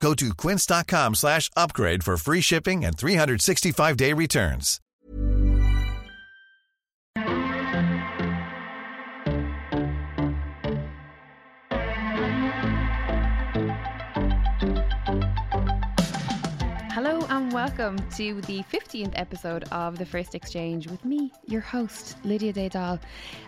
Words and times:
Go 0.00 0.14
to 0.14 0.34
quince.com 0.34 1.14
slash 1.14 1.50
upgrade 1.56 2.04
for 2.04 2.16
free 2.16 2.40
shipping 2.40 2.84
and 2.84 2.96
365-day 2.96 4.12
returns. 4.12 4.80
Hello 16.92 17.26
and 17.30 17.52
welcome 17.52 17.96
to 18.16 18.40
the 18.42 18.62
15th 18.72 19.12
episode 19.14 19.64
of 19.72 19.98
The 19.98 20.06
First 20.06 20.34
Exchange 20.34 20.88
with 20.88 21.04
me, 21.04 21.32
your 21.46 21.60
host, 21.60 22.16
Lydia 22.24 22.52
Daydal. 22.52 23.00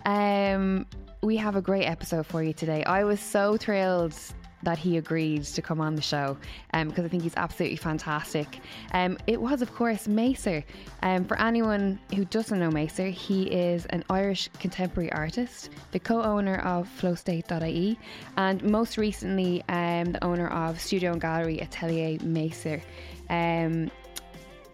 Um, 0.06 0.86
we 1.22 1.36
have 1.36 1.56
a 1.56 1.62
great 1.62 1.84
episode 1.84 2.26
for 2.26 2.42
you 2.42 2.52
today. 2.52 2.84
I 2.84 3.04
was 3.04 3.20
so 3.20 3.56
thrilled 3.56 4.14
that 4.62 4.78
he 4.78 4.96
agreed 4.96 5.44
to 5.44 5.62
come 5.62 5.80
on 5.80 5.94
the 5.94 6.02
show 6.02 6.36
um, 6.72 6.88
because 6.88 7.04
I 7.04 7.08
think 7.08 7.22
he's 7.22 7.36
absolutely 7.36 7.76
fantastic. 7.76 8.60
Um, 8.92 9.18
it 9.26 9.40
was, 9.40 9.62
of 9.62 9.74
course, 9.74 10.06
Maser. 10.06 10.64
Um, 11.02 11.24
for 11.24 11.38
anyone 11.40 11.98
who 12.14 12.24
doesn't 12.24 12.58
know 12.58 12.70
Maser, 12.70 13.10
he 13.10 13.44
is 13.44 13.86
an 13.86 14.04
Irish 14.10 14.48
contemporary 14.58 15.12
artist, 15.12 15.70
the 15.92 15.98
co 15.98 16.22
owner 16.22 16.58
of 16.58 16.88
flowstate.ie, 17.00 17.98
and 18.36 18.62
most 18.64 18.96
recently, 18.96 19.62
um, 19.68 20.12
the 20.12 20.24
owner 20.24 20.48
of 20.48 20.80
studio 20.80 21.12
and 21.12 21.20
gallery 21.20 21.60
Atelier 21.60 22.18
Maser. 22.18 22.82
Um, 23.30 23.90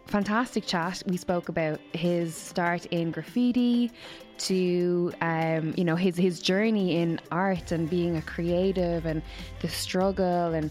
fantastic 0.06 0.66
chat. 0.66 1.02
We 1.06 1.16
spoke 1.16 1.48
about 1.48 1.80
his 1.92 2.34
start 2.34 2.86
in 2.86 3.10
graffiti 3.10 3.90
to 4.38 5.12
um, 5.20 5.74
you 5.76 5.84
know 5.84 5.96
his 5.96 6.16
his 6.16 6.40
journey 6.40 6.96
in 6.96 7.20
art 7.30 7.72
and 7.72 7.88
being 7.88 8.16
a 8.16 8.22
creative 8.22 9.06
and 9.06 9.22
the 9.60 9.68
struggle 9.68 10.54
and 10.54 10.70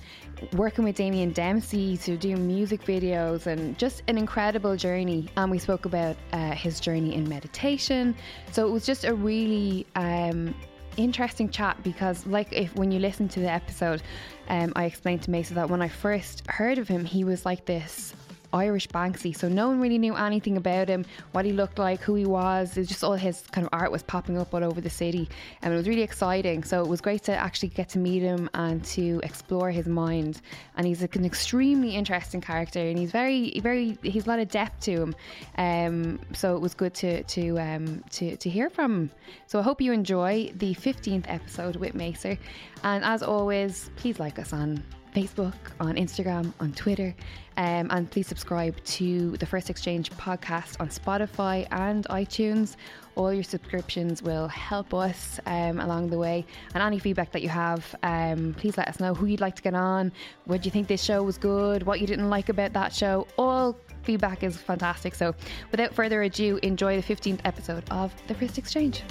working 0.53 0.83
with 0.83 0.95
Damien 0.95 1.31
Dempsey 1.31 1.97
to 1.97 2.17
do 2.17 2.35
music 2.35 2.83
videos 2.83 3.47
and 3.47 3.77
just 3.77 4.03
an 4.07 4.17
incredible 4.17 4.75
journey. 4.75 5.29
And 5.37 5.49
we 5.49 5.59
spoke 5.59 5.85
about 5.85 6.17
uh, 6.33 6.51
his 6.51 6.79
journey 6.79 7.15
in 7.15 7.27
meditation. 7.29 8.15
So 8.51 8.67
it 8.67 8.71
was 8.71 8.85
just 8.85 9.05
a 9.05 9.13
really 9.13 9.85
um, 9.95 10.53
interesting 10.97 11.49
chat 11.49 11.81
because 11.83 12.25
like 12.27 12.51
if 12.51 12.75
when 12.75 12.91
you 12.91 12.99
listen 12.99 13.27
to 13.27 13.39
the 13.39 13.51
episode 13.51 14.01
um, 14.49 14.73
I 14.75 14.85
explained 14.85 15.23
to 15.23 15.31
Maser 15.31 15.49
that 15.49 15.69
when 15.69 15.81
I 15.81 15.87
first 15.87 16.45
heard 16.49 16.77
of 16.77 16.87
him 16.87 17.03
he 17.03 17.23
was 17.23 17.45
like 17.45 17.65
this 17.65 18.13
Irish 18.53 18.87
Banksy. 18.87 19.35
So 19.35 19.49
no 19.49 19.67
one 19.67 19.81
really 19.81 19.97
knew 19.97 20.15
anything 20.15 20.57
about 20.57 20.87
him, 20.87 21.05
what 21.31 21.43
he 21.43 21.51
looked 21.51 21.79
like, 21.79 21.99
who 22.01 22.15
he 22.15 22.25
was. 22.25 22.77
It 22.77 22.81
was 22.81 22.87
just 22.87 23.03
all 23.03 23.13
his 23.13 23.41
kind 23.51 23.65
of 23.65 23.69
art 23.73 23.91
was 23.91 24.03
popping 24.03 24.37
up 24.37 24.53
all 24.53 24.63
over 24.63 24.79
the 24.79 24.89
city. 24.89 25.27
And 25.61 25.73
it 25.73 25.77
was 25.77 25.87
really 25.87 26.03
exciting. 26.03 26.63
So 26.63 26.81
it 26.81 26.87
was 26.87 27.01
great 27.01 27.23
to 27.23 27.35
actually 27.35 27.69
get 27.69 27.89
to 27.89 27.99
meet 27.99 28.21
him 28.21 28.49
and 28.53 28.83
to 28.85 29.19
explore 29.23 29.71
his 29.71 29.87
mind. 29.87 30.41
And 30.77 30.85
he's 30.85 31.01
an 31.01 31.25
extremely 31.25 31.95
interesting 31.95 32.41
character 32.41 32.79
and 32.79 32.97
he's 32.97 33.11
very, 33.11 33.59
very, 33.59 33.97
he's 34.03 34.25
a 34.25 34.29
lot 34.29 34.39
of 34.39 34.49
depth 34.49 34.81
to 34.81 34.91
him. 34.91 35.15
Um, 35.57 36.19
so 36.33 36.55
it 36.55 36.61
was 36.61 36.73
good 36.73 36.93
to, 36.95 37.23
to, 37.23 37.59
um, 37.59 38.03
to, 38.11 38.37
to 38.37 38.49
hear 38.49 38.69
from 38.69 38.93
him. 38.93 39.11
So 39.47 39.59
I 39.59 39.63
hope 39.63 39.81
you 39.81 39.91
enjoy 39.91 40.51
the 40.55 40.75
15th 40.75 41.25
episode 41.27 41.75
with 41.77 41.93
Maser. 41.93 42.37
And 42.83 43.03
as 43.03 43.23
always, 43.23 43.89
please 43.95 44.19
like 44.19 44.37
us 44.37 44.53
on 44.53 44.83
Facebook, 45.13 45.53
on 45.79 45.95
Instagram, 45.95 46.51
on 46.59 46.73
Twitter. 46.73 47.15
Um, 47.55 47.87
and 47.91 48.09
please 48.09 48.27
subscribe 48.27 48.83
to 48.85 49.37
the 49.37 49.45
First 49.45 49.69
Exchange 49.69 50.11
podcast 50.11 50.79
on 50.79 50.89
Spotify 50.89 51.67
and 51.71 52.05
iTunes. 52.09 52.75
All 53.15 53.31
your 53.31 53.43
subscriptions 53.43 54.23
will 54.23 54.47
help 54.47 54.93
us 54.93 55.39
um, 55.45 55.79
along 55.79 56.09
the 56.09 56.17
way. 56.17 56.45
And 56.73 56.81
any 56.81 56.97
feedback 56.97 57.31
that 57.31 57.43
you 57.43 57.49
have, 57.49 57.95
um, 58.01 58.55
please 58.57 58.75
let 58.77 58.87
us 58.87 58.99
know 58.99 59.13
who 59.13 59.27
you'd 59.27 59.41
like 59.41 59.55
to 59.55 59.61
get 59.61 59.75
on. 59.75 60.11
What 60.45 60.65
you 60.65 60.71
think 60.71 60.87
this 60.87 61.03
show 61.03 61.21
was 61.21 61.37
good? 61.37 61.83
What 61.83 62.01
you 62.01 62.07
didn't 62.07 62.29
like 62.29 62.49
about 62.49 62.73
that 62.73 62.93
show? 62.93 63.27
All 63.37 63.77
feedback 64.01 64.43
is 64.43 64.57
fantastic. 64.57 65.13
So 65.13 65.35
without 65.69 65.93
further 65.93 66.23
ado, 66.23 66.59
enjoy 66.63 66.99
the 66.99 67.15
15th 67.15 67.39
episode 67.45 67.83
of 67.91 68.13
the 68.27 68.33
First 68.33 68.57
Exchange. 68.57 69.03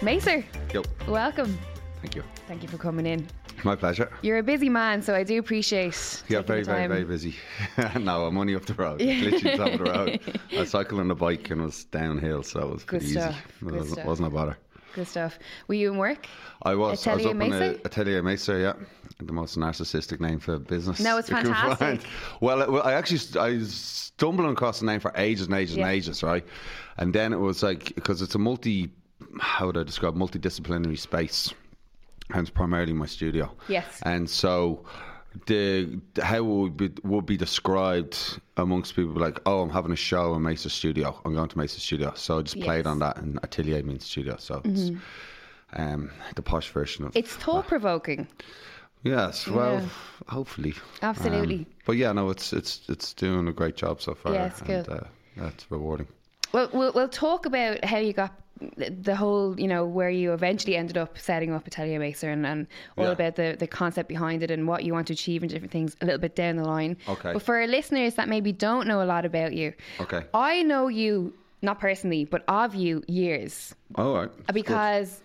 Maser, 0.00 0.44
Yo, 0.72 0.82
welcome. 1.08 1.58
Thank 2.00 2.14
you. 2.14 2.22
Thank 2.46 2.62
you 2.62 2.68
for 2.68 2.78
coming 2.78 3.06
in. 3.06 3.26
My 3.64 3.74
pleasure. 3.74 4.10
You're 4.22 4.38
a 4.38 4.42
busy 4.42 4.68
man, 4.68 5.02
so 5.02 5.14
I 5.14 5.24
do 5.24 5.38
appreciate. 5.38 6.22
Yeah, 6.28 6.42
very, 6.42 6.62
very, 6.62 6.86
very 6.86 7.04
busy. 7.04 7.34
no, 7.98 8.26
I'm 8.26 8.38
only 8.38 8.54
up 8.54 8.66
the 8.66 8.74
road. 8.74 9.00
Literally 9.00 9.56
top 9.56 9.72
of 9.72 9.78
the 9.78 9.84
road. 9.84 10.40
I 10.52 10.64
cycled 10.64 11.00
on 11.00 11.10
a 11.10 11.14
bike 11.16 11.50
and 11.50 11.60
it 11.60 11.64
was 11.64 11.84
downhill, 11.86 12.42
so 12.44 12.60
it 12.60 12.72
was 12.72 12.84
Good 12.84 13.00
pretty 13.00 13.12
stuff, 13.14 13.30
easy. 13.60 13.66
It 13.66 13.72
wasn't, 13.72 13.92
stuff. 13.94 14.06
wasn't 14.06 14.28
a 14.28 14.30
bother. 14.30 14.58
Good 14.94 15.08
stuff. 15.08 15.38
Were 15.66 15.74
you 15.74 15.90
in 15.92 15.98
work? 15.98 16.26
I 16.62 16.74
was. 16.74 17.06
I 17.06 17.14
was 17.14 17.24
Atelier 17.24 17.28
up 17.36 17.42
in 17.42 17.52
a 17.52 17.56
Maser? 17.56 17.84
Atelier 17.86 18.22
Maser, 18.22 18.62
yeah. 18.62 18.86
The 19.24 19.32
most 19.32 19.58
narcissistic 19.58 20.20
name 20.20 20.38
for 20.38 20.54
a 20.54 20.60
business. 20.60 21.00
No, 21.00 21.18
it's 21.18 21.28
fantastic. 21.28 22.00
Well, 22.40 22.70
well, 22.70 22.82
I 22.84 22.92
actually 22.94 23.40
I 23.40 23.58
stumbled 23.64 24.48
across 24.50 24.80
the 24.80 24.86
name 24.86 25.00
for 25.00 25.12
ages 25.16 25.46
and 25.46 25.54
ages 25.54 25.76
Yeah. 25.76 25.84
and 25.86 25.92
ages, 25.92 26.22
right? 26.22 26.44
And 26.96 27.12
then 27.12 27.32
it 27.32 27.38
was 27.38 27.62
like 27.62 27.94
because 27.96 28.22
it's 28.22 28.34
a 28.36 28.38
multi, 28.38 28.90
how 29.40 29.66
would 29.66 29.76
I 29.76 29.82
describe 29.82 30.14
multidisciplinary 30.14 30.98
space, 30.98 31.52
and 32.30 32.40
it's 32.40 32.50
primarily 32.50 32.92
my 32.92 33.06
studio. 33.06 33.50
Yes. 33.68 34.00
And 34.04 34.28
so 34.28 34.84
the 35.46 36.00
how 36.22 36.36
it 36.36 36.44
would 36.44 36.76
be, 36.76 36.90
would 37.04 37.26
be 37.26 37.36
described 37.36 38.40
amongst 38.56 38.96
people 38.96 39.14
like, 39.14 39.38
oh, 39.46 39.62
I'm 39.62 39.70
having 39.70 39.92
a 39.92 39.96
show 39.96 40.34
in 40.34 40.42
Maser 40.42 40.70
Studio. 40.70 41.20
I'm 41.24 41.34
going 41.34 41.48
to 41.48 41.56
Maser 41.56 41.78
Studio. 41.80 42.12
So 42.16 42.38
I 42.38 42.42
just 42.42 42.60
played 42.60 42.84
Yes. 42.84 42.86
Mm-hmm. 42.86 42.88
on 42.88 42.98
that, 43.00 43.16
and 43.18 43.38
Atelier 43.42 43.82
means 43.82 44.04
studio. 44.04 44.36
So 44.38 44.60
it's 44.64 44.90
um, 45.74 46.10
the 46.34 46.42
posh 46.42 46.70
version 46.70 47.04
of 47.04 47.16
It's 47.16 47.32
thought 47.34 47.66
provoking. 47.66 48.26
Yes, 49.04 49.46
well, 49.46 49.74
Yeah. 49.74 49.88
hopefully, 50.26 50.74
Absolutely. 51.02 51.58
Um, 51.58 51.66
but 51.86 51.96
yeah, 51.96 52.12
no, 52.12 52.30
it's 52.30 52.52
it's 52.52 52.80
it's 52.88 53.12
doing 53.14 53.46
a 53.46 53.52
great 53.52 53.76
job 53.76 54.00
so 54.02 54.14
far. 54.14 54.32
Yeah, 54.32 54.46
it's 54.46 54.58
and, 54.60 54.66
good. 54.66 54.88
Uh, 54.88 55.00
it's 55.46 55.70
rewarding. 55.70 56.08
Well, 56.52 56.68
we'll 56.72 56.92
we'll 56.94 57.08
talk 57.08 57.46
about 57.46 57.84
how 57.84 57.98
you 57.98 58.12
got 58.12 58.32
the- 58.76 59.16
whole, 59.16 59.58
you 59.58 59.66
know, 59.68 59.84
where 59.84 60.10
you 60.10 60.32
eventually 60.32 60.76
ended 60.76 60.96
up 60.96 61.18
setting 61.18 61.52
up 61.52 61.66
Atelier 61.66 61.98
Maser 62.00 62.32
and, 62.32 62.46
and 62.46 62.66
all 62.96 63.04
Yeah. 63.06 63.12
about 63.12 63.36
the, 63.36 63.56
the 63.58 63.66
concept 63.66 64.08
behind 64.08 64.42
it 64.42 64.50
and 64.50 64.66
what 64.68 64.84
you 64.84 64.92
want 64.92 65.06
to 65.08 65.12
achieve 65.12 65.42
and 65.42 65.50
different 65.50 65.72
things 65.72 65.96
a 66.00 66.04
little 66.04 66.20
bit 66.20 66.34
down 66.36 66.56
the 66.56 66.64
line. 66.64 66.96
Okay. 67.08 67.32
But 67.32 67.42
for 67.42 67.56
our 67.56 67.66
listeners 67.66 68.14
that 68.14 68.28
maybe 68.28 68.52
don't 68.52 68.86
know 68.86 69.02
a 69.02 69.06
lot 69.06 69.24
about 69.24 69.52
you, 69.52 69.72
Okay. 70.00 70.22
I 70.34 70.62
know 70.62 70.88
you 70.88 71.34
not 71.62 71.80
personally, 71.80 72.24
but 72.24 72.44
of 72.46 72.74
you 72.76 73.02
years 73.08 73.74
All 73.96 74.14
right. 74.14 74.30
Because 74.54 75.20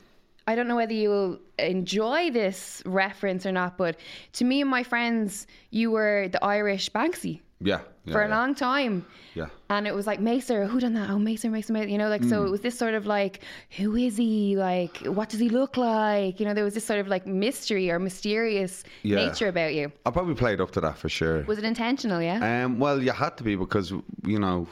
I 0.47 0.55
don't 0.55 0.67
know 0.67 0.75
whether 0.75 0.93
you'll 0.93 1.39
enjoy 1.59 2.31
this 2.31 2.81
reference 2.85 3.45
or 3.45 3.51
not, 3.51 3.77
but 3.77 3.97
to 4.33 4.43
me 4.45 4.61
and 4.61 4.69
my 4.69 4.83
friends, 4.83 5.47
you 5.69 5.91
were 5.91 6.27
the 6.29 6.43
Irish 6.43 6.89
Banksy 6.91 7.41
Yeah. 7.63 7.79
yeah 8.05 8.13
for 8.13 8.21
a 8.21 8.27
yeah. 8.27 8.37
long 8.37 8.55
time. 8.55 9.05
Yeah. 9.35 9.47
And 9.69 9.87
it 9.87 9.95
was 9.95 10.05
like 10.05 10.19
Maser, 10.19 10.67
who 10.67 10.79
done 10.79 10.93
that? 10.93 11.09
Oh, 11.09 11.17
Maser, 11.17 11.49
Maser, 11.49 11.71
Maser. 11.71 11.89
You 11.89 11.97
know, 11.97 12.09
like 12.09 12.23
so. 12.23 12.45
It 12.45 12.49
was 12.49 12.61
this 12.61 12.77
sort 12.77 12.93
of 12.93 13.05
like, 13.05 13.39
who 13.77 13.95
is 13.95 14.17
he? 14.17 14.55
Like, 14.55 14.97
what 15.05 15.29
does 15.29 15.39
he 15.39 15.49
look 15.49 15.77
like? 15.77 16.39
You 16.39 16.45
know, 16.45 16.53
there 16.53 16.63
was 16.63 16.73
this 16.73 16.85
sort 16.85 16.99
of 16.99 17.07
like 17.07 17.25
mystery 17.25 17.89
or 17.89 17.99
mysterious 17.99 18.83
Yeah. 19.03 19.15
nature 19.15 19.47
about 19.47 19.73
you. 19.73 19.91
I 20.05 20.11
probably 20.11 20.35
played 20.35 20.61
up 20.61 20.71
to 20.71 20.81
that 20.81 20.97
for 20.97 21.09
sure. 21.09 21.43
Was 21.43 21.57
it 21.57 21.63
intentional? 21.63 22.21
Yeah. 22.21 22.65
Um, 22.65 22.79
well, 22.79 23.01
you 23.01 23.11
had 23.11 23.37
to 23.37 23.43
be 23.43 23.55
because 23.55 23.91
you 23.91 24.39
know 24.39 24.67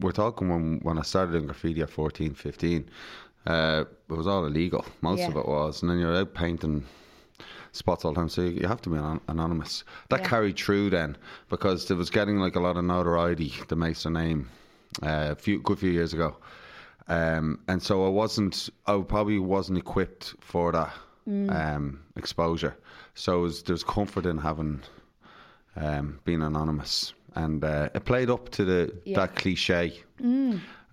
we're 0.00 0.12
talking 0.12 0.48
when 0.48 0.80
when 0.82 0.98
I 0.98 1.02
started 1.02 1.34
in 1.34 1.46
graffiti 1.46 1.80
at 1.80 1.90
14, 1.90 2.34
15, 2.34 2.88
uh, 3.46 3.84
it 4.10 4.12
was 4.12 4.26
all 4.26 4.46
illegal. 4.46 4.84
Most 5.00 5.22
of 5.22 5.36
it 5.36 5.46
was, 5.48 5.82
and 5.82 5.90
then 5.90 5.98
you're 5.98 6.16
out 6.16 6.34
painting 6.34 6.84
spots 7.72 8.04
all 8.04 8.12
the 8.12 8.20
time, 8.20 8.28
so 8.28 8.42
you, 8.42 8.50
you 8.60 8.68
have 8.68 8.80
to 8.82 8.90
be 8.90 8.96
anon- 8.96 9.20
anonymous. 9.28 9.84
That 10.10 10.20
Yeah. 10.20 10.28
carried 10.28 10.56
through 10.56 10.90
then 10.90 11.16
because 11.48 11.90
it 11.90 11.94
was 11.96 12.10
getting 12.10 12.38
like 12.38 12.56
a 12.56 12.60
lot 12.60 12.76
of 12.76 12.84
notoriety. 12.84 13.52
The 13.68 13.76
Maser 13.76 14.12
name, 14.12 14.48
uh, 15.02 15.28
a 15.32 15.34
few 15.34 15.58
good 15.60 15.78
few 15.78 15.90
years 15.90 16.12
ago, 16.12 16.36
um, 17.08 17.58
and 17.68 17.82
so 17.82 18.06
I 18.06 18.08
wasn't. 18.08 18.68
I 18.86 19.00
probably 19.00 19.38
wasn't 19.38 19.78
equipped 19.78 20.34
for 20.40 20.72
that 20.72 20.92
um, 21.26 22.00
exposure. 22.16 22.76
So 23.14 23.40
was, 23.40 23.62
there's 23.62 23.84
comfort 23.84 24.26
in 24.26 24.38
having 24.38 24.80
um, 25.76 26.18
being 26.24 26.42
anonymous, 26.42 27.14
and 27.34 27.62
uh, 27.64 27.88
it 27.94 28.04
played 28.04 28.28
up 28.30 28.48
to 28.50 28.64
the 28.64 28.92
Yeah. 29.04 29.20
that 29.20 29.34
cliche. 29.36 30.02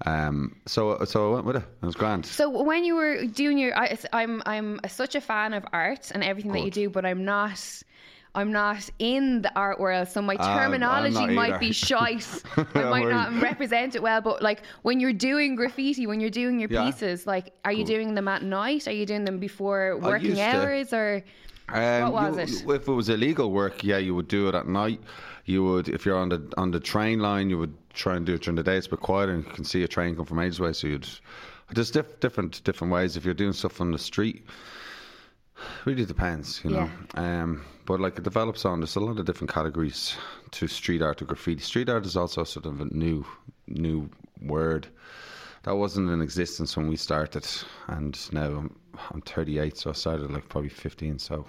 Um, 0.05 0.55
so 0.65 1.03
so 1.05 1.29
I 1.31 1.33
went 1.33 1.45
with 1.45 1.55
it. 1.57 1.63
It 1.81 1.85
was 1.85 1.95
grand. 1.95 2.25
So 2.25 2.49
when 2.49 2.85
you 2.85 2.95
were 2.95 3.25
doing 3.25 3.57
your, 3.57 3.77
I, 3.77 3.97
I'm 4.13 4.41
I'm 4.45 4.79
such 4.87 5.15
a 5.15 5.21
fan 5.21 5.53
of 5.53 5.65
art 5.73 6.11
and 6.13 6.23
everything 6.23 6.51
that 6.53 6.63
you 6.63 6.71
do, 6.71 6.89
but 6.89 7.05
I'm 7.05 7.25
not. 7.25 7.59
I'm 8.35 8.51
not 8.51 8.87
in 8.99 9.41
the 9.41 9.51
art 9.57 9.79
world, 9.79 10.07
so 10.07 10.21
my 10.21 10.35
terminology 10.35 11.15
not 11.15 11.31
might 11.31 11.59
be 11.59 11.71
shite. 11.87 12.27
I 12.75 12.83
might 12.83 13.07
not 13.09 13.33
represent 13.41 13.95
it 13.95 14.03
well, 14.03 14.21
but 14.21 14.43
like 14.43 14.61
when 14.83 14.99
you're 14.99 15.11
doing 15.13 15.55
graffiti, 15.55 16.05
when 16.05 16.19
you're 16.21 16.29
doing 16.29 16.59
your 16.59 16.69
Yeah. 16.71 16.85
pieces, 16.85 17.25
like 17.25 17.53
are 17.65 17.71
you 17.73 17.83
doing 17.83 18.13
them 18.13 18.27
at 18.27 18.43
night? 18.43 18.87
Are 18.87 18.91
you 18.91 19.07
doing 19.07 19.25
them 19.25 19.39
before 19.39 19.97
working 19.97 20.29
used 20.29 20.41
to. 20.41 20.45
hours 20.45 20.93
or 20.93 21.23
Um, 21.69 22.11
What 22.13 22.33
was 22.35 22.63
you- 22.63 22.71
If 22.71 22.87
it 22.87 22.91
was 22.91 23.09
illegal 23.09 23.51
work, 23.51 23.83
yeah, 23.83 23.97
you 23.97 24.13
would 24.13 24.27
do 24.27 24.47
it 24.47 24.53
at 24.53 24.67
night. 24.67 25.01
You 25.49 25.63
would, 25.63 25.89
if 25.89 26.05
you're 26.05 26.17
on 26.17 26.29
the 26.29 26.53
on 26.57 26.69
the 26.69 26.79
train 26.79 27.19
line, 27.19 27.49
you 27.49 27.57
would 27.57 27.75
try 27.93 28.15
and 28.15 28.23
do 28.23 28.35
it 28.35 28.43
during 28.43 28.55
the 28.55 28.63
day. 28.63 28.77
It's 28.77 28.85
a 28.85 28.91
bit 28.91 28.99
quieter, 28.99 29.33
and 29.33 29.43
you 29.43 29.51
can 29.51 29.63
see 29.63 29.81
a 29.83 29.87
train 29.87 30.15
come 30.15 30.25
from 30.25 30.39
ages 30.39 30.59
away. 30.59 30.73
So 30.73 30.85
you'd 30.87 31.09
there's 31.73 31.89
diff- 31.89 32.19
different 32.19 32.63
different 32.63 32.93
ways. 32.93 33.17
If 33.17 33.25
you're 33.25 33.33
doing 33.33 33.53
stuff 33.53 33.81
on 33.81 33.91
the 33.91 33.97
street, 33.97 34.45
it 35.57 35.85
really 35.85 36.05
depends, 36.05 36.61
you 36.63 36.69
know. 36.69 36.89
Um, 37.15 37.65
but 37.87 37.99
like 37.99 38.15
it 38.19 38.23
develops 38.23 38.63
on. 38.63 38.81
There's 38.81 38.95
a 38.95 38.99
lot 38.99 39.17
of 39.17 39.25
different 39.25 39.51
categories 39.51 40.15
to 40.51 40.67
street 40.67 41.01
art 41.01 41.17
to 41.17 41.25
graffiti. 41.25 41.61
Street 41.61 41.89
art 41.89 42.05
is 42.05 42.15
also 42.15 42.43
sort 42.43 42.67
of 42.67 42.79
a 42.81 42.85
new 42.85 43.25
new 43.67 44.07
word 44.43 44.87
that 45.63 45.75
wasn't 45.75 46.09
in 46.11 46.21
existence 46.21 46.77
when 46.77 46.87
we 46.87 46.95
started, 46.95 47.47
and 47.87 48.17
now 48.31 48.45
I'm, 48.45 48.75
I'm 49.11 49.21
38, 49.21 49.77
so 49.77 49.89
I 49.89 49.93
started 49.93 50.31
like 50.31 50.47
probably 50.47 50.69
15. 50.69 51.17
So 51.19 51.45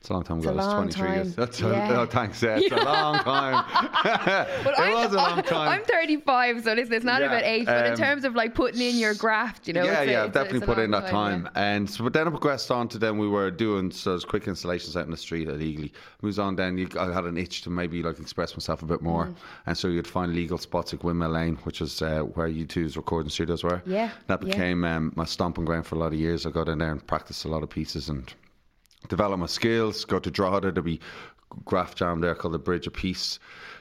it's 0.00 0.08
a 0.08 0.14
long 0.14 0.22
time 0.22 0.38
ago. 0.38 0.48
a 0.48 0.54
It's 0.56 0.66
long 0.66 0.88
23 0.88 1.10
years. 1.10 1.34
That's 1.36 1.60
Yeah. 1.60 1.90
a, 1.92 2.00
oh, 2.00 2.06
thanks. 2.06 2.42
Yeah, 2.42 2.56
it's 2.58 2.72
a 2.72 2.76
long 2.84 3.18
time. 3.18 3.64
it 4.66 4.74
I'm, 4.78 4.94
was 4.94 5.12
a 5.12 5.16
long 5.16 5.42
time. 5.42 5.68
I'm 5.68 5.84
35, 5.84 6.64
so 6.64 6.72
listen, 6.72 6.94
it's 6.94 7.04
not 7.04 7.20
Yeah, 7.20 7.26
about 7.26 7.42
age, 7.42 7.66
but 7.66 7.84
in 7.84 7.92
um, 7.92 7.98
terms 7.98 8.24
of 8.24 8.34
like 8.34 8.54
putting 8.54 8.80
in 8.80 8.96
your 8.96 9.12
graft, 9.14 9.68
you 9.68 9.74
know. 9.74 9.84
yeah, 9.84 10.00
it's 10.00 10.08
a- 10.08 10.12
yeah, 10.12 10.24
it's 10.24 10.32
definitely 10.32 10.58
it's 10.58 10.66
put 10.66 10.78
in 10.78 10.90
that 10.92 11.08
time. 11.08 11.50
yeah. 11.54 11.62
And 11.62 11.90
so, 11.90 12.02
but 12.04 12.14
then 12.14 12.26
it 12.26 12.30
progressed 12.30 12.70
on 12.70 12.88
to 12.88 12.98
then 12.98 13.18
we 13.18 13.28
were 13.28 13.50
doing 13.50 13.90
so 13.90 14.12
those 14.12 14.24
quick 14.24 14.48
installations 14.48 14.96
out 14.96 15.04
in 15.04 15.10
the 15.10 15.16
street 15.18 15.48
illegally. 15.48 15.92
Moves 16.22 16.38
on 16.38 16.56
then, 16.56 16.78
you, 16.78 16.88
I 16.98 17.12
had 17.12 17.24
an 17.24 17.36
itch 17.36 17.60
to 17.62 17.70
maybe 17.70 18.02
like 18.02 18.18
express 18.18 18.54
myself 18.54 18.82
a 18.82 18.86
bit 18.86 19.02
more. 19.02 19.26
Mm. 19.26 19.34
And 19.66 19.76
so 19.76 19.88
you'd 19.88 20.06
find 20.06 20.34
legal 20.34 20.56
spots 20.56 20.94
like 20.94 21.04
Windmill 21.04 21.28
Lane, 21.30 21.56
which 21.64 21.82
is 21.82 22.00
uh, 22.00 22.20
where 22.22 22.48
U2's 22.48 22.96
recording 22.96 23.28
studios 23.28 23.62
were. 23.62 23.82
Yeah, 23.84 24.10
That 24.28 24.42
yeah. 24.42 24.46
became 24.50 24.84
um, 24.84 25.12
my 25.14 25.26
stomping 25.26 25.66
ground 25.66 25.86
for 25.86 25.96
a 25.96 25.98
lot 25.98 26.14
of 26.14 26.18
years. 26.18 26.46
I 26.46 26.50
got 26.50 26.70
in 26.70 26.78
there 26.78 26.90
and 26.90 27.06
practiced 27.06 27.44
a 27.44 27.48
lot 27.48 27.62
of 27.62 27.68
pieces 27.68 28.08
and 28.08 28.32
develop 29.08 29.38
my 29.38 29.46
skills, 29.46 30.04
go 30.04 30.18
to 30.18 30.30
Drogheda, 30.30 30.72
there'd 30.72 30.84
be 30.84 31.00
graph 31.64 31.94
jam 31.94 32.20
there 32.20 32.34
called 32.34 32.54
the 32.54 32.58
Bridge 32.58 32.86
of 32.86 32.92
Peace, 32.92 33.38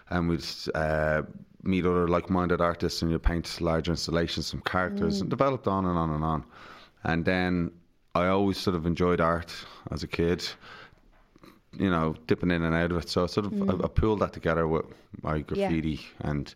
and 0.10 0.28
we'd 0.30 0.46
uh, 0.76 1.22
meet 1.64 1.86
other 1.86 2.08
like-minded 2.08 2.62
artists 2.62 3.02
and 3.02 3.12
you 3.12 3.20
paint 3.20 3.60
larger 3.62 3.92
installations, 3.92 4.48
some 4.48 4.62
characters, 4.62 5.22
and 5.22 5.30
developed 5.30 5.68
on 5.68 5.86
and 5.86 5.98
on 5.98 6.10
and 6.12 6.24
on. 6.24 6.44
And 7.04 7.26
then 7.26 7.72
I 8.16 8.28
always 8.28 8.58
sort 8.58 8.76
of 8.76 8.86
enjoyed 8.86 9.22
art 9.22 9.54
as 9.92 10.04
a 10.04 10.08
kid, 10.08 10.46
you 11.78 11.90
know, 11.90 12.16
dipping 12.28 12.52
in 12.52 12.64
and 12.64 12.76
out 12.76 12.92
of 12.92 12.98
it. 12.98 13.10
So 13.10 13.24
I 13.24 13.28
sort 13.28 13.46
of 13.46 13.70
I, 13.70 13.86
I 13.86 13.88
pulled 13.88 14.20
that 14.20 14.34
together 14.34 14.68
with 14.68 14.86
my 15.22 15.40
graffiti 15.40 16.02
and 16.20 16.54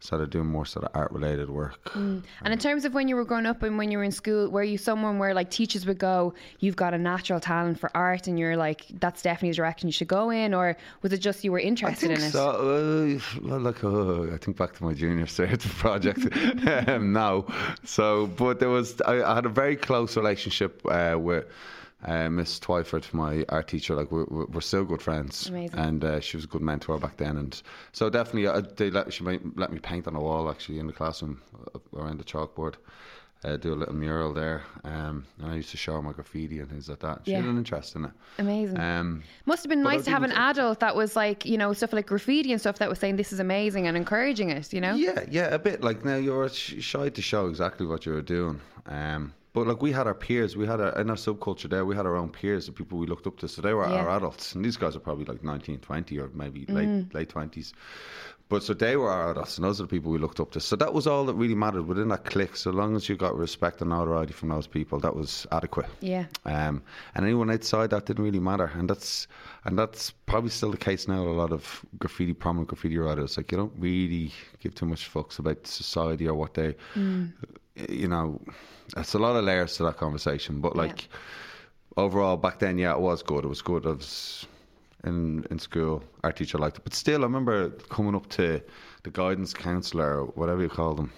started 0.00 0.30
doing 0.30 0.46
more 0.46 0.66
sort 0.66 0.84
of 0.84 0.90
art-related 0.94 1.48
work. 1.50 1.90
And 1.94 2.22
in 2.44 2.58
terms 2.58 2.84
of 2.84 2.94
when 2.94 3.08
you 3.08 3.16
were 3.16 3.24
growing 3.24 3.46
up 3.46 3.62
and 3.62 3.78
when 3.78 3.90
you 3.90 3.98
were 3.98 4.04
in 4.04 4.12
school, 4.12 4.48
were 4.48 4.62
you 4.62 4.78
someone 4.78 5.18
where 5.18 5.34
like 5.34 5.50
teachers 5.50 5.86
would 5.86 5.98
go, 5.98 6.34
"You've 6.60 6.76
got 6.76 6.94
a 6.94 6.98
natural 6.98 7.40
talent 7.40 7.80
for 7.80 7.90
art," 7.94 8.26
and 8.26 8.38
you're 8.38 8.56
like, 8.56 8.86
"That's 9.00 9.22
definitely 9.22 9.50
the 9.50 9.56
direction 9.56 9.88
you 9.88 9.92
should 9.92 10.08
go 10.08 10.30
in," 10.30 10.54
or 10.54 10.76
was 11.02 11.12
it 11.12 11.18
just 11.18 11.44
you 11.44 11.52
were 11.52 11.58
interested 11.58 12.10
in 12.10 12.20
it? 12.20 12.30
so. 12.30 13.20
Uh, 13.46 13.58
like, 13.58 13.82
uh, 13.82 14.34
I 14.34 14.38
think 14.38 14.56
back 14.56 14.74
to 14.76 14.84
my 14.84 14.94
junior 14.94 15.26
cert 15.26 15.60
project 15.78 16.20
um, 16.88 17.12
now. 17.12 17.46
So, 17.84 18.26
but 18.26 18.60
there 18.60 18.68
was, 18.68 19.00
I, 19.02 19.22
I 19.22 19.34
had 19.34 19.46
a 19.46 19.50
very 19.50 19.76
close 19.76 20.16
relationship 20.16 20.82
uh, 20.86 21.16
with 21.18 21.46
uh, 22.06 22.30
Miss 22.30 22.58
Twyford, 22.58 23.12
my 23.12 23.44
art 23.48 23.68
teacher. 23.68 23.94
Like, 23.94 24.10
we're, 24.10 24.26
we're 24.26 24.46
we're 24.46 24.60
still 24.60 24.84
good 24.84 25.02
friends. 25.02 25.48
Amazing. 25.48 25.78
And 25.78 26.04
uh, 26.04 26.20
she 26.20 26.36
was 26.36 26.44
a 26.44 26.48
good 26.48 26.62
mentor 26.62 26.98
back 26.98 27.16
then. 27.16 27.36
And 27.36 27.60
so, 27.92 28.08
definitely, 28.08 28.46
uh, 28.46 28.62
they 28.76 28.90
let, 28.90 29.12
she 29.12 29.24
might 29.24 29.42
let 29.56 29.72
me 29.72 29.78
paint 29.78 30.06
on 30.06 30.16
a 30.16 30.20
wall 30.20 30.50
actually 30.50 30.78
in 30.78 30.86
the 30.86 30.92
classroom 30.92 31.42
uh, 31.74 31.78
around 31.94 32.18
the 32.18 32.24
chalkboard. 32.24 32.74
Uh, 33.44 33.56
do 33.58 33.72
a 33.72 33.76
little 33.76 33.94
mural 33.94 34.32
there, 34.32 34.62
um, 34.84 35.24
and 35.38 35.52
I 35.52 35.56
used 35.56 35.70
to 35.70 35.76
show 35.76 35.92
her 35.92 36.02
my 36.02 36.12
graffiti 36.12 36.58
and 36.58 36.70
things 36.70 36.88
like 36.88 37.00
that. 37.00 37.20
She 37.26 37.32
had 37.32 37.44
an 37.44 37.58
interest 37.58 37.94
in 37.94 38.06
it. 38.06 38.10
Amazing. 38.38 38.80
Um, 38.80 39.22
Must 39.44 39.62
have 39.62 39.68
been 39.68 39.82
nice 39.82 40.04
to 40.04 40.10
have 40.10 40.22
an 40.22 40.32
adult 40.32 40.80
that 40.80 40.96
was 40.96 41.14
like, 41.14 41.44
you 41.44 41.58
know, 41.58 41.74
stuff 41.74 41.92
like 41.92 42.06
graffiti 42.06 42.50
and 42.50 42.60
stuff 42.60 42.78
that 42.78 42.88
was 42.88 42.98
saying 42.98 43.16
this 43.16 43.34
is 43.34 43.38
amazing 43.38 43.86
and 43.86 43.96
encouraging 43.96 44.48
it, 44.50 44.72
you 44.72 44.80
know? 44.80 44.94
Yeah, 44.94 45.26
yeah, 45.30 45.54
a 45.54 45.58
bit. 45.58 45.84
Like 45.84 46.02
now 46.02 46.16
you're 46.16 46.48
sh- 46.48 46.76
shy 46.80 47.10
to 47.10 47.22
show 47.22 47.46
exactly 47.46 47.86
what 47.86 48.06
you 48.06 48.12
were 48.14 48.22
doing. 48.22 48.58
Um, 48.86 49.34
but 49.56 49.66
like 49.66 49.80
we 49.80 49.90
had 49.90 50.06
our 50.06 50.12
peers, 50.14 50.54
we 50.54 50.66
had 50.66 50.82
our, 50.82 50.92
in 51.00 51.08
our 51.08 51.16
subculture 51.16 51.70
there, 51.70 51.86
we 51.86 51.96
had 51.96 52.04
our 52.04 52.14
own 52.14 52.28
peers, 52.28 52.66
the 52.66 52.72
people 52.72 52.98
we 52.98 53.06
looked 53.06 53.26
up 53.26 53.38
to. 53.38 53.48
So 53.48 53.62
they 53.62 53.72
were 53.72 53.86
Yeah. 53.88 54.00
our 54.00 54.10
adults, 54.10 54.54
and 54.54 54.62
these 54.62 54.76
guys 54.76 54.94
are 54.94 55.00
probably 55.00 55.24
like 55.24 55.42
19, 55.42 55.78
20 55.78 56.18
or 56.18 56.28
maybe 56.34 56.66
Mm. 56.66 56.74
late 56.74 57.14
late 57.14 57.28
twenties. 57.30 57.72
But 58.50 58.62
so 58.62 58.74
they 58.74 58.96
were 58.98 59.10
our 59.10 59.30
adults, 59.30 59.56
and 59.56 59.64
those 59.64 59.80
are 59.80 59.84
the 59.84 59.88
people 59.88 60.12
we 60.12 60.18
looked 60.18 60.40
up 60.40 60.50
to. 60.52 60.60
So 60.60 60.76
that 60.76 60.92
was 60.92 61.06
all 61.06 61.24
that 61.24 61.34
really 61.34 61.54
mattered 61.54 61.86
within 61.86 62.08
that 62.08 62.26
clique. 62.26 62.54
So 62.54 62.70
long 62.70 62.96
as 62.96 63.08
you 63.08 63.16
got 63.16 63.34
respect 63.34 63.80
and 63.80 63.88
notoriety 63.90 64.34
from 64.34 64.50
those 64.50 64.66
people, 64.66 65.00
that 65.00 65.16
was 65.16 65.46
adequate. 65.50 65.86
Yeah. 66.00 66.26
Um, 66.44 66.82
and 67.14 67.24
anyone 67.24 67.50
outside 67.50 67.88
that 67.90 68.04
didn't 68.04 68.24
really 68.26 68.38
matter, 68.38 68.70
and 68.74 68.90
that's 68.90 69.26
and 69.64 69.78
that's 69.78 70.10
probably 70.26 70.50
still 70.50 70.70
the 70.70 70.76
case 70.76 71.08
now. 71.08 71.20
with 71.24 71.30
A 71.34 71.40
lot 71.44 71.52
of 71.52 71.82
graffiti, 71.98 72.34
prominent 72.34 72.68
graffiti 72.68 72.98
writers, 72.98 73.38
like 73.38 73.50
you 73.52 73.56
don't 73.58 73.72
really 73.78 74.32
give 74.60 74.74
too 74.74 74.86
much 74.86 75.10
fucks 75.10 75.38
about 75.38 75.66
society 75.66 76.28
or 76.28 76.34
what 76.34 76.52
they, 76.54 76.76
you 77.88 78.06
know, 78.08 78.40
it's 78.96 79.14
a 79.14 79.18
lot 79.18 79.36
of 79.36 79.44
layers 79.44 79.76
to 79.76 79.84
that 79.84 79.96
conversation. 79.96 80.60
But 80.60 80.76
like 80.76 81.08
overall, 81.96 82.36
back 82.36 82.58
then, 82.58 82.78
yeah, 82.78 82.92
it 82.92 83.00
was 83.00 83.22
good. 83.22 83.44
It 83.44 83.48
was 83.48 83.62
good. 83.62 83.86
I 83.86 83.90
was 83.90 84.46
in 85.04 85.46
in 85.50 85.58
school. 85.58 86.02
Our 86.24 86.32
teacher 86.32 86.58
liked 86.58 86.78
it, 86.78 86.84
but 86.84 86.94
still, 86.94 87.20
I 87.20 87.24
remember 87.24 87.70
coming 87.88 88.14
up 88.14 88.28
to 88.30 88.60
the 89.02 89.10
guidance 89.10 89.54
counselor, 89.54 90.20
or 90.20 90.26
whatever 90.26 90.62
you 90.62 90.68
call 90.68 90.94
them, 90.94 91.12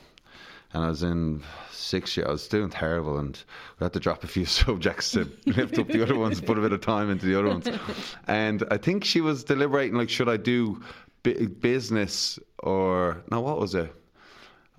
and 0.72 0.84
I 0.84 0.88
was 0.88 1.02
in 1.02 1.42
sixth 1.70 2.16
year. 2.16 2.26
I 2.28 2.32
was 2.32 2.46
doing 2.48 2.70
terrible, 2.70 3.18
and 3.18 3.42
we 3.78 3.84
had 3.84 3.92
to 3.94 4.00
drop 4.00 4.24
a 4.24 4.26
few 4.26 4.44
subjects 4.60 5.10
to 5.12 5.30
lift 5.46 5.78
up 5.78 5.88
the 5.88 6.02
other 6.02 6.16
ones, 6.18 6.40
put 6.40 6.58
a 6.58 6.60
bit 6.60 6.72
of 6.72 6.80
time 6.80 7.10
into 7.10 7.26
the 7.26 7.38
other 7.38 7.48
ones. 7.48 7.68
And 8.26 8.62
I 8.70 8.76
think 8.76 9.04
she 9.04 9.20
was 9.20 9.44
deliberating, 9.44 9.96
like, 9.96 10.10
should 10.10 10.28
I 10.28 10.36
do 10.36 10.82
business 11.60 12.38
or 12.58 13.22
no? 13.30 13.40
What 13.40 13.58
was 13.58 13.74
it? 13.74 13.92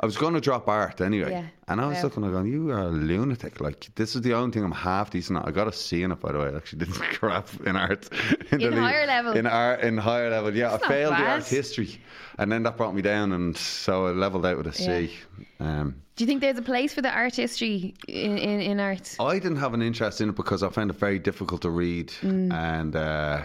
I 0.02 0.06
was 0.06 0.16
going 0.16 0.34
to 0.34 0.40
drop 0.40 0.70
art 0.70 1.02
anyway, 1.02 1.32
Yeah. 1.32 1.44
and 1.68 1.82
I 1.82 1.88
was 1.88 1.98
Wow. 1.98 2.04
looking, 2.04 2.24
I 2.24 2.30
going, 2.30 2.48
"You 2.48 2.70
are 2.72 2.80
a 2.84 2.88
lunatic! 2.88 3.60
Like 3.60 3.90
this 3.96 4.16
is 4.16 4.22
the 4.22 4.34
only 4.34 4.52
thing 4.54 4.64
I'm 4.64 4.72
half 4.72 5.10
decent 5.10 5.40
at. 5.40 5.48
I 5.48 5.52
got 5.52 5.68
a 5.68 5.74
C 5.74 6.04
in 6.04 6.12
it, 6.14 6.20
by 6.22 6.32
the 6.32 6.40
way. 6.40 6.46
I 6.54 6.56
actually 6.56 6.86
did 6.86 6.94
crap 7.20 7.50
in 7.66 7.76
art. 7.76 8.08
In 8.52 8.60
the- 8.60 8.72
higher 8.80 9.06
level? 9.06 9.34
In 9.34 9.46
art, 9.46 9.82
in 9.82 9.98
higher 9.98 10.30
level, 10.30 10.56
yeah. 10.56 10.70
That's 10.70 10.84
I 10.86 10.88
failed 10.88 11.14
the 11.18 11.24
art 11.28 11.46
history, 11.46 12.00
and 12.38 12.50
then 12.52 12.64
that 12.64 12.78
brought 12.78 12.96
me 12.96 13.02
down, 13.02 13.34
and 13.34 13.58
so 13.58 14.08
I 14.08 14.12
leveled 14.12 14.46
out 14.46 14.58
with 14.58 14.68
a 14.68 14.74
C. 14.74 15.12
Um, 15.60 15.96
Do 16.16 16.24
you 16.24 16.28
think 16.28 16.40
there's 16.42 16.58
a 16.58 16.62
place 16.62 16.94
for 16.94 17.02
the 17.02 17.12
art 17.12 17.36
history 17.36 17.94
in, 18.08 18.38
in, 18.38 18.62
in 18.62 18.80
art? 18.80 19.16
I 19.20 19.38
didn't 19.40 19.58
have 19.58 19.74
an 19.74 19.82
interest 19.82 20.22
in 20.22 20.30
it 20.30 20.36
because 20.36 20.64
I 20.64 20.70
found 20.70 20.90
it 20.92 20.96
very 20.98 21.20
difficult 21.20 21.62
to 21.64 21.70
read, 21.70 22.08
Mm. 22.22 22.54
and 22.54 22.96
uh, 22.96 23.42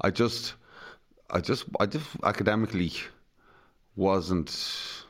I 0.00 0.10
just, 0.10 0.54
I 1.30 1.38
just, 1.40 1.64
I 1.78 1.86
just 1.86 2.08
academically 2.24 2.92
wasn't 3.96 5.01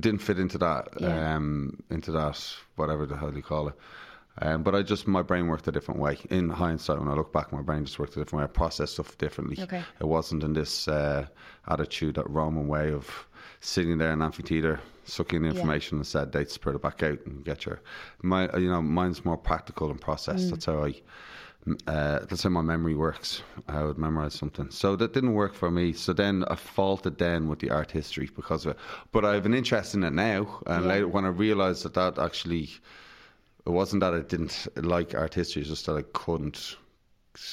didn't 0.00 0.20
fit 0.20 0.38
into 0.38 0.58
that 0.58 0.88
Yeah. 0.98 1.34
um, 1.36 1.82
into 1.90 2.12
that 2.12 2.42
whatever 2.76 3.06
the 3.06 3.16
hell 3.16 3.34
you 3.34 3.42
call 3.42 3.68
it. 3.68 3.74
Um, 4.42 4.64
but 4.64 4.74
I 4.74 4.82
just 4.82 5.06
my 5.06 5.22
brain 5.22 5.46
worked 5.46 5.68
a 5.68 5.72
different 5.72 6.00
way. 6.00 6.18
In 6.28 6.48
hindsight, 6.50 6.98
when 6.98 7.08
I 7.08 7.14
look 7.14 7.32
back, 7.32 7.52
my 7.52 7.62
brain 7.62 7.84
just 7.84 7.98
worked 8.00 8.16
a 8.16 8.20
different 8.20 8.40
way. 8.40 8.44
I 8.44 8.48
processed 8.48 8.94
stuff 8.94 9.16
differently. 9.16 9.62
Okay. 9.62 9.82
It 10.00 10.06
wasn't 10.06 10.42
in 10.42 10.54
this 10.54 10.88
uh, 10.88 11.26
attitude, 11.68 12.16
that 12.16 12.28
Roman 12.28 12.66
way 12.66 12.92
of 12.92 13.28
sitting 13.60 13.96
there 13.98 14.08
in 14.08 14.14
an 14.14 14.22
amphitheater, 14.22 14.80
sucking 15.04 15.42
the 15.42 15.48
information 15.48 15.98
and 15.98 16.06
said 16.06 16.32
dates, 16.32 16.58
put 16.58 16.74
it 16.74 16.82
back 16.82 17.02
out 17.04 17.24
and 17.26 17.44
get 17.44 17.64
your. 17.64 17.80
My, 18.22 18.52
you 18.56 18.68
know, 18.68 18.82
mine's 18.82 19.24
more 19.24 19.36
practical 19.38 19.90
and 19.90 20.00
processed. 20.00 20.50
That's 20.50 20.64
how 20.64 20.84
I. 20.84 20.94
Uh, 21.86 22.18
that's 22.26 22.42
how 22.42 22.50
my 22.50 22.60
memory 22.60 22.94
works. 22.94 23.42
I 23.68 23.82
would 23.84 23.96
memorize 23.96 24.34
something. 24.34 24.70
So 24.70 24.96
that 24.96 25.14
didn't 25.14 25.32
work 25.32 25.54
for 25.54 25.70
me. 25.70 25.94
So 25.94 26.12
then 26.12 26.44
I 26.48 26.56
faulted 26.56 27.16
then 27.18 27.48
with 27.48 27.60
the 27.60 27.70
art 27.70 27.90
history 27.90 28.28
because 28.36 28.66
of 28.66 28.72
it. 28.72 28.78
But 29.12 29.24
I 29.24 29.34
have 29.34 29.46
an 29.46 29.54
interest 29.54 29.94
in 29.94 30.04
it 30.04 30.12
now. 30.12 30.60
And 30.66 30.84
Yeah. 30.84 30.88
later, 30.88 31.08
when 31.08 31.24
I 31.24 31.28
realised 31.28 31.84
that 31.84 31.94
that 31.94 32.18
actually, 32.18 32.68
it 33.66 33.70
wasn't 33.70 34.00
that 34.00 34.12
I 34.12 34.20
didn't 34.20 34.68
like 34.76 35.14
art 35.14 35.32
history, 35.34 35.62
it's 35.62 35.70
just 35.70 35.86
that 35.86 35.96
I 35.96 36.02
couldn't 36.12 36.76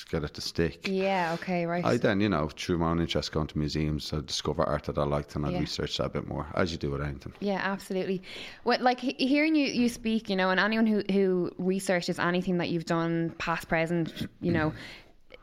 get 0.10 0.24
it 0.24 0.34
to 0.36 0.42
stick. 0.42 0.88
Yeah, 0.88 1.34
okay, 1.36 1.66
right. 1.66 1.84
I 1.84 1.98
then, 1.98 2.22
you 2.22 2.30
know, 2.30 2.50
through 2.50 2.78
my 2.78 2.90
own 2.92 3.00
interest 3.00 3.32
going 3.32 3.48
to 3.48 3.58
museums, 3.58 4.14
I 4.14 4.22
discover 4.22 4.64
art 4.64 4.84
that 4.84 4.98
I 4.98 5.04
liked 5.04 5.36
and 5.36 5.46
I 5.46 5.50
Yeah. 5.50 5.60
researched 5.60 5.98
that 5.98 6.06
a 6.06 6.10
bit 6.10 6.28
more, 6.28 6.48
as 6.56 6.72
you 6.72 6.78
do 6.78 6.92
with 6.92 7.02
anything. 7.02 7.34
Yeah, 7.40 7.60
absolutely. 7.64 8.22
What 8.64 8.82
like 8.82 9.00
hearing 9.00 9.56
you 9.56 9.66
you 9.68 9.90
speak, 9.90 10.30
you 10.30 10.36
know, 10.36 10.50
and 10.50 10.60
anyone 10.60 10.86
who 10.86 11.04
who 11.12 11.52
researches 11.58 12.20
anything 12.20 12.58
that 12.58 12.70
you've 12.70 12.86
done, 12.86 13.34
past, 13.38 13.68
present, 13.68 14.28
you 14.42 14.52
know, 14.52 14.74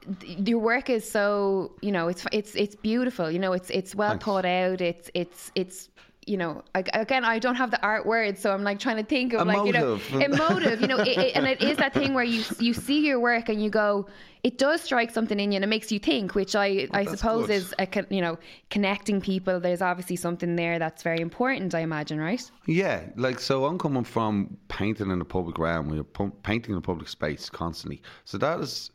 mm-hmm. 0.08 0.46
your 0.46 0.58
work 0.58 0.88
is 0.90 1.08
so, 1.10 1.72
you 1.82 1.92
know, 1.92 2.08
it's 2.08 2.24
it's 2.32 2.54
it's 2.54 2.74
beautiful. 2.76 3.30
You 3.30 3.38
know, 3.38 3.52
it's 3.52 3.70
it's 3.70 3.94
well 3.94 4.10
Thanks. 4.10 4.24
thought 4.24 4.44
out. 4.44 4.80
It's 4.80 5.10
it's 5.14 5.50
it's 5.54 5.88
you 6.28 6.36
know, 6.36 6.62
ag- 6.74 6.90
again, 6.92 7.24
I 7.24 7.38
don't 7.38 7.54
have 7.54 7.70
the 7.70 7.80
art 7.82 8.06
words, 8.06 8.40
so 8.40 8.52
I'm 8.52 8.62
like 8.62 8.78
trying 8.78 8.96
to 8.96 9.02
think 9.02 9.32
of 9.32 9.46
like, 9.46 9.66
you 9.66 9.72
know, 9.72 9.98
Emotive. 10.12 10.80
you 10.80 10.86
know, 10.86 10.98
it, 10.98 11.18
it, 11.18 11.36
and 11.36 11.46
it 11.46 11.62
is 11.62 11.78
that 11.78 11.94
thing 11.94 12.14
where 12.14 12.24
you 12.24 12.44
you 12.58 12.74
see 12.74 13.04
your 13.06 13.18
work 13.18 13.48
and 13.48 13.62
you 13.62 13.70
go, 13.70 14.06
it 14.42 14.58
does 14.58 14.82
strike 14.82 15.10
something 15.10 15.40
in 15.40 15.52
you 15.52 15.56
and 15.56 15.64
it 15.64 15.68
makes 15.68 15.90
you 15.90 15.98
think, 15.98 16.34
which 16.34 16.54
I 16.54 16.88
I 16.92 17.04
suppose 17.04 17.46
good. 17.46 17.56
is 17.56 17.74
a, 17.78 17.88
you 18.10 18.20
know 18.20 18.38
connecting 18.70 19.20
people. 19.20 19.58
There's 19.58 19.82
obviously 19.82 20.16
something 20.16 20.56
there 20.56 20.78
that's 20.78 21.02
very 21.02 21.20
important. 21.20 21.74
I 21.74 21.80
imagine, 21.80 22.20
right? 22.20 22.42
Yeah, 22.66 23.02
like 23.16 23.40
so 23.40 23.64
I'm 23.64 23.78
coming 23.78 24.04
from 24.04 24.56
painting 24.68 25.10
in 25.10 25.18
the 25.18 25.24
public 25.24 25.58
realm. 25.58 25.88
We're 25.88 26.30
painting 26.42 26.72
in 26.72 26.76
the 26.76 26.86
public 26.86 27.08
space 27.08 27.48
constantly. 27.48 28.02
So 28.24 28.38
that 28.38 28.60
is, 28.60 28.90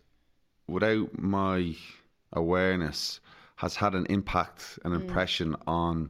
without 0.68 1.18
my 1.20 1.76
awareness, 2.34 3.20
has 3.56 3.76
had 3.76 3.96
an 3.96 4.06
impact, 4.10 4.80
an 4.86 4.92
mm. 4.92 5.02
impression 5.02 5.56
on 5.68 6.10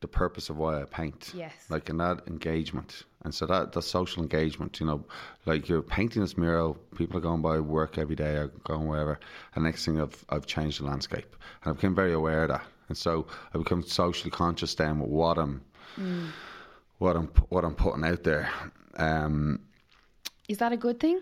the 0.00 0.08
purpose 0.08 0.48
of 0.48 0.56
why 0.56 0.80
I 0.80 0.84
paint. 0.84 1.32
Yes. 1.34 1.52
Like 1.68 1.90
in 1.90 1.98
that 1.98 2.22
engagement. 2.26 3.04
And 3.22 3.34
so 3.34 3.46
that 3.46 3.72
the 3.72 3.82
social 3.82 4.22
engagement, 4.22 4.80
you 4.80 4.86
know, 4.86 5.04
like 5.44 5.68
you're 5.68 5.82
painting 5.82 6.22
this 6.22 6.38
mural, 6.38 6.74
people 6.96 7.18
are 7.18 7.20
going 7.20 7.42
by 7.42 7.60
work 7.60 7.98
every 7.98 8.16
day 8.16 8.36
or 8.36 8.48
going 8.64 8.86
wherever. 8.86 9.20
And 9.54 9.64
next 9.64 9.84
thing 9.84 10.00
I've 10.00 10.24
I've 10.30 10.46
changed 10.46 10.80
the 10.80 10.86
landscape. 10.86 11.36
And 11.62 11.72
I 11.72 11.74
became 11.74 11.94
very 11.94 12.14
aware 12.14 12.44
of 12.44 12.48
that. 12.48 12.64
And 12.88 12.96
so 12.96 13.26
I 13.54 13.58
become 13.58 13.82
socially 13.82 14.30
conscious 14.30 14.74
then 14.74 14.98
with 15.00 15.10
what 15.10 15.38
I'm 15.38 15.60
what 16.98 17.16
I'm 17.16 17.26
what 17.50 17.64
I'm 17.64 17.74
putting 17.74 18.04
out 18.04 18.24
there. 18.24 18.50
Um, 18.96 19.60
Is 20.48 20.58
that 20.58 20.72
a 20.72 20.76
good 20.76 20.98
thing? 20.98 21.20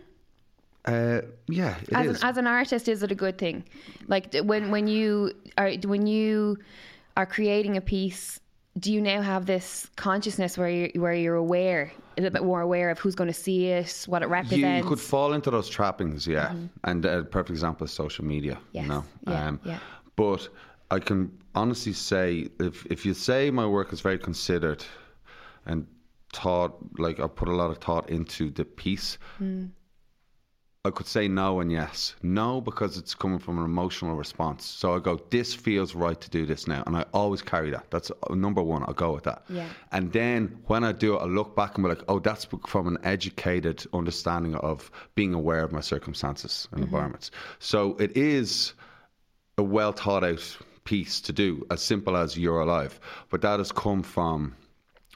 uh, 0.88 1.20
yeah, 1.48 1.76
it 1.82 1.92
as 1.92 2.06
is. 2.06 2.22
an, 2.22 2.28
as 2.28 2.36
an 2.38 2.46
artist 2.46 2.88
is 2.88 3.02
it 3.02 3.12
a 3.12 3.14
good 3.14 3.36
thing 3.36 3.64
like 4.06 4.34
when 4.44 4.70
when 4.70 4.86
you 4.86 5.32
are 5.58 5.70
when 5.84 6.06
you 6.06 6.56
are 7.16 7.26
creating 7.26 7.76
a 7.76 7.80
piece 7.80 8.40
do 8.78 8.92
you 8.92 9.00
now 9.00 9.22
have 9.22 9.46
this 9.46 9.88
consciousness 9.96 10.58
where 10.58 10.68
you're, 10.68 10.90
where 11.02 11.14
you're 11.14 11.34
aware 11.34 11.92
a 12.16 12.20
little 12.20 12.32
bit 12.32 12.44
more 12.44 12.60
aware 12.60 12.90
of 12.90 12.98
who's 12.98 13.14
going 13.14 13.28
to 13.28 13.34
see 13.34 13.66
it 13.66 14.04
what 14.08 14.22
it 14.22 14.26
represents 14.26 14.84
you 14.84 14.88
could 14.88 15.00
fall 15.00 15.32
into 15.32 15.50
those 15.50 15.68
trappings, 15.68 16.26
yeah. 16.26 16.52
And 16.84 17.04
a 17.04 17.22
perfect 17.24 17.50
example 17.50 17.84
is 17.84 17.92
social 17.92 18.24
media. 18.24 18.54
Mm-hmm. 18.54 18.66
Yes, 18.72 18.82
You 18.82 18.88
know, 18.88 19.04
Um, 19.26 19.60
yeah, 19.64 19.72
yeah. 19.72 19.78
but 20.16 20.48
I 20.90 20.98
can 20.98 21.30
honestly 21.54 21.92
say, 21.92 22.48
if 22.60 22.86
if 22.86 23.06
you 23.06 23.14
say 23.14 23.50
my 23.50 23.66
work 23.66 23.92
is 23.92 24.00
very 24.00 24.18
considered 24.18 24.84
and 25.66 25.86
thought, 26.32 26.76
like 26.98 27.20
I 27.20 27.26
put 27.26 27.48
a 27.48 27.54
lot 27.54 27.70
of 27.70 27.78
thought 27.78 28.10
into 28.10 28.50
the 28.50 28.64
piece. 28.64 29.18
Mm. 29.40 29.70
I 30.84 30.90
could 30.90 31.06
say 31.06 31.26
no 31.26 31.60
and 31.60 31.72
yes. 31.72 32.14
No, 32.22 32.60
because 32.60 32.96
it's 32.96 33.14
coming 33.14 33.38
from 33.38 33.58
an 33.58 33.64
emotional 33.64 34.14
response. 34.14 34.64
So 34.64 34.94
I 34.94 35.00
go, 35.00 35.20
this 35.30 35.52
feels 35.52 35.94
right 35.94 36.18
to 36.20 36.30
do 36.30 36.46
this 36.46 36.68
now. 36.68 36.84
And 36.86 36.96
I 36.96 37.04
always 37.12 37.42
carry 37.42 37.70
that. 37.70 37.90
That's 37.90 38.10
uh, 38.10 38.34
number 38.34 38.62
one. 38.62 38.84
I'll 38.84 38.94
go 38.94 39.12
with 39.12 39.24
that. 39.24 39.42
Yeah. 39.48 39.68
And 39.90 40.12
then 40.12 40.56
when 40.68 40.84
I 40.84 40.92
do 40.92 41.16
it, 41.16 41.18
I 41.18 41.24
look 41.24 41.56
back 41.56 41.74
and 41.74 41.84
be 41.84 41.88
like, 41.88 42.04
oh, 42.08 42.20
that's 42.20 42.46
from 42.66 42.86
an 42.86 42.96
educated 43.02 43.84
understanding 43.92 44.54
of 44.54 44.90
being 45.16 45.34
aware 45.34 45.64
of 45.64 45.72
my 45.72 45.80
circumstances 45.80 46.68
and 46.72 46.82
environments. 46.84 47.32
So 47.58 47.96
it 47.98 48.16
is 48.16 48.72
a 49.58 49.62
well 49.64 49.92
thought 49.92 50.22
out 50.22 50.56
piece 50.84 51.20
to 51.22 51.32
do, 51.32 51.66
as 51.70 51.82
simple 51.82 52.16
as 52.16 52.38
you're 52.38 52.60
alive. 52.60 53.00
But 53.30 53.42
that 53.42 53.58
has 53.58 53.72
come 53.72 54.02
from. 54.02 54.54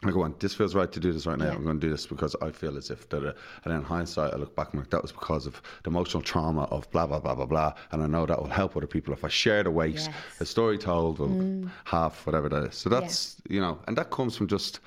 I 0.05 0.11
go 0.11 0.23
on, 0.23 0.35
this 0.41 0.53
feels 0.55 0.75
right 0.75 0.91
to 0.91 0.99
do 1.01 1.13
this 1.13 1.27
right 1.27 1.39
now. 1.39 1.47
Yeah. 1.47 1.53
I'm 1.55 1.63
going 1.65 1.79
to 1.79 1.87
do 1.87 1.91
this 1.91 2.07
because 2.07 2.35
I 2.43 2.51
feel 2.51 2.77
as 2.77 2.91
if 2.91 3.09
that. 3.11 3.23
uh, 3.25 3.33
And 3.65 3.73
then 3.73 3.77
in 3.77 3.83
hindsight, 3.85 4.35
I 4.35 4.37
look 4.37 4.57
back 4.57 4.69
and 4.73 4.75
I'm 4.81 4.81
like, 4.85 4.91
that 4.91 5.03
was 5.03 5.13
because 5.13 5.47
of 5.47 5.63
the 5.85 5.91
emotional 5.91 6.23
trauma 6.23 6.65
of 6.65 6.91
blah, 6.91 7.07
blah, 7.07 7.21
blah, 7.21 7.35
blah, 7.37 7.47
blah. 7.47 7.73
And 7.93 8.03
I 8.03 8.07
know 8.07 8.27
that 8.27 8.39
will 8.41 8.49
help 8.49 8.77
other 8.77 8.89
people 8.89 9.13
if 9.15 9.25
I 9.25 9.29
share 9.29 9.63
the 9.63 9.71
weight. 9.71 9.95
Yes. 9.95 10.09
A 10.41 10.45
story 10.45 10.77
told 10.79 11.19
will 11.21 11.69
half 11.85 12.27
whatever 12.27 12.49
that 12.49 12.65
is. 12.65 12.75
So 12.75 12.89
that's, 12.91 13.37
you 13.49 13.61
know, 13.61 13.79
and 13.87 13.97
that 13.97 14.11
comes 14.11 14.37
from 14.37 14.49
just, 14.49 14.81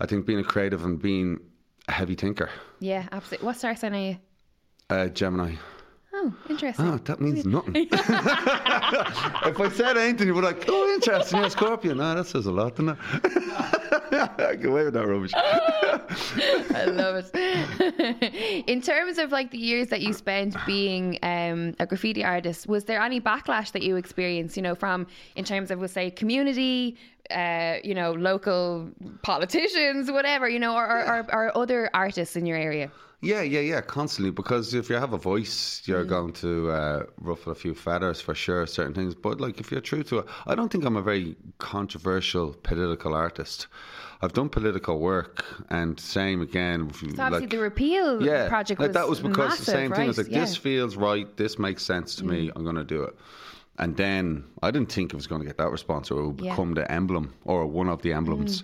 I 0.00 0.06
think, 0.06 0.24
being 0.26 0.38
a 0.38 0.44
creative 0.44 0.84
and 0.84 1.00
being 1.00 1.38
a 1.88 1.92
heavy 1.92 2.14
thinker. 2.14 2.50
yeah 2.80 3.06
absolutely 3.12 3.46
what 3.46 3.56
star 3.56 3.76
sign 3.76 3.94
are 3.94 3.98
you 4.08 4.16
Uh, 4.90 5.06
Gemini. 5.08 5.54
Oh 6.16 6.34
interesting 6.48 6.86
Oh, 6.86 6.96
that 6.98 7.20
means 7.20 7.44
nothing. 7.44 7.74
if 7.92 7.92
I 9.60 9.70
said 9.72 9.96
anything, 9.96 10.26
you 10.26 10.34
would 10.34 10.44
like, 10.44 10.64
oh, 10.68 10.94
interesting, 10.94 11.40
yeah, 11.40 11.48
Scorpio. 11.48 11.94
No, 11.94 12.14
that 12.14 12.26
says 12.26 12.46
a 12.46 12.52
lot, 12.52 12.76
doesn't 12.76 12.90
it? 12.90 12.98
I 14.12 14.56
get 14.56 14.66
away 14.66 14.84
with 14.84 14.94
that 14.94 15.06
rubbish. 15.06 15.32
I 15.34 16.84
love 16.86 17.24
it. 17.32 18.64
In 18.68 18.80
terms 18.80 19.18
of 19.18 19.32
like 19.32 19.50
the 19.50 19.58
years 19.58 19.88
that 19.88 20.00
you 20.00 20.12
spent 20.12 20.56
being 20.66 21.18
um, 21.22 21.74
a 21.78 21.86
graffiti 21.86 22.24
artist, 22.24 22.66
was 22.66 22.84
there 22.84 23.00
any 23.00 23.20
backlash 23.20 23.72
that 23.72 23.82
you 23.82 23.96
experienced? 23.96 24.56
You 24.56 24.62
know, 24.62 24.74
from 24.74 25.06
in 25.34 25.44
terms 25.44 25.70
of, 25.70 25.78
we'll 25.78 25.88
say, 25.88 26.10
community, 26.10 26.96
uh, 27.30 27.76
you 27.84 27.94
know, 27.94 28.12
local 28.12 28.90
politicians, 29.22 30.10
whatever, 30.10 30.48
you 30.48 30.58
know, 30.58 30.74
or, 30.76 30.86
or, 30.86 31.04
or, 31.16 31.34
or 31.34 31.56
other 31.58 31.90
artists 31.94 32.36
in 32.36 32.46
your 32.46 32.56
area. 32.58 32.90
Yeah, 33.22 33.40
yeah, 33.40 33.60
yeah, 33.60 33.80
constantly. 33.80 34.30
Because 34.30 34.74
if 34.74 34.90
you 34.90 34.96
have 34.96 35.12
a 35.14 35.18
voice, 35.18 35.82
you're 35.86 36.04
Mm. 36.04 36.08
going 36.08 36.32
to 36.34 36.70
uh, 36.70 37.02
ruffle 37.20 37.50
a 37.50 37.54
few 37.54 37.74
feathers 37.74 38.20
for 38.20 38.34
sure, 38.34 38.66
certain 38.66 38.92
things. 38.94 39.14
But 39.14 39.40
like, 39.40 39.58
if 39.58 39.72
you're 39.72 39.80
true 39.80 40.02
to 40.04 40.18
it, 40.18 40.26
I 40.46 40.54
don't 40.54 40.70
think 40.70 40.84
I'm 40.84 40.96
a 40.96 41.02
very 41.02 41.34
controversial 41.58 42.54
political 42.62 43.14
artist. 43.14 43.68
I've 44.22 44.32
done 44.32 44.48
political 44.48 44.98
work, 44.98 45.44
and 45.70 45.98
same 45.98 46.40
again. 46.42 46.90
So 46.92 47.06
obviously 47.06 47.40
like- 47.40 47.50
the 47.50 47.58
repeal 47.58 48.22
yeah, 48.22 48.48
project 48.48 48.80
like 48.80 48.88
was 48.90 48.94
that 48.94 49.08
was 49.08 49.20
because 49.20 49.36
massive, 49.50 49.66
the 49.66 49.72
same 49.72 49.92
thing 49.92 50.06
was 50.08 50.18
right? 50.18 50.26
like 50.26 50.32
this 50.42 50.52
Yeah. 50.52 50.58
Mm. 50.58 50.62
feels 50.62 50.96
right, 50.96 51.36
this 51.36 51.58
makes 51.58 51.82
sense 51.84 52.14
to 52.16 52.24
me, 52.24 52.50
I'm 52.54 52.64
going 52.64 52.76
to 52.76 52.84
do 52.84 53.02
it. 53.02 53.14
And 53.78 53.96
then 53.96 54.44
I 54.62 54.70
didn't 54.70 54.90
think 54.90 55.12
it 55.12 55.16
was 55.16 55.26
going 55.26 55.40
to 55.42 55.46
get 55.46 55.58
that 55.58 55.70
response, 55.70 56.10
or 56.10 56.20
it 56.20 56.26
would 56.28 56.40
Yeah. 56.40 56.52
Mm. 56.52 56.56
become 56.56 56.74
the 56.74 56.90
emblem 56.90 57.34
or 57.44 57.66
one 57.66 57.88
of 57.88 58.02
the 58.02 58.12
emblems 58.12 58.62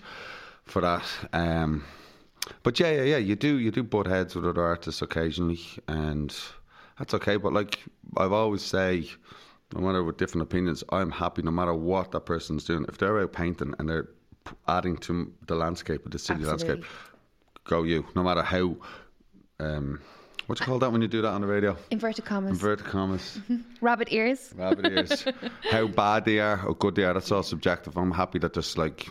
for 0.64 0.80
that. 0.80 1.04
Um, 1.32 1.84
but 2.62 2.80
yeah, 2.80 2.90
yeah, 2.90 3.02
yeah, 3.02 3.16
you 3.18 3.36
do 3.36 3.58
you 3.58 3.70
do 3.70 3.82
butt 3.82 4.06
heads 4.06 4.34
with 4.34 4.46
other 4.46 4.62
artists 4.62 5.02
occasionally, 5.02 5.60
and 5.86 6.34
that's 6.98 7.14
okay. 7.14 7.36
But 7.36 7.52
like 7.52 7.78
I've 8.16 8.32
always 8.32 8.62
say, 8.62 9.08
no 9.74 9.80
matter 9.80 10.02
with 10.02 10.16
different 10.16 10.42
opinions, 10.42 10.82
I'm 10.90 11.10
happy 11.10 11.42
no 11.42 11.50
matter 11.50 11.74
what 11.74 12.10
that 12.12 12.26
person's 12.26 12.64
doing. 12.64 12.84
If 12.88 12.98
they're 12.98 13.20
out 13.20 13.32
painting 13.32 13.74
and 13.78 13.88
they're 13.88 14.08
adding 14.66 14.96
to 14.98 15.32
the 15.46 15.54
landscape 15.54 16.04
of 16.04 16.10
the 16.12 16.18
city 16.18 16.40
Absolutely. 16.42 16.68
landscape, 16.68 16.90
go 17.64 17.82
you. 17.84 18.04
No 18.16 18.22
matter 18.22 18.42
how. 18.42 18.76
Um, 19.60 20.00
what 20.46 20.58
you 20.60 20.66
call 20.66 20.78
that 20.80 20.92
when 20.92 21.02
you 21.02 21.08
do 21.08 21.22
that 21.22 21.28
on 21.28 21.40
the 21.40 21.46
radio? 21.46 21.76
Inverted 21.90 22.24
commas. 22.24 22.50
Inverted 22.50 22.86
commas, 22.86 23.38
Rabbit 23.80 24.08
ears. 24.10 24.52
rabbit 24.56 24.86
ears. 24.92 25.24
How 25.70 25.86
bad 25.86 26.24
they 26.24 26.38
are 26.40 26.64
or 26.66 26.74
good 26.74 26.94
they 26.94 27.04
are, 27.04 27.14
that's 27.14 27.30
all 27.32 27.42
subjective. 27.42 27.96
I'm 27.96 28.10
happy 28.12 28.38
that 28.40 28.52
there's 28.54 28.76
like 28.78 29.08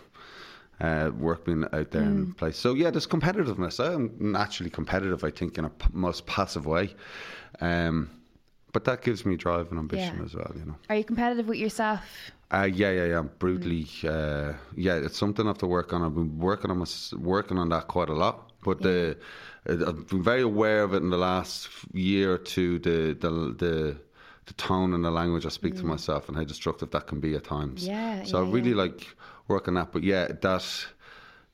uh, 0.79 1.11
work 1.17 1.45
being 1.45 1.65
out 1.73 1.91
there 1.91 2.01
in 2.03 2.33
place. 2.33 2.57
So 2.57 2.73
yeah, 2.73 2.89
there's 2.89 3.07
competitiveness. 3.07 3.79
I'm 3.79 4.11
naturally 4.19 4.69
competitive, 4.69 5.23
I 5.23 5.29
think, 5.31 5.57
in 5.57 5.65
a 5.65 5.69
p- 5.69 5.87
most 5.93 6.25
passive 6.25 6.65
way. 6.65 6.95
Um, 7.59 8.09
but 8.73 8.85
that 8.85 9.01
gives 9.03 9.25
me 9.25 9.35
drive 9.35 9.69
and 9.69 9.79
ambition 9.79 10.17
Yeah. 10.17 10.23
as 10.25 10.33
well, 10.33 10.51
you 10.55 10.65
know. 10.65 10.75
Are 10.89 10.95
you 10.95 11.03
competitive 11.03 11.47
with 11.47 11.57
yourself? 11.57 11.99
Uh, 12.53 12.69
yeah, 12.73 12.89
yeah, 12.91 13.05
yeah. 13.05 13.19
I'm 13.19 13.29
brutally. 13.39 13.87
Uh, 14.03 14.53
yeah, 14.75 14.95
it's 14.95 15.17
something 15.17 15.45
I 15.45 15.49
have 15.49 15.57
to 15.59 15.67
work 15.67 15.93
on. 15.93 16.01
I've 16.01 16.15
been 16.15 16.37
working 16.39 16.71
on 16.71 16.77
my, 16.79 16.85
working 17.17 17.57
on 17.57 17.69
that 17.69 17.87
quite 17.87 18.09
a 18.09 18.13
lot. 18.13 18.51
But 18.63 18.81
the 18.81 19.11
uh, 19.11 19.23
I've 19.67 20.07
been 20.07 20.23
very 20.23 20.41
aware 20.41 20.83
of 20.83 20.93
it 20.93 21.03
in 21.03 21.09
the 21.09 21.17
last 21.17 21.69
year 21.93 22.33
or 22.33 22.37
two. 22.37 22.79
The 22.79 23.13
the 23.13 23.29
the, 23.29 23.97
the 24.45 24.53
tone 24.53 24.93
and 24.93 25.05
the 25.05 25.11
language 25.11 25.45
I 25.45 25.49
speak 25.49 25.75
to 25.75 25.85
myself 25.85 26.27
and 26.27 26.37
how 26.37 26.43
destructive 26.43 26.89
that 26.91 27.07
can 27.07 27.19
be 27.19 27.35
at 27.35 27.43
times. 27.43 27.83
Mm. 27.83 27.87
Yeah, 27.87 28.23
So 28.23 28.39
I 28.43 28.49
really 28.49 28.71
yeah. 28.71 28.77
like 28.77 29.07
working 29.47 29.75
that. 29.75 29.91
But 29.91 30.03
yeah, 30.03 30.27
that. 30.41 30.85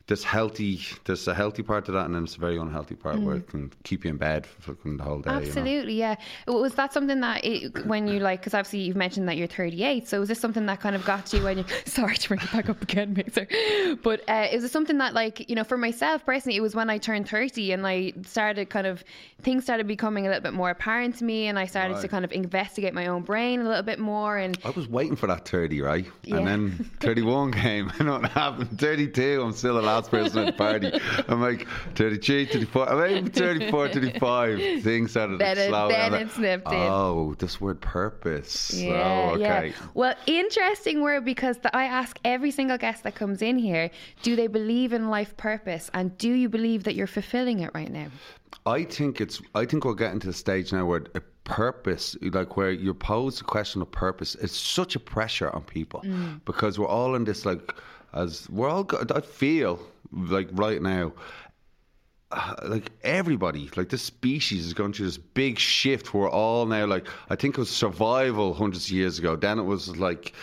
There's 0.08 0.24
healthy, 0.24 0.80
there's 1.04 1.28
a 1.28 1.34
healthy 1.34 1.64
part 1.64 1.86
to 1.86 1.92
that, 1.92 2.06
and 2.06 2.16
then 2.16 2.24
there's 2.24 2.36
a 2.36 2.40
very 2.40 2.58
unhealthy 2.58 2.96
part 2.96 3.20
where 3.20 3.36
it 3.36 3.50
can 3.50 3.72
keep 3.84 4.06
you 4.06 4.12
in 4.12 4.18
bed 4.18 4.46
for 4.46 4.76
the 4.84 5.04
whole 5.04 5.20
day. 5.20 5.32
You 5.32 5.40
know? 5.40 5.46
Absolutely, 5.46 5.94
yeah. 5.94 6.16
Was 6.48 6.76
that 6.76 6.94
something 6.94 7.20
that 7.20 7.44
it, 7.44 7.86
when 7.86 8.08
you 8.08 8.20
like? 8.20 8.40
Because 8.40 8.54
obviously 8.54 8.80
you've 8.80 8.96
mentioned 8.96 9.28
that 9.28 9.36
you're 9.36 9.48
38. 9.48 10.08
So 10.08 10.20
was 10.20 10.30
this 10.30 10.40
something 10.40 10.66
that 10.68 10.80
kind 10.80 10.96
of 10.96 11.04
got 11.04 11.34
you 11.34 11.44
when 11.44 11.58
you? 11.60 11.66
Sorry 11.86 12.16
to 12.16 12.28
bring 12.28 12.40
it 12.40 12.52
back 12.52 12.70
up 12.70 12.82
again, 12.82 13.14
Mixer. 13.14 13.48
But 14.04 14.28
uh, 14.30 14.48
is 14.52 14.64
it 14.64 14.72
something 14.72 14.98
that 15.00 15.14
like 15.14 15.50
you 15.50 15.56
know, 15.56 15.64
for 15.64 15.78
myself 15.78 16.26
personally, 16.26 16.58
it 16.58 16.62
was 16.62 16.76
when 16.76 16.90
I 16.90 16.98
turned 16.98 17.28
30 17.28 17.72
and 17.72 17.86
I 17.86 18.14
started 18.24 18.70
kind 18.70 18.88
of 18.88 19.04
things 19.42 19.64
started 19.64 19.88
becoming 19.88 20.26
a 20.26 20.30
little 20.30 20.44
bit 20.44 20.54
more 20.54 20.70
apparent 20.70 21.18
to 21.18 21.24
me, 21.24 21.48
and 21.48 21.60
I 21.60 21.66
started 21.66 22.00
to 22.02 22.08
kind 22.08 22.24
of 22.24 22.32
investigate 22.32 22.94
my 22.94 23.08
own 23.08 23.24
brain 23.24 23.62
a 23.62 23.68
little 23.68 23.84
bit 23.84 24.00
more. 24.00 24.38
And 24.38 24.58
I 24.64 24.70
was 24.70 24.88
waiting 24.88 25.16
for 25.16 25.28
that 25.28 25.48
30, 25.48 25.82
right? 25.82 26.06
Yeah. 26.24 26.38
And 26.38 26.48
then 26.48 26.92
31 27.00 27.52
came. 27.64 27.92
Know 28.00 28.20
what 28.20 28.32
happened. 28.32 28.80
32, 28.80 29.42
I'm 29.42 29.52
still 29.52 29.76
the 29.76 29.82
last 29.98 30.12
person 30.12 30.48
at 30.48 30.58
party. 30.58 30.92
I'm 31.27 31.42
like 31.42 31.68
33, 31.96 32.46
34, 32.46 32.89
I'm 32.89 33.12
even 33.12 33.32
34, 33.32 33.89
35. 33.89 34.84
Things 34.84 35.12
started 35.12 35.39
Then 35.39 35.56
to 35.56 35.63
it- 35.63 35.68
slow 35.68 35.88
then 35.89 36.13
it 36.13 36.32
snipped 36.32 36.72
in. 36.72 36.77
Oh, 36.77 37.36
this 37.39 37.60
word 37.60 37.82
purpose. 37.82 38.74
Oh, 38.75 38.80
yeah, 38.80 39.30
oh, 39.32 39.36
okay. 39.36 39.68
yeah. 39.68 39.88
Well, 39.94 40.16
interesting 40.25 41.01
word 41.01 41.25
because 41.25 41.58
the, 41.60 41.75
I 41.75 41.86
ask 41.86 42.20
every 42.24 42.51
single 42.51 42.77
guest 42.77 43.04
that 43.04 43.16
comes 43.16 43.42
in 43.42 43.58
here, 43.58 43.89
do 44.22 44.36
they 44.36 44.48
believe 44.48 44.94
in 44.94 45.10
life 45.10 45.36
purpose, 45.38 45.89
and 45.94 46.18
do 46.18 46.32
you 46.32 46.50
believe 46.50 46.84
that 46.84 46.96
you're 46.96 47.08
fulfilling 47.08 47.60
it 47.60 47.72
right 47.74 47.92
now? 47.92 48.08
I 48.66 48.84
think 48.84 49.22
it's. 49.22 49.42
I 49.56 49.66
think 49.66 49.86
we're 49.86 49.94
getting 49.94 50.20
to 50.22 50.27
the 50.27 50.34
stage 50.34 50.72
now 50.74 50.86
where 50.86 51.00
it 51.00 51.24
purpose, 51.48 52.18
like 52.22 52.58
where 52.58 52.72
you're 52.72 52.94
posed 52.94 53.39
the 53.39 53.44
question 53.46 53.82
of 53.82 53.89
purpose, 53.89 54.36
it's 54.36 54.56
such 54.56 54.96
a 54.96 55.00
pressure 55.00 55.50
on 55.56 55.63
people 55.63 56.01
mm. 56.01 56.39
because 56.44 56.77
we're 56.77 56.88
all 56.88 57.16
in 57.16 57.24
this 57.24 57.46
like, 57.46 57.74
as 58.14 58.50
we're 58.50 58.70
all. 58.70 58.88
I 59.14 59.22
feel 59.22 59.80
like 60.12 60.50
right 60.52 60.82
now, 60.82 61.14
uh, 62.32 62.56
like 62.64 62.92
everybody, 63.04 63.70
like 63.76 63.90
this 63.90 64.02
species 64.02 64.66
is 64.66 64.74
going 64.74 64.94
through 64.94 65.06
this 65.06 65.18
big 65.18 65.60
shift. 65.60 66.14
We're 66.14 66.30
all 66.30 66.66
now 66.66 66.86
like, 66.86 67.08
I 67.30 67.36
think 67.36 67.58
it 67.58 67.60
was 67.60 67.70
survival 67.70 68.54
hundreds 68.54 68.86
of 68.86 68.92
years 68.92 69.20
ago. 69.20 69.36
Then 69.36 69.60
it 69.60 69.64
was 69.64 69.96
like 69.98 70.34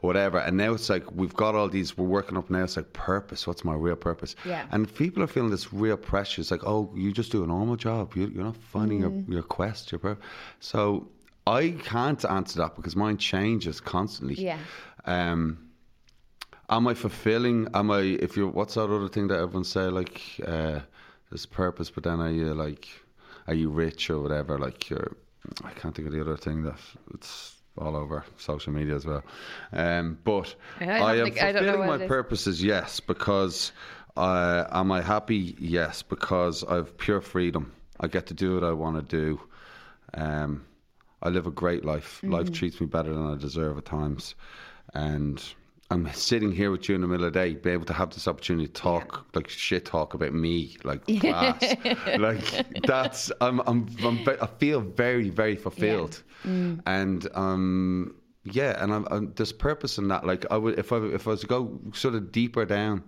whatever, 0.00 0.38
and 0.38 0.56
now 0.56 0.74
it's 0.74 0.90
like 0.90 1.10
we've 1.12 1.34
got 1.34 1.54
all 1.54 1.68
these. 1.68 1.96
We're 1.96 2.06
working 2.06 2.36
up 2.36 2.50
now. 2.50 2.64
It's 2.64 2.76
like 2.76 2.92
purpose. 2.92 3.46
What's 3.46 3.64
my 3.64 3.74
real 3.74 3.96
purpose? 3.96 4.36
Yeah. 4.44 4.66
And 4.70 4.92
people 4.94 5.22
are 5.22 5.26
feeling 5.26 5.50
this 5.50 5.72
real 5.72 5.96
pressure. 5.96 6.40
It's 6.40 6.50
like, 6.50 6.64
oh, 6.64 6.90
you 6.94 7.12
just 7.12 7.32
do 7.32 7.42
a 7.42 7.46
normal 7.46 7.76
job. 7.76 8.14
You, 8.16 8.26
you're 8.28 8.44
not 8.44 8.56
finding 8.56 9.00
your, 9.00 9.12
your 9.28 9.42
quest, 9.42 9.92
your 9.92 9.98
purpose. 9.98 10.24
So 10.60 11.08
I 11.46 11.76
can't 11.84 12.24
answer 12.24 12.58
that 12.58 12.76
because 12.76 12.96
mine 12.96 13.18
changes 13.18 13.80
constantly. 13.80 14.34
Yeah. 14.34 14.58
Um, 15.04 15.58
am 16.68 16.86
I 16.88 16.94
fulfilling? 16.94 17.68
Am 17.74 17.90
I? 17.90 18.00
If 18.00 18.36
you, 18.36 18.48
what's 18.48 18.74
that 18.74 18.84
other 18.90 19.08
thing 19.08 19.28
that 19.28 19.38
everyone 19.38 19.64
say? 19.64 19.88
Like, 19.88 20.20
uh, 20.46 20.80
there's 21.30 21.46
purpose, 21.46 21.90
but 21.90 22.04
then 22.04 22.20
are 22.20 22.30
you 22.30 22.54
like, 22.54 22.88
are 23.46 23.54
you 23.54 23.70
rich 23.70 24.10
or 24.10 24.20
whatever? 24.20 24.58
Like, 24.58 24.90
you're. 24.90 25.16
I 25.62 25.70
can't 25.72 25.94
think 25.94 26.08
of 26.08 26.14
the 26.14 26.20
other 26.22 26.36
thing 26.38 26.62
that 26.62 26.78
it's 27.12 27.56
all 27.76 27.96
over 27.96 28.24
social 28.38 28.72
media 28.72 28.94
as 28.94 29.04
well. 29.04 29.22
Um, 29.72 30.16
but 30.24 30.54
I 30.80 30.84
I, 30.86 31.16
am 31.16 31.24
think- 31.26 31.42
I 31.42 31.52
fulfilling 31.52 31.86
what 31.86 32.00
my 32.00 32.06
purposes. 32.06 32.62
Yes, 32.62 33.00
because 33.00 33.72
uh, 34.16 34.64
am 34.70 34.90
I 34.92 35.02
happy? 35.02 35.54
Yes, 35.58 36.02
because 36.02 36.64
I've 36.64 36.96
pure 36.96 37.20
freedom. 37.20 37.72
I 38.00 38.06
get 38.06 38.26
to 38.26 38.34
do 38.34 38.54
what 38.54 38.64
I 38.64 38.72
want 38.72 38.96
to 39.08 39.16
do. 39.16 39.40
Um, 40.14 40.64
I 41.22 41.28
live 41.28 41.46
a 41.46 41.50
great 41.50 41.84
life. 41.84 42.20
Life 42.22 42.44
Mm-hmm. 42.46 42.54
treats 42.54 42.80
me 42.80 42.86
better 42.86 43.12
than 43.12 43.26
I 43.26 43.36
deserve 43.36 43.76
at 43.78 43.84
times, 43.84 44.34
and 44.94 45.42
I'm 45.90 46.10
sitting 46.12 46.50
here 46.50 46.70
with 46.70 46.88
you 46.88 46.94
in 46.94 47.02
the 47.02 47.06
middle 47.06 47.26
of 47.26 47.32
the 47.32 47.38
day, 47.38 47.54
be 47.54 47.70
able 47.70 47.84
to 47.86 47.92
have 47.92 48.10
this 48.10 48.26
opportunity 48.26 48.66
to 48.66 48.72
talk 48.72 49.26
like 49.34 49.48
shit 49.48 49.84
talk 49.84 50.14
about 50.14 50.32
me, 50.32 50.76
like 50.82 51.06
class, 51.20 51.62
like 52.18 52.82
that's 52.86 53.30
I'm 53.40 53.60
I'm, 53.60 53.86
I'm 54.02 54.24
I 54.40 54.46
feel 54.58 54.80
very 54.80 55.30
very 55.30 55.56
fulfilled, 55.56 56.22
Mm. 56.44 56.82
and 56.84 57.26
um 57.34 58.14
yeah, 58.44 58.82
and 58.82 58.92
I'm, 58.92 59.06
I'm 59.10 59.32
there's 59.34 59.52
purpose 59.52 59.96
in 59.96 60.08
that. 60.08 60.26
Like 60.26 60.44
I 60.50 60.56
would 60.58 60.78
if 60.78 60.92
I 60.92 60.98
if 60.98 61.26
I 61.26 61.30
was 61.30 61.40
to 61.40 61.46
go 61.46 61.80
sort 61.94 62.14
of 62.14 62.32
deeper 62.32 62.64
down 62.66 63.02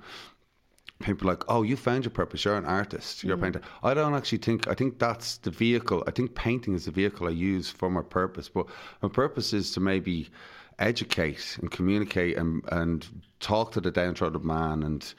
people 1.00 1.28
are 1.28 1.32
like, 1.32 1.44
oh, 1.48 1.62
you 1.62 1.76
found 1.76 2.04
your 2.04 2.10
purpose. 2.10 2.44
You're 2.44 2.56
an 2.56 2.64
artist. 2.64 3.22
You're 3.22 3.34
a 3.34 3.38
painter. 3.38 3.60
I 3.82 3.92
don't 3.94 4.14
actually 4.14 4.38
think. 4.38 4.66
I 4.66 4.74
think 4.74 4.98
that's 4.98 5.38
the 5.38 5.50
vehicle. 5.50 6.02
I 6.06 6.10
think 6.10 6.34
painting 6.34 6.74
is 6.74 6.86
the 6.86 6.90
vehicle 6.90 7.26
I 7.26 7.30
use 7.30 7.70
for 7.70 7.90
my 7.90 8.02
purpose. 8.02 8.48
But 8.48 8.66
my 9.02 9.08
purpose 9.08 9.52
is 9.52 9.72
to 9.72 9.80
maybe 9.80 10.30
educate 10.78 11.58
and 11.60 11.70
communicate 11.70 12.36
and 12.36 12.62
and 12.70 13.06
talk 13.40 13.72
to 13.72 13.80
the 13.80 13.90
downtrodden 13.90 14.46
man 14.46 14.82
and. 14.82 15.14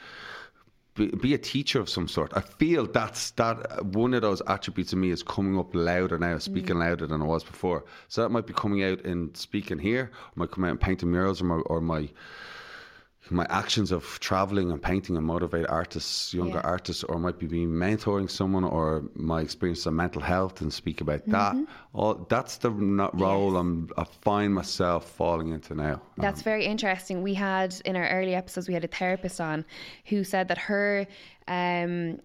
Be, 0.95 1.09
be 1.09 1.35
a 1.35 1.37
teacher 1.37 1.79
of 1.79 1.89
some 1.89 2.07
sort. 2.07 2.33
I 2.35 2.41
feel 2.41 2.87
that's 2.87 3.29
that 3.31 3.85
one 3.85 4.15
of 4.15 4.23
those 4.23 4.41
attributes 4.47 4.93
of 4.93 4.97
me 4.97 5.11
is 5.11 5.21
coming 5.21 5.59
up 5.59 5.75
louder 5.75 6.17
now, 6.17 6.39
speaking 6.39 6.77
mm. 6.77 6.79
louder 6.79 7.05
than 7.05 7.21
I 7.21 7.25
was 7.25 7.43
before. 7.43 7.85
So 8.07 8.23
that 8.23 8.29
might 8.29 8.47
be 8.47 8.53
coming 8.53 8.83
out 8.83 9.01
in 9.01 9.35
speaking 9.35 9.77
here, 9.77 10.09
might 10.33 10.49
come 10.49 10.63
out 10.63 10.71
in 10.71 10.79
painting 10.79 11.11
murals, 11.11 11.39
or 11.39 11.45
my, 11.45 11.57
or 11.67 11.81
my 11.81 12.09
my 13.31 13.46
actions 13.50 13.91
of 13.91 14.19
traveling 14.19 14.72
and 14.72 14.81
painting 14.81 15.17
and 15.17 15.25
motivate 15.25 15.67
artists, 15.67 16.34
younger 16.34 16.62
Yeah. 16.63 16.72
artists, 16.75 17.03
or 17.03 17.19
might 17.19 17.39
be 17.39 17.48
me 17.48 17.65
mentoring 17.65 18.29
someone, 18.29 18.63
or 18.63 19.03
my 19.15 19.41
experience 19.41 19.86
of 19.86 19.93
mental 19.93 20.22
health 20.22 20.62
and 20.62 20.72
speak 20.72 21.01
about 21.01 21.25
that. 21.27 21.53
Mm-hmm. 21.53 21.63
All 21.93 22.25
that's 22.29 22.57
the 22.57 22.72
role 22.72 23.57
I'm, 23.57 23.89
I 23.98 24.03
find 24.03 24.53
myself 24.53 25.10
falling 25.10 25.51
into 25.51 25.75
now. 25.75 26.01
That's 26.17 26.41
very 26.41 26.65
interesting. 26.65 27.24
We 27.24 27.34
had 27.34 27.75
in 27.86 27.96
our 27.96 28.07
early 28.10 28.36
episodes, 28.36 28.67
we 28.67 28.74
had 28.74 28.84
a 28.84 28.88
therapist 28.88 29.41
on 29.41 29.65
who 30.05 30.24
said 30.24 30.48
that 30.48 30.57
her, 30.57 31.07
um, 31.48 32.20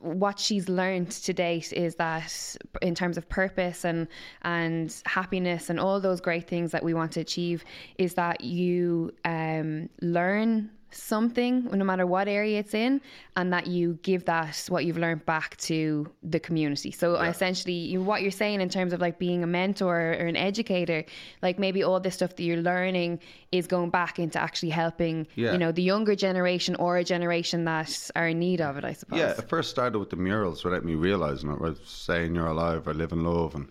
what 0.00 0.38
she's 0.38 0.68
learned 0.68 1.10
to 1.10 1.32
date 1.32 1.72
is 1.72 1.94
that 1.96 2.56
in 2.82 2.94
terms 2.94 3.16
of 3.16 3.28
purpose 3.28 3.84
and 3.84 4.06
and 4.42 4.94
happiness 5.06 5.70
and 5.70 5.80
all 5.80 6.00
those 6.00 6.20
great 6.20 6.46
things 6.46 6.72
that 6.72 6.82
we 6.82 6.94
want 6.94 7.12
to 7.12 7.20
achieve, 7.20 7.64
is 7.98 8.14
that 8.14 8.42
you 8.42 9.12
um, 9.24 9.88
learn 10.00 10.70
something 10.90 11.64
no 11.64 11.84
matter 11.84 12.06
what 12.06 12.28
area 12.28 12.58
it's 12.60 12.72
in 12.74 13.00
and 13.36 13.52
that 13.52 13.66
you 13.66 13.98
give 14.02 14.24
that 14.24 14.64
what 14.68 14.84
you've 14.84 14.96
learned 14.98 15.24
back 15.26 15.56
to 15.58 16.10
the 16.22 16.40
community 16.40 16.90
so 16.90 17.16
essentially 17.16 17.72
you, 17.74 18.00
what 18.02 18.22
you're 18.22 18.30
saying 18.30 18.60
in 18.60 18.68
terms 18.68 18.92
of 18.92 19.00
like 19.00 19.18
being 19.18 19.42
a 19.42 19.46
mentor 19.46 19.96
or 20.14 20.26
an 20.26 20.36
educator 20.36 21.04
like 21.42 21.58
maybe 21.58 21.82
all 21.82 22.00
this 22.00 22.14
stuff 22.14 22.36
that 22.36 22.42
you're 22.44 22.56
learning 22.62 23.18
is 23.52 23.66
going 23.66 23.90
back 23.90 24.18
into 24.18 24.40
actually 24.40 24.70
helping 24.70 25.26
Yeah. 25.34 25.52
you 25.52 25.58
know 25.58 25.72
the 25.72 25.82
younger 25.82 26.14
generation 26.14 26.74
or 26.76 26.96
a 26.96 27.04
generation 27.04 27.64
that 27.64 28.10
are 28.16 28.28
in 28.28 28.38
need 28.38 28.60
of 28.60 28.76
it 28.76 28.84
i 28.84 28.92
suppose 28.92 29.18
Yeah, 29.18 29.30
it 29.30 29.48
first 29.48 29.70
started 29.70 29.98
with 29.98 30.10
the 30.10 30.16
murals 30.16 30.64
without 30.64 30.84
me 30.84 30.94
realizing 30.94 31.50
it. 31.50 31.60
Was 31.60 31.78
saying 31.84 32.34
you're 32.34 32.46
alive 32.46 32.86
or 32.88 32.94
live 32.94 33.12
in 33.12 33.24
love, 33.24 33.54
and 33.54 33.68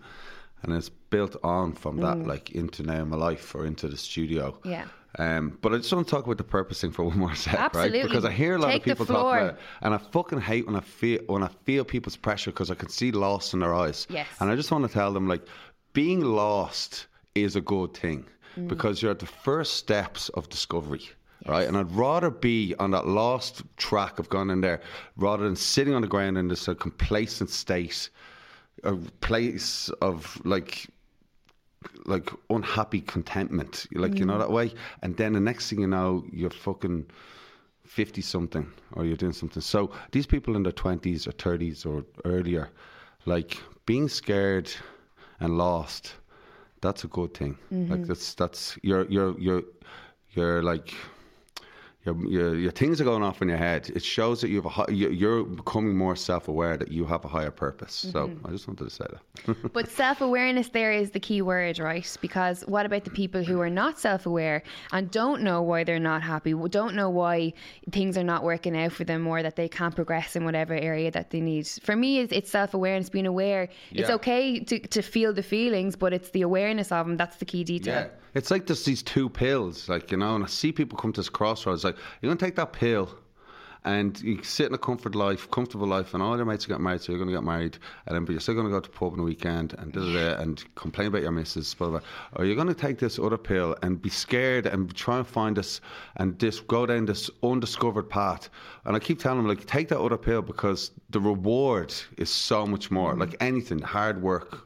and 0.62 0.72
it's 0.74 0.88
built 0.88 1.36
on 1.44 1.72
from 1.74 1.98
that, 1.98 2.26
like 2.26 2.50
into 2.52 2.82
now 2.82 3.04
my 3.04 3.16
life 3.16 3.54
or 3.54 3.66
into 3.66 3.88
the 3.88 3.96
studio. 3.96 4.52
Mm. 4.64 4.70
Yeah. 4.70 4.84
Um, 5.18 5.58
but 5.62 5.72
I 5.72 5.78
just 5.78 5.92
want 5.92 6.06
to 6.06 6.10
talk 6.10 6.26
about 6.26 6.36
the 6.38 6.44
purpose 6.44 6.80
thing 6.82 6.90
for 6.92 7.04
one 7.08 7.18
more 7.18 7.34
sec, 7.34 7.54
Absolutely. 7.54 8.00
right? 8.00 8.08
Because 8.08 8.24
I 8.24 8.30
hear 8.32 8.56
a 8.56 8.58
lot 8.58 8.68
Take 8.68 8.82
of 8.82 8.84
people 8.84 9.06
talk 9.06 9.36
about 9.36 9.54
it, 9.54 9.56
and 9.80 9.94
I 9.94 9.98
fucking 9.98 10.40
hate 10.40 10.66
when 10.66 10.76
I 10.76 10.80
feel 10.80 11.20
when 11.26 11.42
I 11.42 11.48
feel 11.64 11.84
people's 11.84 12.16
pressure 12.16 12.50
because 12.50 12.70
I 12.70 12.74
can 12.74 12.88
see 12.90 13.12
loss 13.12 13.54
in 13.54 13.60
their 13.60 13.74
eyes. 13.74 14.06
Yes. 14.10 14.26
And 14.40 14.50
I 14.50 14.56
just 14.56 14.70
want 14.70 14.86
to 14.86 14.92
tell 14.92 15.12
them 15.12 15.26
like, 15.26 15.42
being 15.94 16.20
lost 16.20 17.06
is 17.34 17.56
a 17.56 17.60
good 17.60 17.94
thing 17.94 18.26
Mm. 18.56 18.68
because 18.68 19.02
you're 19.02 19.10
at 19.10 19.18
the 19.18 19.26
first 19.26 19.74
steps 19.74 20.30
of 20.30 20.48
discovery. 20.48 21.02
Right, 21.46 21.68
and 21.68 21.76
I'd 21.76 21.92
rather 21.92 22.30
be 22.30 22.74
on 22.78 22.90
that 22.92 23.06
lost 23.06 23.62
track 23.76 24.18
of 24.18 24.28
going 24.30 24.48
in 24.50 24.62
there 24.62 24.80
rather 25.16 25.44
than 25.44 25.54
sitting 25.54 25.92
on 25.94 26.00
the 26.02 26.08
ground 26.08 26.38
in 26.38 26.48
this 26.48 26.66
uh, 26.68 26.74
complacent 26.74 27.50
state, 27.50 28.08
a 28.82 28.96
place 29.20 29.90
of 30.00 30.40
like 30.44 30.86
like 32.04 32.30
unhappy 32.50 33.00
contentment, 33.00 33.86
like 33.92 34.18
you 34.18 34.24
know 34.24 34.34
mm. 34.34 34.40
that 34.40 34.50
way. 34.50 34.72
And 35.02 35.16
then 35.16 35.32
the 35.32 35.40
next 35.40 35.68
thing 35.70 35.80
you 35.80 35.86
know, 35.86 36.24
you're 36.32 36.50
fucking 36.50 37.06
fifty 37.84 38.22
something, 38.22 38.70
or 38.92 39.04
you're 39.04 39.16
doing 39.16 39.32
something. 39.32 39.62
So 39.62 39.90
these 40.12 40.26
people 40.26 40.56
in 40.56 40.62
their 40.62 40.72
twenties 40.72 41.26
or 41.26 41.32
thirties 41.32 41.84
or 41.84 42.04
earlier, 42.24 42.70
like 43.24 43.58
being 43.86 44.08
scared 44.08 44.70
and 45.40 45.58
lost, 45.58 46.14
that's 46.80 47.04
a 47.04 47.08
good 47.08 47.34
thing. 47.34 47.58
Like 47.70 47.80
mm-hmm. 47.80 48.04
that's 48.04 48.34
that's 48.34 48.78
you're 48.82 49.06
you're 49.06 49.38
you're 49.38 49.62
you're 50.30 50.62
like. 50.62 50.94
Your, 52.06 52.26
your, 52.26 52.54
your 52.54 52.70
things 52.70 53.00
are 53.00 53.04
going 53.04 53.22
off 53.22 53.42
in 53.42 53.48
your 53.48 53.58
head. 53.58 53.90
It 53.94 54.04
shows 54.04 54.40
that 54.40 54.48
you 54.48 54.62
have 54.62 54.88
a 54.88 54.92
you're 54.92 55.44
becoming 55.44 55.96
more 55.96 56.14
self-aware 56.16 56.76
that 56.76 56.92
you 56.92 57.04
have 57.04 57.24
a 57.24 57.28
higher 57.28 57.50
purpose. 57.50 57.92
So 57.92 58.28
mm-hmm. 58.28 58.46
I 58.46 58.50
just 58.50 58.68
wanted 58.68 58.84
to 58.84 58.90
say 58.90 59.06
that. 59.10 59.72
But 59.72 59.90
self 59.90 60.20
awareness 60.20 60.68
there 60.68 60.92
is 60.92 61.10
the 61.10 61.20
key 61.20 61.42
word, 61.42 61.78
right? 61.78 62.16
Because 62.20 62.62
what 62.62 62.86
about 62.86 63.04
the 63.04 63.10
people 63.10 63.42
who 63.42 63.60
are 63.60 63.70
not 63.70 63.98
self 63.98 64.24
aware 64.24 64.62
and 64.92 65.10
don't 65.10 65.42
know 65.42 65.60
why 65.62 65.84
they're 65.84 65.98
not 65.98 66.22
happy, 66.22 66.54
don't 66.68 66.94
know 66.94 67.10
why 67.10 67.52
things 67.90 68.16
are 68.16 68.24
not 68.24 68.44
working 68.44 68.76
out 68.76 68.92
for 68.92 69.04
them 69.04 69.26
or 69.26 69.42
that 69.42 69.56
they 69.56 69.68
can't 69.68 69.94
progress 69.94 70.36
in 70.36 70.44
whatever 70.44 70.74
area 70.74 71.10
that 71.10 71.30
they 71.30 71.40
need? 71.40 71.66
For 71.66 71.96
me, 71.96 72.20
it's, 72.20 72.32
it's 72.32 72.50
self 72.50 72.72
awareness, 72.72 73.10
being 73.10 73.26
aware. 73.26 73.68
It's 73.90 74.10
okay 74.10 74.60
to, 74.60 74.78
to 74.78 75.02
feel 75.02 75.32
the 75.32 75.42
feelings, 75.42 75.96
but 75.96 76.12
it's 76.12 76.30
the 76.30 76.42
awareness 76.42 76.92
of 76.92 77.06
them 77.06 77.16
that's 77.16 77.36
the 77.38 77.44
key 77.44 77.64
detail. 77.64 78.02
Yeah. 78.02 78.08
It's 78.34 78.50
like 78.50 78.66
there's 78.66 78.84
these 78.84 79.02
two 79.02 79.30
pills, 79.30 79.88
like, 79.88 80.10
you 80.10 80.18
know, 80.18 80.34
and 80.34 80.44
I 80.44 80.46
see 80.46 80.70
people 80.70 80.98
come 80.98 81.10
to 81.14 81.20
this 81.20 81.30
crossroads, 81.30 81.84
like, 81.84 81.95
you're 82.20 82.28
going 82.28 82.38
to 82.38 82.44
take 82.44 82.56
that 82.56 82.72
pill 82.72 83.10
and 83.86 84.20
you 84.20 84.42
sit 84.42 84.66
in 84.66 84.74
a 84.74 84.78
comfort 84.78 85.14
life, 85.14 85.48
comfortable 85.52 85.86
life, 85.86 86.12
and 86.12 86.20
all 86.20 86.36
your 86.36 86.44
mates 86.44 86.64
are 86.64 86.68
getting 86.68 86.82
married, 86.82 87.00
so 87.00 87.12
you're 87.12 87.20
going 87.20 87.30
to 87.30 87.36
get 87.36 87.44
married, 87.44 87.78
and 88.06 88.16
then 88.16 88.24
but 88.24 88.32
you're 88.32 88.40
still 88.40 88.54
going 88.54 88.66
to 88.66 88.72
go 88.72 88.80
to 88.80 88.90
the 88.90 88.96
pub 88.96 89.12
on 89.12 89.18
the 89.18 89.22
weekend 89.22 89.74
and 89.78 89.92
da, 89.92 90.00
da, 90.00 90.12
da, 90.12 90.42
and 90.42 90.64
complain 90.74 91.06
about 91.06 91.22
your 91.22 91.30
missus, 91.30 91.72
blah, 91.72 91.88
blah, 91.88 92.00
blah. 92.00 92.08
Or 92.34 92.44
you're 92.44 92.56
going 92.56 92.66
to 92.66 92.74
take 92.74 92.98
this 92.98 93.16
other 93.16 93.38
pill 93.38 93.76
and 93.82 94.02
be 94.02 94.10
scared 94.10 94.66
and 94.66 94.92
try 94.96 95.18
and 95.18 95.26
find 95.26 95.56
this 95.56 95.80
and 96.16 96.36
just 96.40 96.66
go 96.66 96.84
down 96.84 97.06
this 97.06 97.30
undiscovered 97.44 98.10
path. 98.10 98.50
And 98.86 98.96
I 98.96 98.98
keep 98.98 99.20
telling 99.20 99.38
them, 99.38 99.46
like, 99.46 99.66
take 99.66 99.88
that 99.90 100.00
other 100.00 100.18
pill 100.18 100.42
because 100.42 100.90
the 101.10 101.20
reward 101.20 101.94
is 102.18 102.28
so 102.28 102.66
much 102.66 102.90
more. 102.90 103.12
Mm-hmm. 103.12 103.20
Like 103.20 103.36
anything, 103.38 103.78
hard 103.78 104.20
work 104.20 104.65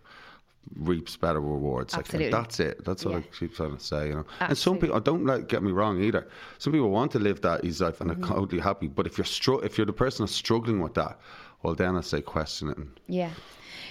reaps 0.76 1.16
better 1.16 1.40
rewards. 1.40 1.94
Like, 1.94 2.00
Absolutely. 2.06 2.30
that's 2.30 2.60
it. 2.60 2.84
That's 2.84 3.04
what 3.04 3.12
Yeah. 3.12 3.18
I 3.18 3.22
keep 3.38 3.54
trying 3.54 3.76
to 3.76 3.82
say, 3.82 4.08
you 4.08 4.14
know. 4.14 4.24
And 4.40 4.56
some 4.56 4.74
Absolutely. 4.76 4.88
people, 4.88 5.00
don't 5.00 5.24
like, 5.26 5.48
get 5.48 5.62
me 5.62 5.72
wrong 5.72 6.00
either. 6.02 6.28
Some 6.58 6.72
people 6.72 6.90
want 6.90 7.10
to 7.12 7.18
live 7.18 7.40
that 7.42 7.64
easy 7.64 7.84
life 7.84 8.00
and 8.00 8.10
Mm-hmm. 8.10 8.24
are 8.24 8.28
totally 8.36 8.60
happy. 8.62 8.86
But 8.88 9.06
if 9.06 9.18
you're 9.18 9.24
str- 9.24 9.64
if 9.64 9.76
you're 9.78 9.86
the 9.86 9.92
person 9.92 10.24
that's 10.24 10.34
struggling 10.34 10.80
with 10.80 10.94
that, 10.94 11.18
well, 11.62 11.74
then 11.74 11.96
I 11.96 12.00
say 12.02 12.20
question 12.22 12.68
it. 12.70 12.76
And, 12.78 12.88
Yeah. 13.08 13.30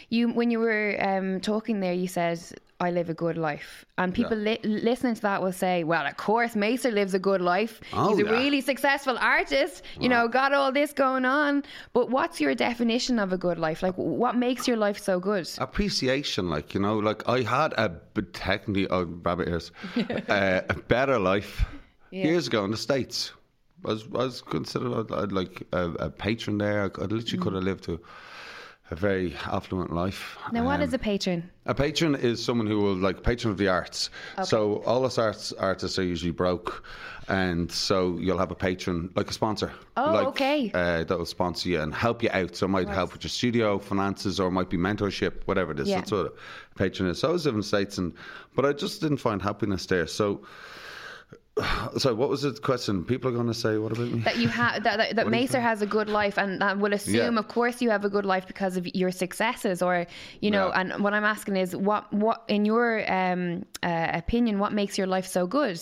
You 0.09 0.29
when 0.29 0.49
you 0.51 0.59
were 0.59 0.95
um, 0.99 1.39
talking 1.39 1.79
there, 1.79 1.93
you 1.93 2.07
said 2.07 2.39
I 2.81 2.91
live 2.91 3.09
a 3.09 3.13
good 3.13 3.37
life, 3.37 3.85
and 3.97 4.13
people 4.13 4.37
li- 4.37 4.59
listening 4.63 5.15
to 5.15 5.21
that 5.23 5.41
will 5.43 5.51
say, 5.51 5.83
"Well, 5.83 6.05
of 6.07 6.15
course, 6.17 6.55
Maser 6.55 6.91
lives 6.93 7.13
a 7.13 7.19
good 7.19 7.41
life. 7.41 7.81
Oh, 7.93 8.09
He's 8.09 8.19
a 8.19 8.25
yeah. 8.25 8.31
really 8.39 8.61
successful 8.61 9.17
artist. 9.19 9.83
You 9.99 10.09
know, 10.09 10.27
got 10.27 10.53
all 10.53 10.71
this 10.71 10.93
going 10.93 11.25
on." 11.25 11.63
But 11.93 12.09
what's 12.09 12.39
your 12.41 12.55
definition 12.55 13.19
of 13.19 13.33
a 13.33 13.37
good 13.37 13.59
life? 13.59 13.83
Like, 13.83 13.95
what 13.95 14.35
makes 14.35 14.67
your 14.67 14.77
life 14.77 14.97
so 14.97 15.19
good? 15.19 15.47
appreciation, 15.59 16.49
like 16.49 16.73
you 16.73 16.79
know, 16.79 16.97
like 16.97 17.27
I 17.29 17.41
had 17.41 17.73
a 17.77 17.91
technically, 18.33 18.87
oh, 18.89 19.03
rabbit 19.23 19.47
ears, 19.49 19.71
uh, 20.29 20.61
a 20.69 20.73
better 20.87 21.19
life 21.19 21.65
years 22.11 22.47
ago 22.47 22.63
in 22.65 22.71
the 22.71 22.77
states. 22.77 23.31
I 23.85 23.89
was, 23.89 24.03
I 24.13 24.17
was 24.25 24.41
considered 24.41 24.91
I'd, 24.93 25.11
I'd 25.23 25.31
like 25.31 25.63
a, 25.71 25.91
a 26.07 26.09
patron 26.09 26.57
there. 26.57 26.81
I, 26.83 26.85
I 26.85 27.05
literally 27.05 27.37
Mm. 27.37 27.41
could 27.41 27.53
have 27.53 27.63
lived 27.63 27.83
to 27.85 27.99
a 28.91 28.95
very 28.95 29.35
affluent 29.45 29.93
life. 29.93 30.37
Now, 30.51 30.65
what 30.65 30.79
Um, 30.79 30.81
is 30.81 30.93
a 30.93 30.99
patron? 30.99 31.49
A 31.65 31.75
patron 31.75 32.15
is 32.15 32.43
someone 32.43 32.65
who 32.65 32.79
will 32.79 32.95
like 32.95 33.21
patron 33.21 33.51
of 33.51 33.57
the 33.57 33.67
arts. 33.67 34.09
So 34.43 34.81
all 34.85 35.05
us 35.05 35.17
arts 35.17 35.53
artists 35.53 35.99
are 35.99 36.03
usually 36.03 36.31
broke, 36.31 36.83
and 37.27 37.71
so 37.71 38.17
you'll 38.17 38.39
have 38.39 38.49
a 38.51 38.55
patron 38.55 39.11
like 39.15 39.29
a 39.29 39.33
sponsor. 39.33 39.71
Oh, 39.95 40.11
like, 40.13 40.27
okay. 40.27 40.71
Uh, 40.73 41.03
that 41.03 41.17
will 41.17 41.25
sponsor 41.25 41.69
you 41.69 41.79
and 41.81 41.93
help 41.93 42.23
you 42.23 42.29
out. 42.31 42.55
So 42.55 42.65
it 42.65 42.69
might 42.69 42.87
help 42.87 43.13
with 43.13 43.23
your 43.23 43.29
studio 43.29 43.77
finances, 43.77 44.39
or 44.39 44.47
it 44.47 44.51
might 44.51 44.69
be 44.69 44.77
mentorship, 44.77 45.43
whatever 45.45 45.71
it 45.71 45.79
is. 45.79 45.87
Yeah. 45.87 45.97
That's 45.97 46.11
what 46.11 46.25
a 46.25 46.31
patron 46.75 47.09
is. 47.09 47.19
So 47.19 47.29
I 47.29 47.31
was 47.33 47.45
living 47.45 47.57
in 47.57 47.61
the 47.61 47.67
states, 47.67 47.99
and 47.99 48.13
but 48.55 48.65
I 48.65 48.73
just 48.73 49.01
didn't 49.01 49.17
find 49.17 49.41
happiness 49.41 49.85
there. 49.85 50.07
So. 50.07 50.41
So 51.97 52.13
what 52.13 52.29
was 52.29 52.43
the 52.43 52.53
question? 52.53 53.03
People 53.03 53.29
are 53.29 53.33
going 53.33 53.47
to 53.47 53.53
say, 53.53 53.77
"What 53.77 53.91
about 53.91 54.09
me?" 54.11 54.19
That 54.19 54.37
you 54.37 54.47
have 54.47 54.83
that 54.83 54.97
that, 54.97 55.15
that 55.15 55.25
What 55.25 55.33
do 55.33 55.39
you 55.39 55.47
Maser 55.47 55.61
has 55.61 55.81
a 55.81 55.85
good 55.85 56.09
life, 56.09 56.37
and 56.37 56.61
that 56.61 56.77
will 56.77 56.93
assume, 56.93 57.33
Yeah. 57.33 57.39
of 57.39 57.47
course, 57.47 57.81
you 57.81 57.89
have 57.89 58.05
a 58.05 58.09
good 58.09 58.25
life 58.25 58.47
because 58.47 58.77
of 58.77 58.87
your 58.95 59.11
successes, 59.11 59.81
or 59.81 60.05
you 60.41 60.51
know. 60.51 60.67
Yeah. 60.67 60.79
And 60.79 61.03
what 61.03 61.13
I'm 61.13 61.25
asking 61.25 61.57
is, 61.57 61.75
what 61.75 62.11
what 62.13 62.43
in 62.47 62.65
your 62.65 63.11
um, 63.11 63.65
uh, 63.83 64.07
opinion, 64.13 64.59
what 64.59 64.73
makes 64.73 64.97
your 64.97 65.07
life 65.07 65.25
so 65.25 65.47
good? 65.47 65.79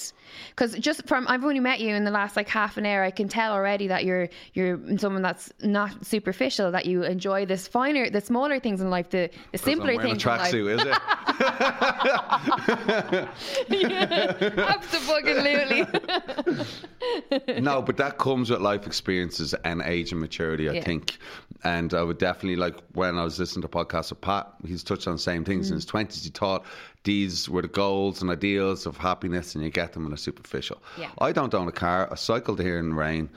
Because 0.49 0.73
just 0.75 1.07
from 1.07 1.27
I've 1.27 1.43
only 1.43 1.59
met 1.59 1.79
you 1.79 1.93
in 1.95 2.03
the 2.03 2.11
last 2.11 2.35
like 2.35 2.47
half 2.47 2.77
an 2.77 2.85
hour, 2.85 3.03
I 3.03 3.11
can 3.11 3.27
tell 3.27 3.53
already 3.53 3.87
that 3.87 4.05
you're 4.05 4.29
you're 4.53 4.79
someone 4.97 5.21
that's 5.21 5.51
not 5.61 6.05
superficial, 6.05 6.71
that 6.71 6.85
you 6.85 7.03
enjoy 7.03 7.45
this 7.45 7.67
finer, 7.67 8.09
the 8.09 8.21
smaller 8.21 8.59
things 8.59 8.81
in 8.81 8.89
life, 8.89 9.09
the 9.09 9.29
the 9.51 9.57
simpler 9.57 9.93
a 9.93 10.01
things 10.01 10.23
in 10.23 10.29
life. 10.29 10.51
tracksuit, 10.51 10.79
is 10.79 10.85
it? 10.85 10.97
Absolutely. 14.57 15.66
no, 17.59 17.81
but 17.81 17.97
that 17.97 18.17
comes 18.17 18.49
with 18.49 18.61
life 18.61 18.85
experiences 18.87 19.53
and 19.63 19.81
age 19.83 20.11
and 20.11 20.21
maturity, 20.21 20.69
I 20.69 20.73
Yeah. 20.73 20.83
think. 20.83 21.17
And 21.63 21.93
I 21.93 22.03
would 22.03 22.17
definitely 22.19 22.55
like 22.55 22.75
when 22.93 23.17
I 23.17 23.23
was 23.23 23.39
listening 23.39 23.63
to 23.63 23.67
podcasts 23.67 24.09
with 24.11 24.21
Pat, 24.21 24.47
he's 24.65 24.83
touched 24.83 25.07
on 25.07 25.13
the 25.13 25.19
same 25.19 25.43
things. 25.43 25.69
In 25.69 25.73
Mm. 25.73 25.77
his 25.77 25.85
twenties, 25.85 26.23
he 26.23 26.29
taught 26.29 26.65
these 27.03 27.49
were 27.49 27.61
the 27.61 27.67
goals 27.67 28.21
and 28.21 28.29
ideals 28.29 28.85
of 28.85 28.97
happiness, 28.97 29.55
and 29.55 29.63
you 29.63 29.69
get 29.69 29.93
them 29.93 30.03
when 30.03 30.11
they're 30.11 30.17
superficial. 30.17 30.81
Yeah. 30.97 31.09
I 31.19 31.31
don't 31.31 31.53
own 31.53 31.67
a 31.67 31.71
car. 31.71 32.07
I 32.11 32.15
cycled 32.15 32.59
here 32.61 32.77
in 32.79 32.89
the 32.89 32.95
rain. 32.95 33.29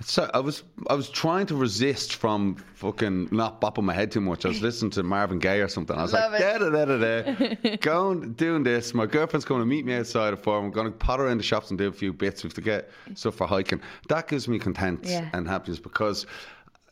So 0.00 0.28
I 0.34 0.40
was 0.40 0.64
I 0.90 0.94
was 0.94 1.08
trying 1.08 1.46
to 1.46 1.54
resist 1.54 2.16
from 2.16 2.56
fucking 2.74 3.28
not 3.30 3.60
bopping 3.60 3.84
my 3.84 3.94
head 3.94 4.10
too 4.10 4.20
much. 4.20 4.44
I 4.44 4.48
was 4.48 4.60
listening 4.60 4.90
to 4.92 5.04
Marvin 5.04 5.38
Gaye 5.38 5.60
or 5.60 5.68
something. 5.68 5.96
I 5.96 6.02
was 6.02 6.12
Love 6.12 6.32
like, 6.32 6.40
da 6.40 6.58
da 6.58 6.68
da 6.70 6.84
da 6.84 6.96
da, 6.98 7.76
going 7.76 8.32
doing 8.32 8.64
this. 8.64 8.92
My 8.92 9.06
girlfriend's 9.06 9.44
going 9.44 9.60
to 9.60 9.66
meet 9.66 9.84
me 9.86 9.94
outside 9.94 10.32
of 10.32 10.42
farm. 10.42 10.64
I'm 10.64 10.70
going 10.72 10.86
to 10.88 10.92
potter 10.92 11.28
in 11.28 11.36
the 11.38 11.44
shops 11.44 11.70
and 11.70 11.78
do 11.78 11.86
a 11.86 11.92
few 11.92 12.12
bits. 12.12 12.42
We 12.42 12.48
have 12.48 12.54
to 12.54 12.60
get 12.60 12.90
stuff 13.14 13.36
for 13.36 13.46
hiking. 13.46 13.80
That 14.08 14.26
gives 14.26 14.48
me 14.48 14.58
content 14.58 15.00
Yeah. 15.04 15.28
and 15.32 15.46
happiness 15.48 15.78
because. 15.78 16.26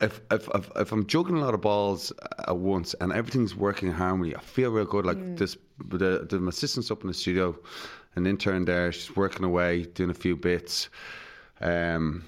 If, 0.01 0.19
if, 0.31 0.49
if, 0.53 0.69
if 0.75 0.91
I'm 0.91 1.05
juggling 1.05 1.41
a 1.41 1.45
lot 1.45 1.53
of 1.53 1.61
balls 1.61 2.11
at 2.47 2.57
once 2.57 2.93
and 2.99 3.13
everything's 3.13 3.55
working 3.55 3.87
in 3.87 3.93
harmony, 3.93 4.35
I 4.35 4.39
feel 4.41 4.69
real 4.71 4.83
good. 4.85 5.05
Like 5.05 5.15
Mm. 5.17 5.37
this, 5.37 5.55
the, 5.87 6.25
the 6.29 6.39
my 6.39 6.49
assistant's 6.49 6.91
up 6.91 7.01
in 7.03 7.07
the 7.07 7.13
studio, 7.13 7.55
an 8.17 8.25
intern 8.25 8.65
there. 8.65 8.91
She's 8.91 9.15
working 9.15 9.45
away, 9.45 9.83
doing 9.83 10.09
a 10.09 10.13
few 10.13 10.35
bits. 10.35 10.89
Um, 11.61 12.25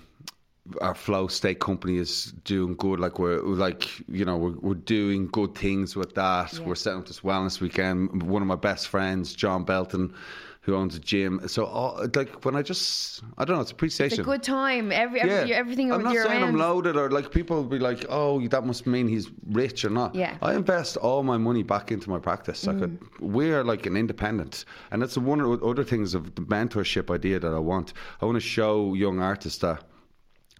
our 0.81 0.95
flow 0.95 1.27
state 1.27 1.59
company 1.59 1.97
is 1.97 2.33
doing 2.43 2.75
good. 2.75 2.99
Like 2.99 3.19
we're 3.19 3.39
like 3.41 3.99
you 4.07 4.25
know 4.25 4.37
we're 4.37 4.57
we're 4.59 4.73
doing 4.73 5.27
good 5.27 5.55
things 5.55 5.95
with 5.95 6.15
that. 6.15 6.57
We're 6.59 6.75
setting 6.75 6.99
up 6.99 7.07
this 7.07 7.21
wellness 7.21 7.61
weekend. 7.61 8.23
One 8.23 8.41
of 8.41 8.47
my 8.47 8.55
best 8.55 8.87
friends, 8.87 9.35
John 9.35 9.63
Belton, 9.63 10.13
who 10.61 10.73
owns 10.75 10.95
a 10.95 10.99
gym. 10.99 11.47
So 11.47 11.65
all, 11.65 12.07
like 12.15 12.43
when 12.43 12.55
I 12.55 12.63
just 12.63 13.21
I 13.37 13.45
don't 13.45 13.57
know, 13.57 13.61
it's 13.61 13.69
appreciation. 13.71 14.19
It's 14.19 14.27
a 14.27 14.31
good 14.31 14.41
time. 14.41 14.91
Every, 14.91 15.21
every 15.21 15.53
everything 15.53 15.91
I'm 15.91 16.01
not 16.03 16.15
saying 16.15 16.43
I'm 16.43 16.55
loaded 16.55 16.97
or 16.97 17.11
like 17.11 17.31
people 17.31 17.57
will 17.57 17.69
be 17.69 17.77
like, 17.77 18.03
oh, 18.09 18.45
that 18.47 18.65
must 18.65 18.87
mean 18.87 19.07
he's 19.07 19.29
rich 19.51 19.85
or 19.85 19.91
not. 19.91 20.15
Yeah. 20.15 20.35
I 20.41 20.55
invest 20.55 20.97
all 20.97 21.21
my 21.21 21.37
money 21.37 21.61
back 21.61 21.91
into 21.91 22.09
my 22.09 22.17
practice. 22.19 22.65
Like 22.65 22.77
Mm. 22.77 22.97
we 23.19 23.51
are 23.53 23.63
like 23.63 23.85
an 23.85 23.95
independent, 23.95 24.65
and 24.91 24.99
that's 25.01 25.17
one 25.17 25.39
of 25.39 25.59
the 25.59 25.65
other 25.65 25.83
things 25.83 26.15
of 26.15 26.33
the 26.33 26.41
mentorship 26.41 27.13
idea 27.13 27.39
that 27.39 27.53
I 27.53 27.59
want. 27.59 27.93
I 28.21 28.25
want 28.25 28.35
to 28.37 28.47
show 28.57 28.95
young 28.95 29.19
artists 29.21 29.59
that 29.59 29.83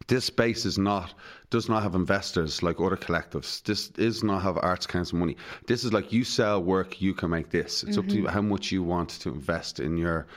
this 0.08 0.25
space 0.25 0.65
is 0.65 0.77
not 0.77 1.13
does 1.49 1.69
not 1.69 1.81
have 1.84 1.95
investors 1.95 2.62
like 2.62 2.79
other 2.81 2.97
collectives. 2.97 3.63
This 3.63 3.91
is 3.97 4.23
not 4.23 4.41
have 4.41 4.58
arts 4.62 4.86
council 4.86 5.17
money. 5.17 5.38
This 5.67 5.84
is 5.84 5.93
like 5.93 6.12
you 6.12 6.23
sell 6.23 6.62
work, 6.62 7.01
you 7.01 7.13
can 7.13 7.29
make 7.29 7.49
this. 7.49 7.84
It's 7.84 7.97
up 7.97 8.05
to 8.05 8.12
Mm-hmm. 8.12 8.23
you 8.23 8.27
how 8.27 8.41
much 8.41 8.71
you 8.71 8.84
want 8.84 9.10
to 9.21 9.29
invest 9.29 9.79
in 9.79 9.97
your 9.97 10.27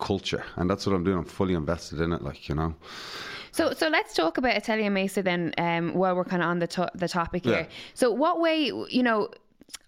culture, 0.00 0.44
and 0.56 0.68
that's 0.68 0.86
what 0.86 0.94
I'm 0.96 1.04
doing. 1.04 1.18
I'm 1.18 1.24
fully 1.24 1.54
invested 1.54 2.00
in 2.00 2.12
it, 2.12 2.22
like 2.22 2.48
you 2.48 2.54
know. 2.54 2.74
So, 3.52 3.72
so 3.72 3.88
let's 3.88 4.14
talk 4.14 4.36
about 4.36 4.56
Atelier 4.56 4.90
Maser 4.90 5.22
then. 5.22 5.54
Um, 5.58 5.94
while 5.94 6.16
we're 6.16 6.24
kind 6.24 6.42
of 6.42 6.48
on 6.48 6.58
the 6.58 6.66
to- 6.66 6.90
the 6.94 7.08
topic 7.08 7.44
here. 7.44 7.60
Yeah. 7.60 7.66
So, 7.94 8.10
what 8.10 8.40
way, 8.40 8.72
you 8.90 9.02
know, 9.04 9.28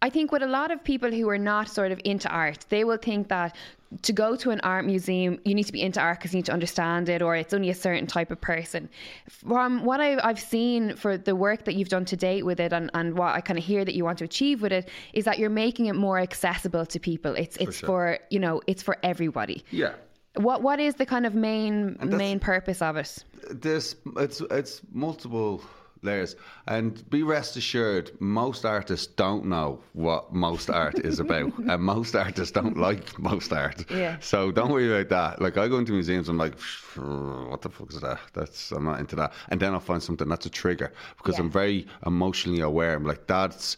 I 0.02 0.08
think 0.10 0.30
with 0.30 0.42
a 0.42 0.46
lot 0.46 0.70
of 0.70 0.82
people 0.84 1.10
who 1.10 1.28
are 1.28 1.38
not 1.38 1.68
sort 1.68 1.90
of 1.90 2.00
into 2.04 2.28
art, 2.28 2.64
they 2.68 2.84
will 2.84 2.96
think 2.98 3.28
that 3.28 3.56
to 4.02 4.12
go 4.12 4.36
to 4.36 4.50
an 4.50 4.60
art 4.60 4.84
museum, 4.84 5.38
you 5.44 5.54
need 5.54 5.64
to 5.64 5.72
be 5.72 5.82
into 5.82 6.00
art 6.00 6.18
because 6.18 6.32
you 6.32 6.38
need 6.38 6.46
to 6.46 6.52
understand 6.52 7.08
it, 7.08 7.22
or 7.22 7.36
it's 7.36 7.54
only 7.54 7.70
a 7.70 7.74
certain 7.74 8.06
type 8.06 8.30
of 8.30 8.40
person. 8.40 8.88
From 9.28 9.84
what 9.84 10.00
I, 10.00 10.18
I've 10.26 10.40
seen 10.40 10.96
for 10.96 11.16
the 11.16 11.36
work 11.36 11.64
that 11.64 11.74
you've 11.74 11.88
done 11.88 12.04
to 12.06 12.16
date 12.16 12.44
with 12.44 12.60
it, 12.60 12.72
and, 12.72 12.90
and 12.94 13.16
what 13.16 13.34
I 13.34 13.40
kind 13.40 13.58
of 13.58 13.64
hear 13.64 13.84
that 13.84 13.94
you 13.94 14.04
want 14.04 14.18
to 14.18 14.24
achieve 14.24 14.62
with 14.62 14.72
it, 14.72 14.88
is 15.12 15.24
that 15.24 15.38
you're 15.38 15.50
making 15.50 15.86
it 15.86 15.94
more 15.94 16.18
accessible 16.18 16.84
to 16.86 16.98
people. 16.98 17.34
It's 17.34 17.56
it's 17.58 17.78
sure. 17.78 17.86
for 17.86 18.18
you 18.30 18.40
know, 18.40 18.60
it's 18.66 18.82
for 18.82 18.96
everybody. 19.02 19.64
Yeah. 19.70 19.92
What 20.34 20.62
what 20.62 20.80
is 20.80 20.96
the 20.96 21.06
kind 21.06 21.24
of 21.24 21.34
main 21.34 21.96
main 22.02 22.40
purpose 22.40 22.82
of 22.82 22.96
it? 22.96 23.24
There's 23.50 23.96
it's 24.16 24.42
it's 24.50 24.80
multiple 24.92 25.62
layers, 26.06 26.36
and 26.66 27.08
be 27.10 27.22
rest 27.22 27.56
assured, 27.56 28.10
most 28.20 28.64
artists 28.64 29.06
don't 29.06 29.44
know 29.44 29.80
what 29.92 30.32
most 30.32 30.70
art 30.70 30.98
is 31.00 31.18
about, 31.20 31.52
and 31.68 31.82
most 31.82 32.16
artists 32.16 32.52
don't 32.52 32.76
like 32.76 33.18
most 33.18 33.52
art. 33.52 33.84
Yeah. 33.90 34.16
So 34.20 34.50
don't 34.50 34.70
worry 34.70 34.90
about 34.90 35.08
that. 35.10 35.42
Like 35.42 35.58
I 35.58 35.68
go 35.68 35.78
into 35.78 35.92
museums, 35.92 36.28
I'm 36.28 36.38
like, 36.38 36.58
what 36.94 37.60
the 37.62 37.68
fuck 37.68 37.92
is 37.92 38.00
that? 38.00 38.20
That's 38.32 38.72
I'm 38.72 38.84
not 38.84 39.00
into 39.00 39.16
that, 39.16 39.32
and 39.50 39.60
then 39.60 39.72
I'll 39.74 39.80
find 39.80 40.02
something 40.02 40.28
that's 40.28 40.46
a 40.46 40.50
trigger 40.50 40.92
because 41.18 41.34
Yeah. 41.34 41.42
I'm 41.42 41.50
very 41.50 41.86
emotionally 42.06 42.62
aware. 42.62 42.94
I'm 42.94 43.04
like, 43.04 43.26
that's 43.26 43.76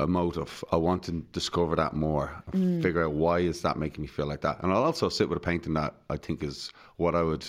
a 0.00 0.06
motive. 0.06 0.64
I 0.72 0.76
want 0.76 1.02
to 1.04 1.12
discover 1.32 1.76
that 1.76 1.94
more, 1.94 2.42
mm. 2.52 2.82
figure 2.82 3.04
out 3.04 3.12
why 3.12 3.40
is 3.40 3.60
that 3.62 3.76
making 3.76 4.02
me 4.02 4.08
feel 4.08 4.26
like 4.26 4.40
that. 4.40 4.62
And 4.62 4.72
I'll 4.72 4.82
also 4.82 5.08
sit 5.08 5.28
with 5.28 5.36
a 5.36 5.40
painting 5.40 5.74
that 5.74 5.94
I 6.08 6.16
think 6.16 6.42
is 6.42 6.70
what 6.96 7.14
I 7.14 7.22
would 7.22 7.44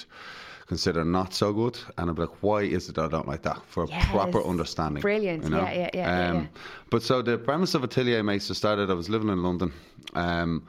consider 0.71 1.03
not 1.03 1.33
so 1.33 1.51
good, 1.51 1.77
and 1.97 2.15
be 2.15 2.21
like, 2.21 2.41
why 2.41 2.61
is 2.61 2.87
it 2.87 2.97
I 2.97 3.09
don't 3.09 3.27
like 3.27 3.41
that? 3.41 3.61
For 3.67 3.83
a 3.83 3.87
proper 3.87 4.41
understanding. 4.41 5.01
Brilliant. 5.01 5.43
you 5.43 5.49
know? 5.49 5.63
Yeah, 5.63 5.73
yeah, 5.73 5.89
yeah, 5.93 6.33
yeah, 6.33 6.33
yeah. 6.33 6.45
But 6.89 7.03
so 7.03 7.21
the 7.21 7.37
premise 7.37 7.75
of 7.75 7.83
Atelier 7.83 8.23
Maser 8.23 8.55
started. 8.55 8.89
I 8.89 8.93
was 8.93 9.09
living 9.09 9.27
in 9.27 9.43
London. 9.43 9.73
Um, 10.13 10.65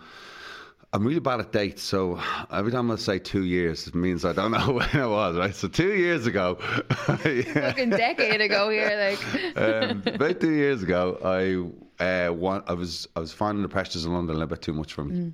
I'm 0.92 1.06
really 1.06 1.20
bad 1.20 1.38
at 1.38 1.52
dates, 1.52 1.84
so 1.84 2.20
every 2.50 2.72
time 2.72 2.90
I 2.90 2.96
say 2.96 3.20
two 3.20 3.44
years, 3.44 3.86
it 3.86 3.94
means 3.94 4.24
I 4.24 4.32
don't 4.32 4.50
know 4.50 4.72
when 4.78 4.90
it 4.92 5.08
was, 5.08 5.36
right? 5.36 5.54
So 5.54 5.68
two 5.68 5.94
years 5.94 6.26
ago, 6.26 6.58
yeah. 7.24 7.70
fucking 7.70 7.90
decade 7.90 8.40
ago 8.40 8.70
here, 8.70 9.16
like. 9.56 9.56
um, 9.56 10.02
about 10.04 10.40
two 10.40 10.50
years 10.50 10.82
ago, 10.82 11.16
I 11.24 12.04
uh, 12.04 12.32
want, 12.32 12.68
I 12.68 12.72
was 12.72 13.06
I 13.14 13.20
was 13.20 13.32
finding 13.32 13.62
the 13.62 13.68
pressures 13.68 14.04
in 14.04 14.12
London 14.12 14.34
a 14.34 14.38
little 14.40 14.48
bit 14.48 14.62
too 14.62 14.72
much 14.72 14.94
for 14.94 15.04
me, 15.04 15.32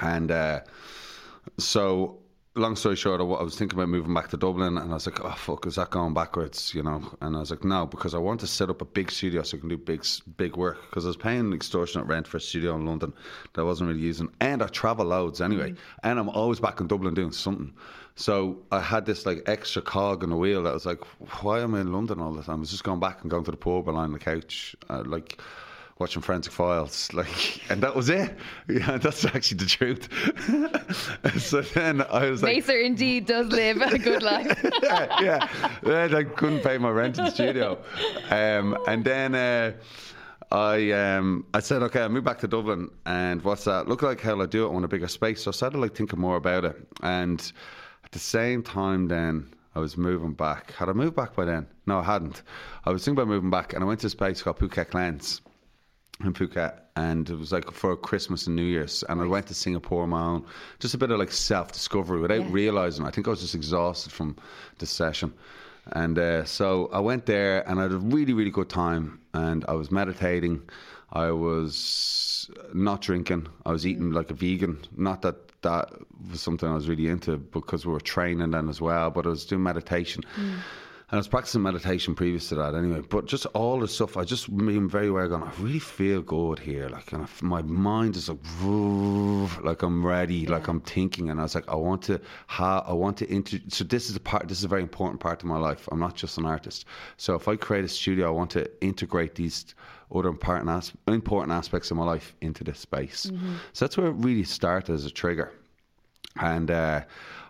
and 0.00 0.30
uh, 0.30 0.60
so 1.58 2.20
long 2.58 2.76
story 2.76 2.96
short, 2.96 3.20
I, 3.20 3.24
was 3.24 3.56
thinking 3.56 3.78
about 3.78 3.88
moving 3.88 4.12
back 4.12 4.28
to 4.28 4.36
Dublin, 4.36 4.76
and 4.76 4.90
I 4.90 4.94
was 4.94 5.06
like, 5.06 5.24
oh 5.24 5.30
fuck, 5.30 5.66
is 5.66 5.76
that 5.76 5.90
going 5.90 6.14
backwards? 6.14 6.74
You 6.74 6.82
know? 6.82 7.02
And 7.20 7.36
I 7.36 7.40
was 7.40 7.50
like, 7.50 7.64
no, 7.64 7.86
because 7.86 8.14
I 8.14 8.18
want 8.18 8.40
to 8.40 8.46
set 8.46 8.70
up 8.70 8.82
a 8.82 8.84
big 8.84 9.10
studio 9.10 9.42
so 9.42 9.56
I 9.56 9.60
can 9.60 9.68
do 9.68 9.76
big 9.76 10.04
big 10.36 10.56
work. 10.56 10.78
Because 10.88 11.04
I 11.04 11.08
was 11.08 11.16
paying 11.16 11.52
extortionate 11.52 12.06
rent 12.06 12.26
for 12.26 12.36
a 12.36 12.40
studio 12.40 12.74
in 12.76 12.86
London 12.86 13.12
that 13.54 13.60
I 13.60 13.64
wasn't 13.64 13.88
really 13.88 14.00
using, 14.00 14.28
and 14.40 14.62
I 14.62 14.66
travel 14.66 15.06
loads 15.06 15.40
anyway, 15.40 15.74
and 16.02 16.18
I'm 16.18 16.28
always 16.28 16.60
back 16.60 16.80
in 16.80 16.86
Dublin 16.86 17.14
doing 17.14 17.32
something. 17.32 17.72
So 18.18 18.58
I 18.72 18.80
had 18.80 19.06
this 19.06 19.26
like 19.26 19.44
extra 19.46 19.80
cog 19.80 20.24
in 20.24 20.30
the 20.30 20.36
wheel 20.36 20.64
that 20.64 20.74
was 20.74 20.84
like, 20.86 21.04
why 21.42 21.60
am 21.60 21.76
I 21.76 21.80
in 21.82 21.92
London 21.92 22.20
all 22.20 22.32
the 22.32 22.42
time? 22.42 22.56
I 22.56 22.60
was 22.60 22.70
just 22.70 22.82
going 22.82 22.98
back 22.98 23.22
and 23.22 23.30
going 23.30 23.44
to 23.44 23.52
the 23.52 23.56
pub 23.56 23.86
and 23.86 23.96
lying 23.96 24.06
on 24.06 24.12
the 24.12 24.18
couch. 24.18 24.74
Uh, 24.90 25.04
like, 25.06 25.40
watching 25.98 26.22
Forensic 26.22 26.52
Files, 26.52 27.12
like, 27.12 27.70
and 27.70 27.82
that 27.82 27.94
was 27.94 28.08
it. 28.08 28.36
Yeah, 28.68 28.98
that's 28.98 29.24
actually 29.24 29.58
the 29.58 29.66
truth. 29.66 30.08
so 31.42 31.62
then 31.62 32.02
I 32.02 32.28
was 32.28 32.42
like, 32.42 32.64
Maser 32.64 32.84
indeed 32.84 33.26
does 33.26 33.48
live 33.48 33.80
a 33.80 33.98
good 33.98 34.22
life. 34.22 34.60
yeah, 34.82 35.20
yeah. 35.22 35.70
Then 35.82 36.14
I 36.14 36.24
couldn't 36.24 36.60
pay 36.60 36.76
my 36.76 36.90
rent 36.90 37.18
in 37.18 37.24
the 37.24 37.30
studio, 37.30 37.78
um, 38.30 38.76
and 38.86 39.04
then. 39.04 39.34
Uh, 39.34 39.72
I 40.50 40.92
um 40.92 41.44
I 41.52 41.60
said 41.60 41.82
okay 41.82 42.02
I 42.02 42.08
moved 42.08 42.24
back 42.24 42.38
to 42.38 42.48
Dublin 42.48 42.90
and 43.04 43.44
what's 43.44 43.64
that 43.64 43.86
look 43.86 44.00
like 44.00 44.18
hell, 44.18 44.40
I 44.40 44.46
do 44.46 44.64
it 44.64 44.68
I 44.68 44.72
want 44.72 44.86
a 44.86 44.88
bigger 44.88 45.06
space 45.06 45.42
so 45.42 45.50
I 45.50 45.52
started 45.52 45.76
like 45.76 45.94
thinking 45.94 46.18
more 46.18 46.36
about 46.36 46.64
it 46.64 46.74
and 47.02 47.38
at 48.02 48.12
the 48.12 48.18
same 48.18 48.62
time 48.62 49.08
then 49.08 49.52
I 49.74 49.80
was 49.80 49.98
moving 49.98 50.32
back 50.32 50.72
had 50.72 50.88
I 50.88 50.94
moved 50.94 51.16
back 51.16 51.36
by 51.36 51.44
then 51.44 51.66
no 51.84 51.98
I 51.98 52.02
hadn't 52.02 52.44
I 52.86 52.90
was 52.92 53.04
thinking 53.04 53.20
about 53.20 53.28
moving 53.30 53.50
back 53.50 53.74
and 53.74 53.84
I 53.84 53.86
went 53.86 54.00
to 54.00 54.06
this 54.06 54.14
place 54.14 54.40
called 54.40 54.58
Phuket 54.58 54.94
Lens 54.94 55.42
in 56.24 56.32
Phuket, 56.32 56.74
and 56.96 57.30
it 57.30 57.38
was 57.38 57.52
like 57.52 57.70
for 57.70 57.96
Christmas 57.96 58.46
and 58.46 58.56
New 58.56 58.64
Year's. 58.64 59.04
And 59.08 59.20
I 59.20 59.26
went 59.26 59.46
to 59.48 59.54
Singapore 59.54 60.02
on 60.02 60.10
my 60.10 60.22
own, 60.22 60.44
just 60.80 60.94
a 60.94 60.98
bit 60.98 61.10
of 61.10 61.18
like 61.18 61.30
self 61.32 61.72
discovery 61.72 62.20
without 62.20 62.40
Yeah. 62.40 62.48
realizing. 62.50 63.06
I 63.06 63.10
think 63.10 63.26
I 63.28 63.30
was 63.30 63.40
just 63.40 63.54
exhausted 63.54 64.12
from 64.12 64.36
the 64.78 64.86
session, 64.86 65.32
and 65.92 66.18
uh, 66.18 66.44
so 66.44 66.90
I 66.92 67.00
went 67.00 67.26
there 67.26 67.68
and 67.68 67.78
I 67.78 67.84
had 67.84 67.92
a 67.92 67.98
really 67.98 68.32
really 68.32 68.50
good 68.50 68.68
time. 68.68 69.20
And 69.34 69.64
I 69.68 69.74
was 69.74 69.90
meditating, 69.92 70.62
I 71.12 71.30
was 71.30 72.50
not 72.74 73.00
drinking, 73.02 73.46
I 73.64 73.70
was 73.70 73.86
eating 73.86 74.10
like 74.10 74.30
a 74.30 74.34
vegan. 74.34 74.78
Not 74.96 75.22
that 75.22 75.36
that 75.62 75.90
was 76.30 76.40
something 76.40 76.68
I 76.68 76.74
was 76.74 76.88
really 76.88 77.08
into 77.08 77.36
because 77.36 77.84
we 77.86 77.92
were 77.92 78.00
training 78.00 78.50
then 78.52 78.68
as 78.68 78.80
well, 78.80 79.10
but 79.10 79.26
I 79.26 79.28
was 79.28 79.44
doing 79.44 79.62
meditation. 79.62 80.24
And 80.36 80.58
I 81.10 81.16
was 81.16 81.26
practicing 81.26 81.62
meditation 81.62 82.14
previous 82.14 82.50
to 82.50 82.54
that 82.56 82.74
anyway. 82.74 83.00
But 83.00 83.24
just 83.24 83.46
all 83.46 83.80
the 83.80 83.88
stuff, 83.88 84.18
I 84.18 84.24
just 84.24 84.54
being 84.54 84.90
very 84.90 85.08
aware, 85.08 85.26
going, 85.26 85.42
I 85.42 85.50
really 85.58 85.78
feel 85.78 86.20
good 86.20 86.58
here. 86.58 86.90
Like, 86.90 87.12
and 87.12 87.24
I 87.24 87.28
my 87.40 87.62
mind 87.62 88.14
is 88.16 88.28
like, 88.28 88.38
like 89.64 89.82
I'm 89.82 90.04
ready, 90.04 90.46
like 90.46 90.68
I'm 90.68 90.80
thinking. 90.82 91.30
And 91.30 91.40
I 91.40 91.44
was 91.44 91.54
like, 91.54 91.66
I 91.66 91.76
want 91.76 92.02
to, 92.02 92.20
ha- 92.46 92.84
I 92.86 92.92
want 92.92 93.16
to 93.18 93.32
inter- 93.32 93.58
So 93.68 93.84
this 93.84 94.10
is 94.10 94.16
a 94.16 94.20
part. 94.20 94.48
This 94.48 94.58
is 94.58 94.64
a 94.64 94.68
very 94.68 94.82
important 94.82 95.20
part 95.20 95.42
of 95.42 95.48
my 95.48 95.56
life. 95.56 95.88
I'm 95.90 95.98
not 95.98 96.14
just 96.14 96.36
an 96.36 96.44
artist. 96.44 96.84
So 97.16 97.34
if 97.34 97.48
I 97.48 97.56
create 97.56 97.84
a 97.86 97.88
studio, 97.88 98.26
I 98.26 98.30
want 98.30 98.50
to 98.50 98.68
integrate 98.84 99.34
these 99.34 99.74
other 100.14 100.28
important, 100.28 100.68
as- 100.68 100.92
important 101.06 101.52
aspects 101.52 101.90
of 101.90 101.96
my 101.96 102.04
life 102.04 102.34
into 102.42 102.64
this 102.64 102.80
space. 102.80 103.30
So 103.72 103.84
that's 103.86 103.96
where 103.96 104.08
it 104.08 104.16
really 104.16 104.44
started 104.44 104.92
as 104.92 105.06
a 105.06 105.10
trigger 105.10 105.52
and 106.40 106.70
uh, 106.70 107.00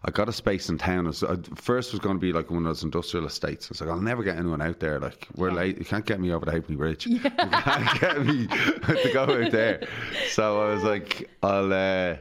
I 0.05 0.11
got 0.11 0.29
a 0.29 0.33
space 0.33 0.69
in 0.69 0.79
town. 0.79 1.07
Was, 1.07 1.23
uh, 1.23 1.37
first 1.55 1.93
was 1.93 2.01
going 2.01 2.17
to 2.17 2.21
be 2.21 2.33
like 2.33 2.51
one 2.51 2.59
of 2.59 2.65
those 2.65 2.83
industrial 2.85 3.27
estates. 3.27 3.67
I 3.67 3.69
was 3.71 3.81
like, 3.81 3.91
I'll 3.91 4.01
never 4.01 4.23
get 4.23 4.37
anyone 4.37 4.63
out 4.63 4.79
there. 4.81 5.01
Like 5.01 5.27
we're 5.35 5.51
late. 5.51 5.79
You 5.79 5.85
can't 5.85 6.07
get 6.07 6.21
me 6.21 6.33
over 6.33 6.47
the 6.47 6.53
Halfpenny 6.53 6.77
Bridge. 6.77 7.07
You 7.07 7.19
can't 7.21 8.01
get 8.01 8.25
me 8.25 8.47
to 8.47 9.11
go 9.13 9.23
out 9.23 9.51
there. 9.51 9.87
So 10.31 10.63
I 10.63 10.75
was 10.75 10.85
like, 10.85 11.29
I'll. 11.43 11.73
Uh, 11.73 12.17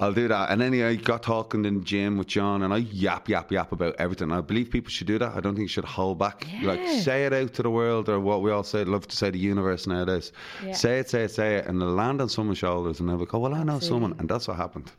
I'll 0.00 0.12
do 0.12 0.26
that. 0.26 0.50
And 0.50 0.60
then 0.60 0.74
I 0.82 0.96
got 0.96 1.22
talking 1.22 1.64
in 1.64 1.78
the 1.78 1.84
gym 1.84 2.18
with 2.18 2.26
John 2.26 2.62
and 2.62 2.74
I 2.74 2.78
yap, 2.78 3.28
yap, 3.28 3.52
yap 3.52 3.70
about 3.70 3.94
everything. 3.98 4.32
I 4.32 4.40
believe 4.40 4.70
people 4.70 4.90
should 4.90 5.06
do 5.06 5.18
that. 5.20 5.36
I 5.36 5.40
don't 5.40 5.54
think 5.54 5.62
you 5.62 5.68
should 5.68 5.84
hold 5.84 6.18
back. 6.18 6.46
Yeah. 6.60 6.68
Like, 6.68 6.86
say 7.00 7.26
it 7.26 7.32
out 7.32 7.54
to 7.54 7.62
the 7.62 7.70
world 7.70 8.08
or 8.08 8.18
what 8.18 8.42
we 8.42 8.50
all 8.50 8.64
say, 8.64 8.82
love 8.84 9.06
to 9.06 9.16
say 9.16 9.30
the 9.30 9.38
universe 9.38 9.86
nowadays. 9.86 10.32
Yeah. 10.64 10.72
Say 10.72 10.98
it, 10.98 11.10
say 11.10 11.24
it, 11.24 11.30
say 11.30 11.56
it. 11.56 11.66
And 11.66 11.80
they'll 11.80 11.94
land 11.94 12.20
on 12.20 12.28
someone's 12.28 12.58
shoulders 12.58 12.98
and 12.98 13.08
they'll 13.08 13.16
be 13.16 13.22
like, 13.22 13.34
oh, 13.34 13.38
well, 13.38 13.54
I 13.54 13.62
know 13.62 13.78
someone. 13.78 14.16
And 14.18 14.28
that's 14.28 14.48
what 14.48 14.56
happened. 14.56 14.90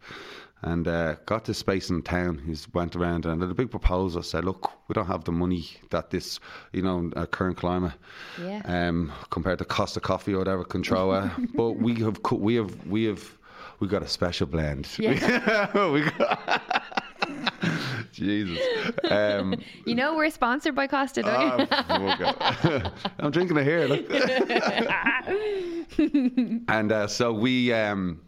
And 0.62 0.88
uh, 0.88 1.16
got 1.26 1.46
this 1.46 1.58
space 1.60 1.90
in 1.90 2.02
town. 2.02 2.42
He 2.46 2.56
went 2.74 2.96
around 2.96 3.26
and 3.26 3.40
did 3.42 3.52
a 3.52 3.54
big 3.54 3.70
proposal. 3.70 4.24
Said, 4.24 4.46
look, 4.46 4.72
we 4.88 4.94
don't 4.94 5.06
have 5.06 5.24
the 5.24 5.32
money 5.32 5.68
that 5.92 6.10
this, 6.10 6.40
you 6.72 6.82
know, 6.82 7.12
our 7.16 7.28
current 7.28 7.58
climate, 7.58 7.94
Yeah. 8.42 8.62
um, 8.66 9.12
compared 9.30 9.60
to 9.60 9.66
Costa 9.66 10.00
Coffee 10.00 10.34
or 10.34 10.40
whatever, 10.40 10.64
at. 10.64 11.30
but 11.56 11.74
we 11.74 11.96
have, 11.96 12.20
we 12.32 12.56
have, 12.56 12.88
we 12.88 13.04
have, 13.04 13.38
we 13.80 13.88
got 13.88 14.02
a 14.02 14.08
special 14.08 14.48
blend. 14.48 14.88
Yeah. 14.98 15.90
we 15.92 16.02
got. 16.10 16.64
Jesus. 18.12 18.60
Um, 19.10 19.56
You 19.86 19.94
know 19.96 20.16
we're 20.16 20.30
sponsored 20.30 20.74
by 20.76 20.88
Costa, 20.88 21.22
don't 21.22 21.68
ah. 21.72 22.94
I'm 23.20 23.32
drinking 23.32 23.58
it 23.58 23.64
here. 23.66 23.88
Look. 23.88 24.10
and 26.70 26.92
uh, 26.92 27.08
so 27.08 27.34
we 27.34 27.74
um, 27.74 28.22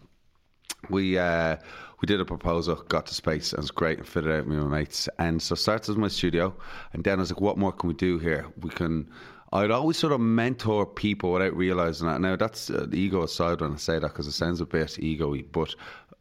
we 0.89 1.17
uh, 1.17 1.57
we 2.01 2.05
did 2.05 2.21
a 2.21 2.25
proposal, 2.25 2.75
got 2.75 3.07
to 3.07 3.13
space, 3.13 3.51
and 3.51 3.59
it 3.59 3.63
was 3.63 3.71
great, 3.71 3.97
and 3.97 4.07
fitted 4.07 4.31
out 4.31 4.45
with 4.45 4.47
me 4.47 4.55
and 4.57 4.69
my 4.69 4.79
mates. 4.79 5.09
And 5.19 5.41
so 5.41 5.55
started 5.55 5.89
as 5.89 5.97
my 5.97 6.07
studio, 6.07 6.55
and 6.93 7.03
then 7.03 7.19
I 7.19 7.21
was 7.21 7.31
like, 7.31 7.41
what 7.41 7.57
more 7.57 7.71
can 7.71 7.87
we 7.87 7.95
do 7.95 8.19
here? 8.19 8.47
We 8.61 8.69
can. 8.69 9.09
I'd 9.53 9.71
always 9.71 9.97
sort 9.97 10.11
of 10.11 10.19
mentor 10.19 10.85
people 10.85 11.31
without 11.31 11.55
realizing 11.55 12.07
that. 12.07 12.19
Now 12.19 12.35
that's 12.35 12.69
uh, 12.69 12.85
the 12.87 12.99
ego 12.99 13.23
aside 13.23 13.61
when 13.61 13.73
I 13.73 13.77
say 13.77 13.97
that 13.97 14.09
because 14.09 14.27
it 14.27 14.33
sounds 14.33 14.59
a 14.59 14.65
bit 14.65 14.99
ego-y, 14.99 15.43
but 15.51 15.73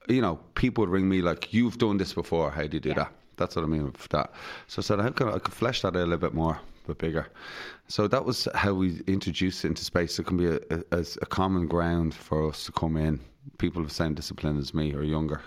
you 0.09 0.21
know, 0.21 0.37
people 0.55 0.83
would 0.83 0.91
ring 0.91 1.09
me 1.09 1.23
like, 1.23 1.53
"You've 1.53 1.79
done 1.79 1.97
this 1.97 2.15
before. 2.15 2.51
How 2.51 2.67
do 2.67 2.77
you 2.77 2.81
do 2.81 2.95
that?" 2.95 3.13
That's 3.37 3.55
what 3.57 3.65
I 3.65 3.69
mean 3.69 3.85
with 3.85 4.09
that. 4.09 4.33
So 4.67 4.81
I 4.81 4.83
said, 4.83 5.01
how 5.01 5.11
can 5.11 5.29
I, 5.29 5.35
I 5.35 5.39
could 5.39 5.55
flesh 5.55 5.83
that 5.83 5.89
out 5.89 5.97
a 5.97 6.01
little 6.01 6.17
bit 6.17 6.35
more, 6.35 6.59
but 6.87 6.99
bigger. 6.99 7.27
So 7.89 8.09
that 8.09 8.25
was 8.25 8.49
how 8.55 8.73
we 8.73 9.03
introduced 9.07 9.65
it 9.65 9.69
into 9.69 9.85
space. 9.85 10.19
It 10.19 10.27
can 10.27 10.37
be 10.37 10.47
a, 10.47 10.59
a, 10.93 11.05
a 11.23 11.27
common 11.27 11.67
ground 11.67 12.15
for 12.15 12.49
us 12.49 12.65
to 12.65 12.73
come 12.73 12.97
in, 12.97 13.21
people 13.59 13.83
of 13.83 13.89
the 13.89 13.95
same 13.95 14.15
discipline 14.15 14.59
as 14.59 14.73
me 14.75 14.95
or 14.95 15.03
younger, 15.03 15.41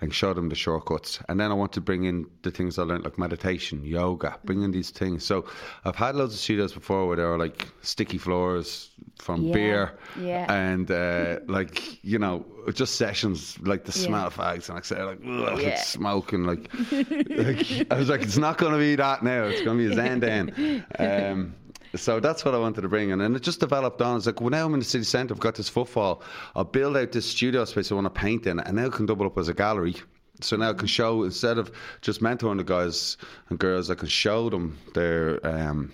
and 0.00 0.12
show 0.12 0.34
them 0.34 0.48
the 0.48 0.54
shortcuts. 0.56 1.20
And 1.28 1.38
then 1.40 1.50
I 1.50 1.54
want 1.54 1.72
to 1.74 1.80
bring 1.80 2.04
in 2.04 2.26
the 2.42 2.50
things 2.50 2.78
I 2.78 2.82
learned, 2.82 3.04
like 3.04 3.16
meditation, 3.18 3.84
yoga, 3.84 4.38
bring 4.44 4.62
in 4.62 4.70
these 4.72 4.90
things. 4.90 5.24
So 5.24 5.46
I've 5.84 5.96
had 5.96 6.16
loads 6.16 6.34
of 6.34 6.40
studios 6.40 6.72
before 6.72 7.06
where 7.06 7.16
there 7.16 7.32
are 7.32 7.38
like 7.38 7.68
sticky 7.82 8.18
floors 8.18 8.90
from 9.18 9.42
Yeah, 9.42 9.52
beer, 9.52 9.98
yeah. 10.20 10.52
and 10.52 10.90
uh, 10.90 11.38
like 11.46 12.04
you 12.04 12.18
know, 12.18 12.44
just 12.72 12.96
sessions 12.96 13.58
like 13.60 13.84
the 13.84 13.98
Yeah. 13.98 14.06
smell 14.06 14.26
of 14.26 14.34
fags, 14.34 14.68
and 14.68 14.78
I 14.78 14.82
say 14.82 15.00
like, 15.02 15.20
ugh, 15.24 15.60
Yeah. 15.60 15.68
it's 15.68 15.86
smoking. 15.86 16.44
Like, 16.44 16.68
like, 16.92 17.86
I 17.92 17.96
was 17.96 18.08
like, 18.08 18.22
it's 18.22 18.36
not 18.36 18.58
going 18.58 18.72
to 18.72 18.78
be 18.78 18.96
that 18.96 19.22
now. 19.22 19.44
It's 19.44 19.62
going 19.62 19.78
to 19.78 19.84
be 19.86 19.92
a 19.92 19.94
zen 19.94 20.20
den. 20.20 20.84
Um, 20.98 21.54
so 21.96 22.20
that's 22.20 22.44
what 22.44 22.54
I 22.54 22.58
wanted 22.58 22.82
to 22.82 22.88
bring 22.88 23.10
in, 23.10 23.20
and 23.20 23.36
it 23.36 23.42
just 23.42 23.60
developed 23.60 24.00
on. 24.02 24.16
It's 24.16 24.26
like, 24.26 24.40
well, 24.40 24.50
now 24.50 24.66
I'm 24.66 24.74
in 24.74 24.80
the 24.80 24.84
city 24.84 25.04
centre. 25.04 25.34
I've 25.34 25.40
got 25.40 25.54
this 25.54 25.68
footfall. 25.68 26.22
I'll 26.54 26.64
build 26.64 26.96
out 26.96 27.12
this 27.12 27.26
studio 27.26 27.64
space 27.64 27.90
I 27.90 27.94
want 27.94 28.06
to 28.06 28.10
paint 28.20 28.46
in, 28.46 28.60
and 28.60 28.76
now 28.76 28.86
it 28.86 28.92
can 28.92 29.06
double 29.06 29.26
up 29.26 29.38
as 29.38 29.48
a 29.48 29.54
gallery. 29.54 29.96
So 30.40 30.56
now 30.56 30.70
I 30.70 30.74
can 30.74 30.88
show 30.88 31.22
instead 31.22 31.58
of 31.58 31.70
just 32.00 32.20
mentoring 32.20 32.56
the 32.58 32.64
guys 32.64 33.16
and 33.48 33.58
girls, 33.58 33.90
I 33.90 33.94
can 33.94 34.08
show 34.08 34.50
them 34.50 34.78
their. 34.94 35.44
Um, 35.46 35.92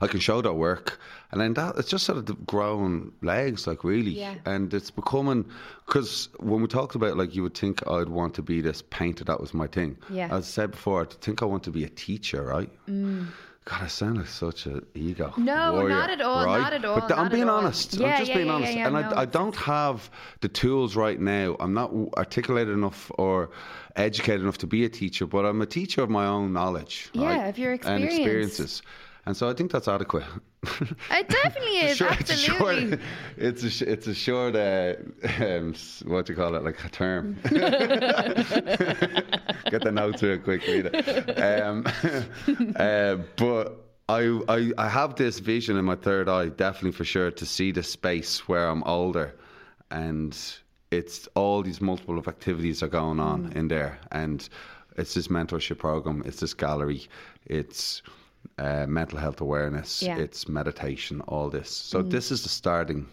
I 0.00 0.08
can 0.08 0.18
show 0.18 0.42
their 0.42 0.52
work, 0.52 0.98
and 1.30 1.40
then 1.40 1.54
that 1.54 1.76
it's 1.76 1.88
just 1.88 2.04
sort 2.04 2.18
of 2.18 2.46
grown 2.46 3.12
legs, 3.22 3.68
like 3.68 3.84
really, 3.84 4.10
Yeah. 4.10 4.34
and 4.44 4.74
it's 4.74 4.90
becoming 4.90 5.44
because 5.86 6.30
when 6.40 6.62
we 6.62 6.66
talked 6.66 6.96
about 6.96 7.16
like 7.16 7.36
you 7.36 7.44
would 7.44 7.56
think 7.56 7.86
I'd 7.86 8.08
want 8.08 8.34
to 8.34 8.42
be 8.42 8.60
this 8.60 8.82
painter, 8.90 9.22
that 9.24 9.40
was 9.40 9.54
my 9.54 9.68
thing. 9.68 9.96
Yeah. 10.10 10.26
as 10.32 10.44
I 10.46 10.48
said 10.48 10.70
before, 10.72 11.02
I 11.02 11.04
think 11.04 11.42
I 11.42 11.44
want 11.44 11.62
to 11.64 11.70
be 11.70 11.84
a 11.84 11.88
teacher, 11.88 12.42
right? 12.42 12.70
God, 13.68 13.82
I 13.82 13.86
sound 13.86 14.16
like 14.16 14.26
such 14.26 14.64
an 14.64 14.86
ego. 14.94 15.34
No, 15.36 15.74
warrior, 15.74 15.90
not 15.90 16.08
at 16.08 16.22
all, 16.22 16.46
right? 16.46 16.58
not 16.58 16.72
at 16.72 16.86
all, 16.86 17.00
But 17.00 17.08
th- 17.08 17.20
I'm 17.20 17.30
being 17.30 17.50
honest. 17.50 17.94
Yeah, 17.94 18.06
I'm 18.06 18.18
just 18.18 18.30
yeah, 18.30 18.36
being 18.36 18.46
yeah, 18.46 18.54
honest, 18.54 18.72
and 18.78 18.94
no, 18.94 19.00
I, 19.00 19.20
I 19.20 19.24
don't 19.26 19.54
have 19.56 20.10
the 20.40 20.48
tools 20.48 20.96
right 20.96 21.20
now. 21.20 21.54
I'm 21.60 21.74
not 21.74 21.92
articulated 22.16 22.72
enough 22.72 23.12
or 23.18 23.50
educated 23.94 24.40
enough 24.40 24.56
to 24.58 24.66
be 24.66 24.86
a 24.86 24.88
teacher, 24.88 25.26
but 25.26 25.44
I'm 25.44 25.60
a 25.60 25.66
teacher 25.66 26.02
of 26.02 26.08
my 26.08 26.24
own 26.26 26.50
knowledge. 26.54 27.10
Yeah, 27.12 27.26
right? 27.26 27.48
of 27.48 27.58
your 27.58 27.72
and 27.84 28.04
experiences. 28.04 28.80
And 29.26 29.36
so 29.36 29.48
I 29.48 29.52
think 29.54 29.70
that's 29.72 29.88
adequate. 29.88 30.24
It 31.10 31.28
definitely 31.28 31.78
is, 31.78 31.96
Sure, 31.98 32.08
absolutely. 32.08 32.98
It's 33.36 33.62
a 33.62 33.70
short, 33.70 33.82
it's 33.82 33.82
a, 33.82 33.92
it's 33.92 34.06
a 34.06 34.14
short 34.14 34.56
uh, 34.56 34.94
um, 35.44 35.74
what 36.06 36.26
do 36.26 36.32
you 36.32 36.36
call 36.36 36.54
it, 36.56 36.64
like 36.64 36.82
a 36.84 36.88
term. 36.88 37.36
Get 39.70 39.82
the 39.82 39.92
notes 39.92 40.22
real 40.22 40.38
quick, 40.38 40.66
read 40.66 40.90
it. 40.92 41.38
Um, 41.38 41.86
uh, 42.76 43.16
but 43.36 43.84
I, 44.08 44.40
I, 44.48 44.72
I 44.78 44.88
have 44.88 45.14
this 45.16 45.38
vision 45.38 45.76
in 45.76 45.84
my 45.84 45.96
third 45.96 46.28
eye, 46.28 46.48
definitely 46.48 46.92
for 46.92 47.04
sure, 47.04 47.30
to 47.30 47.46
see 47.46 47.70
the 47.72 47.82
space 47.82 48.48
where 48.48 48.68
I'm 48.68 48.82
older, 48.84 49.34
and 49.90 50.36
it's 50.90 51.28
all 51.34 51.62
these 51.62 51.80
multiple 51.80 52.18
of 52.18 52.26
activities 52.28 52.82
are 52.82 52.88
going 52.88 53.20
on 53.20 53.50
Mm. 53.50 53.56
in 53.56 53.68
there, 53.68 53.98
and 54.10 54.48
it's 54.96 55.14
this 55.14 55.28
mentorship 55.28 55.78
program, 55.78 56.22
it's 56.26 56.40
this 56.40 56.54
gallery, 56.54 57.06
it's 57.46 58.02
uh, 58.58 58.86
mental 58.86 59.18
health 59.18 59.40
awareness, 59.40 60.02
Yeah. 60.02 60.18
it's 60.18 60.48
meditation, 60.48 61.20
all 61.28 61.48
this. 61.50 61.70
So 61.70 62.02
this 62.02 62.30
is 62.30 62.42
the 62.42 62.48
starting 62.48 63.06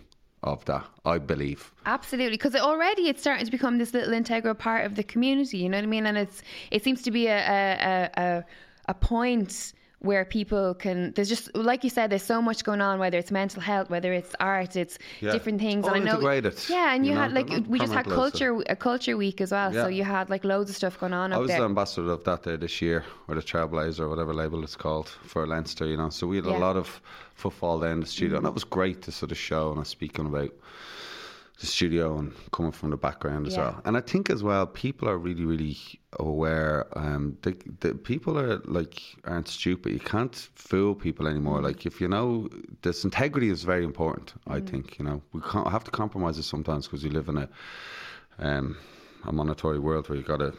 of 0.43 0.63
that, 0.65 0.85
I 1.05 1.17
believe. 1.17 1.71
Absolutely, 1.85 2.37
because 2.37 2.55
already 2.55 3.09
it's 3.09 3.21
starting 3.21 3.45
to 3.45 3.51
become 3.51 3.77
this 3.77 3.93
little 3.93 4.13
integral 4.13 4.53
part 4.55 4.85
of 4.85 4.95
the 4.95 5.03
community. 5.03 5.57
You 5.59 5.69
know 5.69 5.77
what 5.77 5.83
I 5.83 5.87
mean? 5.87 6.05
And 6.05 6.17
it's 6.17 6.41
it 6.71 6.83
seems 6.83 7.01
to 7.03 7.11
be 7.11 7.27
a 7.27 7.37
a 7.37 8.09
a, 8.17 8.21
a, 8.23 8.45
a 8.89 8.93
point 8.93 9.73
where 10.05 10.23
people 10.23 10.73
can. 10.75 11.11
There's 11.13 11.29
just 11.29 11.53
like 11.55 11.83
you 11.83 11.89
said, 11.89 12.09
there's 12.11 12.23
so 12.23 12.41
much 12.41 12.63
going 12.63 12.81
on. 12.81 12.99
Whether 12.99 13.17
it's 13.17 13.31
mental 13.31 13.61
health, 13.61 13.89
whether 13.89 14.13
it's 14.13 14.33
art, 14.39 14.75
it's 14.75 14.97
Yeah. 15.21 15.31
different 15.31 15.59
things. 15.59 15.85
All 15.85 15.93
and 15.93 16.03
I 16.03 16.05
know, 16.05 16.11
integrated, 16.19 16.55
yeah, 16.69 16.93
and 16.93 17.05
you, 17.05 17.11
you 17.11 17.15
know, 17.15 17.21
had 17.23 17.33
like 17.33 17.49
we 17.67 17.79
just 17.79 17.93
had 17.93 18.05
culture 18.05 18.51
a 18.69 18.75
culture 18.75 19.17
week 19.17 19.41
as 19.41 19.51
well. 19.51 19.73
So 19.73 19.87
you 19.87 20.03
had 20.03 20.29
like 20.29 20.43
loads 20.43 20.69
of 20.69 20.75
stuff 20.75 20.99
going 20.99 21.13
on 21.13 21.33
I 21.33 21.37
was 21.37 21.49
there. 21.49 21.59
the 21.59 21.65
ambassador 21.65 22.11
of 22.11 22.23
that 22.23 22.43
there 22.43 22.57
this 22.57 22.81
year, 22.81 23.03
or 23.27 23.35
the 23.35 23.41
Trailblazer, 23.41 24.01
or 24.01 24.09
whatever 24.09 24.33
label 24.33 24.63
it's 24.63 24.75
called, 24.75 25.09
for 25.31 25.45
Leinster, 25.47 25.85
you 25.85 25.97
know. 25.97 26.09
So 26.09 26.27
we 26.27 26.35
had 26.37 26.45
Yeah. 26.45 26.51
Mm-hmm. 26.53 26.61
a 26.63 26.65
lot 26.67 26.77
of 26.77 27.01
footfall 27.35 27.79
there 27.79 27.91
in 27.91 27.99
the 27.99 28.05
studio, 28.05 28.37
and 28.37 28.45
that 28.45 28.53
was 28.53 28.63
great 28.63 29.01
to 29.03 29.11
sort 29.11 29.31
of 29.31 29.37
show 29.37 29.69
and 29.69 29.77
I 29.77 29.79
was 29.79 29.89
speaking 29.89 30.25
about 30.27 30.51
the 31.59 31.65
studio 31.67 32.17
and 32.17 32.33
coming 32.51 32.71
from 32.71 32.89
the 32.91 32.97
background 32.97 33.47
as 33.47 33.57
Yeah. 33.57 33.57
well. 33.57 33.81
And 33.85 33.97
I 33.97 34.01
think 34.01 34.29
as 34.29 34.43
well, 34.43 34.65
people 34.67 35.07
are 35.09 35.17
really, 35.17 35.45
really 35.45 35.77
aware. 36.19 36.87
Um, 36.97 37.37
the, 37.43 37.55
the 37.79 37.95
people 37.95 38.37
are 38.39 38.57
like 38.65 39.01
aren't 39.25 39.47
stupid. 39.47 39.93
You 39.93 39.99
can't 39.99 40.35
fool 40.55 40.95
people 40.95 41.27
anymore. 41.27 41.57
Mm-hmm. 41.57 41.65
Like 41.65 41.85
if 41.85 42.01
you 42.01 42.07
know, 42.07 42.49
this 42.81 43.03
integrity 43.03 43.49
is 43.49 43.63
very 43.63 43.83
important. 43.83 44.33
I 44.47 44.59
Mm-hmm. 44.59 44.67
think 44.69 44.99
you 44.99 45.05
know 45.05 45.21
we 45.33 45.41
can't 45.41 45.69
have 45.69 45.83
to 45.85 45.91
compromise 45.91 46.37
it 46.37 46.43
sometimes 46.43 46.87
because 46.87 47.03
we 47.03 47.09
live 47.09 47.29
in 47.29 47.37
a 47.37 47.49
um, 48.39 48.77
a 49.25 49.31
monetary 49.31 49.79
world 49.79 50.09
where 50.09 50.17
you 50.17 50.23
got 50.23 50.37
to, 50.39 50.53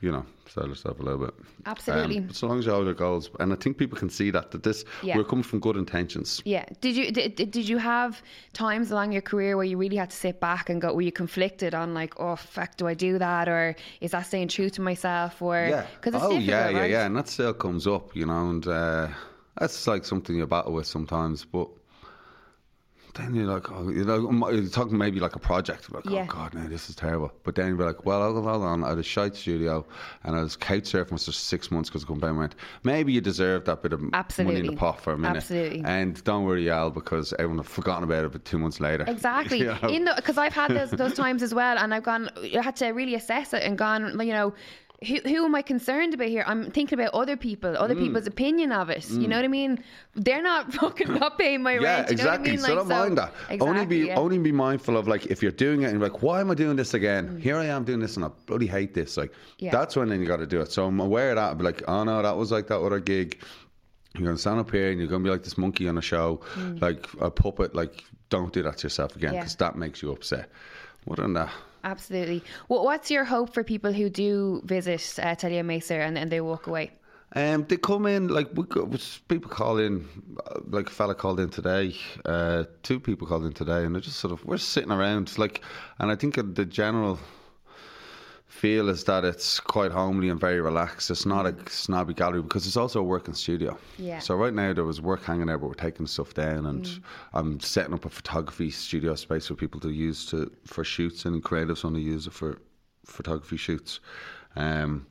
you 0.00 0.10
know, 0.10 0.24
sell 0.48 0.66
yourself 0.66 0.98
a 0.98 1.02
little 1.02 1.26
bit. 1.26 1.34
Absolutely. 1.66 2.18
Um, 2.18 2.26
but 2.28 2.36
so 2.36 2.46
long 2.46 2.58
as 2.58 2.66
you 2.66 2.72
have 2.72 2.84
your 2.84 2.94
goals, 2.94 3.30
and 3.38 3.52
I 3.52 3.56
think 3.56 3.76
people 3.78 3.98
can 3.98 4.08
see 4.10 4.30
that 4.30 4.50
that 4.52 4.62
this 4.62 4.84
Yeah. 5.02 5.16
we're 5.16 5.24
coming 5.24 5.42
from 5.42 5.60
good 5.60 5.76
intentions. 5.76 6.40
Yeah. 6.44 6.64
Did 6.80 6.96
you 6.96 7.12
did, 7.12 7.34
did 7.36 7.50
did 7.50 7.68
you 7.68 7.78
have 7.78 8.22
times 8.52 8.90
along 8.90 9.12
your 9.12 9.22
career 9.22 9.56
where 9.56 9.66
you 9.66 9.76
really 9.76 9.96
had 9.96 10.10
to 10.10 10.16
sit 10.16 10.40
back 10.40 10.70
and 10.70 10.80
go? 10.80 10.92
Were 10.94 11.02
you 11.02 11.12
conflicted 11.12 11.74
on 11.74 11.94
like, 11.94 12.18
oh 12.18 12.36
fuck, 12.36 12.76
do 12.76 12.86
I 12.86 12.94
do 12.94 13.18
that, 13.18 13.48
or 13.48 13.76
is 14.00 14.10
that 14.12 14.22
staying 14.26 14.48
true 14.48 14.70
to 14.70 14.80
myself, 14.80 15.40
or 15.42 15.56
Yeah. 15.68 15.86
because 16.00 16.14
it's 16.14 16.24
oh 16.24 16.30
yeah, 16.38 16.68
yeah, 16.70 16.78
right? 16.80 16.90
yeah, 16.90 17.06
and 17.06 17.16
that 17.16 17.28
still 17.28 17.54
comes 17.54 17.86
up, 17.86 18.14
you 18.16 18.26
know, 18.26 18.50
and 18.50 18.66
uh, 18.66 19.08
that's 19.58 19.86
like 19.86 20.04
something 20.04 20.34
you 20.36 20.46
battle 20.46 20.72
with 20.72 20.86
sometimes, 20.86 21.44
but. 21.44 21.68
Then 23.14 23.34
you're 23.34 23.46
like, 23.46 23.70
oh, 23.72 23.88
you 23.88 24.04
know, 24.04 24.28
m- 24.28 24.44
you're 24.54 24.68
talking 24.68 24.96
maybe 24.96 25.20
like 25.20 25.34
a 25.34 25.38
project, 25.38 25.92
like, 25.92 26.04
oh, 26.06 26.12
Yeah. 26.12 26.26
oh 26.28 26.32
god, 26.32 26.54
no, 26.54 26.66
this 26.68 26.88
is 26.88 26.94
terrible. 26.96 27.32
But 27.44 27.54
then 27.56 27.76
you're 27.76 27.86
like, 27.86 28.04
well, 28.04 28.32
hold 28.32 28.46
on, 28.62 28.84
I 28.84 28.90
had 28.90 28.98
a 28.98 29.02
shite 29.02 29.34
studio, 29.34 29.84
and 30.24 30.36
I 30.36 30.40
was 30.42 30.56
couch 30.56 30.84
surfing 30.84 31.10
for 31.24 31.32
six 31.32 31.70
months 31.70 31.90
because 31.90 32.04
I 32.04 32.06
couldn't 32.06 32.20
pay 32.22 32.30
my 32.30 32.40
rent. 32.42 32.54
Maybe 32.84 33.12
you 33.12 33.20
deserve 33.20 33.64
that 33.64 33.82
bit 33.82 33.92
of 33.92 34.00
money 34.00 34.60
in 34.60 34.66
the 34.66 34.76
pot 34.76 35.00
for 35.00 35.12
a 35.12 35.18
minute, 35.18 35.36
Absolutely. 35.38 35.82
And 35.84 36.22
don't 36.24 36.44
worry, 36.44 36.70
Al, 36.70 36.90
because 36.90 37.32
everyone 37.34 37.58
have 37.58 37.68
forgotten 37.68 38.04
about 38.04 38.24
it. 38.24 38.32
But 38.32 38.44
two 38.44 38.58
months 38.58 38.80
later, 38.80 39.04
Exactly. 39.08 39.58
you 39.60 39.66
know? 39.66 39.88
In 39.88 40.08
because 40.16 40.38
I've 40.38 40.52
had 40.54 40.70
those 40.70 40.90
those 40.90 41.14
times 41.14 41.42
as 41.42 41.52
well, 41.54 41.78
and 41.78 41.92
I've 41.94 42.04
gone. 42.04 42.30
I 42.56 42.62
had 42.62 42.76
to 42.76 42.88
really 42.90 43.14
assess 43.14 43.52
it 43.52 43.62
and 43.62 43.76
gone. 43.76 44.18
You 44.20 44.32
know. 44.32 44.54
Who, 45.06 45.14
who 45.24 45.46
am 45.46 45.54
I 45.54 45.62
concerned 45.62 46.12
about 46.12 46.28
here? 46.28 46.44
I'm 46.46 46.70
thinking 46.70 47.00
about 47.00 47.14
other 47.14 47.34
people, 47.36 47.74
other 47.76 47.94
Mm. 47.94 48.00
people's 48.00 48.26
opinion 48.26 48.70
of 48.70 48.90
it. 48.90 49.08
You 49.08 49.28
know 49.28 49.36
what 49.36 49.46
I 49.46 49.48
mean? 49.48 49.82
They're 50.14 50.42
not 50.42 50.72
fucking 50.80 51.14
not 51.14 51.38
paying 51.38 51.62
my 51.62 51.78
Yeah, 51.78 52.00
rent. 52.02 52.10
You 52.10 52.16
know 52.18 52.24
what 52.24 52.30
I 52.32 52.34
exactly. 52.34 52.50
mean? 52.50 52.60
so 52.60 52.74
don't 52.74 52.88
mind 52.88 53.16
that. 53.18 53.32
only 53.60 53.86
be 53.86 53.98
yeah. 54.08 54.16
only 54.18 54.36
be 54.38 54.52
mindful 54.52 54.98
of 54.98 55.08
like 55.08 55.24
if 55.26 55.42
you're 55.42 55.52
doing 55.52 55.82
it 55.82 55.90
and 55.90 55.98
you're 55.98 56.08
like, 56.10 56.22
why 56.22 56.40
am 56.42 56.50
I 56.50 56.54
doing 56.54 56.76
this 56.76 56.92
again? 56.92 57.28
Mm. 57.28 57.40
Here 57.40 57.56
I 57.56 57.64
am 57.64 57.84
doing 57.84 57.98
this 58.00 58.16
and 58.16 58.24
I 58.26 58.28
bloody 58.44 58.66
hate 58.66 58.92
this. 58.92 59.16
Like 59.16 59.32
Yeah. 59.58 59.70
that's 59.70 59.96
when 59.96 60.10
then 60.10 60.20
you 60.20 60.26
got 60.26 60.36
to 60.38 60.46
do 60.46 60.60
it. 60.60 60.70
So 60.70 60.84
I'm 60.86 61.00
aware 61.00 61.30
of 61.30 61.36
that. 61.36 61.44
I'll 61.48 61.54
be 61.54 61.64
like, 61.64 61.82
oh 61.88 62.04
no, 62.04 62.20
that 62.20 62.36
was 62.36 62.52
like 62.52 62.66
that 62.66 62.78
other 62.80 63.00
gig. 63.00 63.40
You're 64.14 64.26
gonna 64.26 64.36
stand 64.36 64.60
up 64.60 64.70
here 64.70 64.90
and 64.90 64.98
you're 65.00 65.08
gonna 65.08 65.24
be 65.24 65.30
like 65.30 65.44
this 65.44 65.56
monkey 65.56 65.88
on 65.88 65.96
a 65.96 66.02
show, 66.02 66.40
like 66.80 67.06
a 67.20 67.30
puppet. 67.30 67.74
Like 67.74 68.04
don't 68.28 68.52
do 68.52 68.62
that 68.64 68.76
to 68.78 68.84
yourself 68.84 69.16
again 69.16 69.30
Mm. 69.30 69.34
Yeah. 69.36 69.40
because 69.40 69.56
that 69.56 69.76
makes 69.76 70.02
you 70.02 70.12
upset. 70.12 70.50
What 71.06 71.20
than 71.20 71.32
that, 71.34 71.50
Absolutely. 71.84 72.42
Well, 72.68 72.84
what's 72.84 73.10
your 73.10 73.24
hope 73.24 73.54
for 73.54 73.64
people 73.64 73.92
who 73.92 74.10
do 74.10 74.60
visit 74.64 75.18
uh, 75.18 75.28
Atelier 75.28 75.62
Maser 75.62 76.06
and, 76.06 76.18
and 76.18 76.30
they 76.30 76.40
walk 76.40 76.66
away? 76.66 76.90
Um, 77.32 77.64
they 77.68 77.76
come 77.76 78.06
in 78.06 78.26
like 78.26 78.48
we 78.54 78.64
people 79.28 79.50
call 79.50 79.78
in, 79.78 80.04
uh, 80.46 80.60
like 80.68 80.88
a 80.88 80.90
fella 80.90 81.14
called 81.14 81.38
in 81.38 81.48
today. 81.48 81.94
Uh, 82.24 82.64
two 82.82 82.98
people 82.98 83.26
called 83.26 83.44
in 83.44 83.52
today, 83.52 83.84
and 83.84 83.94
they're 83.94 84.02
just 84.02 84.18
sort 84.18 84.32
of 84.32 84.44
we're 84.44 84.56
sitting 84.56 84.90
around 84.90 85.38
like, 85.38 85.62
and 86.00 86.10
I 86.10 86.16
think 86.16 86.34
the 86.54 86.64
general 86.64 87.20
feel 88.50 88.88
is 88.88 89.04
that 89.04 89.24
it's 89.24 89.60
quite 89.60 89.92
homely 89.92 90.28
and 90.28 90.38
very 90.38 90.60
relaxed. 90.60 91.10
It's 91.10 91.24
not 91.24 91.46
a 91.46 91.54
snobby 91.70 92.14
gallery 92.14 92.42
because 92.42 92.66
it's 92.66 92.76
also 92.76 93.00
a 93.00 93.02
working 93.02 93.32
studio. 93.32 93.78
Yeah. 93.96 94.18
So 94.18 94.34
right 94.34 94.52
now 94.52 94.72
there 94.72 94.84
was 94.84 95.00
work 95.00 95.22
hanging 95.22 95.48
out, 95.48 95.60
but 95.60 95.68
we're 95.68 95.74
taking 95.74 96.06
stuff 96.06 96.34
down, 96.34 96.66
and 96.66 96.84
Mm. 96.84 97.00
I'm 97.32 97.60
setting 97.60 97.94
up 97.94 98.04
a 98.04 98.10
photography 98.10 98.70
studio 98.70 99.14
space 99.14 99.46
for 99.46 99.54
people 99.54 99.80
to 99.80 99.90
use 99.90 100.26
to 100.26 100.50
for 100.66 100.84
shoots, 100.84 101.24
and 101.24 101.42
creatives 101.42 101.84
want 101.84 101.96
to 101.96 102.02
use 102.02 102.26
it 102.26 102.32
for 102.32 102.58
photography 103.06 103.56
shoots. 103.56 104.00
Um, 104.56 105.06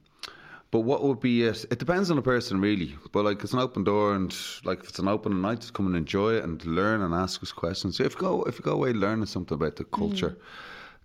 but 0.71 0.82
what 0.82 1.02
would 1.04 1.21
be 1.21 1.43
it? 1.43 1.65
It 1.71 1.80
depends 1.80 2.12
on 2.12 2.17
the 2.17 2.21
person, 2.21 2.60
really. 2.62 2.95
But 3.13 3.23
like, 3.25 3.41
it's 3.43 3.54
an 3.54 3.60
open 3.60 3.84
door, 3.86 4.13
and 4.15 4.36
like, 4.65 4.82
if 4.82 4.89
it's 4.89 4.99
an 4.99 5.08
open 5.08 5.41
night, 5.41 5.62
just 5.62 5.73
come 5.73 5.88
and 5.88 5.95
enjoy 5.95 6.34
it 6.34 6.43
and 6.43 6.63
learn 6.65 7.02
and 7.02 7.13
ask 7.13 7.41
us 7.41 7.52
questions. 7.54 7.99
If 7.99 8.15
you 8.15 8.19
go, 8.19 8.43
if 8.43 8.60
you 8.60 8.63
go 8.65 8.73
away 8.73 8.91
learning 8.91 9.25
something 9.28 9.56
about 9.56 9.78
the 9.78 9.86
culture 9.86 10.38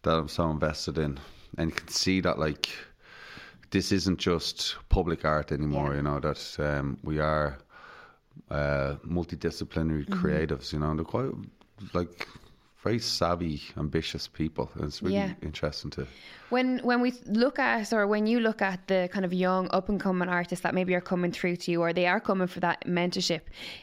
that 0.02 0.14
I'm 0.18 0.28
so 0.28 0.50
invested 0.50 0.98
in, 0.98 1.18
and 1.58 1.70
you 1.70 1.76
can 1.76 1.88
see 1.88 2.20
that 2.20 2.38
like, 2.38 2.68
this 3.70 3.92
isn't 3.92 4.18
just 4.18 4.76
public 4.88 5.24
art 5.24 5.50
anymore. 5.52 5.90
Yeah. 5.90 5.96
You 5.96 6.02
know 6.02 6.20
that 6.20 6.56
um, 6.58 6.98
we 7.02 7.18
are 7.18 7.58
uh, 8.50 8.96
multidisciplinary 9.04 10.06
creatives. 10.06 10.72
You 10.72 10.78
know, 10.78 10.90
and 10.90 10.98
they're 10.98 11.04
quite 11.04 11.32
like 11.92 12.28
very 12.84 12.98
savvy, 13.00 13.62
ambitious 13.78 14.28
people. 14.28 14.70
And 14.74 14.84
it's 14.84 15.02
really 15.02 15.16
Yeah. 15.16 15.32
interesting 15.42 15.90
to. 15.92 16.06
When 16.50 16.78
when 16.84 17.00
we 17.00 17.10
look 17.26 17.58
at 17.58 17.92
or 17.92 18.06
when 18.06 18.26
you 18.26 18.38
look 18.38 18.60
at 18.62 18.86
the 18.86 19.08
kind 19.14 19.24
of 19.24 19.32
young 19.32 19.68
up 19.72 19.88
and 19.88 19.98
coming 19.98 20.28
artists 20.28 20.62
that 20.62 20.74
maybe 20.74 20.94
are 20.94 21.00
coming 21.00 21.32
through 21.32 21.56
to 21.62 21.70
you 21.72 21.80
or 21.80 21.92
they 21.92 22.06
are 22.06 22.20
coming 22.20 22.46
for 22.46 22.60
that 22.60 22.84
mentorship, 22.86 23.40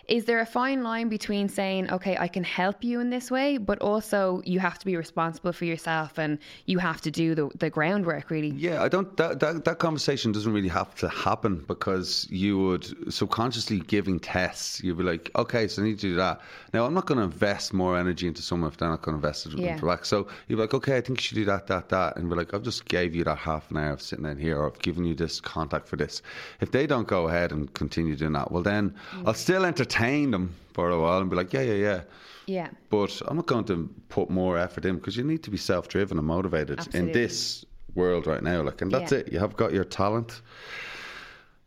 is 0.07 0.25
there 0.25 0.39
a 0.39 0.45
fine 0.45 0.83
line 0.83 1.09
between 1.09 1.49
saying, 1.49 1.91
okay, 1.91 2.15
I 2.25 2.27
can 2.27 2.43
help 2.43 2.83
you 2.83 3.01
in 3.01 3.09
this 3.09 3.31
way, 3.31 3.57
but 3.57 3.79
also 3.79 4.41
you 4.45 4.59
have 4.59 4.77
to 4.79 4.85
be 4.85 4.95
responsible 4.95 5.51
for 5.51 5.65
yourself 5.65 6.19
and 6.19 6.37
you 6.65 6.77
have 6.79 7.01
to 7.01 7.11
do 7.11 7.35
the, 7.35 7.49
the 7.57 7.69
groundwork 7.69 8.29
really? 8.29 8.53
Yeah, 8.67 8.83
I 8.83 8.87
don't. 8.87 9.17
That, 9.17 9.39
that 9.39 9.65
that 9.65 9.79
conversation 9.79 10.31
doesn't 10.31 10.53
really 10.53 10.69
have 10.81 10.93
to 11.03 11.09
happen 11.09 11.65
because 11.67 12.27
you 12.29 12.59
would 12.59 12.85
subconsciously 13.11 13.79
giving 13.79 14.19
tests. 14.19 14.81
You'd 14.83 14.99
be 14.99 15.03
like, 15.03 15.31
okay, 15.35 15.67
so 15.67 15.81
I 15.81 15.85
need 15.85 15.99
to 15.99 16.07
do 16.11 16.15
that. 16.15 16.39
Now 16.73 16.85
I'm 16.85 16.93
not 16.93 17.05
going 17.07 17.17
to 17.17 17.23
invest 17.25 17.73
more 17.73 17.97
energy 17.97 18.27
into 18.27 18.43
someone 18.43 18.69
if 18.71 18.77
they're 18.77 18.90
not 18.91 19.01
going 19.01 19.13
to 19.13 19.17
invest 19.25 19.45
it 19.47 19.53
Yeah. 19.57 19.77
back. 19.79 20.05
So 20.05 20.27
you're 20.47 20.59
like, 20.59 20.73
okay, 20.73 20.97
I 20.97 21.01
think 21.01 21.19
you 21.19 21.23
should 21.23 21.35
do 21.35 21.45
that, 21.45 21.67
that, 21.67 21.89
that, 21.89 22.17
and 22.17 22.29
be 22.29 22.35
like, 22.35 22.53
I've 22.53 22.63
just 22.63 22.85
gave 22.85 23.15
you 23.15 23.23
that 23.23 23.37
half 23.37 23.69
an 23.71 23.77
hour 23.77 23.91
of 23.93 24.01
sitting 24.01 24.25
in 24.25 24.37
here, 24.37 24.57
or 24.59 24.67
I've 24.67 24.79
given 24.79 25.03
you 25.05 25.15
this 25.15 25.41
contact 25.41 25.87
for 25.87 25.95
this. 25.95 26.21
If 26.59 26.71
they 26.71 26.85
don't 26.87 27.07
go 27.07 27.27
ahead 27.27 27.51
and 27.51 27.73
continue 27.73 28.15
doing 28.15 28.33
that, 28.33 28.51
well 28.51 28.63
then 28.63 28.93
I'll 29.25 29.33
still 29.33 29.65
entertain 29.65 30.31
them 30.31 30.55
for 30.73 30.89
a 30.89 30.99
while 31.01 31.19
and 31.19 31.29
be 31.29 31.35
like, 31.35 31.51
yeah, 31.53 31.61
yeah, 31.61 31.73
yeah. 31.73 32.01
Yeah. 32.47 32.69
But 32.89 33.21
I'm 33.27 33.35
not 33.37 33.45
going 33.45 33.65
to 33.65 33.89
put 34.09 34.29
more 34.29 34.57
effort 34.57 34.85
in 34.85 34.95
because 34.95 35.15
you 35.15 35.23
need 35.23 35.43
to 35.43 35.51
be 35.51 35.57
self-driven 35.57 36.17
and 36.17 36.25
motivated 36.27 36.79
Absolutely. 36.79 36.99
in 37.09 37.13
this 37.13 37.65
world 37.95 38.25
right 38.27 38.41
now. 38.43 38.61
Like, 38.63 38.81
and 38.81 38.91
that's 38.91 39.11
Yeah. 39.11 39.19
it. 39.19 39.31
You 39.31 39.39
have 39.39 39.55
got 39.55 39.71
your 39.73 39.83
talent, 39.85 40.41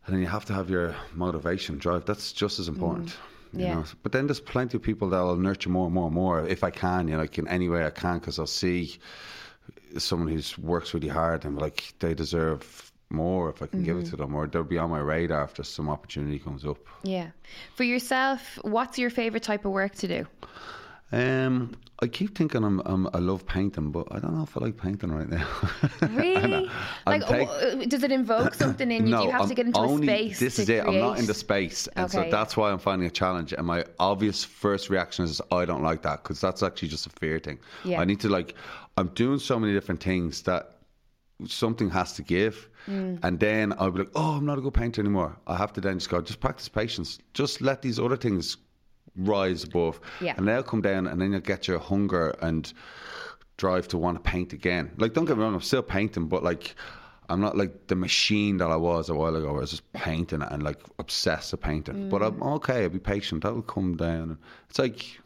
and 0.07 0.15
then 0.15 0.21
you 0.21 0.27
have 0.29 0.45
to 0.47 0.53
have 0.53 0.69
your 0.69 0.95
motivation, 1.15 1.79
drive. 1.79 2.05
That's 2.07 2.33
just 2.33 2.59
as 2.59 2.69
important. 2.69 3.09
Mm. 3.09 3.17
Yeah. 3.61 3.75
know? 3.75 3.85
But 4.03 4.13
then 4.13 4.27
there's 4.27 4.41
plenty 4.41 4.77
of 4.77 4.83
people 4.83 5.09
that 5.11 5.17
I'll 5.17 5.37
nurture 5.37 5.71
more 5.71 5.87
and 5.87 5.95
more 5.95 6.07
and 6.07 6.15
more 6.15 6.47
if 6.47 6.65
I 6.65 6.71
can, 6.71 7.09
you 7.09 7.15
know, 7.15 7.21
like 7.21 7.39
in 7.39 7.49
any 7.49 7.69
way 7.69 7.85
I 7.85 7.91
can, 7.91 8.19
because 8.19 8.39
I'll 8.39 8.47
see 8.47 8.99
someone 9.99 10.29
who's 10.29 10.59
works 10.59 10.93
really 10.95 11.09
hard 11.09 11.45
and 11.45 11.57
like 11.57 11.95
they 12.01 12.15
deserve 12.15 12.93
more 13.11 13.51
if 13.51 13.63
I 13.63 13.67
can 13.67 13.81
Mm-hmm. 13.81 13.85
give 13.85 13.99
it 13.99 14.07
to 14.11 14.17
them, 14.17 14.35
or 14.35 14.47
they'll 14.47 14.65
be 14.65 14.79
on 14.79 14.91
my 14.91 14.99
radar 14.99 15.45
if 15.45 15.67
some 15.67 15.89
opportunity 15.89 16.39
comes 16.39 16.65
up. 16.65 16.79
Yeah. 17.05 17.29
For 17.75 17.85
yourself, 17.85 18.59
what's 18.63 18.99
your 18.99 19.11
favorite 19.11 19.43
type 19.43 19.65
of 19.65 19.73
work 19.73 19.95
to 19.97 20.09
do? 20.09 20.27
Um, 21.15 21.73
I 22.03 22.09
keep 22.09 22.37
thinking 22.37 22.65
I'm, 22.65 22.81
I'm 22.85 23.09
I 23.15 23.19
love 23.19 23.47
painting, 23.47 23.93
but 23.93 24.09
I 24.11 24.19
don't 24.19 24.35
know 24.37 24.43
if 24.43 24.57
I 24.57 24.61
like 24.61 24.77
painting 24.77 25.13
right 25.13 25.29
now. 25.29 25.47
Really? 26.11 26.69
Like, 27.07 27.27
take- 27.27 27.89
does 27.89 28.03
it 28.03 28.11
invoke 28.11 28.55
something 28.63 28.91
in 28.91 29.07
you? 29.07 29.17
do 29.17 29.23
you 29.25 29.31
have 29.31 29.43
I'm 29.43 29.49
to 29.49 29.55
get 29.55 29.67
into 29.67 29.79
only, 29.79 30.09
a 30.09 30.11
space? 30.11 30.41
This 30.41 30.57
to 30.57 30.63
is 30.63 30.69
it. 30.69 30.85
I'm 30.85 30.99
not 30.99 31.11
create? 31.13 31.21
in 31.21 31.27
the 31.27 31.35
space, 31.35 31.87
and 31.97 32.11
so 32.11 32.27
that's 32.31 32.57
why 32.57 32.71
I'm 32.73 32.79
finding 32.81 33.07
a 33.07 33.11
challenge. 33.11 33.53
And 33.53 33.67
my 33.67 33.85
obvious 34.01 34.43
first 34.45 34.91
reaction 34.91 35.25
is 35.25 35.41
I 35.53 35.65
don't 35.65 35.83
like 35.83 36.03
that 36.03 36.23
because 36.25 36.41
that's 36.41 36.63
actually 36.65 36.89
just 36.89 37.07
a 37.07 37.11
fear 37.11 37.39
thing. 37.39 37.59
Yeah. 37.85 38.01
I 38.01 38.05
need 38.05 38.21
to 38.21 38.29
like. 38.29 38.55
I'm 38.97 39.09
doing 39.09 39.39
so 39.39 39.59
many 39.59 39.73
different 39.73 40.03
things 40.03 40.43
that 40.43 40.77
something 41.47 41.91
has 41.91 42.13
to 42.15 42.23
give, 42.23 42.69
Mm. 42.89 43.19
and 43.23 43.41
then 43.41 43.73
I'll 43.79 43.91
be 43.91 44.01
like, 44.01 44.11
oh, 44.15 44.33
I'm 44.37 44.45
not 44.45 44.59
a 44.59 44.61
good 44.61 44.75
painter 44.75 45.01
anymore. 45.01 45.35
I 45.47 45.57
have 45.57 45.73
to 45.73 45.81
then 45.81 45.99
just 45.99 46.11
go, 46.11 46.21
just 46.21 46.39
practice 46.41 46.69
patience. 46.69 47.19
Just 47.33 47.63
let 47.63 47.81
these 47.81 47.99
other 47.99 48.17
things 48.17 48.59
rise 49.17 49.65
above, 49.65 50.01
Yeah. 50.21 50.35
and 50.37 50.47
they'll 50.47 50.63
come 50.63 50.81
down, 50.81 51.07
and 51.07 51.21
then 51.21 51.33
you'll 51.33 51.41
get 51.41 51.69
your 51.69 51.79
hunger 51.79 52.31
and 52.41 52.73
drive 53.57 53.89
to 53.89 53.99
want 53.99 54.23
to 54.23 54.31
paint 54.31 54.53
again. 54.53 54.91
Like, 54.97 55.13
don't 55.15 55.25
get 55.25 55.37
me 55.37 55.45
wrong, 55.45 55.55
I'm 55.55 55.61
still 55.61 55.83
painting, 55.83 56.27
but 56.27 56.43
like, 56.43 56.75
I'm 57.29 57.41
not 57.41 57.57
like 57.57 57.87
the 57.87 57.95
machine 57.97 58.59
that 58.59 58.71
I 58.71 58.77
was 58.77 59.09
a 59.09 59.15
while 59.15 59.35
ago. 59.35 59.47
Where 59.47 59.59
I 59.59 59.61
was 59.61 59.71
just 59.71 59.93
painting 59.93 60.43
and 60.43 60.63
like 60.63 60.79
obsessed 60.99 61.53
with 61.53 61.63
painting. 61.63 62.11
But 62.11 62.23
I'm 62.23 62.35
mm. 62.35 62.57
okay. 62.57 62.83
I'll 62.83 62.91
be 62.91 62.99
patient. 62.99 63.43
That'll 63.45 63.63
come 63.63 63.97
down. 63.97 64.37
It's 64.69 64.79
like 64.79 65.19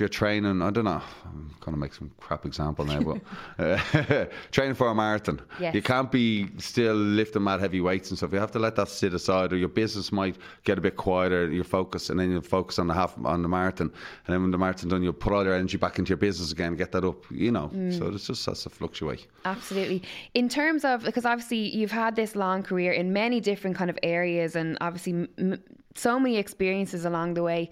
if 0.00 0.02
you're 0.02 0.08
training, 0.08 0.62
I 0.62 0.70
don't 0.70 0.86
know, 0.86 1.02
I'm 1.26 1.54
going 1.60 1.74
to 1.74 1.78
make 1.78 1.92
some 1.92 2.10
crap 2.18 2.46
example 2.46 2.86
now, 2.86 3.00
but 3.02 3.20
uh, 3.58 4.24
training 4.50 4.74
for 4.74 4.88
a 4.88 4.94
marathon, 4.94 5.42
Yes. 5.60 5.74
you 5.74 5.82
can't 5.82 6.10
be 6.10 6.48
still 6.56 6.94
lifting 6.94 7.44
mad 7.44 7.60
heavy 7.60 7.82
weights 7.82 8.08
and 8.08 8.16
stuff. 8.16 8.32
You 8.32 8.38
have 8.38 8.50
to 8.52 8.58
let 8.58 8.76
that 8.76 8.88
sit 8.88 9.12
aside, 9.12 9.52
or 9.52 9.56
your 9.58 9.68
business 9.68 10.10
might 10.10 10.36
get 10.64 10.78
a 10.78 10.80
bit 10.80 10.96
quieter. 10.96 11.50
Your 11.50 11.64
focus, 11.64 12.08
and 12.08 12.18
then 12.18 12.30
you'll 12.30 12.40
focus 12.40 12.78
on 12.78 12.86
the 12.86 12.94
half 12.94 13.14
on 13.26 13.42
the 13.42 13.48
marathon, 13.48 13.88
and 14.26 14.32
then 14.34 14.40
when 14.40 14.50
the 14.50 14.56
marathon's 14.56 14.90
done, 14.92 15.02
you'll 15.02 15.12
put 15.12 15.34
all 15.34 15.44
your 15.44 15.54
energy 15.54 15.76
back 15.76 15.98
into 15.98 16.08
your 16.08 16.16
business 16.16 16.50
again, 16.50 16.76
get 16.76 16.92
that 16.92 17.04
up. 17.04 17.22
You 17.30 17.50
know, 17.52 17.68
so 17.90 18.06
it 18.06 18.16
just 18.16 18.46
has 18.46 18.62
to 18.62 18.70
fluctuate. 18.70 19.26
Absolutely. 19.44 20.02
In 20.32 20.48
terms 20.48 20.82
of, 20.86 21.02
because 21.04 21.26
obviously 21.26 21.58
you've 21.76 21.90
had 21.92 22.16
this 22.16 22.34
long 22.34 22.62
career 22.62 22.92
in 22.92 23.12
many 23.12 23.38
different 23.40 23.76
kind 23.76 23.90
of 23.90 23.98
areas 24.02 24.56
and 24.56 24.78
obviously 24.80 25.28
m- 25.38 25.62
so 25.94 26.18
many 26.20 26.36
experiences 26.36 27.04
along 27.04 27.34
the 27.34 27.42
way. 27.42 27.70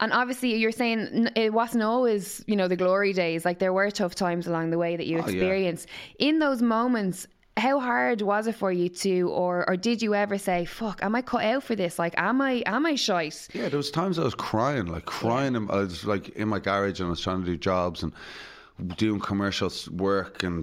And 0.00 0.12
obviously 0.12 0.54
you're 0.56 0.72
saying 0.72 1.28
it 1.36 1.52
wasn't 1.52 1.82
always, 1.82 2.42
you 2.46 2.56
know, 2.56 2.68
the 2.68 2.76
glory 2.76 3.12
days. 3.12 3.44
Like 3.44 3.58
there 3.58 3.72
were 3.72 3.90
tough 3.90 4.14
times 4.14 4.46
along 4.46 4.70
the 4.70 4.78
way 4.78 4.96
that 4.96 5.06
you 5.06 5.16
Oh, 5.18 5.20
yeah. 5.20 5.26
experienced. 5.26 5.88
In 6.18 6.38
those 6.38 6.62
moments, 6.62 7.26
how 7.56 7.80
hard 7.80 8.22
was 8.22 8.46
it 8.46 8.54
for 8.54 8.70
you 8.70 8.88
to, 8.88 9.28
or, 9.30 9.68
or 9.68 9.76
did 9.76 10.00
you 10.00 10.14
ever 10.14 10.38
say, 10.38 10.64
fuck, 10.64 11.02
am 11.02 11.16
I 11.16 11.22
cut 11.22 11.42
out 11.44 11.64
for 11.64 11.74
this? 11.74 11.98
Like, 11.98 12.14
am 12.16 12.40
I, 12.40 12.62
am 12.66 12.86
I 12.86 12.94
shite? 12.94 13.48
Yeah, 13.52 13.68
there 13.68 13.76
was 13.76 13.90
times 13.90 14.18
I 14.18 14.22
was 14.22 14.36
crying, 14.36 14.86
like 14.86 15.06
crying. 15.06 15.56
in- 15.56 15.68
I 15.70 15.76
was 15.78 16.04
like 16.04 16.28
in 16.30 16.46
my 16.48 16.60
garage 16.60 17.00
and 17.00 17.08
I 17.08 17.10
was 17.10 17.20
trying 17.20 17.40
to 17.40 17.46
do 17.46 17.56
jobs 17.56 18.04
and 18.04 18.12
doing 18.96 19.18
commercial 19.18 19.72
work, 19.90 20.44
and 20.44 20.62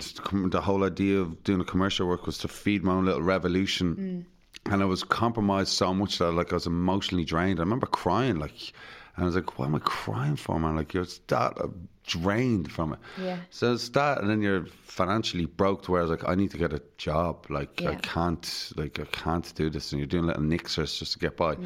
the 0.51 0.61
whole 0.61 0.85
idea 0.85 1.19
of 1.19 1.43
doing 1.43 1.59
the 1.59 1.65
commercial 1.65 2.07
work 2.07 2.25
was 2.25 2.37
to 2.37 2.47
feed 2.47 2.81
my 2.81 2.93
own 2.93 3.03
little 3.03 3.21
revolution. 3.21 3.95
Mm. 3.95 4.25
And 4.67 4.81
I 4.81 4.85
was 4.85 5.03
compromised 5.03 5.71
so 5.73 5.93
much 5.93 6.17
that 6.17 6.31
like 6.31 6.51
I 6.51 6.55
was 6.55 6.65
emotionally 6.65 7.25
drained. 7.25 7.59
I 7.59 7.63
remember 7.63 7.85
crying, 7.85 8.39
like, 8.39 8.73
and 9.15 9.23
I 9.23 9.25
was 9.25 9.35
like, 9.35 9.59
"What 9.59 9.65
am 9.65 9.75
I 9.75 9.79
crying 9.79 10.35
for, 10.35 10.59
man? 10.59 10.75
Like 10.75 10.93
you're 10.93 11.05
that 11.27 11.59
uh, 11.59 11.67
drained 12.03 12.71
from 12.71 12.93
it." 12.93 12.99
Yeah. 13.21 13.37
So 13.51 13.73
it's 13.73 13.89
that, 13.89 14.21
and 14.21 14.29
then 14.29 14.41
you're 14.41 14.65
financially 14.83 15.45
broke 15.45 15.83
to 15.83 15.91
where 15.91 16.01
I 16.01 16.03
was 16.03 16.11
like, 16.11 16.27
I 16.27 16.35
need 16.35 16.51
to 16.51 16.57
get 16.57 16.73
a 16.73 16.81
job. 16.97 17.45
Like 17.49 17.83
I 17.83 17.95
can't, 17.95 18.71
like 18.75 18.99
I 18.99 19.05
can't 19.05 19.53
do 19.55 19.69
this, 19.69 19.91
and 19.91 19.99
you're 19.99 20.07
doing 20.07 20.25
little 20.25 20.41
nixers 20.41 20.97
just 20.97 21.13
to 21.13 21.19
get 21.19 21.37
by. 21.37 21.57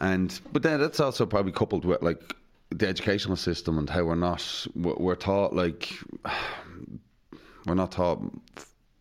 And 0.00 0.38
but 0.52 0.62
then 0.62 0.80
that's 0.80 1.00
also 1.00 1.26
probably 1.26 1.52
coupled 1.52 1.84
with 1.84 2.02
like 2.02 2.34
the 2.70 2.88
educational 2.88 3.36
system 3.36 3.78
and 3.78 3.88
how 3.88 4.04
we're 4.04 4.14
not 4.14 4.66
we're 4.74 5.14
taught 5.14 5.54
like 5.54 5.92
we're 7.66 7.74
not 7.74 7.92
taught 7.92 8.20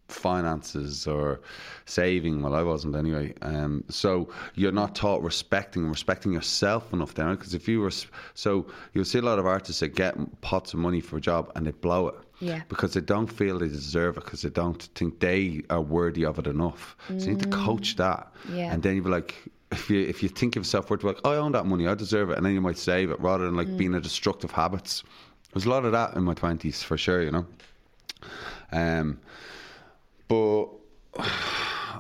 finances 0.08 1.08
or 1.08 1.41
saving. 1.86 2.41
Well, 2.41 2.53
I 2.53 2.64
wasn't 2.64 2.95
anyway. 2.95 3.34
Um, 3.41 3.84
so 3.89 4.30
you're 4.56 4.72
not 4.72 4.95
taught 4.95 5.22
respecting 5.22 5.88
respecting 5.89 6.34
yourself 6.34 6.93
enough 6.93 7.14
there. 7.14 7.30
Because 7.36 7.53
if 7.53 7.68
you 7.68 7.82
were 7.82 7.91
so 8.34 8.66
you'll 8.93 9.06
see 9.06 9.20
a 9.20 9.24
lot 9.24 9.39
of 9.39 9.45
artists 9.45 9.80
that 9.80 9.95
get 9.95 10.16
pots 10.41 10.74
of 10.74 10.80
money 10.80 11.01
for 11.01 11.18
a 11.18 11.22
job 11.22 11.51
and 11.56 11.66
they 11.66 11.72
blow 11.72 12.08
it. 12.08 12.16
Yeah. 12.39 12.62
Because 12.68 12.93
they 12.93 13.01
don't 13.01 13.28
feel 13.28 13.60
they 13.60 13.70
deserve 13.70 14.18
it 14.18 14.26
because 14.26 14.41
they 14.41 14.49
don't 14.49 14.84
think 14.95 15.20
they 15.20 15.64
are 15.70 15.82
worthy 15.82 16.26
of 16.26 16.38
it 16.38 16.47
enough. 16.47 16.97
So 17.08 17.14
you 17.14 17.28
need 17.34 17.39
to 17.43 17.49
coach 17.49 17.95
that. 17.95 18.32
Yeah. 18.51 18.74
And 18.74 18.84
then 18.84 18.95
you'd 18.95 19.06
be 19.06 19.10
like, 19.10 19.36
if 19.72 19.89
you 19.89 20.01
if 20.01 20.22
you 20.22 20.30
think 20.30 20.56
of 20.56 20.62
yourself 20.62 20.89
worth 20.89 21.03
like, 21.03 21.20
oh, 21.24 21.32
I 21.32 21.38
own 21.38 21.53
that 21.53 21.66
money, 21.66 21.88
I 21.88 21.95
deserve 21.95 22.30
it, 22.30 22.38
and 22.38 22.45
then 22.45 22.53
you 22.53 22.62
might 22.62 22.78
save 22.78 23.10
it 23.10 23.20
rather 23.20 23.45
than 23.45 23.56
like 23.56 23.76
being 23.78 23.95
a 23.95 24.01
destructive 24.01 24.51
habits. 24.51 25.03
There's 25.53 25.66
a 25.66 25.70
lot 25.70 25.86
of 25.86 25.93
that 25.93 26.16
in 26.16 26.24
my 26.24 26.34
twenties 26.34 26.84
for 26.84 26.97
sure, 26.97 27.24
you 27.24 27.32
know. 27.32 27.45
Um, 28.72 29.20
but 30.28 30.65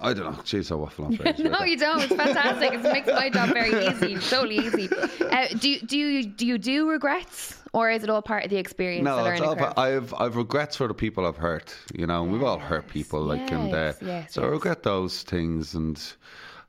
I 0.01 0.13
don't 0.13 0.25
know. 0.25 0.41
Jeez, 0.43 0.71
I 0.71 0.75
waffle 0.75 1.05
on. 1.05 1.13
ages 1.25 1.39
No, 1.51 1.61
you 1.63 1.77
don't. 1.77 2.01
It's 2.01 2.13
fantastic. 2.13 2.73
It 2.73 2.81
makes 2.83 3.07
my 3.07 3.29
job 3.29 3.49
very 3.53 3.71
easy, 3.87 4.15
totally 4.29 4.57
easy. 4.57 4.89
Uh, 5.21 5.47
do 5.57 5.69
you- 5.69 5.79
do 5.81 5.97
you 5.97 6.25
do 6.25 6.45
you 6.45 6.57
do 6.57 6.89
regrets, 6.89 7.57
or 7.73 7.89
is 7.89 8.03
it 8.03 8.09
all 8.09 8.21
part 8.21 8.43
of 8.43 8.49
the 8.49 8.57
experience? 8.57 9.03
No, 9.05 9.23
it's 9.25 9.41
all, 9.41 9.55
curve? 9.55 9.73
I've 9.77 10.13
I've 10.13 10.35
regrets 10.35 10.75
for 10.75 10.87
the 10.87 10.93
people 10.93 11.25
I've 11.25 11.37
hurt. 11.37 11.75
You 11.93 12.05
know, 12.07 12.23
we've 12.23 12.43
all 12.43 12.59
hurt 12.59 12.87
people, 12.87 13.21
like, 13.21 13.49
and 13.51 13.73
uh, 13.73 13.77
Yes, 13.77 13.97
yes, 14.01 14.33
so 14.33 14.43
I 14.43 14.47
regret 14.47 14.83
those 14.83 15.23
things, 15.23 15.73
and 15.75 15.97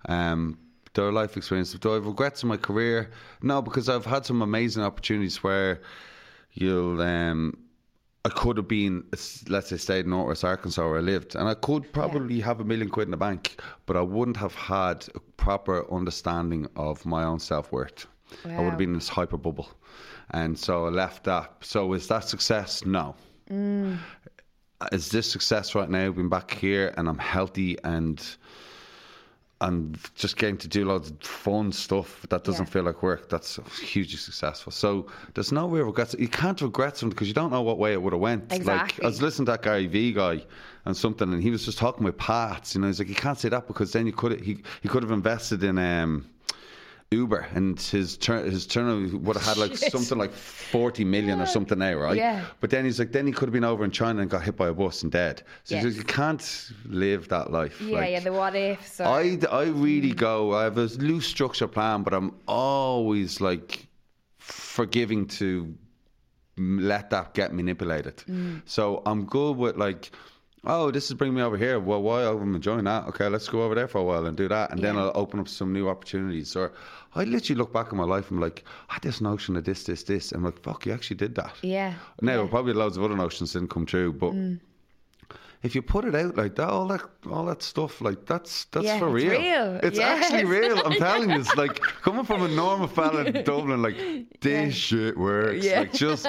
um, 0.08 0.58
their 0.94 1.10
life 1.12 1.36
experience. 1.36 1.72
Do 1.74 1.90
I 1.90 1.94
have 1.94 2.06
regrets 2.06 2.42
in 2.42 2.48
my 2.48 2.56
career? 2.56 3.10
No, 3.42 3.60
because 3.60 3.88
I've 3.88 4.06
had 4.06 4.24
some 4.24 4.40
amazing 4.40 4.82
opportunities 4.84 5.42
where 5.42 5.80
you'll. 6.52 7.02
Um, 7.02 7.58
I 8.26 8.28
could 8.28 8.56
have 8.56 8.66
been, 8.66 9.04
let's 9.48 9.68
say, 9.68 9.76
stayed 9.76 10.04
in 10.04 10.10
Northwest 10.10 10.42
Arkansas 10.42 10.84
where 10.84 10.98
I 10.98 11.00
lived, 11.00 11.36
and 11.36 11.48
I 11.48 11.54
could 11.54 11.92
probably 11.92 12.40
have 12.40 12.58
a 12.58 12.64
million 12.64 12.88
quid 12.88 13.06
in 13.06 13.12
the 13.12 13.16
bank, 13.16 13.60
but 13.86 13.96
I 13.96 14.00
wouldn't 14.00 14.36
have 14.38 14.52
had 14.52 15.06
a 15.14 15.20
proper 15.36 15.88
understanding 15.94 16.66
of 16.74 17.06
my 17.06 17.22
own 17.22 17.38
self 17.38 17.70
worth. 17.70 18.08
I 18.44 18.58
would 18.58 18.70
have 18.70 18.78
been 18.78 18.88
in 18.88 18.94
this 18.94 19.08
hyper 19.08 19.36
bubble, 19.36 19.68
and 20.30 20.58
so 20.58 20.86
I 20.86 20.88
left 20.88 21.22
that. 21.24 21.52
So 21.60 21.92
is 21.92 22.08
that 22.08 22.24
success? 22.24 22.84
No. 22.84 23.14
Mm. 23.48 23.98
Is 24.90 25.08
this 25.10 25.30
success 25.30 25.76
right 25.76 25.88
now? 25.88 26.10
Being 26.10 26.28
back 26.28 26.50
here 26.50 26.92
and 26.96 27.08
I'm 27.08 27.18
healthy 27.18 27.78
and 27.84 28.20
and 29.62 29.98
just 30.14 30.36
getting 30.36 30.58
to 30.58 30.68
do 30.68 30.84
loads 30.84 31.10
of 31.10 31.18
fun 31.20 31.72
stuff 31.72 32.26
that 32.28 32.44
doesn't 32.44 32.66
Yeah. 32.66 32.70
feel 32.72 32.82
like 32.82 33.02
work. 33.02 33.30
That's 33.30 33.58
hugely 33.80 34.18
successful. 34.18 34.70
So 34.70 35.06
there's 35.32 35.50
no 35.50 35.66
real 35.66 35.86
regrets. 35.86 36.14
You 36.18 36.28
can't 36.28 36.60
regret 36.60 36.98
something 36.98 37.14
because 37.14 37.28
you 37.28 37.32
don't 37.34 37.50
know 37.50 37.62
what 37.62 37.78
way 37.78 37.94
it 37.94 38.02
would 38.02 38.12
have 38.12 38.20
went. 38.20 38.50
Like 38.50 38.60
Exactly. 38.60 39.04
I 39.04 39.06
was 39.06 39.22
listening 39.22 39.46
to 39.46 39.52
that 39.52 39.62
Gary 39.62 39.86
V 39.86 40.12
guy 40.12 40.44
and 40.84 40.94
something, 40.94 41.32
and 41.32 41.42
he 41.42 41.50
was 41.50 41.64
just 41.64 41.78
talking 41.78 42.04
with 42.04 42.18
Pats. 42.18 42.74
You 42.74 42.82
know, 42.82 42.86
he's 42.88 42.98
like, 42.98 43.08
you 43.08 43.14
can't 43.14 43.38
say 43.38 43.48
that 43.48 43.66
because 43.66 43.92
then 43.92 44.06
you 44.06 44.12
could 44.12 44.40
he 44.42 44.58
he 44.82 44.88
could 44.88 45.02
have 45.02 45.12
invested 45.12 45.64
in 45.64 45.78
um. 45.78 46.26
Uber 47.16 47.46
and 47.54 47.80
his 47.80 48.16
turn 48.16 48.50
his 48.50 48.66
turnover 48.66 49.16
would 49.16 49.36
have 49.36 49.44
had 49.44 49.56
like 49.56 49.76
Shit. 49.76 49.92
something 49.92 50.18
like 50.18 50.32
forty 50.32 51.04
million 51.04 51.40
or 51.40 51.46
something 51.46 51.78
now, 51.78 51.94
right? 51.94 52.16
Yeah. 52.16 52.44
But 52.60 52.70
then 52.70 52.84
he's 52.84 52.98
like, 52.98 53.12
then 53.12 53.26
he 53.26 53.32
could 53.32 53.48
have 53.48 53.52
been 53.52 53.64
over 53.64 53.84
in 53.84 53.90
China 53.90 54.20
and 54.22 54.30
got 54.30 54.42
hit 54.42 54.56
by 54.56 54.68
a 54.68 54.74
bus 54.74 55.02
and 55.02 55.10
dead. 55.10 55.42
So 55.64 55.76
he's 55.76 55.84
like, 55.84 55.96
you 55.96 56.04
can't 56.04 56.70
live 56.86 57.28
that 57.28 57.50
life. 57.50 57.80
yeah, 57.80 57.96
like, 57.96 58.10
yeah. 58.10 58.20
The 58.20 58.32
what 58.32 58.54
ifs. 58.54 59.00
Or, 59.00 59.06
I, 59.06 59.38
I 59.50 59.64
really 59.64 60.10
hmm. 60.10 60.16
go, 60.16 60.54
I 60.54 60.64
have 60.64 60.78
a 60.78 60.84
loose 60.84 61.26
structure 61.26 61.68
plan, 61.68 62.02
but 62.02 62.14
I'm 62.14 62.34
always 62.46 63.40
like 63.40 63.86
forgiving 64.38 65.26
to 65.26 65.74
let 66.58 67.10
that 67.10 67.34
get 67.34 67.52
manipulated. 67.52 68.16
Mm. 68.28 68.62
So 68.64 69.02
I'm 69.04 69.26
good 69.26 69.56
with 69.56 69.76
like, 69.76 70.10
oh, 70.66 70.90
this 70.90 71.06
is 71.06 71.14
bringing 71.14 71.36
me 71.36 71.42
over 71.42 71.56
here. 71.56 71.78
Well, 71.78 72.02
why? 72.02 72.24
I'm 72.24 72.54
enjoying 72.54 72.84
that. 72.84 73.06
Okay, 73.08 73.28
let's 73.28 73.48
go 73.48 73.62
over 73.62 73.74
there 73.74 73.88
for 73.88 73.98
a 73.98 74.04
while 74.04 74.26
and 74.26 74.36
do 74.36 74.48
that. 74.48 74.70
And 74.70 74.80
then 74.82 74.96
I'll 74.96 75.12
open 75.14 75.40
up 75.40 75.48
some 75.48 75.72
new 75.72 75.88
opportunities. 75.88 76.54
Or 76.56 76.72
I 77.14 77.24
literally 77.24 77.58
look 77.58 77.72
back 77.72 77.86
at 77.86 77.94
my 77.94 78.04
life 78.04 78.30
and 78.30 78.38
I'm 78.38 78.42
like, 78.42 78.64
I 78.90 78.94
had 78.94 79.02
this 79.02 79.20
notion 79.20 79.56
of 79.56 79.64
this, 79.64 79.84
this, 79.84 80.02
this. 80.02 80.32
I'm 80.32 80.44
like, 80.44 80.60
fuck, 80.62 80.84
you 80.84 80.92
actually 80.92 81.16
did 81.16 81.34
that. 81.36 81.54
yeah. 81.62 81.94
Now, 82.20 82.42
yeah. 82.42 82.48
probably 82.48 82.72
loads 82.72 82.96
of 82.96 83.04
other 83.04 83.16
notions 83.16 83.52
didn't 83.52 83.70
come 83.70 83.86
true, 83.86 84.12
but 84.12 84.32
mm. 84.32 84.60
If 85.62 85.74
you 85.74 85.82
put 85.82 86.04
it 86.04 86.14
out 86.14 86.36
like 86.36 86.54
that, 86.56 86.68
all 86.68 86.86
that, 86.88 87.02
all 87.30 87.44
that 87.46 87.62
stuff, 87.62 88.00
like 88.00 88.24
that's 88.26 88.66
that's 88.66 88.86
Yeah, 88.86 88.98
for 88.98 89.06
it's 89.16 89.24
real. 89.26 89.40
real. 89.40 89.80
It's 89.82 89.98
Yes. 89.98 90.24
actually 90.24 90.44
real. 90.44 90.78
I'm 90.84 90.92
telling 90.92 91.30
you, 91.30 91.38
it's 91.40 91.54
like 91.64 91.80
coming 91.80 92.24
from 92.24 92.42
a 92.42 92.48
normal 92.48 92.86
fella 92.88 93.24
in 93.24 93.42
Dublin, 93.44 93.82
like 93.82 93.96
this 94.40 94.74
shit 94.74 95.16
works. 95.16 95.64
Yeah. 95.64 95.80
Like 95.80 95.92
just 95.92 96.24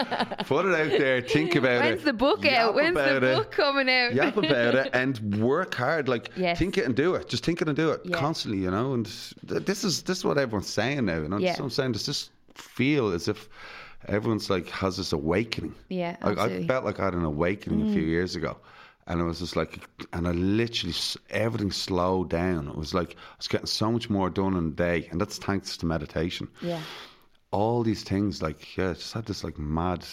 put 0.46 0.66
it 0.66 0.74
out 0.74 0.98
there, 1.00 1.22
think 1.22 1.56
about 1.56 1.86
it. 1.86 1.90
When's 1.92 2.04
the 2.04 2.14
book 2.14 2.46
out? 2.46 2.74
When's 2.74 2.96
the 2.96 3.18
about 3.18 3.24
it, 3.24 3.36
book 3.38 3.52
coming 3.52 3.90
out? 3.90 4.14
Yap 4.14 4.38
about 4.38 4.76
it 4.76 4.90
and 4.94 5.36
work 5.42 5.76
hard. 5.76 6.08
Like 6.10 6.32
Yes. 6.36 6.58
think 6.58 6.78
it 6.78 6.86
and 6.86 6.96
do 6.96 7.16
it. 7.16 7.28
Just 7.30 7.46
think 7.46 7.62
it 7.62 7.68
and 7.68 7.76
do 7.78 7.92
it 7.92 8.02
Yeah. 8.06 8.18
constantly. 8.18 8.62
You 8.64 8.72
know, 8.72 8.94
and 8.94 9.06
th- 9.48 9.66
this 9.66 9.84
is 9.84 10.02
this 10.04 10.20
is 10.20 10.26
what 10.26 10.38
everyone's 10.38 10.70
saying 10.70 11.06
now. 11.06 11.18
You 11.18 11.28
know, 11.30 11.38
Yeah. 11.38 11.56
I'm 11.60 11.70
saying. 11.70 11.92
Does 11.92 12.06
this 12.06 12.30
feel 12.56 13.12
as 13.12 13.28
if 13.28 13.50
everyone's 14.08 14.50
like 14.50 14.70
has 14.70 14.98
this 14.98 15.12
awakening? 15.14 15.76
Yeah, 15.90 16.16
Like, 16.24 16.38
I. 16.38 16.50
Mm. 16.50 16.68
felt 16.68 16.86
like 16.86 17.00
I 17.00 17.06
had 17.06 17.14
an 17.14 17.24
awakening 17.26 17.90
a 17.90 17.94
few 17.94 18.02
years 18.04 18.36
ago. 18.36 18.58
And 19.08 19.22
it 19.22 19.24
was 19.24 19.40
just 19.40 19.56
like, 19.56 19.80
and 20.12 20.28
I 20.28 20.32
literally, 20.32 20.94
everything 21.30 21.72
slowed 21.72 22.30
down. 22.30 22.68
It 22.68 22.76
was 22.76 22.94
like, 22.94 23.12
I 23.12 23.38
was 23.38 23.48
getting 23.48 23.66
so 23.68 23.90
much 23.90 24.10
more 24.10 24.30
done 24.30 24.56
in 24.58 24.68
a 24.68 24.72
day. 24.72 25.08
And 25.10 25.22
that's 25.22 25.38
thanks 25.38 25.78
to 25.78 25.86
meditation. 25.86 26.50
Yeah. 26.62 26.82
All 27.52 27.84
these 27.84 28.04
things, 28.04 28.42
like, 28.42 28.76
yeah, 28.76 28.90
I 28.90 28.94
just 28.94 29.14
had 29.14 29.26
this 29.26 29.46
like 29.46 29.58
mad, 29.58 30.06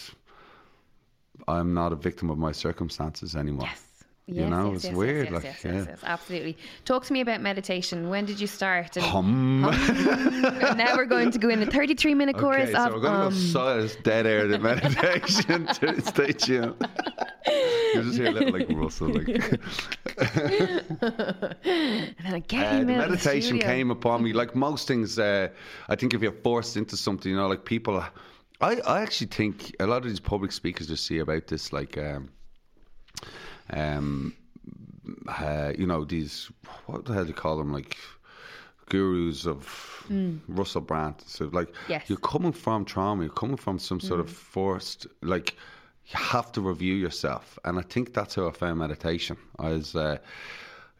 I'm 1.47 1.73
not 1.73 1.91
a 1.91 1.97
victim 1.97 2.29
of 2.29 2.37
my 2.37 2.53
circumstances 2.53 3.35
anymore. 3.35 3.67
Yes. 3.67 3.84
You 4.27 4.41
Yes, 4.41 4.49
know, 4.49 4.67
yes, 4.69 4.75
it's 4.77 4.85
yes, 4.85 4.95
weird, 4.95 5.25
Yes, 5.29 5.33
like, 5.33 5.43
yes, 5.63 5.85
yeah. 5.87 5.95
absolutely. 6.03 6.57
Talk 6.83 7.05
to 7.05 7.13
me 7.13 7.21
about 7.21 7.41
meditation. 7.41 8.09
When 8.09 8.25
did 8.25 8.39
you 8.39 8.47
start? 8.47 8.97
And 8.97 9.05
Hum. 9.05 9.65
and 9.65 10.77
now 10.79 10.95
we're 10.95 11.05
going 11.05 11.29
to 11.29 11.37
go 11.37 11.47
in 11.49 11.61
a 11.61 11.67
33 11.67 12.15
minute 12.15 12.35
chorus 12.35 12.69
Okay, 12.69 12.73
so 12.73 12.87
of 12.87 12.93
we're 12.93 13.01
going 13.01 13.13
to 13.19 13.25
um, 13.27 13.33
go 13.33 13.37
silent, 13.37 13.97
dead 14.03 14.25
air 14.25 14.47
to 14.47 14.57
meditation. 14.57 15.67
to 15.75 16.01
Stay 16.01 16.31
tuned. 16.31 16.73
you 17.93 18.01
just 18.01 18.17
hear 18.17 18.29
a 18.29 18.31
little 18.31 18.51
like 18.51 18.65
rustle. 18.71 19.09
Like. 19.09 19.27
and 21.63 22.15
then 22.23 22.43
get 22.47 22.65
Uh, 22.65 22.79
the 22.79 22.85
meditation 22.85 23.41
studio. 23.59 23.67
came 23.67 23.91
upon 23.91 24.23
me 24.23 24.33
like 24.33 24.55
most 24.55 24.87
things. 24.87 25.19
Uh, 25.19 25.49
I 25.87 25.95
think 25.95 26.15
if 26.15 26.21
you're 26.23 26.31
forced 26.43 26.77
into 26.77 26.97
something, 26.97 27.29
you 27.31 27.37
know, 27.37 27.47
like 27.47 27.63
people. 27.65 28.03
I, 28.61 28.77
I 28.87 29.01
actually 29.01 29.27
think 29.27 29.75
a 29.79 29.85
lot 29.85 29.97
of 29.97 30.05
these 30.09 30.19
public 30.19 30.51
speakers 30.51 30.87
just 30.87 31.05
see 31.05 31.19
about 31.19 31.47
this 31.47 31.71
like, 31.73 31.97
um, 31.97 32.29
um, 33.71 34.33
uh, 35.27 35.73
you 35.77 35.85
know, 35.85 36.05
these 36.05 36.51
what 36.85 37.05
the 37.05 37.13
hell 37.13 37.23
do 37.23 37.29
you 37.29 37.33
call 37.33 37.57
them? 37.57 37.71
Like 37.73 37.97
gurus 38.89 39.45
of 39.47 40.03
Russell 40.47 40.81
Brand. 40.81 41.15
So 41.25 41.49
like 41.51 41.73
Yes. 41.87 42.09
you're 42.09 42.19
coming 42.19 42.51
from 42.51 42.85
trauma, 42.85 43.23
you're 43.23 43.33
coming 43.33 43.57
from 43.57 43.79
some 43.79 43.99
sort 43.99 44.19
of 44.19 44.29
forced 44.29 45.07
like 45.21 45.55
you 46.07 46.19
have 46.19 46.51
to 46.53 46.61
review 46.61 46.93
yourself. 46.93 47.57
And 47.65 47.79
I 47.79 47.81
think 47.81 48.13
that's 48.13 48.35
how 48.35 48.47
I 48.47 48.51
found 48.51 48.79
meditation. 48.79 49.37
I 49.57 49.69
was 49.69 49.95
uh, 49.95 50.17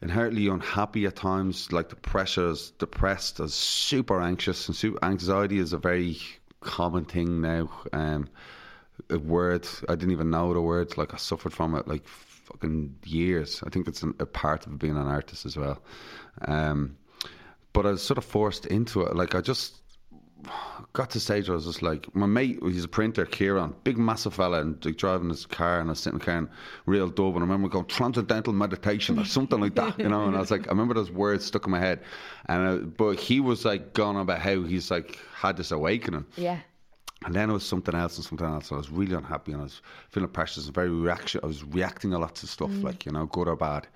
inherently 0.02 0.48
unhappy 0.48 1.06
at 1.06 1.16
times, 1.16 1.70
like 1.70 1.90
the 1.90 1.96
pressures, 1.96 2.72
depressed, 2.72 3.38
I 3.40 3.44
was 3.44 3.54
super 3.54 4.20
anxious 4.20 4.66
and 4.66 4.76
super 4.76 4.98
anxiety 5.04 5.58
is 5.58 5.72
a 5.72 5.78
very 5.78 6.18
common 6.60 7.04
thing 7.04 7.40
now. 7.40 7.70
Um 7.92 8.28
a 9.10 9.18
word 9.18 9.66
I 9.88 9.94
didn't 9.94 10.12
even 10.12 10.30
know 10.30 10.52
the 10.52 10.60
word. 10.60 10.96
Like 10.96 11.14
I 11.14 11.16
suffered 11.16 11.52
from 11.52 11.74
it 11.74 11.86
like 11.88 12.06
fucking 12.06 12.96
years. 13.04 13.62
I 13.66 13.70
think 13.70 13.88
it's 13.88 14.02
an, 14.02 14.14
a 14.20 14.26
part 14.26 14.66
of 14.66 14.78
being 14.78 14.96
an 14.96 15.06
artist 15.06 15.46
as 15.46 15.56
well. 15.56 15.82
Um, 16.42 16.96
but 17.72 17.86
I 17.86 17.90
was 17.90 18.02
sort 18.02 18.18
of 18.18 18.24
forced 18.24 18.66
into 18.66 19.02
it. 19.02 19.14
Like 19.14 19.34
I 19.34 19.40
just 19.40 19.80
got 20.92 21.10
to 21.10 21.20
stage 21.20 21.48
where 21.48 21.54
I 21.54 21.56
was 21.56 21.66
just 21.66 21.82
like, 21.82 22.14
my 22.14 22.26
mate, 22.26 22.58
he's 22.62 22.84
a 22.84 22.88
printer, 22.88 23.26
Kieran, 23.26 23.74
big 23.84 23.98
massive 23.98 24.34
fella, 24.34 24.60
and 24.60 24.82
like, 24.84 24.96
driving 24.96 25.28
his 25.28 25.46
car, 25.46 25.80
and 25.80 25.88
I 25.88 25.92
was 25.92 26.00
sitting 26.00 26.16
in 26.16 26.20
the 26.20 26.24
car 26.24 26.38
in 26.38 26.48
real 26.86 27.08
dub, 27.08 27.34
and 27.34 27.38
I 27.38 27.40
remember 27.40 27.68
going 27.68 27.86
transcendental 27.86 28.52
meditation 28.52 29.18
or 29.18 29.24
something 29.24 29.60
like 29.60 29.74
that, 29.74 29.98
you 29.98 30.08
know. 30.08 30.26
And 30.26 30.36
I 30.36 30.40
was 30.40 30.50
like, 30.50 30.66
I 30.66 30.70
remember 30.70 30.94
those 30.94 31.10
words 31.10 31.44
stuck 31.44 31.64
in 31.66 31.70
my 31.70 31.80
head, 31.80 32.00
and 32.46 32.66
uh, 32.66 32.76
but 32.86 33.18
he 33.18 33.40
was 33.40 33.64
like 33.64 33.92
going 33.92 34.16
about 34.16 34.38
how 34.40 34.62
he's 34.62 34.90
like 34.90 35.18
had 35.34 35.56
this 35.56 35.70
awakening, 35.70 36.26
Yeah. 36.36 36.60
And 37.24 37.34
then 37.34 37.50
it 37.50 37.52
was 37.52 37.64
something 37.64 37.94
else 37.94 38.16
and 38.16 38.24
something 38.24 38.46
else. 38.46 38.70
I 38.70 38.76
was 38.76 38.90
really 38.90 39.14
unhappy 39.14 39.52
and 39.52 39.60
I 39.60 39.64
was 39.64 39.80
feeling 40.10 40.28
precious 40.28 40.66
and 40.66 40.74
very 40.74 40.90
reaction. 40.90 41.40
I 41.42 41.46
was 41.46 41.64
reacting 41.64 42.12
a 42.12 42.18
lot 42.18 42.34
to 42.36 42.46
stuff, 42.46 42.70
mm. 42.70 42.82
like, 42.82 43.06
you 43.06 43.12
know, 43.12 43.26
good 43.26 43.48
or 43.48 43.56
bad. 43.56 43.86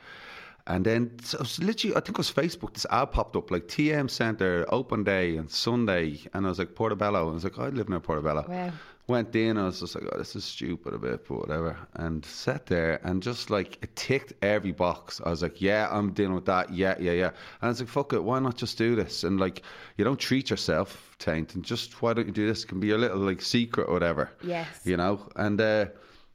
And 0.66 0.84
then 0.84 1.10
so 1.22 1.36
it 1.36 1.40
was 1.40 1.58
literally, 1.58 1.96
I 1.96 2.00
think 2.00 2.10
it 2.10 2.18
was 2.18 2.32
Facebook, 2.32 2.74
this 2.74 2.86
ad 2.90 3.12
popped 3.12 3.36
up 3.36 3.50
like 3.50 3.64
TM 3.64 4.08
Centre, 4.08 4.64
open 4.68 5.04
day 5.04 5.36
and 5.36 5.50
Sunday. 5.50 6.20
And 6.32 6.46
I 6.46 6.48
was 6.48 6.58
like, 6.58 6.74
Portobello. 6.74 7.22
And 7.24 7.30
I 7.30 7.34
was 7.34 7.44
like, 7.44 7.58
oh, 7.58 7.64
I 7.64 7.68
live 7.68 7.88
near 7.88 8.00
Portobello. 8.00 8.46
Wow. 8.48 8.72
Went 9.10 9.34
in, 9.34 9.58
I 9.58 9.64
was 9.64 9.80
just 9.80 9.96
like, 9.96 10.04
oh, 10.12 10.16
this 10.16 10.36
is 10.36 10.44
stupid 10.44 10.94
a 10.94 10.98
bit, 10.98 11.26
but 11.26 11.38
whatever. 11.40 11.76
And 11.94 12.24
sat 12.24 12.66
there 12.66 13.00
and 13.02 13.20
just 13.20 13.50
like, 13.50 13.82
it 13.82 13.96
ticked 13.96 14.34
every 14.40 14.70
box. 14.70 15.20
I 15.26 15.30
was 15.30 15.42
like, 15.42 15.60
yeah, 15.60 15.88
I'm 15.90 16.12
dealing 16.12 16.36
with 16.36 16.44
that. 16.44 16.72
Yeah, 16.72 16.94
yeah, 17.00 17.10
yeah. 17.12 17.26
And 17.26 17.62
I 17.62 17.68
was 17.68 17.80
like, 17.80 17.88
fuck 17.88 18.12
it, 18.12 18.22
why 18.22 18.38
not 18.38 18.56
just 18.56 18.78
do 18.78 18.94
this? 18.94 19.24
And 19.24 19.40
like, 19.40 19.62
you 19.96 20.04
don't 20.04 20.20
treat 20.20 20.48
yourself, 20.48 21.16
Taint, 21.18 21.56
and 21.56 21.64
just 21.64 22.00
why 22.00 22.12
don't 22.12 22.28
you 22.28 22.32
do 22.32 22.46
this? 22.46 22.62
It 22.62 22.68
can 22.68 22.78
be 22.78 22.86
your 22.86 22.98
little 22.98 23.18
like 23.18 23.42
secret 23.42 23.88
or 23.88 23.94
whatever. 23.94 24.30
Yes. 24.44 24.68
You 24.84 24.96
know? 24.96 25.28
And, 25.34 25.60
uh, 25.60 25.86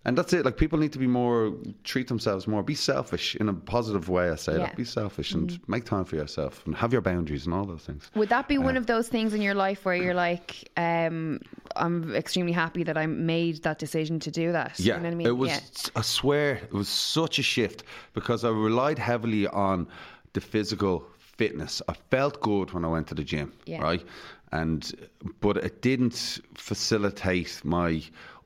and 0.05 0.17
that's 0.17 0.33
it. 0.33 0.45
Like 0.45 0.57
people 0.57 0.77
need 0.79 0.93
to 0.93 0.99
be 0.99 1.07
more, 1.07 1.53
treat 1.83 2.07
themselves 2.07 2.47
more, 2.47 2.61
be 2.63 2.75
selfish 2.75 3.35
in 3.35 3.49
a 3.49 3.53
positive 3.53 4.07
way. 4.07 4.29
I 4.29 4.35
say 4.35 4.53
Yeah. 4.53 4.57
that. 4.59 4.75
Be 4.77 4.83
selfish 4.83 5.33
and 5.33 5.59
make 5.67 5.83
time 5.85 6.05
for 6.05 6.15
yourself 6.15 6.61
and 6.65 6.75
have 6.75 6.91
your 6.93 7.01
boundaries 7.01 7.45
and 7.45 7.53
all 7.55 7.65
those 7.65 7.83
things. 7.83 8.09
Would 8.15 8.29
that 8.29 8.47
be 8.47 8.57
one 8.57 8.77
of 8.77 8.85
those 8.85 9.07
things 9.09 9.33
in 9.33 9.41
your 9.41 9.55
life 9.55 9.83
where 9.85 9.95
you're 9.95 10.13
like, 10.13 10.69
um, 10.77 11.39
I'm 11.75 12.13
extremely 12.15 12.51
happy 12.53 12.83
that 12.83 12.97
I 12.97 13.05
made 13.07 13.63
that 13.63 13.79
decision 13.79 14.19
to 14.21 14.31
do 14.31 14.51
that? 14.51 14.79
Yeah, 14.79 14.95
You 14.97 14.99
know 15.01 15.07
what 15.09 15.13
I 15.13 15.15
mean? 15.15 15.27
it 15.27 15.37
was. 15.37 15.49
Yeah. 15.49 15.59
I 15.95 16.01
swear, 16.01 16.55
it 16.55 16.73
was 16.73 16.87
such 16.87 17.39
a 17.39 17.43
shift 17.43 17.83
because 18.13 18.43
I 18.45 18.49
relied 18.49 18.99
heavily 18.99 19.47
on 19.47 19.87
the 20.33 20.41
physical 20.41 21.03
fitness. 21.17 21.81
I 21.89 21.93
felt 22.11 22.39
good 22.41 22.71
when 22.73 22.85
I 22.85 22.87
went 22.89 23.07
to 23.07 23.15
the 23.15 23.23
gym, 23.23 23.51
Yeah. 23.65 23.81
right? 23.81 24.03
And 24.51 25.09
but 25.41 25.57
it 25.57 25.81
didn't 25.81 26.39
facilitate 26.53 27.61
my 27.65 28.01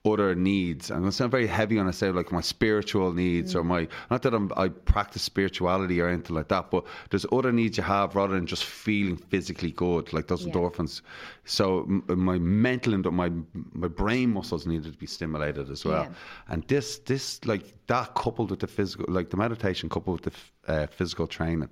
other 0.05 0.33
needs. 0.33 0.89
I'm 0.91 0.99
going 0.99 1.11
to 1.11 1.15
sound 1.15 1.31
very 1.31 1.47
heavy 1.47 1.77
when 1.77 1.87
I 1.87 1.91
say 1.91 2.09
like 2.11 2.31
my 2.31 2.41
spiritual 2.41 3.13
needs 3.13 3.55
or 3.55 3.63
my 3.63 3.87
not 4.09 4.21
that 4.21 4.33
I'm, 4.33 4.51
I 4.55 4.69
practice 4.69 5.21
spirituality 5.21 5.99
or 5.99 6.07
anything 6.07 6.35
like 6.35 6.47
that, 6.47 6.71
but 6.71 6.85
there's 7.09 7.25
other 7.31 7.51
needs 7.51 7.77
you 7.77 7.83
have 7.83 8.15
rather 8.15 8.33
than 8.35 8.45
just 8.45 8.63
feeling 8.63 9.17
physically 9.17 9.71
good, 9.71 10.13
like 10.13 10.27
those 10.27 10.45
Yeah. 10.45 10.53
endorphins. 10.53 11.01
So 11.45 11.81
m- 11.81 12.03
my 12.07 12.39
mental 12.39 12.93
and 12.93 13.05
my 13.11 13.31
my 13.73 13.87
brain 13.87 14.31
muscles 14.33 14.65
needed 14.65 14.91
to 14.93 14.97
be 14.97 15.07
stimulated 15.07 15.69
as 15.69 15.83
well. 15.83 16.03
Yeah. 16.03 16.09
And 16.47 16.63
this 16.67 16.99
this 16.99 17.43
like 17.45 17.73
that 17.87 18.15
coupled 18.15 18.51
with 18.51 18.59
the 18.59 18.67
physical, 18.67 19.05
like 19.09 19.29
the 19.31 19.37
meditation 19.37 19.89
coupled 19.89 20.21
with 20.23 20.33
the 20.33 20.39
f- 20.39 20.51
uh, 20.67 20.87
physical 20.87 21.27
training, 21.27 21.69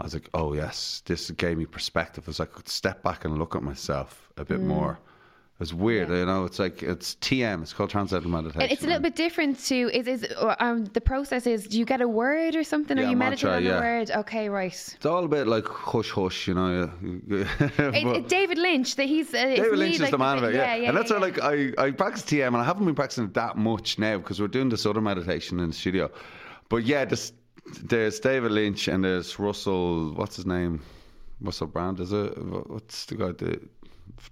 I 0.00 0.04
was 0.04 0.14
like, 0.14 0.28
oh 0.34 0.52
yes, 0.52 1.02
this 1.06 1.30
gave 1.30 1.56
me 1.56 1.64
perspective. 1.66 2.28
As 2.28 2.38
I 2.40 2.44
could 2.44 2.68
step 2.68 3.02
back 3.02 3.24
and 3.24 3.38
look 3.38 3.54
at 3.56 3.62
myself 3.62 4.28
a 4.36 4.44
Mm. 4.44 4.48
bit 4.48 4.60
more. 4.62 4.98
It's 5.60 5.72
weird, 5.72 6.08
you 6.08 6.26
know. 6.26 6.44
It's 6.44 6.58
like 6.58 6.82
it's 6.82 7.14
TM. 7.16 7.62
It's 7.62 7.72
called 7.72 7.90
transcendental 7.90 8.30
meditation. 8.30 8.68
It's 8.70 8.82
a 8.82 8.86
little 8.86 9.02
bit 9.02 9.14
different 9.14 9.60
to 9.66 9.90
is 9.96 10.08
is 10.08 10.26
um, 10.58 10.86
the 10.86 11.00
process 11.00 11.46
is 11.46 11.68
do 11.68 11.78
you 11.78 11.84
get 11.84 12.00
a 12.00 12.08
word 12.08 12.56
or 12.56 12.64
something 12.64 12.98
or 12.98 13.02
Yeah, 13.02 13.10
you 13.10 13.16
mantra, 13.16 13.50
meditate 13.50 13.70
on 13.70 13.72
yeah. 13.72 13.78
a 13.78 13.98
word? 13.98 14.10
Okay, 14.10 14.48
right. 14.48 14.72
It's 14.72 15.06
all 15.06 15.24
a 15.24 15.28
bit 15.28 15.46
like 15.46 15.66
hush 15.68 16.10
hush, 16.10 16.48
you 16.48 16.54
know. 16.54 16.90
It, 17.78 18.28
David 18.28 18.58
Lynch, 18.58 18.96
that 18.96 19.06
he's 19.06 19.32
uh, 19.32 19.44
David 19.44 19.78
Lynch 19.78 20.00
is 20.00 20.10
the 20.10 20.18
man 20.18 20.38
of 20.38 20.44
it, 20.44 20.54
yeah. 20.54 20.74
yeah, 20.74 20.88
and 20.88 20.96
that's 20.96 21.10
yeah, 21.10 21.18
why, 21.18 21.22
like, 21.22 21.40
I, 21.40 21.72
I 21.78 21.90
practice 21.92 22.22
TM, 22.24 22.48
and 22.48 22.56
I 22.56 22.64
haven't 22.64 22.84
been 22.84 22.94
practicing 22.94 23.24
it 23.24 23.34
that 23.34 23.56
much 23.56 23.98
now 23.98 24.18
because 24.18 24.40
we're 24.40 24.48
doing 24.48 24.68
this 24.68 24.84
other 24.84 25.00
meditation 25.00 25.60
in 25.60 25.68
the 25.68 25.74
studio. 25.74 26.10
But 26.68 26.84
yeah, 26.84 27.04
this, 27.04 27.32
there's 27.82 28.18
David 28.18 28.50
Lynch 28.50 28.88
and 28.88 29.04
there's 29.04 29.38
Russell, 29.38 30.14
what's 30.14 30.36
his 30.36 30.46
name? 30.46 30.80
Russell 31.40 31.66
Brand, 31.66 32.00
is 32.00 32.12
it? 32.12 32.36
What's 32.68 33.04
the 33.06 33.16
guy 33.16 33.32
that, 33.32 33.62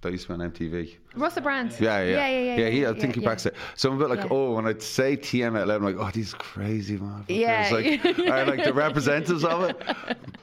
that 0.01 0.11
used 0.11 0.27
to 0.27 0.35
be 0.37 0.41
on 0.43 0.51
MTV? 0.51 0.95
Russell 1.15 1.41
Brand. 1.43 1.75
Yeah, 1.79 2.01
yeah, 2.01 2.27
yeah, 2.27 2.27
yeah. 2.39 2.55
yeah, 2.55 2.69
he, 2.69 2.85
I 2.85 2.91
yeah, 2.91 2.99
think 2.99 3.15
he 3.15 3.21
yeah. 3.21 3.31
it. 3.33 3.55
So 3.75 3.89
I'm 3.89 3.95
a 3.95 3.99
bit 3.99 4.09
like, 4.09 4.19
Yeah. 4.19 4.27
oh, 4.31 4.53
when 4.53 4.65
I 4.67 4.77
say 4.79 5.17
TM 5.17 5.57
out 5.59 5.67
loud, 5.67 5.75
I'm 5.77 5.83
like, 5.83 5.97
oh, 5.97 6.09
these 6.11 6.33
crazy 6.33 6.97
motherfuckers. 6.97 7.25
Yeah. 7.27 7.69
like, 7.71 8.19
are 8.29 8.45
like 8.45 8.63
the 8.63 8.73
representatives 8.73 9.43
of 9.43 9.63
it. 9.63 9.77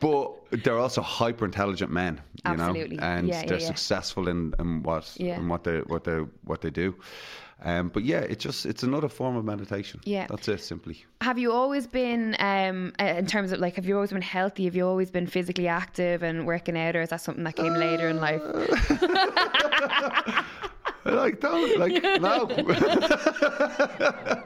But 0.01 0.62
they're 0.64 0.78
also 0.78 1.01
hyper 1.03 1.44
intelligent 1.44 1.90
men, 1.90 2.20
you 2.44 2.53
Absolutely. 2.53 2.96
know, 2.96 3.03
and 3.03 3.28
Yeah, 3.28 3.40
yeah, 3.40 3.46
they're 3.46 3.61
yeah. 3.61 3.66
successful 3.66 4.28
in, 4.28 4.53
in 4.59 4.82
what 4.82 5.11
Yeah. 5.16 5.36
in 5.38 5.49
what 5.49 5.64
they 5.64 5.78
what 5.80 6.05
they 6.05 6.18
what 6.44 6.61
they 6.61 6.70
do. 6.70 6.94
Um, 7.65 7.89
but 7.89 8.05
yeah, 8.05 8.21
it's 8.21 8.43
just 8.43 8.67
it's 8.67 8.85
another 8.85 9.09
form 9.09 9.37
of 9.37 9.45
meditation. 9.45 10.01
Yeah. 10.05 10.27
that's 10.29 10.47
it 10.47 10.61
simply. 10.61 11.05
Have 11.23 11.39
you 11.39 11.51
always 11.53 11.89
been, 11.89 12.37
um, 12.39 12.93
uh, 13.01 13.05
in 13.05 13.27
terms 13.27 13.51
of 13.51 13.59
like, 13.59 13.75
have 13.75 13.85
you 13.85 13.97
always 13.97 14.13
been 14.13 14.23
healthy? 14.23 14.65
Have 14.67 14.77
you 14.77 14.87
always 14.87 15.11
been 15.11 15.27
physically 15.27 15.67
active 15.67 16.23
and 16.23 16.47
working 16.47 16.79
out, 16.79 16.95
or 16.95 17.03
is 17.03 17.11
that 17.11 17.21
something 17.21 17.43
that 17.45 17.57
came 17.57 17.75
later 17.75 18.09
in 18.09 18.21
life? 18.21 18.43
Like 21.05 21.41
don't 21.41 21.79
like 21.79 22.03
no. 22.21 22.49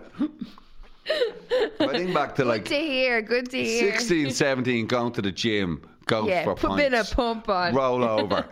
I 1.80 1.86
think 1.88 2.14
back 2.14 2.34
to 2.36 2.44
like 2.44 2.64
Good 2.64 2.70
to 2.70 2.76
hear. 2.80 3.22
Good 3.22 3.50
to 3.50 3.62
hear. 3.62 3.92
16, 3.98 4.30
17, 4.30 4.86
going 4.86 5.12
to 5.12 5.22
the 5.22 5.32
gym, 5.32 5.82
go 6.06 6.26
Yeah, 6.28 6.44
for 6.44 6.54
put 6.54 6.70
a 6.80 6.90
pints, 6.90 7.14
pump 7.14 7.48
on. 7.48 7.74
roll 7.74 8.02
over, 8.04 8.44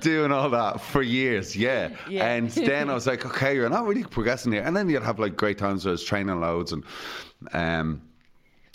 doing 0.00 0.32
all 0.32 0.50
that 0.50 0.80
for 0.80 1.02
years, 1.02 1.56
yeah. 1.56 1.90
Yeah. 2.08 2.26
And 2.26 2.50
then 2.50 2.90
I 2.90 2.94
was 2.94 3.06
like, 3.06 3.24
okay, 3.26 3.54
you're 3.54 3.68
not 3.68 3.86
really 3.86 4.04
progressing 4.04 4.52
here. 4.52 4.62
And 4.62 4.76
then 4.76 4.88
you'd 4.88 5.02
have 5.02 5.18
like 5.18 5.36
great 5.36 5.58
times 5.58 5.84
where 5.84 5.90
I 5.90 5.92
was 5.92 6.04
training 6.04 6.40
loads 6.40 6.72
and, 6.72 6.84
um, 7.52 8.02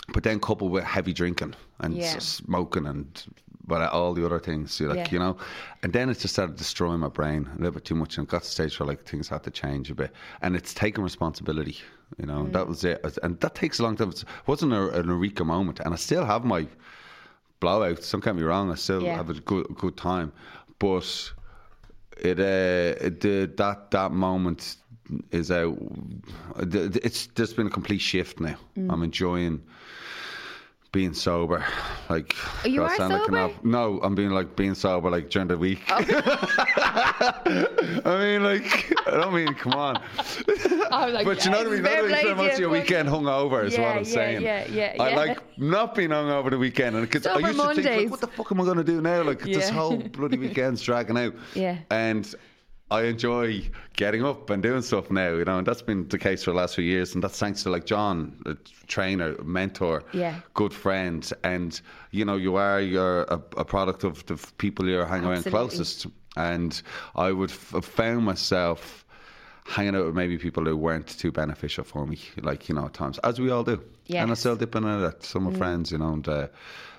but 0.09 0.23
then 0.23 0.39
coupled 0.39 0.71
with 0.71 0.83
heavy 0.83 1.13
drinking 1.13 1.53
and 1.79 1.95
Yeah. 1.95 2.17
smoking 2.19 2.87
and 2.87 3.23
but 3.65 3.81
all 3.93 4.13
the 4.13 4.25
other 4.25 4.39
things, 4.39 4.77
you 4.77 4.89
like 4.89 4.97
Yeah. 4.97 5.07
you 5.11 5.19
know, 5.19 5.37
and 5.83 5.93
then 5.93 6.09
it 6.09 6.19
just 6.19 6.33
started 6.33 6.57
destroying 6.57 6.99
my 6.99 7.07
brain 7.07 7.47
a 7.53 7.57
little 7.57 7.71
bit 7.71 7.85
too 7.85 7.95
much, 7.95 8.17
and 8.17 8.27
got 8.27 8.41
to 8.43 8.47
the 8.49 8.51
stage 8.51 8.77
where 8.77 8.85
like 8.87 9.05
things 9.05 9.29
had 9.29 9.41
to 9.43 9.51
change 9.51 9.89
a 9.89 9.95
bit, 9.95 10.11
and 10.41 10.53
it's 10.57 10.73
taking 10.73 11.01
responsibility, 11.01 11.77
you 12.17 12.25
know. 12.25 12.43
Mm. 12.43 12.51
That 12.51 12.67
was 12.67 12.83
it, 12.83 12.99
and 13.23 13.39
that 13.39 13.55
takes 13.55 13.79
a 13.79 13.83
long 13.83 13.95
time. 13.95 14.09
It 14.09 14.25
wasn't 14.47 14.73
a, 14.73 14.89
an 14.99 15.07
eureka 15.07 15.45
moment, 15.45 15.79
and 15.79 15.93
I 15.93 15.95
still 15.97 16.25
have 16.25 16.43
my 16.43 16.67
blowouts. 17.63 18.11
Don't 18.11 18.23
get 18.23 18.35
me 18.35 18.43
wrong, 18.43 18.71
I 18.71 18.75
still 18.75 19.01
Yeah. 19.03 19.15
have 19.15 19.29
a 19.29 19.39
good 19.51 19.65
good 19.75 19.95
time, 19.97 20.31
but 20.79 21.33
it 22.17 22.39
uh 22.39 23.05
it, 23.07 23.19
the, 23.21 23.51
that 23.57 23.91
that 23.91 24.11
moment 24.11 24.77
is 25.31 25.51
out. 25.51 25.77
It's 26.57 27.27
there's 27.35 27.53
been 27.53 27.67
a 27.67 27.75
complete 27.79 28.01
shift 28.01 28.39
now. 28.39 28.55
Mm. 28.77 28.91
I'm 28.91 29.03
enjoying 29.03 29.61
being 30.93 31.13
sober. 31.13 31.65
Like 32.07 32.33
you 32.63 32.79
God, 32.79 32.91
are 32.91 32.95
sound 32.95 33.33
like 33.33 33.65
no, 33.65 33.99
I'm 34.01 34.15
being 34.15 34.29
like 34.29 34.55
being 34.55 34.75
sober 34.75 35.09
like 35.09 35.29
during 35.29 35.49
the 35.49 35.57
week. 35.57 35.81
Oh. 35.89 35.95
I 38.05 38.17
mean, 38.19 38.43
like 38.43 38.93
I 39.07 39.11
don't 39.11 39.33
mean 39.33 39.53
come 39.55 39.73
on. 39.73 39.95
Like, 40.91 41.25
But 41.25 41.43
you 41.43 41.51
know 41.51 41.57
what 41.57 41.67
I 41.67 41.71
mean? 41.71 41.81
Not 41.81 42.05
play 42.05 42.21
so 42.21 42.35
much 42.35 42.53
you, 42.53 42.59
your 42.59 42.69
weekend 42.69 43.09
hungover 43.09 43.65
is 43.65 43.73
Yeah, 43.73 43.81
what 43.81 43.97
I'm 43.97 44.03
yeah, 44.03 44.09
saying. 44.09 44.41
yeah, 44.43 44.67
yeah, 44.67 45.03
I 45.03 45.15
like 45.15 45.57
not 45.57 45.95
being 45.95 46.09
hungover 46.11 46.51
the 46.51 46.59
weekend, 46.59 46.95
and 46.95 47.05
because 47.09 47.25
I 47.25 47.33
Sober 47.33 47.47
used 47.47 47.59
to 47.59 47.83
think, 47.83 48.01
like, 48.03 48.11
what 48.11 48.21
the 48.21 48.27
fuck 48.27 48.51
am 48.51 48.61
I 48.61 48.63
going 48.63 48.77
to 48.77 48.83
do 48.83 49.01
now? 49.01 49.23
Like 49.23 49.41
this 49.41 49.69
whole 49.69 49.97
bloody 50.13 50.37
weekend's 50.37 50.81
dragging 50.81 51.17
out. 51.17 51.33
Yeah. 51.55 51.79
and. 51.89 52.33
I 52.93 53.05
enjoy 53.05 53.63
getting 53.95 54.23
up 54.23 54.51
and 54.51 54.61
doing 54.61 54.83
stuff 54.83 55.09
now, 55.09 55.31
you 55.31 55.45
know, 55.45 55.57
and 55.57 55.65
that's 55.65 55.81
been 55.81 56.07
the 56.09 56.19
case 56.19 56.43
for 56.43 56.51
the 56.51 56.57
last 56.57 56.75
few 56.75 56.83
years, 56.83 57.15
and 57.15 57.23
that's 57.23 57.39
thanks 57.39 57.63
to 57.63 57.71
like 57.71 57.85
John, 57.87 58.39
a 58.45 58.53
trainer, 58.85 59.35
mentor, 59.43 60.03
Yeah. 60.13 60.35
good 60.53 60.71
friend, 60.73 61.27
and 61.43 61.81
you 62.11 62.23
know, 62.23 62.35
you 62.35 62.55
are 62.55 62.79
you're 62.79 63.23
a, 63.23 63.41
a 63.57 63.65
product 63.65 64.03
of 64.03 64.23
the 64.27 64.35
people 64.59 64.87
you're 64.87 65.07
hanging 65.07 65.25
around 65.25 65.37
Absolutely. 65.37 65.59
closest, 65.69 66.05
and 66.37 66.79
I 67.15 67.31
would 67.31 67.49
f- 67.49 67.71
have 67.71 67.83
found 67.85 68.25
myself 68.25 69.05
hanging 69.65 69.95
out 69.95 70.05
with 70.05 70.13
maybe 70.15 70.37
people 70.37 70.63
who 70.63 70.77
weren't 70.77 71.07
too 71.07 71.31
beneficial 71.31 71.83
for 71.83 72.05
me, 72.05 72.19
like 72.43 72.69
you 72.69 72.75
know, 72.75 72.85
at 72.85 72.93
times 72.93 73.17
as 73.19 73.41
we 73.41 73.49
all 73.49 73.63
do. 73.63 73.81
And 74.09 74.27
I 74.29 74.33
Yes. 74.33 74.39
still 74.41 74.55
dip 74.55 74.75
in 74.75 74.83
and 74.83 75.03
out 75.03 75.23
some 75.23 75.47
of 75.47 75.57
friends, 75.57 75.91
you 75.91 75.97
know, 75.97 76.13
and 76.13 76.27
uh, 76.27 76.47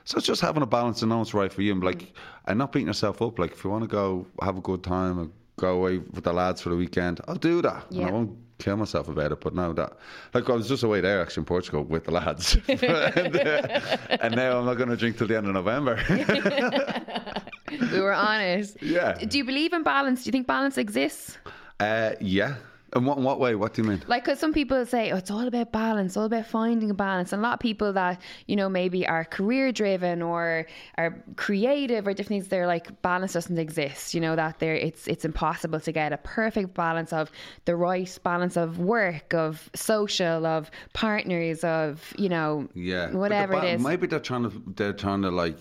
so 0.05 0.19
it's 0.19 0.27
just 0.27 0.41
having 0.41 0.63
a 0.65 0.67
balance 0.67 1.03
and 1.03 1.11
knowing 1.11 1.21
what's 1.21 1.35
right 1.35 1.53
for 1.53 1.63
you, 1.63 1.71
and 1.73 1.85
like, 1.85 2.13
and 2.47 2.59
not 2.59 2.73
beating 2.73 2.89
yourself 2.89 3.23
up. 3.23 3.39
Like, 3.39 3.53
if 3.53 3.63
you 3.63 3.71
want 3.71 3.85
to 3.85 3.89
go 3.89 4.27
have 4.43 4.59
a 4.59 4.61
good 4.61 4.83
time 4.83 5.33
go 5.57 5.75
away 5.77 5.99
with 5.99 6.25
the 6.25 6.33
lads 6.33 6.61
for 6.61 6.71
the 6.71 6.77
weekend, 6.77 7.21
I'll 7.29 7.37
do 7.37 7.63
that. 7.63 7.87
Yeah. 7.91 8.09
I 8.09 8.11
won't 8.11 8.37
kill 8.59 8.77
myself 8.77 9.09
about 9.09 9.33
it. 9.33 9.41
But 9.41 9.55
now 9.55 9.73
that, 9.73 9.97
like, 10.33 10.49
I 10.49 10.53
was 10.53 10.69
just 10.69 10.83
away 10.83 11.01
there 11.01 11.21
actually 11.23 11.43
in 11.43 11.47
Portugal 11.47 11.85
with 11.85 12.05
the 12.05 12.13
lads, 12.13 12.57
and, 12.69 12.83
uh, 12.85 13.81
and 14.21 14.37
now 14.37 14.59
I'm 14.59 14.65
not 14.67 14.75
going 14.75 14.89
to 14.91 14.97
drink 14.97 15.19
till 15.19 15.27
the 15.27 15.37
end 15.37 15.47
of 15.47 15.55
November. 15.55 16.01
we 17.93 18.01
were 18.01 18.13
honest. 18.13 18.77
Yeah. 18.83 19.15
Do 19.15 19.39
you 19.39 19.45
believe 19.45 19.73
in 19.73 19.83
balance? 19.83 20.25
Do 20.25 20.29
you 20.29 20.33
think 20.33 20.47
balance 20.47 20.79
exists? 20.79 21.39
uh, 21.81 22.13
yeah. 22.21 22.57
In 22.95 23.05
what, 23.05 23.19
in 23.19 23.25
what 23.25 23.41
way? 23.41 23.55
What 23.57 23.75
do 23.75 23.83
you 23.83 23.89
mean? 23.89 24.03
Like, 24.07 24.25
because 24.25 24.39
some 24.39 24.53
people 24.53 24.87
say, 24.87 25.11
oh, 25.11 25.17
it's 25.17 25.31
all 25.31 25.47
about 25.47 25.73
balance, 25.73 26.17
all 26.17 26.27
about 26.27 26.47
finding 26.47 26.91
a 26.91 26.95
balance. 26.95 27.33
And 27.33 27.41
a 27.41 27.43
lot 27.43 27.55
of 27.55 27.61
people 27.61 27.93
that, 27.93 28.21
you 28.47 28.55
know, 28.55 28.69
maybe 28.69 29.07
are 29.07 29.25
career 29.25 29.73
driven 29.73 30.23
or 30.23 30.67
are 30.97 31.23
creative 31.37 32.07
or 32.07 32.13
different 32.15 32.29
things, 32.41 32.49
they're 32.49 32.67
like, 32.69 33.03
balance 33.03 33.33
doesn't 33.33 33.59
exist. 33.59 34.15
You 34.15 34.21
know, 34.21 34.37
that 34.37 34.61
there 34.61 34.75
it's 34.77 35.09
it's 35.09 35.25
impossible 35.25 35.81
to 35.81 35.93
get 35.93 36.13
a 36.13 36.19
perfect 36.19 36.75
balance 36.75 37.13
of 37.13 37.33
the 37.65 37.75
right 37.75 38.17
balance 38.23 38.57
of 38.57 38.79
work, 38.79 39.35
of 39.35 39.69
social, 39.75 40.47
of 40.47 40.71
partners, 40.93 41.65
of, 41.65 42.13
you 42.17 42.29
know, 42.29 42.69
Yeah, 42.75 43.11
whatever 43.11 43.55
the 43.57 43.61
ba- 43.61 43.67
it 43.67 43.75
is. 43.75 43.83
Maybe 43.83 44.07
they're 44.07 44.21
trying 44.21 44.45
to 44.51 44.63
they're 44.77 44.93
trying 44.93 45.23
to 45.23 45.31
like 45.31 45.59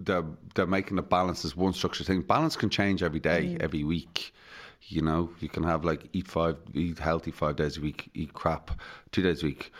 they're 0.00 0.24
they're 0.54 0.66
making 0.66 0.96
the 0.96 1.02
balance 1.02 1.44
as 1.44 1.54
one 1.56 1.72
structured 1.74 2.06
thing. 2.06 2.22
Balance 2.22 2.56
can 2.56 2.70
change 2.70 3.02
every 3.02 3.20
day, 3.20 3.56
Mm. 3.58 3.62
every 3.62 3.84
week. 3.84 4.32
You 4.88 5.02
know, 5.02 5.30
you 5.40 5.48
can 5.48 5.62
have 5.64 5.84
like 5.84 6.08
eat 6.12 6.28
five, 6.28 6.56
eat 6.74 6.98
healthy 6.98 7.30
five 7.30 7.56
days 7.56 7.76
a 7.76 7.80
week, 7.80 8.08
eat 8.14 8.32
crap 8.34 8.70
two 9.10 9.22
days 9.22 9.42
a 9.42 9.46
week. 9.46 9.72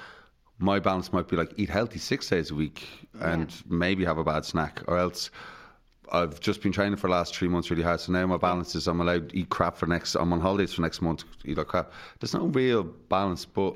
My 0.58 0.78
balance 0.80 1.12
might 1.12 1.28
be 1.28 1.36
like 1.36 1.52
eat 1.56 1.68
healthy 1.68 1.98
six 1.98 2.28
days 2.28 2.50
a 2.50 2.54
week, 2.54 2.88
and 3.20 3.52
maybe 3.68 4.04
have 4.04 4.18
a 4.18 4.24
bad 4.24 4.44
snack, 4.44 4.82
or 4.88 4.98
else. 4.98 5.30
I've 6.12 6.38
just 6.38 6.62
been 6.62 6.70
training 6.70 6.96
for 6.96 7.08
the 7.08 7.12
last 7.12 7.34
three 7.34 7.48
months 7.48 7.68
really 7.68 7.82
hard, 7.82 7.98
so 7.98 8.12
now 8.12 8.24
my 8.28 8.36
balance 8.36 8.76
is 8.76 8.86
I'm 8.86 9.00
allowed 9.00 9.30
to 9.30 9.36
eat 9.36 9.48
crap 9.48 9.76
for 9.76 9.86
next. 9.86 10.14
I'm 10.14 10.32
on 10.32 10.40
holidays 10.40 10.72
for 10.72 10.82
next 10.82 11.02
month, 11.02 11.24
eat 11.44 11.58
like 11.58 11.66
crap. 11.66 11.90
There's 12.20 12.32
no 12.32 12.46
real 12.46 12.84
balance, 12.84 13.44
but 13.44 13.74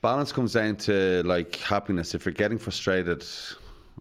balance 0.00 0.32
comes 0.32 0.54
down 0.54 0.76
to 0.76 1.22
like 1.24 1.56
happiness. 1.56 2.14
If 2.14 2.24
you're 2.24 2.32
getting 2.32 2.56
frustrated 2.58 3.26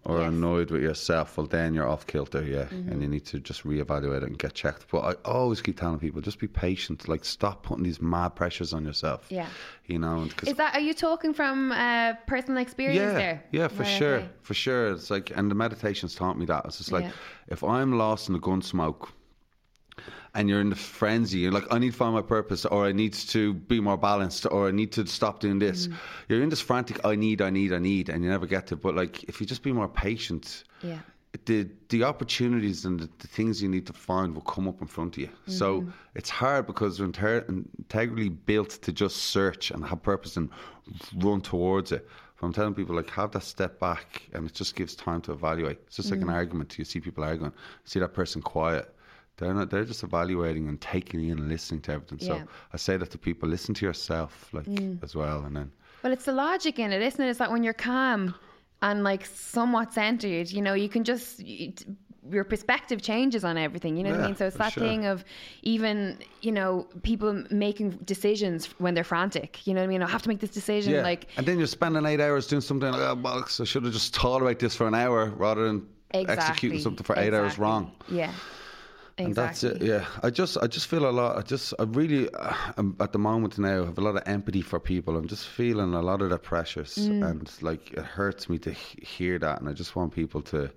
or 0.06 0.20
Yes. 0.20 0.30
annoyed 0.30 0.72
with 0.72 0.82
yourself, 0.82 1.38
well, 1.38 1.46
then 1.46 1.74
you're 1.74 1.88
off 1.88 2.08
kilter, 2.08 2.42
yeah, 2.44 2.68
and 2.72 3.02
you 3.02 3.08
need 3.08 3.26
to 3.26 3.40
just 3.40 3.64
reevaluate 3.64 4.18
it 4.18 4.24
and 4.24 4.40
get 4.40 4.54
checked. 4.54 4.86
But 4.92 5.00
I 5.00 5.14
always 5.30 5.62
keep 5.62 5.78
telling 5.80 6.00
people, 6.00 6.22
just 6.22 6.40
be 6.40 6.48
patient. 6.48 7.08
Like, 7.10 7.26
stop 7.26 7.64
putting 7.64 7.84
these 7.84 8.02
mad 8.02 8.30
pressures 8.36 8.74
on 8.74 8.86
yourself. 8.86 9.26
Yeah. 9.30 9.48
you 9.88 9.98
know, 9.98 10.18
and 10.22 10.38
'cause- 10.38 10.50
Is 10.50 10.56
that, 10.58 10.76
are 10.76 10.80
you 10.80 10.94
talking 10.94 11.34
from 11.34 11.72
uh, 11.72 12.14
personal 12.28 12.62
experience 12.62 13.00
yeah, 13.00 13.12
there? 13.14 13.44
Yeah, 13.52 13.68
for 13.68 13.82
Right, 13.84 13.98
sure, 13.98 14.16
okay. 14.18 14.30
for 14.44 14.54
sure. 14.54 14.92
It's 14.92 15.10
like, 15.10 15.32
and 15.36 15.50
the 15.50 15.56
meditation's 15.56 16.14
taught 16.14 16.38
me 16.38 16.46
that. 16.46 16.64
It's 16.66 16.78
just 16.78 16.92
like, 16.92 17.06
Yeah. 17.06 17.12
if 17.48 17.64
I'm 17.64 17.98
lost 17.98 18.30
in 18.30 18.34
the 18.34 18.40
gun 18.40 18.62
smoke, 18.62 19.12
and 20.36 20.48
you're 20.50 20.62
in 20.62 20.70
the 20.70 20.76
frenzy, 20.76 21.40
you're 21.40 21.52
like, 21.52 21.66
I 21.72 21.80
need 21.80 21.92
to 21.92 21.98
find 21.98 22.14
my 22.14 22.22
purpose, 22.22 22.66
or 22.66 22.86
I 22.86 22.92
need 22.92 23.14
to 23.14 23.54
be 23.54 23.80
more 23.80 23.98
balanced, 23.98 24.46
or 24.46 24.68
I 24.68 24.72
need 24.72 24.92
to 24.94 25.06
stop 25.08 25.40
doing 25.40 25.60
this. 25.60 25.88
Mm. 25.88 25.94
You're 26.28 26.44
in 26.44 26.50
this 26.50 26.62
frantic, 26.62 27.04
I 27.06 27.16
need, 27.16 27.42
I 27.42 27.50
need, 27.50 27.74
I 27.74 27.80
need, 27.80 28.10
and 28.10 28.24
you 28.24 28.30
never 28.30 28.46
get 28.46 28.68
to. 28.68 28.76
But 28.76 28.96
like, 28.96 29.24
if 29.24 29.40
you 29.42 29.48
just 29.48 29.64
be 29.64 29.72
more 29.72 29.88
patient, 29.90 30.64
Yeah. 30.82 31.00
the 31.46 31.68
the 31.90 32.04
opportunities 32.04 32.86
and 32.86 33.00
the, 33.00 33.10
the 33.20 33.28
things 33.28 33.62
you 33.62 33.70
need 33.70 33.86
to 33.88 33.94
find 33.94 34.34
will 34.36 34.42
come 34.54 34.68
up 34.68 34.82
in 34.82 34.88
front 34.88 35.16
of 35.18 35.22
you. 35.24 35.30
So 35.48 35.82
Mm-hmm. 35.82 35.90
it's 36.16 36.30
hard 36.30 36.66
because 36.68 37.00
we're 37.00 37.06
inter- 37.06 37.46
integrally 37.50 38.30
built 38.30 38.72
to 38.86 38.92
just 38.92 39.18
search 39.18 39.72
and 39.72 39.86
have 39.86 40.02
purpose 40.04 40.38
and 40.38 40.50
run 41.18 41.42
towards 41.42 41.92
it. 41.92 42.08
But 42.40 42.48
I'm 42.48 42.54
telling 42.54 42.74
people 42.74 42.96
like 42.96 43.10
have 43.12 43.32
that 43.32 43.44
step 43.44 43.80
back 43.80 44.24
and 44.34 44.48
it 44.48 44.54
just 44.54 44.76
gives 44.76 44.96
time 44.96 45.22
to 45.22 45.32
evaluate. 45.34 45.80
It's 45.88 45.98
just 45.98 46.10
like 46.12 46.20
Mm. 46.22 46.30
an 46.30 46.30
argument. 46.42 46.78
You 46.80 46.86
see 46.86 47.00
people 47.00 47.24
arguing, 47.24 47.54
see 47.84 48.00
that 48.00 48.14
person 48.14 48.42
quiet. 48.42 48.86
They're 49.40 49.54
not. 49.54 49.70
They're 49.70 49.86
just 49.86 50.04
evaluating 50.04 50.68
and 50.68 50.80
taking 50.80 51.24
in 51.24 51.40
and 51.40 51.48
listening 51.48 51.82
to 51.82 51.94
everything. 51.94 52.20
Yeah. 52.22 52.42
Mm. 52.42 52.42
So 52.42 52.48
I 52.74 52.78
say 52.78 52.98
that 52.98 53.10
to 53.12 53.18
people: 53.18 53.48
listen 53.50 53.74
to 53.76 53.86
yourself, 53.86 54.50
like 54.52 54.68
as 55.02 55.16
well, 55.16 55.44
and 55.46 55.56
then 55.56 55.72
Well, 56.04 56.14
it's 56.14 56.26
the 56.26 56.34
logic 56.34 56.78
in 56.80 56.92
it, 56.92 57.02
isn't 57.02 57.24
it? 57.24 57.30
It's 57.30 57.40
that 57.40 57.52
when 57.52 57.64
you're 57.64 57.74
calm 57.74 58.36
and 58.82 59.04
like 59.04 59.26
somewhat 59.26 59.94
centered, 59.94 60.52
you 60.52 60.62
know, 60.62 60.74
you 60.74 60.90
can 60.90 61.04
just 61.04 61.40
you- 61.40 61.74
your 62.30 62.44
perspective 62.44 63.02
changes 63.02 63.44
on 63.44 63.58
everything. 63.58 63.98
You 63.98 64.04
know 64.04 64.12
what 64.12 64.20
I 64.20 64.28
mean? 64.28 64.36
So 64.36 64.46
it's 64.48 64.58
that 64.58 64.74
sure. 64.74 64.84
thing 64.84 65.06
of 65.06 65.24
even 65.64 66.20
you 66.42 66.52
know 66.52 66.88
people 67.02 67.44
making 67.50 67.92
decisions 68.04 68.68
when 68.78 68.94
they're 68.94 69.04
frantic. 69.04 69.66
You 69.66 69.74
know 69.74 69.82
what 69.82 69.86
I 69.86 69.88
mean? 69.88 70.04
I 70.04 70.10
have 70.10 70.22
to 70.24 70.30
make 70.30 70.40
this 70.40 70.50
decision. 70.50 71.02
Like 71.04 71.28
and 71.38 71.46
then 71.46 71.58
you're 71.58 71.68
spending 71.68 72.06
eight 72.06 72.20
hours 72.20 72.48
doing 72.48 72.62
something 72.62 72.92
like, 72.92 73.02
oh, 73.02 73.16
bollocks, 73.16 73.60
I 73.60 73.64
should 73.64 73.84
have 73.84 73.94
just 73.94 74.16
thought 74.16 74.42
about 74.42 74.60
this 74.60 74.76
for 74.76 74.88
an 74.88 74.96
hour 74.96 75.30
rather 75.38 75.66
than 75.66 75.88
exactly 76.12 76.44
executing 76.44 76.80
something 76.82 77.04
for 77.04 77.18
eight 77.18 77.34
hours 77.34 77.58
wrong. 77.58 77.92
Yeah. 78.10 78.32
And 79.26 79.36
that's 79.36 79.64
it. 79.64 79.82
Yeah, 79.82 80.06
I 80.24 80.30
just, 80.30 80.58
I 80.62 80.68
just 80.68 80.88
feel 80.88 81.10
a 81.10 81.12
lot. 81.12 81.38
I 81.38 81.42
just, 81.42 81.74
I 81.80 81.84
really, 81.84 82.30
uh, 82.34 82.54
I'm 82.78 82.96
at 83.00 83.12
the 83.14 83.20
moment 83.20 83.58
now, 83.58 83.86
have 83.86 83.98
a 83.98 84.02
lot 84.02 84.16
of 84.16 84.24
empathy 84.26 84.62
for 84.62 84.80
people. 84.80 85.18
I'm 85.18 85.28
just 85.28 85.48
feeling 85.48 85.94
a 85.94 86.02
lot 86.02 86.22
of 86.22 86.30
the 86.30 86.38
pressures, 86.38 86.96
Mm. 86.96 87.30
and 87.30 87.52
like 87.62 87.92
it 87.94 88.04
hurts 88.04 88.50
me 88.50 88.58
to 88.60 88.72
he- 88.72 89.06
hear 89.06 89.40
that. 89.40 89.60
And 89.60 89.70
I 89.70 89.74
just 89.74 89.96
want 89.96 90.14
people 90.14 90.42
to, 90.44 90.70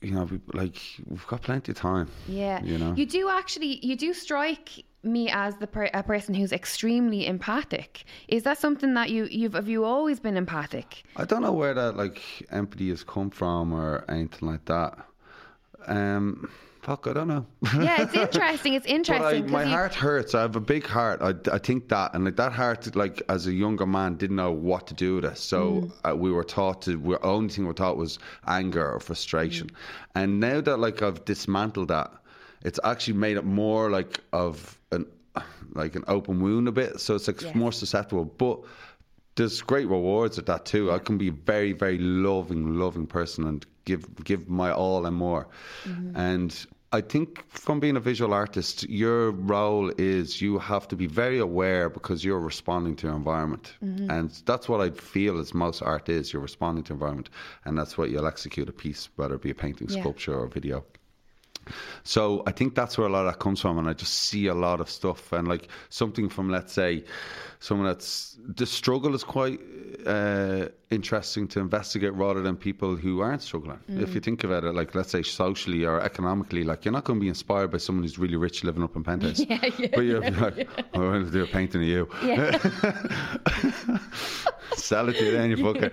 you 0.00 0.10
know, 0.10 0.28
like 0.52 0.76
we've 1.08 1.26
got 1.26 1.42
plenty 1.42 1.72
of 1.72 1.78
time. 1.78 2.08
Yeah. 2.28 2.62
You 2.62 2.78
know? 2.78 2.94
You 2.94 3.06
do 3.06 3.28
actually, 3.28 3.84
you 3.86 3.96
do 3.96 4.12
strike 4.12 4.84
me 5.04 5.28
as 5.30 5.56
the 5.56 5.66
per- 5.66 5.90
a 5.94 6.02
person 6.02 6.34
who's 6.34 6.52
extremely 6.52 7.26
empathic. 7.26 8.04
Is 8.28 8.44
that 8.44 8.58
something 8.58 8.94
that 8.94 9.10
you 9.10 9.24
you've 9.30 9.54
have 9.54 9.68
you 9.68 9.84
always 9.84 10.20
been 10.20 10.36
empathic? 10.36 11.02
I 11.16 11.24
don't 11.24 11.42
know 11.42 11.52
where 11.52 11.74
that 11.74 11.96
like 11.96 12.20
empathy 12.50 12.88
has 12.90 13.02
come 13.04 13.30
from 13.30 13.72
or 13.72 14.04
anything 14.08 14.48
like 14.48 14.64
that. 14.66 14.98
Um, 15.88 16.50
fuck, 16.82 17.06
I 17.06 17.12
don't 17.12 17.28
know. 17.28 17.46
Yeah, 17.74 18.02
it's 18.02 18.14
interesting. 18.34 18.74
It's 18.74 19.08
But 19.08 19.22
I, 19.22 19.40
my 19.42 19.62
you- 19.64 19.70
heart 19.70 19.94
hurts. 19.94 20.34
I 20.34 20.40
have 20.42 20.56
a 20.56 20.60
big 20.60 20.86
heart. 20.86 21.20
I, 21.22 21.34
I 21.52 21.58
think 21.58 21.88
that, 21.88 22.14
and 22.14 22.24
like 22.24 22.36
that 22.36 22.52
heart, 22.52 22.94
like 22.96 23.22
as 23.28 23.46
a 23.46 23.52
younger 23.52 23.86
man, 23.86 24.16
didn't 24.16 24.36
know 24.36 24.50
what 24.52 24.86
to 24.88 24.94
do 24.94 25.16
with 25.16 25.24
it. 25.24 25.38
So 25.38 25.62
Mm. 25.72 25.92
uh, 26.12 26.16
we 26.16 26.30
were 26.32 26.44
taught 26.44 26.82
to. 26.82 26.96
The 26.96 27.24
only 27.24 27.48
thing 27.50 27.64
we 27.64 27.68
were 27.68 27.74
taught 27.74 27.96
was 27.96 28.18
anger 28.46 28.90
or 28.92 29.00
frustration. 29.00 29.68
Mm. 29.68 29.74
And 30.16 30.40
now 30.40 30.60
that 30.60 30.78
like 30.78 31.02
I've 31.02 31.24
dismantled 31.24 31.88
that, 31.88 32.10
it's 32.64 32.80
actually 32.84 33.14
made 33.14 33.36
it 33.36 33.44
more 33.44 33.90
like 33.90 34.20
of 34.32 34.78
an 34.90 35.06
like 35.74 35.94
an 35.96 36.04
open 36.08 36.40
wound 36.42 36.68
a 36.68 36.72
bit. 36.72 37.00
So 37.00 37.14
it's 37.14 37.26
like 37.26 37.40
Yes. 37.42 37.54
more 37.54 37.72
susceptible, 37.72 38.24
but. 38.24 38.60
There's 39.34 39.62
great 39.62 39.88
rewards 39.88 40.38
at 40.38 40.44
that 40.44 40.66
too. 40.66 40.92
I 40.92 40.98
can 40.98 41.16
be 41.16 41.28
a 41.28 41.32
very, 41.32 41.72
very 41.72 41.96
loving, 41.96 42.74
loving 42.78 43.06
person 43.06 43.46
and 43.46 43.64
give 43.84 44.24
give 44.24 44.48
my 44.48 44.70
all 44.72 45.06
and 45.06 45.16
more. 45.16 45.48
Mm-hmm. 45.84 46.16
And 46.16 46.66
I 46.94 47.00
think 47.00 47.42
from 47.48 47.80
being 47.80 47.96
a 47.96 48.00
visual 48.00 48.34
artist, 48.34 48.86
your 48.88 49.30
role 49.30 49.90
is 49.96 50.42
you 50.42 50.58
have 50.58 50.86
to 50.88 50.96
be 50.96 51.06
very 51.06 51.38
aware 51.38 51.88
because 51.88 52.22
you're 52.22 52.38
responding 52.38 52.96
to 52.96 53.06
your 53.06 53.16
environment. 53.16 53.74
Mm-hmm. 53.82 54.10
And 54.10 54.30
that's 54.44 54.68
what 54.68 54.82
I 54.82 54.90
feel 54.90 55.38
as 55.38 55.54
most 55.54 55.80
art 55.80 56.10
is. 56.10 56.32
You're 56.32 56.42
responding 56.42 56.84
to 56.84 56.92
environment. 56.92 57.30
And 57.64 57.78
that's 57.78 57.96
what 57.96 58.10
you'll 58.10 58.26
execute 58.26 58.68
a 58.68 58.72
piece, 58.72 59.08
whether 59.16 59.36
it 59.36 59.42
be 59.42 59.50
a 59.50 59.54
painting, 59.54 59.88
Yeah. 59.88 60.00
sculpture, 60.00 60.38
or 60.38 60.48
video. 60.48 60.84
So 62.04 62.42
I 62.46 62.52
think 62.52 62.74
that's 62.74 62.98
where 62.98 63.06
a 63.06 63.10
lot 63.10 63.26
of 63.26 63.32
that 63.32 63.38
comes 63.38 63.60
from, 63.60 63.78
and 63.78 63.88
I 63.88 63.92
just 63.92 64.14
see 64.14 64.46
a 64.46 64.54
lot 64.54 64.80
of 64.80 64.90
stuff, 64.90 65.32
and 65.32 65.46
like 65.48 65.68
something 65.88 66.28
from, 66.28 66.50
let's 66.50 66.72
say, 66.72 67.04
someone 67.60 67.86
that's 67.86 68.36
the 68.44 68.66
struggle 68.66 69.14
is 69.14 69.22
quite 69.22 69.60
uh, 70.04 70.66
interesting 70.90 71.46
to 71.48 71.60
investigate 71.60 72.12
rather 72.14 72.40
than 72.42 72.56
people 72.56 72.96
who 72.96 73.20
aren't 73.20 73.40
struggling. 73.42 73.78
If 73.88 74.14
you 74.14 74.20
think 74.20 74.42
about 74.42 74.64
it, 74.64 74.74
like 74.74 74.94
let's 74.96 75.10
say 75.10 75.22
socially 75.22 75.84
or 75.84 76.00
economically, 76.00 76.64
like 76.64 76.84
you're 76.84 76.92
not 76.92 77.04
going 77.04 77.20
to 77.20 77.22
be 77.22 77.28
inspired 77.28 77.70
by 77.70 77.78
someone 77.78 78.02
who's 78.02 78.18
really 78.18 78.36
rich 78.36 78.64
living 78.64 78.82
up 78.82 78.96
in 78.96 79.04
penthouse, 79.04 79.38
Yeah, 79.48 79.64
yeah, 79.78 79.86
but 79.94 80.00
you're 80.00 80.20
like, 80.20 80.68
I 80.94 80.98
want 80.98 81.26
to 81.26 81.32
do 81.32 81.44
a 81.44 81.46
painting 81.46 81.82
of 81.82 81.88
you. 81.88 82.08
Yeah. 82.24 82.58
Sell 84.74 85.08
it 85.08 85.12
to 85.14 85.24
you 85.24 85.32
then, 85.32 85.50
you 85.50 85.56
fucker. 85.58 85.92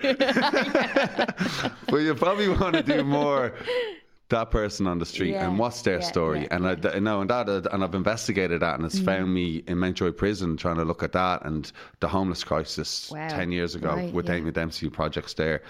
but 1.87 1.97
you 1.97 2.15
probably 2.15 2.49
want 2.49 2.75
to 2.75 2.83
do 2.83 3.03
more 3.03 3.53
that 4.29 4.51
person 4.51 4.87
on 4.87 4.99
the 4.99 5.05
street 5.05 5.31
Yeah, 5.31 5.47
and 5.47 5.59
what's 5.59 5.81
their 5.81 5.99
yeah, 5.99 6.05
story. 6.05 6.41
yeah, 6.41 6.47
and 6.55 6.67
I, 6.67 6.95
I 6.95 6.99
know 6.99 7.21
and 7.21 7.29
that 7.29 7.49
uh, 7.49 7.61
and 7.71 7.83
I've 7.83 7.95
investigated 7.95 8.61
that 8.61 8.75
and 8.75 8.85
it's 8.85 8.95
mm-hmm. 8.95 9.05
found 9.05 9.33
me 9.33 9.63
in 9.67 9.77
Mountjoy 9.77 10.11
Prison 10.11 10.55
trying 10.57 10.77
to 10.77 10.85
look 10.85 11.03
at 11.03 11.11
that 11.13 11.45
and 11.45 11.71
the 11.99 12.07
homeless 12.07 12.43
crisis 12.43 13.11
Wow. 13.11 13.27
ten 13.27 13.51
years 13.51 13.75
ago 13.75 13.95
Right, 13.95 14.13
with 14.13 14.25
yeah. 14.27 14.35
Damien 14.35 14.53
Dempsey 14.53 14.89
projects 14.89 15.33
there. 15.33 15.61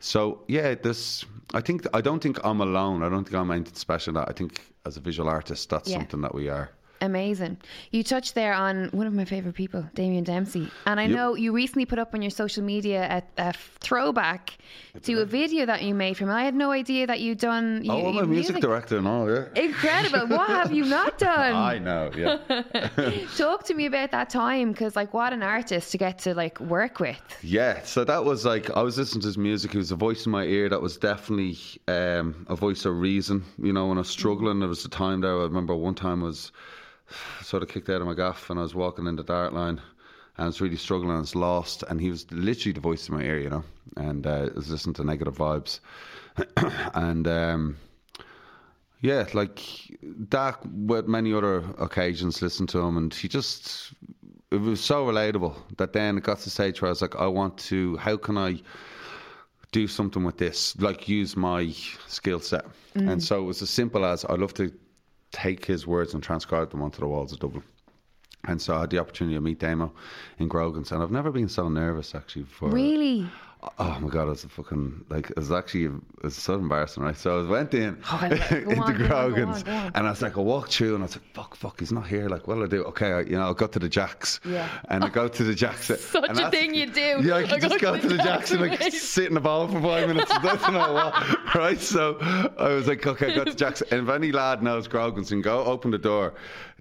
So 0.00 0.42
yeah, 0.48 0.74
this 0.74 1.24
I 1.54 1.60
think 1.60 1.86
I 1.94 2.00
don't 2.00 2.22
think 2.22 2.38
I'm 2.44 2.60
alone. 2.60 3.02
I 3.02 3.08
don't 3.08 3.24
think 3.24 3.36
I'm 3.36 3.50
anything 3.50 3.74
special. 3.74 4.18
I 4.18 4.32
think 4.32 4.60
as 4.84 4.96
a 4.96 5.00
visual 5.00 5.28
artist, 5.28 5.70
that's 5.70 5.90
something 5.90 6.20
that 6.22 6.34
we 6.34 6.48
are. 6.48 6.70
Amazing. 7.00 7.58
You 7.92 8.02
touched 8.02 8.34
there 8.34 8.52
on 8.52 8.88
one 8.90 9.06
of 9.06 9.12
my 9.12 9.24
favourite 9.24 9.54
people, 9.54 9.88
Damien 9.94 10.24
Dempsey. 10.24 10.68
And 10.86 10.98
I 10.98 11.04
Yep. 11.04 11.16
know 11.16 11.34
you 11.36 11.52
recently 11.52 11.86
put 11.86 11.98
up 11.98 12.12
on 12.14 12.22
your 12.22 12.30
social 12.30 12.62
media 12.64 13.22
a, 13.38 13.42
a 13.48 13.52
throwback 13.80 14.58
to 15.02 15.20
a 15.20 15.24
video 15.24 15.64
that 15.66 15.82
you 15.82 15.94
made 15.94 16.16
from 16.16 16.28
him. 16.28 16.34
I 16.34 16.44
had 16.44 16.54
no 16.54 16.70
idea 16.72 17.06
that 17.06 17.20
you'd 17.20 17.38
done. 17.38 17.82
You, 17.84 17.92
oh, 17.92 18.08
I'm 18.08 18.14
you 18.14 18.20
a 18.20 18.26
music 18.26 18.60
director 18.60 18.98
and 18.98 19.06
all, 19.06 19.30
yeah. 19.30 19.44
Incredible. 19.54 20.26
what 20.36 20.48
have 20.48 20.72
you 20.72 20.84
not 20.84 21.18
done? 21.30 21.54
I 21.54 21.78
know, 21.78 22.10
yeah. 22.16 23.22
Talk 23.36 23.64
to 23.64 23.74
me 23.74 23.86
about 23.86 24.10
that 24.10 24.28
time 24.30 24.72
because, 24.72 24.96
like, 24.96 25.14
what 25.14 25.32
an 25.32 25.42
artist 25.42 25.92
to 25.92 25.98
get 25.98 26.18
to 26.20 26.34
like 26.34 26.58
work 26.60 26.98
with. 27.00 27.20
Yeah, 27.42 27.82
so 27.84 28.04
that 28.04 28.24
was 28.24 28.44
like 28.44 28.70
I 28.76 28.82
was 28.82 28.98
listening 28.98 29.20
to 29.22 29.28
his 29.28 29.38
music. 29.38 29.74
It 29.74 29.78
was 29.78 29.92
a 29.92 29.96
voice 29.96 30.26
in 30.26 30.32
my 30.32 30.44
ear. 30.44 30.68
That 30.68 30.82
was 30.82 30.96
definitely 30.96 31.56
um, 31.86 32.44
a 32.48 32.56
voice 32.56 32.84
of 32.84 32.98
reason. 32.98 33.44
You 33.62 33.72
know, 33.72 33.86
when 33.86 33.98
I 33.98 34.00
was 34.00 34.08
struggling, 34.10 34.58
there 34.60 34.68
was 34.68 34.84
a 34.84 34.88
time 34.88 35.20
there. 35.20 35.38
I 35.38 35.42
remember 35.44 35.74
one 35.76 35.94
time 35.94 36.22
I 36.22 36.26
was 36.26 36.50
sort 37.42 37.62
of 37.62 37.68
kicked 37.68 37.88
out 37.88 38.00
of 38.00 38.06
my 38.06 38.14
gaff, 38.14 38.50
and 38.50 38.58
I 38.58 38.62
was 38.62 38.74
walking 38.74 39.06
in 39.06 39.16
the 39.16 39.24
dart 39.24 39.52
line, 39.52 39.80
and 40.36 40.44
I 40.44 40.46
was 40.46 40.60
really 40.60 40.76
struggling. 40.76 41.10
and 41.10 41.18
I 41.18 41.20
was 41.20 41.34
lost, 41.34 41.84
and 41.88 42.00
he 42.00 42.10
was 42.10 42.30
literally 42.30 42.72
the 42.72 42.80
voice 42.80 43.08
in 43.08 43.14
my 43.14 43.22
ear. 43.22 43.38
You 43.38 43.50
know, 43.50 43.64
and 43.96 44.26
uh, 44.26 44.48
I 44.52 44.54
was 44.54 44.70
listening 44.70 44.94
to 44.94 45.04
negative 45.04 45.36
vibes, 45.36 45.80
and. 46.94 47.26
Um, 47.26 47.76
yeah, 49.00 49.28
like 49.32 49.62
that 50.02 50.58
with 50.66 51.06
many 51.06 51.32
other 51.32 51.58
occasions, 51.78 52.42
listen 52.42 52.66
to 52.66 52.80
him, 52.80 52.96
and 52.96 53.14
he 53.14 53.28
just 53.28 53.94
it 54.50 54.60
was 54.60 54.80
so 54.80 55.06
relatable 55.06 55.54
that 55.76 55.92
then 55.92 56.18
it 56.18 56.24
got 56.24 56.38
to 56.38 56.44
the 56.44 56.50
stage 56.50 56.80
where 56.80 56.88
I 56.88 56.92
was 56.92 57.02
like, 57.02 57.16
I 57.16 57.26
want 57.26 57.58
to, 57.58 57.96
how 57.98 58.16
can 58.16 58.38
I 58.38 58.60
do 59.72 59.86
something 59.86 60.24
with 60.24 60.38
this? 60.38 60.78
Like 60.80 61.08
use 61.08 61.36
my 61.36 61.70
skill 62.06 62.40
set. 62.40 62.64
And 62.94 63.22
so 63.22 63.40
it 63.40 63.44
was 63.44 63.62
as 63.62 63.70
simple 63.70 64.04
as 64.04 64.24
I 64.24 64.34
love 64.34 64.54
to 64.54 64.72
take 65.32 65.64
his 65.64 65.86
words 65.86 66.14
and 66.14 66.22
transcribe 66.22 66.70
them 66.70 66.82
onto 66.82 67.00
the 67.00 67.06
walls 67.06 67.32
of 67.32 67.40
Dublin. 67.40 67.64
And 68.44 68.60
so 68.62 68.76
I 68.76 68.80
had 68.80 68.90
the 68.90 68.98
opportunity 68.98 69.36
to 69.36 69.40
meet 69.40 69.58
Damo 69.58 69.92
in 70.38 70.48
Grogan's, 70.48 70.92
and 70.92 71.02
I've 71.02 71.10
never 71.10 71.30
been 71.30 71.48
so 71.48 71.68
nervous 71.68 72.14
actually 72.14 72.42
before. 72.42 72.70
Really? 72.70 73.28
Oh 73.80 73.98
my 74.00 74.08
god, 74.08 74.26
it 74.26 74.30
was 74.30 74.44
a 74.44 74.48
fucking 74.48 75.04
like 75.08 75.30
it 75.30 75.36
was 75.36 75.50
actually 75.50 75.86
it 75.86 75.92
was 76.22 76.36
so 76.36 76.54
embarrassing, 76.54 77.02
right? 77.02 77.16
So 77.16 77.44
I 77.44 77.50
went 77.50 77.74
in 77.74 77.98
Oh, 78.04 78.18
I 78.22 78.28
like- 78.28 78.52
into 78.52 78.80
on, 78.80 78.92
go 78.92 79.08
go 79.08 79.16
on, 79.16 79.32
Grogan's, 79.32 79.62
go 79.64 79.72
on. 79.72 79.90
and 79.96 80.06
I 80.06 80.10
was 80.10 80.22
like, 80.22 80.38
I 80.38 80.40
walked 80.40 80.74
through, 80.74 80.94
and 80.94 81.02
I 81.02 81.06
was 81.06 81.16
like, 81.16 81.24
fuck, 81.34 81.56
fuck, 81.56 81.80
he's 81.80 81.90
not 81.90 82.06
here. 82.06 82.28
Like, 82.28 82.46
what'll 82.46 82.62
I 82.62 82.66
do? 82.68 82.84
Okay, 82.84 83.12
I, 83.12 83.20
you 83.22 83.32
know, 83.32 83.40
I'll 83.42 83.54
go 83.54 83.66
to 83.66 83.78
the 83.80 83.88
Jacks, 83.88 84.38
Yeah. 84.44 84.68
and 84.90 85.02
I 85.02 85.08
go 85.08 85.26
to 85.26 85.42
the 85.42 85.54
Jacks. 85.56 85.86
Such 86.00 86.30
a 86.30 86.32
that's- 86.34 86.50
thing 86.52 86.72
you 86.72 86.86
do. 86.86 87.20
Yeah, 87.24 87.34
I 87.36 87.58
just 87.58 87.80
go 87.80 87.98
to 87.98 88.08
the 88.08 88.18
Jacks 88.18 88.52
and 88.52 88.60
like 88.60 88.80
sit 88.92 89.26
in 89.26 89.34
the 89.34 89.40
ball 89.40 89.66
for 89.66 89.80
five 89.80 90.06
minutes. 90.06 90.30
and 90.34 90.42
don't 90.44 90.60
what, 90.94 91.54
right? 91.56 91.80
So 91.80 92.16
I 92.58 92.68
was 92.68 92.86
like, 92.86 93.04
okay, 93.08 93.32
I 93.32 93.34
got 93.36 93.48
to 93.48 93.54
Jacks, 93.56 93.82
and 93.90 94.02
if 94.02 94.08
any 94.08 94.30
lad 94.30 94.62
knows 94.62 94.86
Grogan's, 94.86 95.32
and 95.32 95.42
go 95.42 95.64
open 95.64 95.90
the 95.90 95.98
door. 95.98 96.34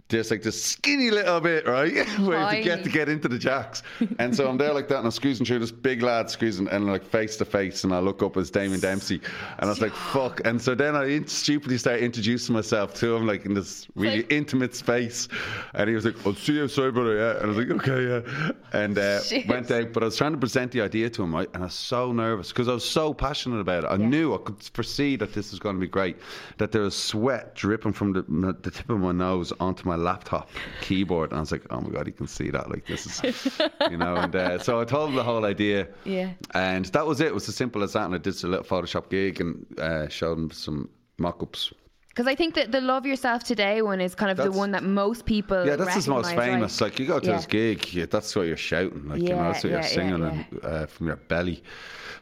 Just 0.09 0.31
like 0.31 0.41
this 0.41 0.63
skinny 0.63 1.11
little 1.11 1.41
bit, 1.41 1.67
right? 1.67 2.07
Where 2.19 2.55
you 2.55 2.63
get 2.63 2.83
to 2.85 2.89
get 2.89 3.09
into 3.09 3.27
the 3.27 3.37
jacks. 3.37 3.83
And 4.19 4.33
so 4.33 4.47
I'm 4.47 4.57
there 4.57 4.73
like 4.73 4.87
that 4.87 4.99
and 4.99 5.05
I'm 5.05 5.11
squeezing 5.11 5.45
through 5.45 5.59
this 5.59 5.71
big 5.71 6.01
lad 6.01 6.29
squeezing 6.29 6.69
and 6.69 6.85
like 6.87 7.03
face 7.03 7.35
to 7.37 7.45
face 7.45 7.83
and 7.83 7.93
I 7.93 7.99
look 7.99 8.23
up 8.23 8.37
as 8.37 8.49
Damien 8.49 8.79
Dempsey 8.79 9.19
and 9.57 9.65
I 9.65 9.67
was 9.67 9.81
like, 9.81 9.91
fuck. 9.91 10.39
And 10.45 10.61
so 10.61 10.75
then 10.75 10.95
I 10.95 11.21
stupidly 11.25 11.77
started 11.77 12.03
introducing 12.03 12.55
myself 12.55 12.93
to 12.95 13.15
him 13.15 13.27
like 13.27 13.45
in 13.45 13.53
this 13.53 13.85
really 13.95 14.17
like- 14.17 14.31
intimate 14.31 14.75
space. 14.75 15.27
And 15.73 15.89
he 15.89 15.95
was 15.95 16.05
like, 16.05 16.15
I'll 16.25 16.35
see 16.35 16.53
you 16.53 16.63
outside, 16.63 16.93
brother, 16.93 17.17
yeah. 17.17 17.31
And 17.37 17.43
I 17.43 17.47
was 17.47 17.57
like, 17.57 17.71
okay, 17.71 18.07
yeah. 18.07 18.51
And 18.71 18.97
uh, 18.97 19.19
went 19.49 19.69
out, 19.71 19.91
but 19.91 20.03
I 20.03 20.05
was 20.05 20.15
trying 20.15 20.31
to 20.31 20.37
present 20.37 20.71
the 20.71 20.81
idea 20.81 21.09
to 21.09 21.23
him, 21.23 21.35
right? 21.35 21.49
And 21.53 21.63
I 21.63 21.65
was 21.65 21.73
so 21.73 22.13
nervous 22.13 22.49
because 22.49 22.69
I 22.69 22.73
was 22.73 22.87
so 22.89 23.13
passionate 23.13 23.59
about 23.59 23.83
it. 23.83 23.87
I 23.91 23.97
knew 23.97 24.33
I 24.33 24.37
could 24.37 24.63
foresee 24.73 25.17
that 25.17 25.33
this 25.33 25.51
was 25.51 25.59
going 25.59 25.75
to 25.75 25.81
be 25.81 25.87
great, 25.87 26.17
that 26.59 26.71
there 26.71 26.83
was 26.83 26.95
sweat 26.95 27.55
dripping 27.55 27.91
from 27.91 28.13
the, 28.13 28.21
the 28.61 28.71
tip 28.71 28.89
of 28.89 28.99
my 28.99 29.11
nose 29.11 29.51
onto 29.59 29.85
my 29.85 29.96
laptop 29.97 30.49
keyboard. 30.81 31.31
And 31.31 31.37
I 31.37 31.41
was 31.41 31.51
like, 31.51 31.65
oh 31.69 31.81
my 31.81 31.89
God, 31.89 32.07
you 32.07 32.13
can 32.13 32.27
see 32.27 32.49
that. 32.51 32.69
Like, 32.69 32.85
this 32.85 33.05
is, 33.05 33.59
you 33.91 33.97
know. 33.97 34.15
And 34.15 34.35
uh, 34.35 34.59
so 34.59 34.79
I 34.79 34.85
told 34.85 35.09
him 35.09 35.15
the 35.15 35.23
whole 35.23 35.45
idea. 35.45 35.87
Yeah. 36.05 36.31
And 36.53 36.85
that 36.85 37.05
was 37.05 37.21
it. 37.21 37.27
It 37.27 37.33
was 37.33 37.49
as 37.49 37.55
simple 37.55 37.83
as 37.83 37.93
that. 37.93 38.05
And 38.05 38.15
I 38.15 38.17
did 38.17 38.43
a 38.43 38.47
little 38.47 38.65
Photoshop 38.65 39.09
gig 39.09 39.41
and 39.41 39.65
uh, 39.79 40.07
showed 40.07 40.37
him 40.37 40.51
some 40.51 40.89
mock 41.17 41.41
ups. 41.41 41.73
Because 42.17 42.31
I 42.31 42.33
think 42.33 42.55
that 42.55 42.71
the 42.71 42.81
Love 42.81 43.05
Yourself 43.05 43.43
Today 43.43 43.83
one 43.83 44.01
is 44.01 44.15
kind 44.15 44.31
of 44.31 44.37
the 44.43 44.51
one 44.51 44.71
that 44.71 44.81
most 44.81 45.27
people. 45.27 45.63
Yeah, 45.67 45.75
that's 45.75 45.93
his 45.93 46.07
most 46.07 46.33
famous. 46.33 46.81
right? 46.81 46.89
Like 46.89 46.99
you 46.99 47.05
go 47.05 47.19
to 47.19 47.27
Yeah. 47.27 47.35
his 47.35 47.45
gig, 47.45 47.93
yeah, 47.93 48.07
that's 48.09 48.35
what 48.35 48.47
you're 48.47 48.57
shouting. 48.57 49.07
Like 49.07 49.21
you 49.21 49.29
know, 49.29 49.35
Yeah, 49.35 49.51
that's 49.51 49.63
what 49.63 49.69
yeah, 49.69 49.75
you're 49.75 49.83
singing 49.83 50.19
yeah. 50.21 50.43
And, 50.49 50.65
uh, 50.65 50.85
from 50.87 51.05
your 51.05 51.17
belly. 51.17 51.61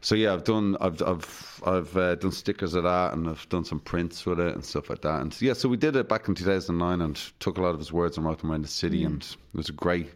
So 0.01 0.15
yeah, 0.15 0.33
I've 0.33 0.43
done, 0.43 0.75
I've, 0.81 1.01
I've, 1.01 1.61
I've 1.65 1.95
uh, 1.95 2.15
done 2.15 2.33
stickers 2.33 2.73
of 2.73 2.83
that, 2.83 3.13
and 3.13 3.29
I've 3.29 3.47
done 3.47 3.63
some 3.63 3.79
prints 3.79 4.25
with 4.25 4.37
it 4.41 4.53
and 4.53 4.65
stuff 4.65 4.89
like 4.89 5.01
that. 5.03 5.21
And 5.21 5.41
yeah, 5.41 5.53
so 5.53 5.69
we 5.69 5.77
did 5.77 5.95
it 5.95 6.09
back 6.09 6.27
in 6.27 6.35
2009, 6.35 6.99
and 6.99 7.15
took 7.39 7.57
a 7.57 7.61
lot 7.61 7.69
of 7.69 7.79
his 7.79 7.93
words 7.93 8.17
and 8.17 8.25
wrote 8.25 8.39
them 8.41 8.51
around 8.51 8.63
the 8.63 8.67
city, 8.67 9.05
and 9.05 9.23
it 9.23 9.57
was 9.57 9.69
a 9.69 9.71
great 9.71 10.09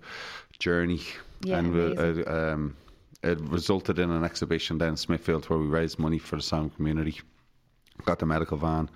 journey. 0.60 0.98
Mm. 0.98 1.14
Yeah, 1.46 1.58
and 1.60 1.74
we- 1.74 1.92
amazing. 1.94 2.28
uh, 2.28 2.52
um, 2.54 2.76
it 3.24 3.40
resulted 3.40 3.98
in 3.98 4.12
an 4.12 4.26
exhibition 4.26 4.78
down 4.78 4.90
in 4.90 4.98
Smithfield 4.98 5.50
where 5.50 5.58
we 5.58 5.68
raised 5.68 6.00
money 6.00 6.20
for 6.20 6.36
the 6.36 6.42
Simon 6.42 6.70
Community 6.70 7.22
got 8.06 8.20
the 8.20 8.26
medical 8.26 8.58
van 8.58 8.90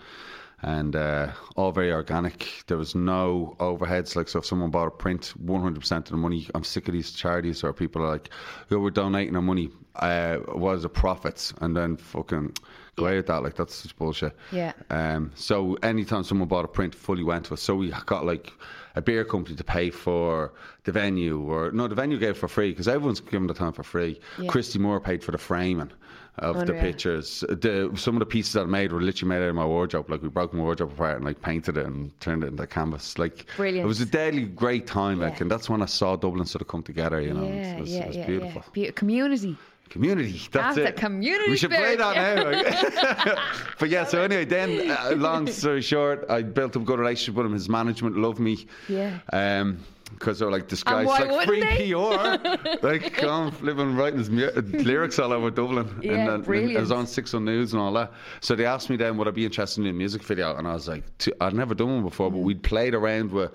and 0.63 0.95
uh, 0.95 1.31
all 1.57 1.71
very 1.71 1.91
organic. 1.91 2.63
There 2.67 2.77
was 2.77 2.95
no 2.95 3.55
overheads. 3.59 4.15
Like, 4.15 4.29
so 4.29 4.39
if 4.39 4.45
someone 4.45 4.71
bought 4.71 4.87
a 4.87 4.91
print, 4.91 5.33
100% 5.45 5.97
of 5.97 6.05
the 6.05 6.17
money, 6.17 6.47
I'm 6.55 6.63
sick 6.63 6.87
of 6.87 6.93
these 6.93 7.11
charities 7.11 7.61
where 7.61 7.73
people 7.73 8.01
are 8.01 8.09
like, 8.09 8.29
oh, 8.71 8.79
we're 8.79 8.89
donating 8.89 9.35
our 9.35 9.41
money. 9.41 9.69
Uh, 9.97 10.37
what 10.37 10.75
is 10.75 10.83
the 10.83 10.89
profits? 10.89 11.53
And 11.59 11.75
then 11.75 11.97
fucking 11.97 12.55
go 12.95 13.07
out 13.07 13.15
with 13.15 13.27
that. 13.27 13.43
Like, 13.43 13.55
that's 13.55 13.83
just 13.83 13.97
bullshit. 13.97 14.35
Yeah. 14.53 14.71
Um, 14.89 15.31
so 15.35 15.75
anytime 15.83 16.23
someone 16.23 16.47
bought 16.47 16.65
a 16.65 16.69
print, 16.69 16.95
fully 16.95 17.23
went 17.23 17.45
to 17.45 17.55
us. 17.55 17.61
So 17.61 17.75
we 17.75 17.93
got 18.05 18.25
like 18.25 18.53
a 18.95 19.01
beer 19.01 19.23
company 19.25 19.55
to 19.55 19.63
pay 19.63 19.89
for 19.89 20.53
the 20.83 20.91
venue, 20.91 21.39
or 21.41 21.71
no, 21.71 21.87
the 21.87 21.95
venue 21.95 22.17
gave 22.17 22.31
it 22.31 22.37
for 22.37 22.47
free 22.47 22.69
because 22.71 22.87
everyone's 22.87 23.19
given 23.19 23.47
the 23.47 23.53
time 23.53 23.73
for 23.73 23.83
free. 23.83 24.19
Yeah. 24.39 24.47
Christy 24.49 24.79
Moore 24.79 24.99
paid 24.99 25.23
for 25.23 25.31
the 25.31 25.37
framing 25.37 25.91
of 26.39 26.57
oh, 26.57 26.65
the 26.65 26.73
pictures. 26.73 27.41
The 27.47 27.91
some 27.95 28.15
of 28.15 28.19
the 28.19 28.25
pieces 28.25 28.53
that 28.53 28.61
I 28.61 28.65
made 28.65 28.91
were 28.91 29.01
literally 29.01 29.29
made 29.29 29.43
out 29.43 29.49
of 29.49 29.55
my 29.55 29.65
wardrobe. 29.65 30.09
Like 30.09 30.21
we 30.21 30.29
broke 30.29 30.53
my 30.53 30.61
wardrobe 30.63 30.91
apart 30.91 31.17
and 31.17 31.25
like 31.25 31.41
painted 31.41 31.77
it 31.77 31.85
and 31.85 32.17
turned 32.19 32.43
it 32.43 32.47
into 32.47 32.65
canvas. 32.67 33.17
Like 33.17 33.45
Brilliant. 33.55 33.85
It 33.85 33.87
was 33.87 34.01
a 34.01 34.05
deadly 34.05 34.43
great 34.45 34.87
time. 34.87 35.19
Like, 35.19 35.33
Yeah. 35.33 35.43
and 35.43 35.51
that's 35.51 35.69
when 35.69 35.81
I 35.81 35.85
saw 35.85 36.15
Dublin 36.15 36.45
sort 36.45 36.61
of 36.61 36.67
come 36.67 36.83
together. 36.83 37.21
You 37.21 37.33
know, 37.33 37.43
Yeah, 37.45 37.75
it 37.77 37.81
was, 37.81 37.91
yeah, 37.91 37.99
it 38.03 38.07
was 38.07 38.17
yeah, 38.17 38.25
beautiful. 38.25 38.63
yeah. 38.65 38.87
Be- 38.87 38.91
community. 38.93 39.57
Community. 39.89 40.41
That's 40.51 40.75
the 40.75 40.87
it. 40.87 40.95
community 40.95 41.51
We 41.51 41.57
should 41.57 41.69
play 41.69 41.95
spirit, 41.95 41.99
that 41.99 43.35
now. 43.35 43.35
but 43.79 43.89
yeah, 43.89 44.05
so 44.05 44.21
anyway, 44.23 44.43
then 44.45 44.89
uh, 44.89 45.13
long 45.17 45.45
story 45.47 45.81
short, 45.81 46.25
I 46.29 46.41
built 46.41 46.75
up 46.75 46.81
a 46.81 46.85
good 46.85 46.97
relationship 46.99 47.35
with 47.35 47.45
him. 47.45 47.53
His 47.53 47.69
management 47.69 48.17
loved 48.17 48.39
me. 48.39 48.65
Yeah. 48.89 49.19
Um, 49.31 49.77
because 50.11 50.37
they're 50.37 50.51
like, 50.51 50.67
this 50.69 50.83
guy's 50.83 51.07
like 51.07 51.25
free 51.47 51.63
wouldn't 51.95 52.79
PR. 52.81 52.85
like, 52.85 53.13
come 53.13 53.51
living, 53.61 53.95
writing 53.95 54.19
his 54.19 54.29
mu- 54.29 54.51
lyrics 54.83 55.17
all 55.17 55.33
over 55.33 55.49
Dublin. 55.49 55.89
Yeah, 56.03 56.11
and 56.13 56.29
then, 56.29 56.41
brilliant. 56.41 56.77
I 56.77 56.81
was 56.81 56.91
on 56.91 57.07
Six 57.07 57.33
One 57.33 57.45
News 57.45 57.73
and 57.73 57.81
all 57.81 57.91
that. 57.93 58.11
So 58.39 58.55
they 58.55 58.65
asked 58.65 58.91
me 58.91 58.95
then, 58.95 59.17
would 59.17 59.27
I 59.27 59.31
be 59.31 59.43
interested 59.43 59.81
in 59.81 59.87
a 59.87 59.93
music 59.93 60.21
video? 60.23 60.55
And 60.55 60.67
I 60.67 60.73
was 60.73 60.87
like, 60.87 61.03
I'd 61.41 61.53
never 61.55 61.73
done 61.73 61.87
one 61.95 62.03
before, 62.03 62.29
but 62.29 62.37
Mm. 62.39 62.43
we'd 62.43 62.61
played 62.63 62.93
around 62.93 63.31
with 63.31 63.53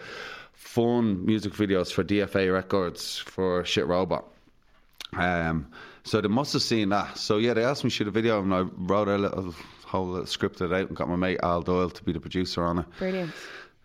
fun 0.52 1.24
music 1.24 1.52
videos 1.52 1.92
for 1.92 2.02
DFA 2.02 2.52
Records 2.52 3.18
for 3.18 3.64
Shit 3.64 3.86
Robot. 3.86 4.24
Um, 5.16 5.66
so 6.08 6.20
they 6.20 6.28
must 6.28 6.52
have 6.54 6.62
seen 6.62 6.88
that. 6.90 7.18
So 7.18 7.38
yeah, 7.38 7.54
they 7.54 7.64
asked 7.64 7.84
me 7.84 7.90
to 7.90 7.94
shoot 7.96 8.08
a 8.08 8.10
video, 8.10 8.40
and 8.42 8.52
uh, 8.52 8.56
I 8.56 8.62
wrote 8.76 9.08
a 9.08 9.18
little 9.18 9.54
whole 9.84 10.06
little 10.08 10.26
script 10.26 10.60
it 10.60 10.72
out 10.72 10.88
and 10.88 10.96
got 10.96 11.08
my 11.08 11.16
mate 11.16 11.38
Al 11.42 11.62
Doyle 11.62 11.90
to 11.90 12.04
be 12.04 12.12
the 12.12 12.20
producer 12.20 12.62
on 12.64 12.80
it. 12.80 12.86
Brilliant. 12.98 13.32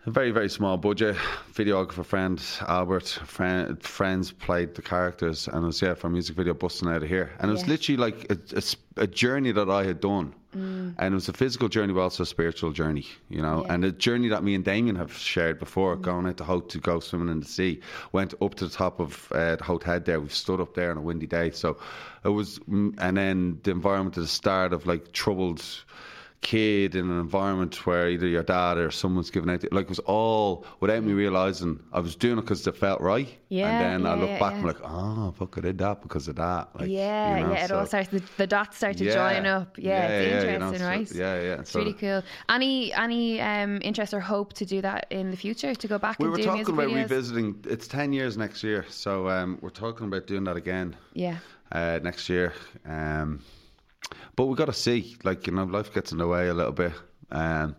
A 0.05 0.11
very 0.11 0.31
very 0.31 0.49
small 0.49 0.75
budget. 0.77 1.15
Videographer 1.53 2.05
friend 2.05 2.41
Albert, 2.67 3.07
friend, 3.25 3.81
friends 3.81 4.31
played 4.33 4.75
the 4.75 4.81
characters, 4.81 5.47
and 5.47 5.63
it 5.63 5.67
was 5.67 5.81
yeah 5.81 5.93
for 5.93 6.07
a 6.07 6.09
music 6.09 6.35
video 6.35 6.53
busting 6.53 6.89
out 6.89 7.03
of 7.03 7.07
here. 7.09 7.31
And 7.39 7.49
it 7.49 7.53
was 7.53 7.61
Yeah. 7.63 7.69
literally 7.69 7.97
like 7.97 8.31
a 8.97 9.07
journey 9.07 9.51
that 9.53 9.69
I 9.69 9.83
had 9.85 10.01
done, 10.01 10.33
and 10.53 10.95
it 10.99 11.13
was 11.13 11.29
a 11.29 11.33
physical 11.33 11.67
journey, 11.69 11.93
but 11.93 12.01
also 12.01 12.23
a 12.23 12.25
spiritual 12.25 12.71
journey. 12.71 13.05
You 13.29 13.41
know, 13.41 13.63
Yeah. 13.65 13.73
and 13.73 13.85
a 13.85 13.91
journey 13.91 14.27
that 14.29 14.43
me 14.43 14.55
and 14.55 14.63
Damien 14.63 14.95
have 14.95 15.13
shared 15.13 15.59
before, 15.59 15.95
going 15.95 16.27
out 16.27 16.37
to 16.37 16.43
Howth 16.43 16.69
to 16.69 16.79
go 16.79 16.99
swimming 16.99 17.29
in 17.29 17.39
the 17.39 17.45
sea. 17.45 17.81
Went 18.11 18.33
up 18.41 18.55
to 18.55 18.65
the 18.67 18.71
top 18.73 18.99
of 18.99 19.31
uh, 19.31 19.55
the 19.55 19.63
Howth 19.63 19.83
Head 19.83 20.05
there. 20.05 20.19
We've 20.19 20.33
stood 20.33 20.59
up 20.59 20.73
there 20.75 20.91
on 20.91 20.97
a 20.97 21.01
windy 21.01 21.27
day, 21.27 21.51
so 21.51 21.77
it 22.23 22.29
was. 22.29 22.59
mm, 22.59 22.93
And 22.97 23.17
then 23.17 23.59
the 23.63 23.71
environment 23.71 24.17
at 24.17 24.21
the 24.21 24.27
start 24.27 24.73
of 24.73 24.85
like 24.85 25.11
troubled 25.11 25.63
kid 26.43 26.93
in 26.95 27.09
an 27.09 27.19
environment 27.19 27.85
where 27.87 28.09
either 28.09 28.27
your 28.27 28.43
dad 28.43 28.77
or 28.77 28.91
someone's 28.91 29.31
giving 29.31 29.49
out, 29.49 29.63
like 29.71 29.83
it 29.85 29.89
was 29.89 29.99
all 29.99 30.65
without 30.81 31.01
me 31.03 31.13
realizing 31.13 31.79
I 31.91 31.99
was 31.99 32.15
doing 32.15 32.37
it 32.37 32.41
because 32.41 32.67
it 32.67 32.75
felt 32.77 33.01
right. 33.01 33.27
Yeah, 33.49 33.69
and 33.69 34.05
then 34.05 34.11
I 34.11 34.15
look 34.19 34.29
yeah, 34.29 34.39
back 34.39 34.51
yeah. 34.53 34.59
and 34.59 34.69
I'm 34.69 34.73
like, 34.75 34.81
oh, 34.83 35.31
fuck, 35.37 35.57
I 35.57 35.61
did 35.61 35.77
that 35.79 36.01
because 36.01 36.27
of 36.27 36.35
that. 36.35 36.69
Like, 36.77 36.89
yeah, 36.89 37.37
you 37.39 37.43
know, 37.45 37.53
yeah. 37.53 37.63
It 37.63 37.67
so- 37.69 37.79
all 37.79 37.85
starts. 37.85 38.09
The, 38.09 38.21
the 38.37 38.47
dots 38.47 38.77
start 38.77 38.97
to 38.97 39.05
Yeah. 39.05 39.13
join 39.13 39.45
up. 39.45 39.77
Yeah, 39.77 39.89
Yeah, 39.89 40.07
it's 40.07 40.27
yeah, 40.27 40.49
you 40.49 40.55
interesting, 40.55 40.71
know, 40.71 40.77
so- 40.77 40.85
right? 40.97 41.11
yeah, 41.15 41.41
yeah, 41.41 41.59
It's 41.61 41.71
so- 41.71 41.79
really 41.79 41.93
cool. 41.93 42.21
Any 42.49 42.93
any 42.93 43.41
um, 43.41 43.79
interest 43.81 44.13
or 44.13 44.19
hope 44.19 44.53
to 44.53 44.65
do 44.65 44.81
that 44.81 45.07
in 45.09 45.31
the 45.31 45.37
future? 45.37 45.73
To 45.73 45.87
go 45.87 45.97
back 45.97 46.19
We 46.19 46.25
and 46.25 46.31
were 46.31 46.37
do 46.37 46.43
talking 46.43 46.57
music 46.59 46.73
about 46.73 46.87
videos? 46.89 47.09
revisiting. 47.09 47.55
It's 47.65 47.87
ten 47.87 48.11
years 48.13 48.37
next 48.37 48.63
year, 48.63 48.85
so 48.89 49.29
um, 49.29 49.57
we're 49.61 49.69
talking 49.69 50.07
about 50.07 50.27
doing 50.27 50.43
that 50.45 50.57
again. 50.57 50.95
Yeah. 51.13 51.37
uh, 51.71 51.99
next 52.03 52.29
year. 52.29 52.53
Um, 52.85 53.39
but 54.35 54.45
we've 54.45 54.57
got 54.57 54.65
to 54.65 54.73
see, 54.73 55.15
like 55.23 55.47
you 55.47 55.53
know, 55.53 55.63
life 55.63 55.93
gets 55.93 56.11
in 56.11 56.17
the 56.17 56.27
way 56.27 56.47
a 56.47 56.53
little 56.53 56.71
bit. 56.71 56.93
Um, 57.31 57.75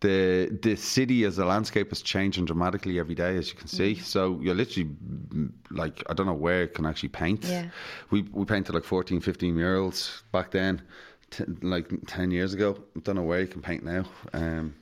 the 0.00 0.58
the 0.62 0.76
city 0.76 1.24
as 1.24 1.38
a 1.38 1.44
landscape 1.44 1.90
is 1.92 2.02
changing 2.02 2.44
dramatically 2.44 2.98
every 2.98 3.14
day, 3.14 3.36
as 3.36 3.48
you 3.48 3.54
can 3.54 3.68
see. 3.68 3.94
Mm. 3.94 4.02
So 4.02 4.38
you're 4.42 4.54
literally 4.54 4.90
mm, 4.90 5.50
like 5.70 6.02
I 6.10 6.14
don't 6.14 6.26
know 6.26 6.34
where 6.34 6.64
it 6.64 6.74
can 6.74 6.84
actually 6.86 7.10
paint. 7.10 7.44
Yeah. 7.44 7.68
We 8.10 8.22
we 8.32 8.44
painted 8.44 8.74
like 8.74 8.84
14, 8.84 9.20
15 9.20 9.54
murals 9.54 10.24
back 10.32 10.50
then, 10.50 10.82
t- 11.30 11.44
like 11.62 11.90
ten 12.06 12.30
years 12.30 12.52
ago. 12.52 12.76
I 12.96 13.00
don't 13.00 13.16
know 13.16 13.22
where 13.22 13.40
you 13.40 13.46
can 13.46 13.62
paint 13.62 13.84
now. 13.84 14.04
Um, 14.32 14.74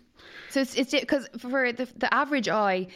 So 0.51 0.61
it's 0.61 0.75
it's 0.75 0.91
because 0.93 1.29
for 1.39 1.73
the 1.73 1.87
the 1.97 2.13
average 2.13 2.49
eye, 2.49 2.89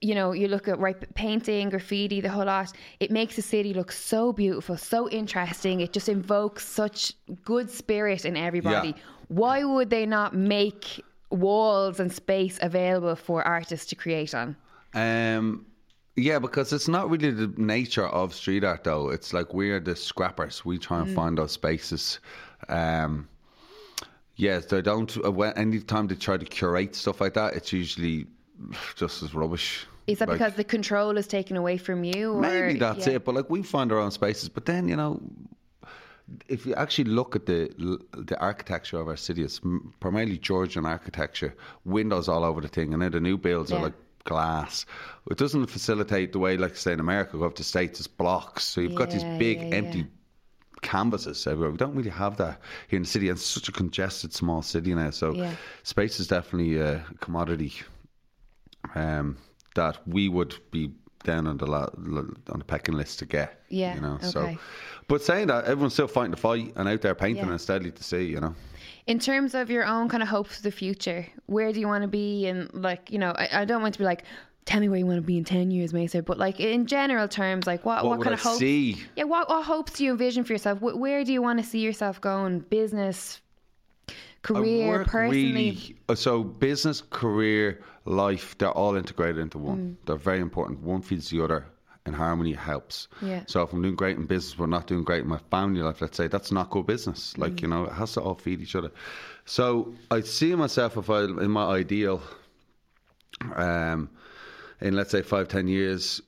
you 0.00 0.14
know, 0.14 0.32
you 0.32 0.48
look 0.48 0.68
at 0.68 0.78
right 0.78 0.96
painting, 1.14 1.70
graffiti, 1.70 2.20
the 2.20 2.28
whole 2.28 2.46
lot. 2.46 2.72
It 3.00 3.10
makes 3.10 3.36
the 3.36 3.42
city 3.42 3.74
look 3.74 3.92
so 3.92 4.32
beautiful, 4.32 4.76
so 4.76 5.08
interesting. 5.10 5.80
It 5.80 5.92
just 5.92 6.08
invokes 6.08 6.66
such 6.66 7.12
good 7.44 7.70
spirit 7.70 8.24
in 8.24 8.36
everybody. 8.36 8.88
Yeah. 8.88 9.02
Why 9.28 9.64
would 9.64 9.90
they 9.90 10.06
not 10.06 10.34
make 10.34 11.02
walls 11.30 12.00
and 12.00 12.12
space 12.12 12.58
available 12.62 13.16
for 13.16 13.42
artists 13.46 13.86
to 13.86 13.94
create 13.94 14.34
on? 14.34 14.56
Um, 14.94 15.66
yeah, 16.16 16.38
because 16.38 16.72
it's 16.72 16.88
not 16.88 17.10
really 17.10 17.30
the 17.30 17.52
nature 17.56 18.06
of 18.06 18.34
street 18.34 18.64
art, 18.64 18.84
though. 18.84 19.10
It's 19.10 19.32
like 19.32 19.52
we're 19.52 19.80
the 19.80 19.94
scrappers. 19.94 20.64
We 20.64 20.78
try 20.78 21.00
and 21.00 21.14
find 21.14 21.36
those 21.36 21.52
spaces. 21.52 22.20
Um, 22.68 23.28
yes, 24.36 24.66
they 24.66 24.82
don't. 24.82 25.16
Uh, 25.24 25.32
Any 25.40 25.80
time 25.80 26.06
they 26.06 26.14
try 26.14 26.36
to 26.36 26.44
curate 26.44 26.94
stuff 26.94 27.20
like 27.20 27.34
that, 27.34 27.54
it's 27.54 27.72
usually 27.72 28.26
just 28.94 29.22
as 29.22 29.34
rubbish. 29.34 29.86
Is 30.06 30.18
that 30.20 30.28
Like, 30.28 30.38
because 30.38 30.54
the 30.54 30.64
control 30.64 31.18
is 31.18 31.26
taken 31.26 31.56
away 31.56 31.76
from 31.78 32.04
you? 32.04 32.32
Or, 32.32 32.40
maybe 32.40 32.78
that's 32.78 33.06
yeah. 33.06 33.14
it? 33.14 33.24
But 33.24 33.34
like 33.34 33.50
we 33.50 33.62
find 33.62 33.90
our 33.92 33.98
own 33.98 34.12
spaces. 34.12 34.48
But 34.48 34.66
then 34.66 34.88
you 34.88 34.94
know, 34.96 35.20
if 36.48 36.64
you 36.66 36.74
actually 36.74 37.10
look 37.10 37.36
at 37.36 37.46
the 37.46 37.70
the 38.16 38.38
architecture 38.40 38.98
of 39.00 39.08
our 39.08 39.16
city, 39.16 39.42
it's 39.42 39.60
primarily 40.00 40.38
Georgian 40.38 40.86
architecture. 40.86 41.54
Windows 41.84 42.28
all 42.28 42.44
over 42.44 42.60
the 42.60 42.68
thing, 42.68 42.92
and 42.92 43.02
then 43.02 43.12
the 43.12 43.20
new 43.20 43.36
builds 43.36 43.70
Yeah. 43.70 43.78
are 43.78 43.82
like 43.82 43.94
glass. 44.24 44.86
It 45.30 45.38
doesn't 45.38 45.66
facilitate 45.66 46.32
the 46.32 46.38
way, 46.40 46.56
like 46.56 46.76
say 46.76 46.92
in 46.92 47.00
America, 47.00 47.38
go 47.38 47.44
up 47.46 47.54
to 47.56 47.64
states, 47.64 48.00
it's 48.00 48.08
blocks. 48.08 48.64
So 48.64 48.80
you've 48.80 48.94
got 48.96 49.10
these 49.10 49.24
big 49.38 49.58
yeah, 49.60 49.76
empty 49.76 49.98
yeah. 49.98 50.04
Canvases 50.82 51.46
everywhere. 51.46 51.70
We 51.70 51.76
don't 51.78 51.94
really 51.94 52.10
have 52.10 52.36
that 52.38 52.60
here 52.88 52.96
in 52.98 53.02
the 53.02 53.08
city. 53.08 53.28
And 53.28 53.36
it's 53.38 53.46
such 53.46 53.68
a 53.68 53.72
congested 53.72 54.32
small 54.32 54.62
city 54.62 54.94
now. 54.94 55.10
So 55.10 55.32
Yeah. 55.34 55.54
space 55.82 56.20
is 56.20 56.26
definitely 56.28 56.78
a 56.78 57.04
commodity 57.20 57.72
um, 58.94 59.36
that 59.74 59.98
we 60.06 60.28
would 60.28 60.54
be 60.70 60.92
down 61.24 61.46
on 61.46 61.56
the 61.56 61.66
la- 61.66 61.88
on 62.50 62.58
the 62.58 62.64
pecking 62.64 62.94
list 62.94 63.18
to 63.18 63.26
get. 63.26 63.60
Yeah, 63.68 63.94
you 63.96 64.00
know. 64.00 64.18
So, 64.20 64.56
but 65.08 65.22
saying 65.22 65.48
that, 65.48 65.64
everyone's 65.64 65.92
still 65.94 66.06
fighting 66.06 66.30
the 66.30 66.36
fight 66.36 66.72
and 66.76 66.88
out 66.88 67.00
there 67.02 67.14
painting 67.14 67.44
Yeah. 67.46 67.50
and 67.50 67.60
steadily 67.60 67.90
to 67.90 68.04
see. 68.04 68.24
You 68.26 68.40
know. 68.40 68.54
In 69.06 69.18
terms 69.18 69.54
of 69.54 69.70
your 69.70 69.84
own 69.84 70.08
kind 70.08 70.22
of 70.22 70.28
hopes 70.28 70.56
for 70.56 70.62
the 70.62 70.70
future, 70.70 71.26
where 71.46 71.72
do 71.72 71.80
you 71.80 71.86
want 71.88 72.02
to 72.02 72.08
be? 72.08 72.46
And 72.46 72.72
like, 72.74 73.10
you 73.10 73.18
know, 73.18 73.32
I, 73.36 73.48
I 73.62 73.64
don't 73.64 73.82
want 73.82 73.94
to 73.94 73.98
be 73.98 74.04
like, 74.04 74.24
tell 74.66 74.80
me 74.80 74.88
where 74.90 74.98
you 74.98 75.06
want 75.06 75.16
to 75.18 75.22
be 75.22 75.38
in 75.38 75.44
ten 75.44 75.70
years, 75.70 75.92
Maser. 75.94 76.22
But 76.24 76.36
like 76.38 76.60
in 76.60 76.86
general 76.86 77.26
terms, 77.28 77.66
like 77.66 77.84
what 77.86 78.04
What, 78.04 78.18
what, 78.18 78.24
kind 78.24 78.34
I 78.34 78.38
of 78.38 78.42
hopes? 78.42 78.58
see? 78.58 78.96
Yeah, 79.16 79.24
what 79.24 79.48
what 79.48 79.64
hopes 79.64 79.92
do 79.92 80.04
you 80.04 80.10
envision 80.10 80.44
for 80.44 80.52
yourself? 80.52 80.78
Wh- 80.80 80.98
Where 80.98 81.24
do 81.24 81.32
you 81.32 81.40
want 81.40 81.58
to 81.60 81.64
see 81.64 81.78
yourself 81.80 82.20
going? 82.20 82.60
Business, 82.60 83.40
career, 84.42 85.04
personally. 85.04 85.52
really- 85.52 85.96
uh, 86.08 86.14
so 86.14 86.42
business, 86.44 87.02
career, 87.10 87.80
life, 88.04 88.56
they're 88.58 88.70
all 88.70 88.94
integrated 88.96 89.38
into 89.38 89.58
one. 89.58 89.78
Mm. 89.78 90.06
They're 90.06 90.16
very 90.16 90.40
important. 90.40 90.80
One 90.82 91.02
feeds 91.02 91.30
the 91.30 91.42
other 91.42 91.66
and 92.04 92.14
harmony 92.14 92.52
helps. 92.52 93.08
Yeah. 93.20 93.42
So 93.48 93.62
if 93.62 93.72
I'm 93.72 93.82
doing 93.82 93.96
great 93.96 94.16
in 94.16 94.26
business 94.26 94.54
but 94.54 94.68
not 94.68 94.86
doing 94.86 95.02
great 95.02 95.22
in 95.22 95.28
my 95.28 95.40
family 95.50 95.82
life, 95.82 96.00
let's 96.00 96.16
say 96.16 96.28
that's 96.28 96.52
not 96.52 96.70
good 96.70 96.86
business. 96.86 97.32
Mm. 97.34 97.38
Like, 97.38 97.62
you 97.62 97.68
know, 97.68 97.84
it 97.86 97.92
has 97.92 98.12
to 98.12 98.20
all 98.20 98.34
feed 98.36 98.60
each 98.60 98.76
other. 98.76 98.92
So 99.44 99.92
I 100.12 100.20
see 100.20 100.54
myself 100.54 100.96
if 100.96 101.10
I 101.10 101.22
in 101.24 101.50
my 101.50 101.66
ideal 101.66 102.20
um 103.54 104.08
in 104.80 104.94
let's 104.94 105.10
say 105.10 105.22
five, 105.22 105.48
ten 105.48 105.68
years 105.68 106.20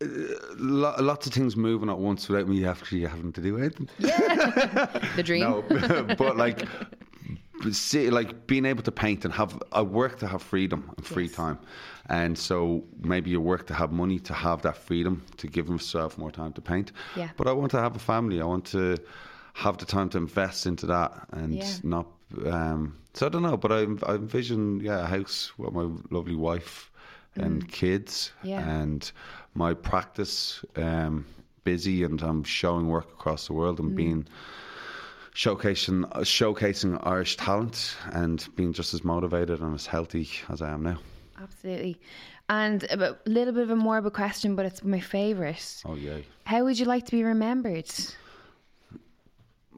uh, 0.00 0.06
lots 0.58 1.26
of 1.26 1.32
things 1.32 1.56
moving 1.56 1.90
at 1.90 1.98
once 1.98 2.28
without 2.28 2.46
me 2.46 2.64
actually 2.64 3.00
having 3.04 3.32
to 3.32 3.40
do 3.40 3.58
anything. 3.58 3.88
Yeah. 3.98 4.86
the 5.16 5.22
dream. 5.24 5.40
No, 5.42 5.62
but 6.18 6.36
like, 6.36 6.68
see, 7.72 8.10
like 8.10 8.46
being 8.46 8.64
able 8.64 8.82
to 8.84 8.92
paint 8.92 9.24
and 9.24 9.34
have 9.34 9.60
I 9.72 9.82
work 9.82 10.18
to 10.20 10.28
have 10.28 10.42
freedom 10.42 10.90
and 10.96 11.04
free 11.04 11.24
Yes. 11.24 11.32
time, 11.34 11.58
and 12.08 12.38
so 12.38 12.84
maybe 13.00 13.30
you 13.30 13.40
work 13.40 13.66
to 13.66 13.74
have 13.74 13.90
money 13.92 14.18
to 14.20 14.32
have 14.34 14.62
that 14.62 14.76
freedom 14.76 15.24
to 15.38 15.46
give 15.48 15.68
yourself 15.68 16.16
more 16.16 16.30
time 16.30 16.52
to 16.52 16.60
paint. 16.60 16.92
Yeah. 17.16 17.30
But 17.36 17.48
I 17.48 17.52
want 17.52 17.70
to 17.72 17.80
have 17.80 17.96
a 17.96 18.00
family. 18.00 18.40
I 18.40 18.44
want 18.44 18.66
to 18.66 18.98
have 19.54 19.78
the 19.78 19.86
time 19.86 20.08
to 20.10 20.18
invest 20.18 20.66
into 20.66 20.86
that 20.86 21.26
and 21.32 21.54
Yeah. 21.54 21.74
not. 21.82 22.06
Um, 22.46 22.94
so 23.14 23.26
I 23.26 23.30
don't 23.30 23.42
know, 23.42 23.56
but 23.56 23.72
I, 23.72 23.80
I 24.06 24.14
envision 24.14 24.80
yeah 24.80 25.02
a 25.02 25.06
house 25.06 25.52
with 25.58 25.72
my 25.72 25.88
lovely 26.10 26.36
wife 26.36 26.92
and 27.40 27.68
kids 27.68 28.32
Mm. 28.42 28.48
Yeah. 28.48 28.80
and 28.80 29.12
my 29.54 29.74
practice 29.74 30.64
um, 30.76 31.24
busy 31.64 32.04
and 32.04 32.20
I'm 32.22 32.44
showing 32.44 32.86
work 32.88 33.08
across 33.12 33.46
the 33.46 33.52
world 33.54 33.76
Mm. 33.78 33.84
and 33.86 33.96
being 33.96 34.26
showcasing 35.34 36.04
uh, 36.12 36.20
showcasing 36.20 36.98
Irish 37.06 37.36
talent 37.36 37.96
and 38.12 38.46
being 38.56 38.72
just 38.72 38.94
as 38.94 39.04
motivated 39.04 39.60
and 39.60 39.74
as 39.74 39.86
healthy 39.86 40.28
as 40.48 40.60
I 40.62 40.70
am 40.70 40.82
now. 40.82 40.98
Absolutely. 41.40 42.00
And 42.50 42.84
a 42.84 43.16
little 43.26 43.52
bit 43.52 43.62
of 43.64 43.70
a 43.70 43.76
morbid 43.76 44.14
question, 44.14 44.56
but 44.56 44.64
it's 44.66 44.82
my 44.82 45.00
favourite. 45.00 45.82
Oh 45.84 45.94
yeah. 45.94 46.18
How 46.44 46.64
would 46.64 46.78
you 46.78 46.86
like 46.86 47.04
to 47.06 47.12
be 47.12 47.22
remembered? 47.22 47.88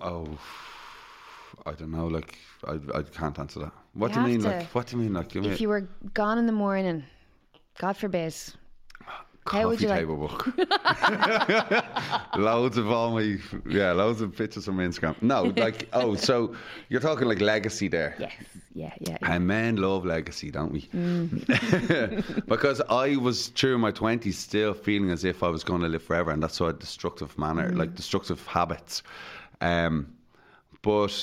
Oh, 0.01 0.39
I 1.67 1.73
don't 1.73 1.91
know. 1.91 2.07
Like 2.07 2.39
I, 2.67 2.79
I 2.95 3.03
can't 3.03 3.39
answer 3.39 3.61
that. 3.61 3.73
What 3.95 4.11
You 4.11 4.15
do 4.15 4.21
you 4.21 4.27
mean? 4.29 4.41
to. 4.43 4.49
Like 4.49 4.67
what 4.75 4.87
do 4.87 4.97
you 4.97 5.03
mean? 5.03 5.13
Like 5.13 5.37
If 5.37 5.61
you 5.61 5.69
were 5.69 5.89
gone 6.15 6.39
in 6.39 6.47
the 6.47 6.53
morning, 6.53 7.03
God 7.81 7.97
forbid, 7.97 8.35
a 8.35 9.51
how 9.51 9.69
would 9.69 9.79
coffee 9.79 9.85
you 9.85 9.89
like- 9.89 9.99
table 10.01 10.17
book. 10.17 10.47
loads 12.37 12.77
of 12.77 12.91
all 12.91 13.13
my 13.13 13.39
yeah, 13.67 13.93
loads 13.93 14.21
of 14.21 14.37
pictures 14.37 14.69
on 14.69 14.77
my 14.77 14.85
Instagram. 14.85 15.17
No, 15.23 15.45
like 15.57 15.89
oh, 15.95 16.15
so 16.15 16.55
you're 16.91 17.01
talking 17.01 17.27
like 17.27 17.41
legacy 17.41 17.89
there. 17.89 18.15
yes, 18.19 18.33
yeah, 18.75 18.93
yeah, 19.01 19.17
yeah. 19.23 19.35
And 19.35 19.47
men 19.47 19.77
love 19.77 20.05
legacy, 20.05 20.51
don't 20.51 20.73
we? 20.73 20.83
Mm. 20.95 22.47
because 22.49 22.83
I 22.91 23.17
was 23.17 23.49
through 23.49 23.79
my 23.79 23.91
twenties 23.91 24.39
still 24.39 24.75
feeling 24.75 25.11
as 25.11 25.25
if 25.25 25.43
I 25.43 25.49
was 25.49 25.65
going 25.65 25.81
to 25.81 25.89
live 25.89 26.03
forever, 26.03 26.31
and 26.31 26.43
that's 26.43 26.61
why 26.61 26.73
destructive 26.73 27.37
manner, 27.39 27.71
Mm. 27.71 27.79
like 27.79 27.95
destructive 27.95 28.47
habits. 28.47 29.03
Um, 29.63 30.13
but 30.83 31.15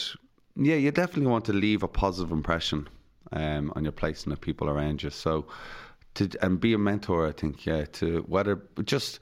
yeah, 0.55 0.76
you 0.76 0.91
definitely 0.91 1.32
want 1.32 1.45
to 1.45 1.53
leave 1.53 1.84
a 1.84 1.88
positive 1.88 2.32
impression 2.32 2.88
um, 3.32 3.72
on 3.76 3.84
your 3.84 3.91
place 3.91 4.24
and 4.24 4.34
the 4.34 4.38
people 4.38 4.70
around 4.70 5.03
you. 5.03 5.10
So 5.12 5.45
to 6.18 6.30
and 6.41 6.59
be 6.59 6.74
a 6.74 6.78
mentor, 6.78 7.28
I 7.28 7.32
think, 7.32 7.65
yeah, 7.65 7.86
to 7.99 8.24
whether 8.28 8.61
just 8.84 9.20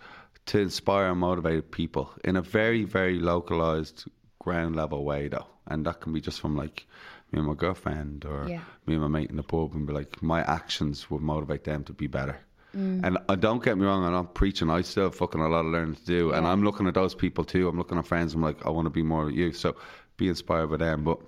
to 0.47 0.59
inspire 0.59 1.09
and 1.11 1.19
motivate 1.19 1.71
people 1.71 2.11
in 2.23 2.35
a 2.35 2.41
very 2.41 2.83
very 2.83 3.19
localized 3.19 4.05
ground 4.39 4.75
level 4.75 5.03
way 5.05 5.27
though, 5.27 5.47
and 5.67 5.85
that 5.85 6.01
can 6.01 6.13
be 6.13 6.21
just 6.21 6.39
from 6.41 6.55
like 6.57 6.85
me 7.31 7.39
and 7.39 7.47
my 7.47 7.53
girlfriend 7.55 8.25
or 8.25 8.47
Yeah. 8.47 8.61
me 8.85 8.93
and 8.93 9.01
my 9.01 9.07
mate 9.07 9.29
in 9.29 9.37
the 9.37 9.43
pub 9.43 9.73
and 9.73 9.87
be 9.87 9.93
like, 9.93 10.21
my 10.21 10.41
actions 10.43 11.09
would 11.09 11.21
motivate 11.21 11.63
them 11.63 11.83
to 11.85 11.93
be 11.93 12.07
better. 12.07 12.37
Mm. 12.77 13.03
And 13.03 13.17
uh, 13.29 13.35
don't 13.35 13.63
get 13.63 13.77
me 13.77 13.85
wrong, 13.85 14.03
I'm 14.05 14.11
not 14.11 14.35
preaching. 14.35 14.69
I 14.69 14.81
still 14.81 15.05
have 15.05 15.15
fucking 15.15 15.41
a 15.41 15.47
lot 15.47 15.65
of 15.65 15.71
learning 15.71 15.95
to 15.95 16.05
do. 16.05 16.31
And 16.33 16.45
I'm 16.45 16.63
looking 16.63 16.87
at 16.87 16.93
those 16.93 17.15
people 17.15 17.43
too. 17.43 17.67
I'm 17.67 17.77
looking 17.77 17.97
at 17.97 18.05
friends. 18.05 18.33
I'm 18.35 18.41
like, 18.41 18.63
I 18.65 18.69
want 18.69 18.85
to 18.85 18.89
be 18.91 19.01
more 19.01 19.25
like 19.25 19.35
you. 19.35 19.53
So 19.53 19.75
be 20.17 20.27
inspired 20.27 20.67
by 20.69 20.77
them. 20.77 21.03
But 21.03 21.19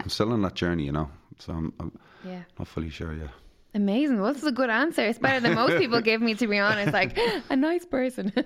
I'm 0.00 0.10
still 0.10 0.32
on 0.32 0.42
that 0.42 0.54
journey, 0.54 0.84
you 0.84 0.92
know. 0.92 1.10
So 1.38 1.52
I'm, 1.54 1.72
I'm 1.80 1.98
yeah. 2.24 2.42
not 2.58 2.68
fully 2.68 2.90
sure 2.90 3.14
yet. 3.14 3.30
Amazing. 3.72 4.20
Well, 4.20 4.32
this 4.32 4.42
is 4.42 4.48
a 4.48 4.52
good 4.52 4.68
answer. 4.70 5.02
It's 5.02 5.18
better 5.20 5.38
than 5.38 5.54
most 5.54 5.78
people 5.78 6.00
give 6.00 6.20
me, 6.20 6.34
to 6.34 6.46
be 6.48 6.58
honest. 6.58 6.92
Like, 6.92 7.16
a 7.50 7.54
nice 7.56 7.84
person. 7.84 8.32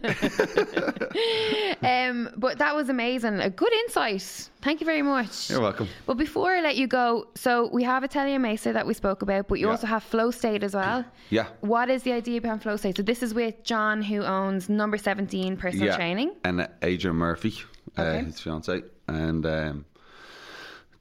um, 1.82 2.30
but 2.36 2.58
that 2.58 2.74
was 2.74 2.88
amazing. 2.88 3.40
A 3.40 3.50
good 3.50 3.72
insight. 3.72 4.50
Thank 4.62 4.80
you 4.80 4.86
very 4.86 5.02
much. 5.02 5.50
You're 5.50 5.60
welcome. 5.60 5.88
But 6.06 6.14
before 6.18 6.52
I 6.52 6.60
let 6.60 6.76
you 6.76 6.86
go, 6.86 7.28
so 7.34 7.68
we 7.72 7.82
have 7.84 8.04
Atelier 8.04 8.38
Maser 8.38 8.72
that 8.72 8.86
we 8.86 8.94
spoke 8.94 9.22
about, 9.22 9.48
but 9.48 9.58
you 9.60 9.66
Yeah. 9.66 9.72
also 9.72 9.86
have 9.86 10.02
Flow 10.02 10.30
State 10.30 10.62
as 10.62 10.74
well. 10.74 11.04
Yeah. 11.30 11.46
What 11.60 11.88
is 11.90 12.02
the 12.02 12.12
idea 12.12 12.40
behind 12.40 12.62
Flow 12.62 12.76
State? 12.76 12.96
So 12.96 13.02
this 13.02 13.22
is 13.22 13.34
with 13.34 13.62
John, 13.64 14.02
who 14.02 14.22
owns 14.22 14.68
Number 14.68 14.96
17 14.98 15.56
Personal 15.56 15.86
yeah. 15.86 15.96
Training. 15.96 16.32
And 16.44 16.60
uh, 16.62 16.66
Adrian 16.82 17.16
Murphy, 17.16 17.54
Okay. 17.98 18.18
uh, 18.20 18.24
his 18.24 18.40
fiance. 18.40 18.82
And 19.08 19.44
um, 19.46 19.84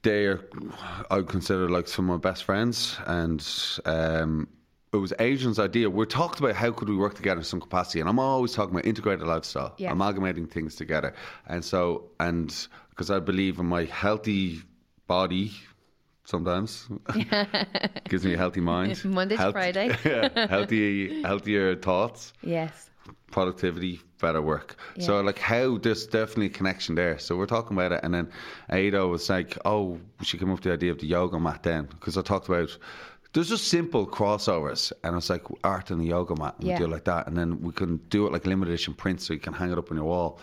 they're, 0.03 0.41
I 1.09 1.17
would 1.17 1.27
consider 1.29 1.69
like 1.69 1.87
some 1.87 2.09
of 2.09 2.21
my 2.21 2.29
best 2.29 2.43
friends. 2.43 2.97
And 3.07 3.45
um, 3.85 4.47
it 4.93 4.97
was 4.97 5.13
Adrian's 5.19 5.59
idea. 5.59 5.89
We 5.89 6.05
talked 6.05 6.39
about 6.39 6.55
how 6.55 6.71
could 6.71 6.89
we 6.89 6.95
work 6.95 7.15
together 7.15 7.39
in 7.39 7.45
some 7.45 7.59
capacity. 7.61 7.99
And 7.99 8.07
I'm 8.09 8.19
always 8.19 8.53
talking 8.53 8.73
about 8.75 8.85
integrated 8.85 9.25
lifestyle, 9.25 9.73
Yeah. 9.77 9.91
amalgamating 9.91 10.47
things 10.47 10.75
together. 10.75 11.13
And 11.47 11.65
so, 11.65 12.11
and 12.19 12.53
because 12.89 13.09
I 13.09 13.19
believe 13.19 13.57
in 13.59 13.65
my 13.65 13.85
healthy 13.85 14.61
body, 15.07 15.51
sometimes 16.25 16.87
gives 18.09 18.23
me 18.25 18.33
a 18.33 18.37
healthy 18.37 18.61
mind. 18.61 19.03
Monday 19.05 19.35
to 19.35 19.41
Health- 19.41 19.53
Friday. 19.53 19.97
yeah, 20.05 20.47
healthy, 20.47 21.21
healthier 21.23 21.75
thoughts 21.75 22.33
Yes. 22.43 22.89
Productivity, 23.31 23.99
better 24.21 24.41
work. 24.41 24.75
So 24.99 25.21
like 25.21 25.39
how 25.39 25.77
there's 25.77 26.05
definitely 26.05 26.47
a 26.47 26.49
connection 26.49 26.95
there. 26.95 27.17
So 27.19 27.35
we're 27.35 27.45
talking 27.47 27.75
about 27.77 27.91
it, 27.91 28.01
and 28.03 28.13
then 28.13 28.29
Ada 28.71 29.07
was 29.07 29.29
like, 29.29 29.57
"Oh, 29.65 29.99
she 30.21 30.37
came 30.37 30.49
up 30.49 30.57
with 30.57 30.63
the 30.63 30.73
idea 30.73 30.91
of 30.91 30.99
the 30.99 31.07
yoga 31.07 31.39
mat 31.39 31.63
then," 31.63 31.85
because 31.85 32.17
I 32.17 32.21
talked 32.21 32.47
about. 32.47 32.77
There's 33.33 33.49
just 33.49 33.67
simple 33.67 34.05
crossovers, 34.05 34.93
and 35.03 35.17
it's 35.17 35.27
like 35.31 35.41
art 35.63 35.89
and 35.89 35.99
the 35.99 36.05
yoga 36.05 36.35
mat. 36.35 36.53
And 36.59 36.67
Yeah. 36.67 36.73
We 36.75 36.79
do 36.79 36.85
it 36.85 36.91
like 36.91 37.05
that, 37.05 37.25
and 37.27 37.35
then 37.35 37.61
we 37.61 37.71
can 37.71 37.97
do 38.09 38.27
it 38.27 38.31
like 38.31 38.45
limited 38.45 38.71
edition 38.71 38.93
prints, 38.93 39.25
so 39.25 39.33
you 39.33 39.39
can 39.39 39.53
hang 39.53 39.71
it 39.71 39.77
up 39.79 39.89
on 39.89 39.97
your 39.97 40.05
wall. 40.05 40.39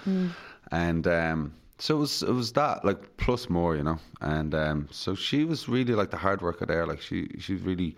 And 0.73 1.07
um, 1.07 1.55
so 1.79 1.97
it 1.97 2.01
was, 2.01 2.23
it 2.25 2.33
was 2.33 2.53
that 2.55 2.85
like 2.85 3.17
plus 3.17 3.49
more, 3.49 3.77
you 3.77 3.85
know. 3.85 3.99
And 4.21 4.55
um, 4.57 4.89
so 4.91 5.15
she 5.15 5.45
was 5.45 5.69
really 5.69 5.95
like 5.95 6.11
the 6.11 6.17
hard 6.17 6.43
worker 6.43 6.67
there. 6.67 6.85
Like 6.85 7.01
she, 7.01 7.29
she 7.39 7.55
really 7.55 7.97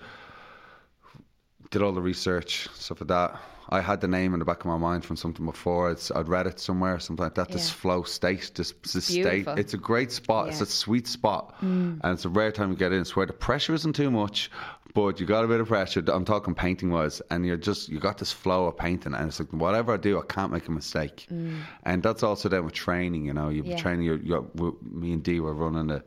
did 1.70 1.80
all 1.80 1.92
the 1.92 2.02
research, 2.02 2.68
stuff 2.74 3.00
like 3.00 3.08
that. 3.08 3.40
I 3.72 3.80
had 3.80 4.02
the 4.02 4.08
name 4.08 4.34
in 4.34 4.38
the 4.38 4.44
back 4.44 4.60
of 4.60 4.66
my 4.66 4.76
mind 4.76 5.02
from 5.02 5.16
something 5.16 5.46
before. 5.46 5.90
It's, 5.90 6.10
I'd 6.10 6.28
read 6.28 6.46
it 6.46 6.60
somewhere, 6.60 6.98
something 6.98 7.24
like 7.24 7.36
that. 7.36 7.48
This 7.48 7.70
flow 7.70 8.02
state, 8.02 8.52
this, 8.54 8.72
this 8.92 9.06
state. 9.06 9.48
It's 9.56 9.72
a 9.72 9.78
great 9.78 10.12
spot. 10.12 10.48
It's 10.48 10.60
a 10.60 10.66
sweet 10.66 11.06
spot, 11.06 11.54
mm. 11.62 11.98
and 12.02 12.12
it's 12.12 12.26
a 12.26 12.28
rare 12.28 12.52
time 12.52 12.70
to 12.70 12.78
get 12.78 12.92
in. 12.92 13.00
It's 13.00 13.16
where 13.16 13.24
the 13.24 13.32
pressure 13.32 13.72
isn't 13.72 13.94
too 13.94 14.10
much, 14.10 14.50
but 14.92 15.18
you 15.20 15.24
got 15.24 15.42
a 15.42 15.48
bit 15.48 15.60
of 15.60 15.68
pressure. 15.68 16.04
I'm 16.06 16.26
talking 16.26 16.54
painting 16.54 16.90
wise, 16.90 17.22
and 17.30 17.46
you're 17.46 17.56
just 17.56 17.88
you 17.88 17.98
got 17.98 18.18
this 18.18 18.30
flow 18.30 18.66
of 18.66 18.76
painting, 18.76 19.14
and 19.14 19.28
it's 19.28 19.40
like 19.40 19.50
whatever 19.54 19.94
I 19.94 19.96
do, 19.96 20.18
I 20.18 20.24
can't 20.26 20.52
make 20.52 20.68
a 20.68 20.72
mistake. 20.72 21.26
Mm. 21.32 21.60
And 21.84 22.02
that's 22.02 22.22
also 22.22 22.50
then 22.50 22.66
with 22.66 22.74
training. 22.74 23.24
You 23.24 23.32
know, 23.32 23.48
you're 23.48 23.64
Yeah. 23.64 23.78
training. 23.78 24.04
You're, 24.04 24.20
you're, 24.20 24.44
me 24.82 25.14
and 25.14 25.22
Dee 25.22 25.40
were 25.40 25.54
running 25.54 25.86
the 25.86 26.04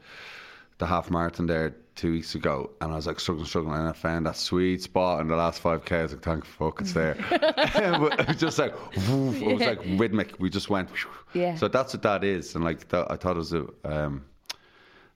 the 0.78 0.86
half 0.86 1.10
marathon 1.10 1.48
there 1.48 1.74
two 1.96 2.12
weeks 2.12 2.36
ago, 2.36 2.70
and 2.82 2.92
I 2.92 2.96
was 2.96 3.08
like 3.08 3.20
struggling, 3.20 3.46
struggling, 3.48 3.76
and 3.78 3.88
I 3.88 3.94
found 3.94 4.26
that 4.26 4.36
sweet 4.36 4.82
spot 4.84 5.22
in 5.22 5.28
the 5.28 5.36
last 5.36 5.60
five 5.62 5.86
k. 5.86 6.00
I 6.00 6.04
was 6.04 6.14
like, 6.14 6.22
thank 6.22 6.46
fuck, 6.46 6.82
it's 6.82 6.94
there. 6.94 7.16
but 7.30 8.20
it 8.20 8.28
was 8.28 8.38
just 8.38 8.60
like, 8.60 8.74
woof, 9.10 9.42
it 9.42 9.54
was 9.54 9.62
like 9.62 9.82
rhythmic. 9.98 10.36
We 10.40 10.50
just 10.50 10.70
went. 10.70 10.90
Yeah. 11.34 11.56
So 11.56 11.68
that's 11.68 11.94
what 11.94 12.04
that 12.04 12.24
is, 12.24 12.56
and 12.56 12.64
like 12.64 12.88
that, 12.90 13.10
I 13.10 13.16
thought 13.16 13.36
it 13.36 13.40
was 13.40 13.54
a 13.54 13.66
um, 13.84 14.26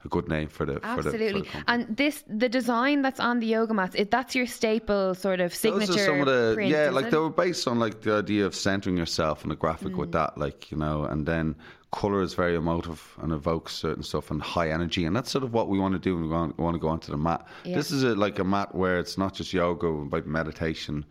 a 0.06 0.08
good 0.08 0.30
name 0.30 0.48
for 0.48 0.66
the 0.66 0.80
for 0.80 1.02
the, 1.04 1.12
for 1.12 1.18
the 1.18 1.26
Absolutely. 1.26 1.50
and 1.68 1.98
this 1.98 2.24
the 2.28 2.48
design 2.48 3.02
that's 3.02 3.20
on 3.20 3.40
the 3.40 3.48
yoga 3.48 3.74
mats, 3.74 3.96
it, 3.96 4.12
that's 4.12 4.34
your 4.34 4.46
staple 4.46 5.14
sort 5.14 5.42
of 5.42 5.54
signature. 5.54 5.88
Those 5.88 5.98
are 5.98 6.06
some 6.06 6.20
of 6.22 6.26
the 6.28 6.54
print, 6.56 6.72
yeah, 6.72 6.90
like 6.90 7.08
it? 7.08 7.12
they 7.12 7.18
were 7.18 7.30
based 7.30 7.68
on 7.68 7.80
like 7.80 8.02
the 8.02 8.16
idea 8.16 8.46
of 8.46 8.56
centering 8.56 8.96
yourself 8.96 9.44
and 9.44 9.52
a 9.52 9.56
graphic 9.56 9.94
Mm. 9.94 9.98
with 9.98 10.12
that, 10.14 10.38
like 10.38 10.72
you 10.72 10.78
know, 10.78 11.04
and 11.04 11.26
then 11.26 11.56
color 11.92 12.22
is 12.22 12.34
very 12.36 12.56
emotive 12.56 13.16
and 13.22 13.32
evokes 13.32 13.74
certain 13.74 14.04
stuff 14.04 14.30
and 14.32 14.42
high 14.42 14.70
energy, 14.70 15.06
and 15.06 15.16
that's 15.16 15.32
sort 15.32 15.44
of 15.44 15.54
what 15.54 15.70
we 15.70 15.80
want 15.80 15.94
to 15.94 16.00
do 16.00 16.14
when 16.16 16.24
we 16.24 16.30
want, 16.30 16.58
want 16.58 16.76
to 16.76 16.80
go 16.80 16.88
onto 16.90 17.12
the 17.12 17.18
mat. 17.18 17.48
Yeah. 17.64 17.76
This 17.76 17.92
is 17.92 18.04
a, 18.04 18.16
like 18.16 18.40
a 18.40 18.44
mat 18.44 18.76
where 18.76 19.00
it's 19.00 19.18
not 19.18 19.34
just 19.34 19.54
yoga, 19.54 19.92
but 19.92 20.28
meditation, 20.28 21.06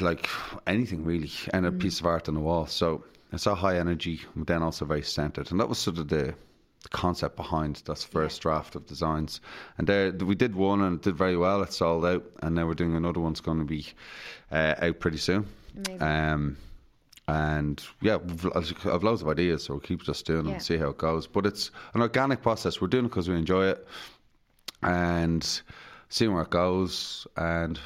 like 0.00 0.28
anything 0.66 1.04
really, 1.04 1.30
and 1.52 1.64
Mm. 1.64 1.68
a 1.68 1.72
piece 1.72 2.00
of 2.00 2.06
art 2.06 2.28
on 2.28 2.34
the 2.34 2.40
wall. 2.40 2.66
So 2.66 3.04
it's 3.32 3.46
a 3.46 3.54
high 3.54 3.78
energy, 3.78 4.20
but 4.36 4.46
then 4.46 4.62
also 4.62 4.84
very 4.84 5.02
centered, 5.02 5.50
and 5.50 5.60
that 5.60 5.68
was 5.68 5.78
sort 5.78 5.98
of 5.98 6.08
the. 6.08 6.16
the 6.82 6.88
concept 6.88 7.36
behind 7.36 7.82
this 7.84 8.02
first 8.04 8.40
draft 8.40 8.74
of 8.74 8.86
designs, 8.86 9.42
and 9.76 9.86
there 9.86 10.10
we 10.12 10.34
did 10.34 10.54
one 10.56 10.80
and 10.80 10.96
it 10.96 11.02
did 11.02 11.14
very 11.14 11.36
well. 11.36 11.62
It 11.62 11.74
sold 11.74 12.06
out, 12.06 12.24
and 12.42 12.54
now 12.54 12.66
we're 12.66 12.72
doing 12.74 12.96
another 12.96 13.20
one's 13.20 13.42
going 13.42 13.58
to 13.58 13.66
be 13.66 13.86
uh, 14.50 14.74
out 14.78 14.98
pretty 14.98 15.18
soon. 15.18 15.46
Amazing. 15.76 16.02
Um, 16.02 16.56
and 17.30 17.82
yeah, 18.00 18.18
I've 18.54 19.02
loads 19.04 19.22
of 19.22 19.28
ideas, 19.28 19.64
so 19.64 19.74
we'll 19.74 19.80
keep 19.80 20.02
just 20.02 20.26
doing 20.26 20.46
Yeah. 20.46 20.52
and 20.54 20.62
see 20.62 20.76
how 20.76 20.88
it 20.88 20.98
goes. 20.98 21.26
But 21.26 21.46
it's 21.46 21.70
an 21.94 22.00
organic 22.02 22.42
process. 22.42 22.80
We're 22.80 22.88
doing 22.88 23.04
it 23.06 23.08
because 23.08 23.28
we 23.28 23.36
enjoy 23.36 23.66
it, 23.66 23.86
and 24.82 25.62
seeing 26.08 26.32
where 26.32 26.42
it 26.42 26.50
goes, 26.50 27.26
and 27.36 27.78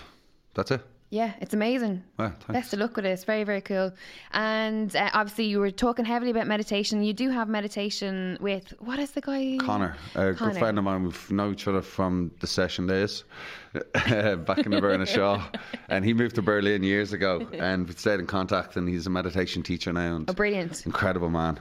that's 0.55 0.71
it. 0.71 0.83
Yeah, 1.15 1.33
it's 1.41 1.55
amazing. 1.55 2.03
Well, 2.19 2.31
thanks. 2.31 2.47
Best 2.53 2.73
of 2.73 2.81
luck 2.81 2.97
with 2.97 3.07
it. 3.07 3.11
It's 3.11 3.23
very, 3.23 3.45
very 3.45 3.61
cool. 3.61 3.93
And 4.33 4.95
uh, 4.97 5.11
obviously, 5.15 5.45
you 5.45 5.61
were 5.61 5.71
talking 5.71 6.05
heavily 6.05 6.33
about 6.33 6.49
meditation. 6.49 7.05
You 7.05 7.13
do 7.13 7.31
have 7.31 7.49
meditation 7.49 8.37
with 8.41 8.75
what 8.81 8.99
is 8.99 9.13
the 9.13 9.21
guy? 9.21 9.57
Connor, 9.61 9.97
a 10.17 10.35
Connor. 10.35 10.53
good 10.53 10.59
friend 10.59 10.77
of 10.77 10.83
mine. 10.83 11.05
We've 11.05 11.31
known 11.31 11.53
each 11.53 11.69
other 11.69 11.83
from 11.83 12.33
the 12.41 12.49
session 12.49 12.89
days 12.89 13.23
back 13.93 14.59
in 14.67 14.73
the 14.73 14.81
Bernard 14.81 15.09
Shaw, 15.09 15.41
and 15.89 16.05
he 16.05 16.15
moved 16.15 16.35
to 16.35 16.43
Berlin 16.43 16.83
years 16.83 17.13
ago, 17.13 17.47
and 17.53 17.87
we 17.87 17.95
stayed 17.95 18.19
in 18.19 18.27
contact. 18.27 18.75
And 18.77 18.89
he's 18.89 19.07
a 19.07 19.11
meditation 19.11 19.63
teacher 19.63 19.93
now, 19.93 20.17
and 20.17 20.29
Oh, 20.29 20.33
brilliant. 20.33 20.85
incredible 20.85 21.31
man. 21.31 21.61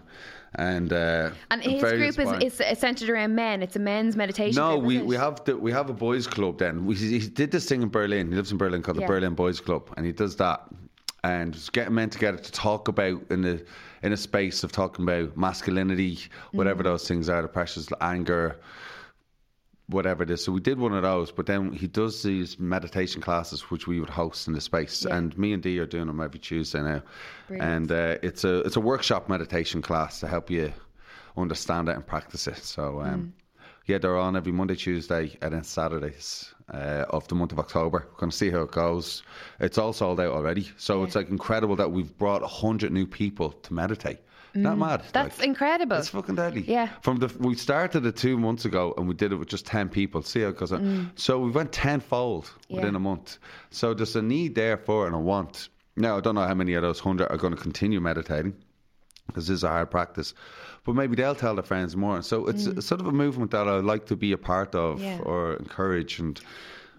And 0.56 0.94
uh, 0.94 1.32
And 1.50 1.62
his 1.64 1.82
group 1.82 2.20
is, 2.44 2.60
is 2.62 2.80
centered 2.80 3.10
around 3.10 3.34
men. 3.36 3.64
It's 3.64 3.76
a 3.76 3.80
men's 3.80 4.16
meditation. 4.16 4.56
No, 4.56 4.76
group, 4.80 4.86
we, 4.86 5.02
we 5.02 5.16
have 5.16 5.44
the, 5.46 5.58
we 5.58 5.72
have 5.72 5.90
a 5.90 5.94
boys' 5.94 6.28
club. 6.28 6.60
Then 6.60 6.86
we, 6.86 6.96
he 6.96 7.20
did 7.28 7.50
this 7.52 7.66
thing 7.68 7.82
in 7.82 7.90
Berlin. 7.90 8.30
He 8.30 8.36
lives 8.36 8.52
in 8.52 8.58
Berlin 8.58 8.82
called 8.84 9.00
Yeah. 9.00 9.08
the 9.08 9.14
Berlin 9.14 9.34
Boys 9.34 9.60
Club, 9.60 9.90
and 9.98 10.06
he 10.06 10.12
does 10.12 10.36
that 10.38 10.62
and 11.26 11.58
getting 11.72 11.94
men 11.94 12.10
together 12.10 12.38
to 12.38 12.52
talk 12.52 12.90
about 12.90 13.22
in 13.30 13.42
the 13.42 13.66
in 14.04 14.12
a 14.12 14.18
space 14.18 14.64
of 14.66 14.72
talking 14.74 15.04
about 15.04 15.38
masculinity, 15.38 16.20
whatever 16.52 16.82
Mm. 16.84 16.88
those 16.88 17.08
things 17.08 17.30
are, 17.30 17.42
the 17.42 17.48
pressures, 17.48 17.88
anger, 18.02 18.60
whatever 19.88 20.24
it 20.24 20.30
is. 20.30 20.44
So 20.44 20.52
we 20.52 20.62
did 20.62 20.80
one 20.80 20.94
of 20.94 21.04
those, 21.04 21.32
but 21.32 21.46
then 21.46 21.72
he 21.74 21.88
does 21.88 22.24
these 22.24 22.58
meditation 22.60 23.22
classes, 23.22 23.70
which 23.70 23.86
we 23.88 24.00
would 24.00 24.10
host 24.10 24.48
in 24.48 24.54
the 24.54 24.62
space. 24.62 25.06
Yeah. 25.08 25.16
And 25.18 25.38
me 25.38 25.54
and 25.54 25.62
Dee 25.62 25.80
are 25.80 25.86
doing 25.86 26.08
them 26.08 26.22
every 26.22 26.40
Tuesday 26.40 26.82
now. 26.82 27.02
Brilliant. 27.48 27.70
And 27.72 27.92
uh, 27.92 28.18
it's 28.24 28.44
a 28.44 28.60
it's 28.62 28.76
a 28.78 28.82
workshop 28.82 29.28
meditation 29.30 29.82
class 29.82 30.20
to 30.22 30.28
help 30.28 30.50
you 30.50 30.72
understand 31.38 31.90
it 31.90 31.96
and 31.96 32.06
practice 32.06 32.48
it. 32.48 32.58
So 32.64 32.94
Mm. 32.94 33.14
um, 33.14 33.34
yeah, 33.86 33.98
they're 33.98 34.18
on 34.18 34.38
every 34.38 34.54
Monday, 34.54 34.76
Tuesday, 34.76 35.38
and 35.42 35.54
then 35.54 35.64
Saturdays 35.66 36.54
uh, 36.74 37.04
of 37.10 37.28
the 37.28 37.36
month 37.36 37.52
of 37.52 37.60
October. 37.60 38.08
We're 38.14 38.20
going 38.20 38.30
to 38.32 38.38
see 38.38 38.50
how 38.50 38.62
it 38.62 38.72
goes. 38.72 39.24
It's 39.60 39.78
all 39.78 39.92
sold 39.92 40.22
out 40.22 40.32
already, 40.32 40.70
so 40.78 41.04
it's 41.04 41.16
like 41.16 41.30
incredible 41.30 41.76
that 41.76 41.92
we've 41.92 42.18
brought 42.18 42.42
hundred 42.44 42.94
new 42.94 43.06
people 43.06 43.52
to 43.52 43.74
meditate. 43.74 44.20
Not 44.56 44.78
mad. 44.78 45.02
Mm. 45.02 45.12
That's 45.14 45.40
like, 45.40 45.48
incredible. 45.48 45.98
it's 45.98 46.10
fucking 46.10 46.36
deadly. 46.36 46.62
Yeah. 46.68 46.90
From 47.02 47.18
the 47.18 47.28
we 47.40 47.56
started 47.56 48.06
it 48.06 48.16
two 48.16 48.38
months 48.38 48.66
ago 48.66 48.94
and 48.98 49.08
we 49.08 49.14
did 49.16 49.32
it 49.32 49.36
with 49.38 49.48
just 49.50 49.66
ten 49.66 49.90
people. 49.90 50.22
See 50.22 50.42
how 50.42 50.50
it 50.50 50.58
goes. 50.58 50.74
So 51.16 51.40
we 51.40 51.50
went 51.52 51.72
tenfold 51.72 52.52
within 52.70 52.94
Mm. 52.94 52.98
A 52.98 53.00
month. 53.00 53.38
So 53.72 53.94
there's 53.94 54.16
a 54.16 54.22
need 54.22 54.56
there 54.56 54.78
for 54.78 55.08
and 55.08 55.16
a 55.16 55.20
want. 55.20 55.70
Now 55.96 56.18
I 56.18 56.22
don't 56.22 56.36
know 56.36 56.46
how 56.48 56.54
many 56.56 56.74
of 56.76 56.82
those 56.84 57.00
hundred 57.00 57.32
are 57.32 57.38
going 57.38 57.56
to 57.56 57.62
continue 57.62 58.00
meditating 58.00 58.54
because 59.28 59.48
this 59.48 59.58
is 59.58 59.64
a 59.64 59.70
hard 59.70 59.90
practice. 59.90 60.34
But 60.86 60.96
maybe 60.96 61.16
they'll 61.16 61.34
tell 61.36 61.56
their 61.56 61.64
friends 61.64 61.96
more. 61.96 62.22
So 62.22 62.46
it's 62.48 62.66
it's 62.68 62.86
sort 62.86 63.02
of 63.02 63.08
a 63.08 63.12
movement 63.12 63.52
that 63.52 63.68
I'd 63.68 63.86
like 63.86 64.06
to 64.08 64.16
be 64.16 64.32
a 64.34 64.38
part 64.38 64.76
of 64.76 65.00
Mm. 65.00 65.04
Yeah. 65.04 65.20
or 65.24 65.54
encourage. 65.56 66.20
And 66.20 66.40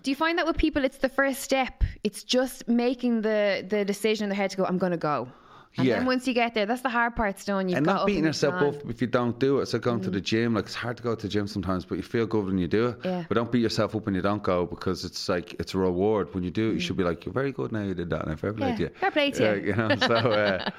Do 0.03 0.11
you 0.11 0.17
find 0.17 0.39
that 0.39 0.47
with 0.47 0.57
people, 0.57 0.85
it's 0.85 0.99
the 0.99 1.09
first 1.09 1.41
step? 1.43 1.85
It's 2.03 2.25
just 2.25 2.67
making 2.69 3.23
the, 3.23 3.65
the 3.69 3.85
decision 3.85 4.25
in 4.25 4.29
their 4.31 4.37
head 4.37 4.51
to 4.51 4.57
go, 4.57 4.65
I'm 4.65 4.79
going 4.79 4.93
to 4.93 4.99
go. 5.13 5.29
And 5.77 5.87
Yeah. 5.89 5.97
then 5.99 6.07
once 6.07 6.29
you 6.29 6.35
get 6.35 6.55
there, 6.55 6.67
that's 6.67 6.83
the 6.83 6.89
hard 6.89 7.17
part's 7.17 7.45
done. 7.45 7.69
You've 7.69 7.79
and 7.79 7.87
not 7.87 8.07
beating 8.07 8.25
yourself 8.25 8.55
up 8.63 8.89
if 8.89 9.01
you 9.01 9.09
don't 9.09 9.37
do 9.41 9.59
it. 9.59 9.63
It's 9.63 9.73
like 9.73 9.83
going 9.83 10.01
to 10.03 10.11
the 10.11 10.21
gym. 10.21 10.55
Like 10.55 10.67
it's 10.67 10.75
hard 10.75 10.97
to 10.99 11.03
go 11.03 11.15
to 11.17 11.23
the 11.23 11.29
gym 11.29 11.49
sometimes, 11.49 11.85
but 11.85 11.97
you 11.97 12.03
feel 12.03 12.27
good 12.27 12.45
when 12.47 12.59
you 12.59 12.69
do 12.69 12.89
it. 12.89 12.99
Yeah. 13.05 13.25
But 13.29 13.35
don't 13.35 13.51
beat 13.51 13.63
yourself 13.63 13.95
up 13.97 14.07
when 14.07 14.15
you 14.15 14.23
don't 14.23 14.43
go 14.43 14.67
because 14.67 15.05
it's 15.05 15.29
like 15.29 15.55
it's 15.55 15.75
a 15.75 15.79
reward 15.79 16.33
when 16.33 16.45
you 16.45 16.53
do 16.53 16.71
it. 16.71 16.75
You 16.75 16.81
should 16.81 16.97
be 16.97 17.03
like, 17.03 17.25
"You're 17.25 17.33
very 17.33 17.51
good 17.51 17.73
now. 17.73 17.83
You 17.83 17.95
did 17.95 18.11
that, 18.11 18.27
and 18.29 18.39
fair 18.39 18.53
play 18.53 18.69
Yeah, 18.69 18.77
to 18.77 18.83
you." 18.85 18.89
fair 19.01 19.11
play 19.11 19.31
to 19.33 19.51
Uh, 19.51 19.55
you. 19.55 19.63
you 19.67 19.75
know. 19.77 19.97
So, 19.97 20.15
uh, 20.15 20.71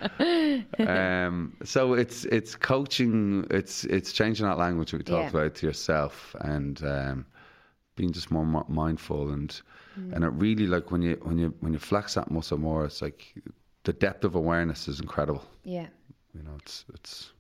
um, 0.88 1.58
so 1.64 1.94
it's 1.94 2.26
it's 2.26 2.56
coaching. 2.56 3.46
It's 3.52 3.84
it's 3.86 4.14
changing 4.14 4.46
that 4.46 4.58
language 4.58 4.94
we 4.94 5.00
talked 5.00 5.34
Yeah. 5.34 5.40
about 5.42 5.56
to 5.56 5.66
yourself 5.68 6.36
and 6.40 6.82
um, 6.84 7.26
being 7.96 8.12
just 8.14 8.32
more 8.32 8.46
mi- 8.46 8.62
mindful 8.70 9.32
and 9.32 9.62
Mm. 10.00 10.12
and 10.14 10.24
it 10.26 10.34
really 10.34 10.68
like 10.68 10.92
when 10.92 11.02
you 11.02 11.18
when 11.24 11.38
you 11.38 11.54
when 11.62 11.72
you 11.72 11.80
flex 11.80 12.14
that 12.16 12.30
muscle 12.30 12.58
more, 12.58 12.84
it's 12.86 13.02
like 13.02 13.34
the 13.86 13.94
depth 13.94 14.24
of 14.26 14.36
awareness 14.36 14.88
is 14.88 15.00
incredible. 15.00 15.44
Yeah. 15.64 15.88
You 16.36 16.44
know, 16.44 16.52
it's 16.60 16.86
it's. 16.94 17.32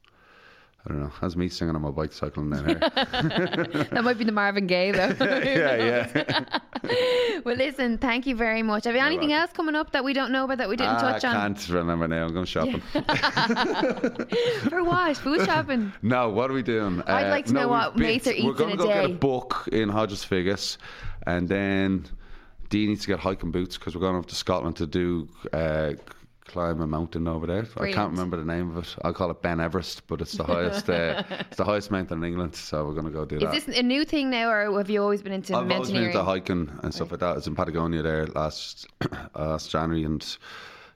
I 0.87 0.89
don't 0.91 1.01
know. 1.01 1.11
That's 1.19 1.35
me 1.35 1.49
singing 1.49 1.75
on 1.75 1.81
my 1.81 1.89
bike 1.89 2.13
cycling 2.13 2.51
down 2.51 2.67
here. 2.67 2.77
That 3.89 4.01
might 4.03 4.19
be 4.19 4.23
the 4.23 4.31
Marvin 4.31 4.67
Gaye, 4.67 4.91
though. 4.91 5.15
yeah, 5.19 5.75
yeah. 6.13 7.39
well, 7.43 7.55
listen, 7.55 7.97
thank 7.97 8.27
you 8.27 8.35
very 8.35 8.61
much. 8.61 8.83
Have 8.83 8.93
you 8.93 9.01
anything 9.01 9.29
welcome. 9.29 9.41
else 9.41 9.51
coming 9.53 9.73
up 9.73 9.91
that 9.93 10.03
we 10.03 10.13
don't 10.13 10.31
know 10.31 10.43
about 10.45 10.59
that 10.59 10.69
we 10.69 10.75
didn't 10.75 10.97
Ah, 10.97 11.13
touch 11.13 11.25
on? 11.25 11.35
I 11.35 11.47
can't 11.47 11.69
remember 11.69 12.07
now. 12.07 12.25
I'm 12.25 12.33
going 12.33 12.45
shopping. 12.45 12.81
For 14.69 14.83
what? 14.83 15.17
Food 15.17 15.43
shopping? 15.45 15.91
no, 16.03 16.29
what 16.29 16.51
are 16.51 16.53
we 16.53 16.61
doing? 16.61 17.01
I'd 17.07 17.27
Uh, 17.27 17.29
like 17.31 17.45
to 17.47 17.53
no, 17.53 17.61
know 17.61 17.67
what 17.69 17.95
we've 17.95 18.23
been- 18.23 18.33
Maser 18.35 18.45
We're 18.45 18.53
going 18.53 18.77
to 18.77 18.83
a 18.83 18.85
go 18.87 18.93
get 18.93 19.05
a 19.05 19.09
book 19.09 19.67
in 19.71 19.89
Hodges 19.89 20.23
Figgis, 20.23 20.77
and 21.25 21.49
then 21.49 22.05
Dee 22.69 22.85
needs 22.85 23.01
to 23.01 23.07
get 23.07 23.19
hiking 23.19 23.49
boots 23.51 23.75
because 23.77 23.95
we're 23.95 24.01
going 24.01 24.17
up 24.17 24.27
to 24.27 24.35
Scotland 24.35 24.75
to 24.77 24.85
do. 24.85 25.27
Uh, 25.51 25.93
climb 26.47 26.79
a 26.81 26.87
mountain 26.87 27.27
over 27.27 27.47
there. 27.47 27.65
I 27.77 27.91
can't 27.91 28.11
remember 28.11 28.37
the 28.37 28.45
name 28.45 28.75
of 28.75 28.83
it. 28.83 28.95
I'll 29.03 29.13
call 29.13 29.31
it 29.31 29.41
Ben 29.41 29.59
Everest, 29.59 30.07
but 30.07 30.21
it's 30.21 30.33
the 30.33 30.43
highest. 30.43 30.89
Uh, 30.89 31.23
it's 31.29 31.57
the 31.57 31.65
highest 31.65 31.91
mountain 31.91 32.19
in 32.19 32.23
England, 32.23 32.55
so 32.55 32.85
we're 32.85 32.93
going 32.93 33.05
to 33.05 33.11
go 33.11 33.25
do 33.25 33.37
Is 33.37 33.41
that. 33.41 33.51
this 33.51 33.77
a 33.77 33.83
new 33.83 34.05
thing 34.05 34.29
now, 34.29 34.49
or 34.49 34.77
have 34.77 34.89
you 34.89 35.01
always 35.01 35.21
been 35.21 35.33
into 35.33 35.55
I've 35.55 35.69
always 35.71 35.91
been 35.91 36.03
into 36.03 36.23
hiking 36.23 36.71
and 36.83 36.93
stuff 36.93 37.11
like 37.11 37.19
that. 37.19 37.29
I 37.29 37.33
was 37.33 37.47
in 37.47 37.55
Patagonia 37.55 38.01
there 38.01 38.27
last 38.27 38.87
last 39.35 39.71
January 39.71 40.03
and 40.03 40.37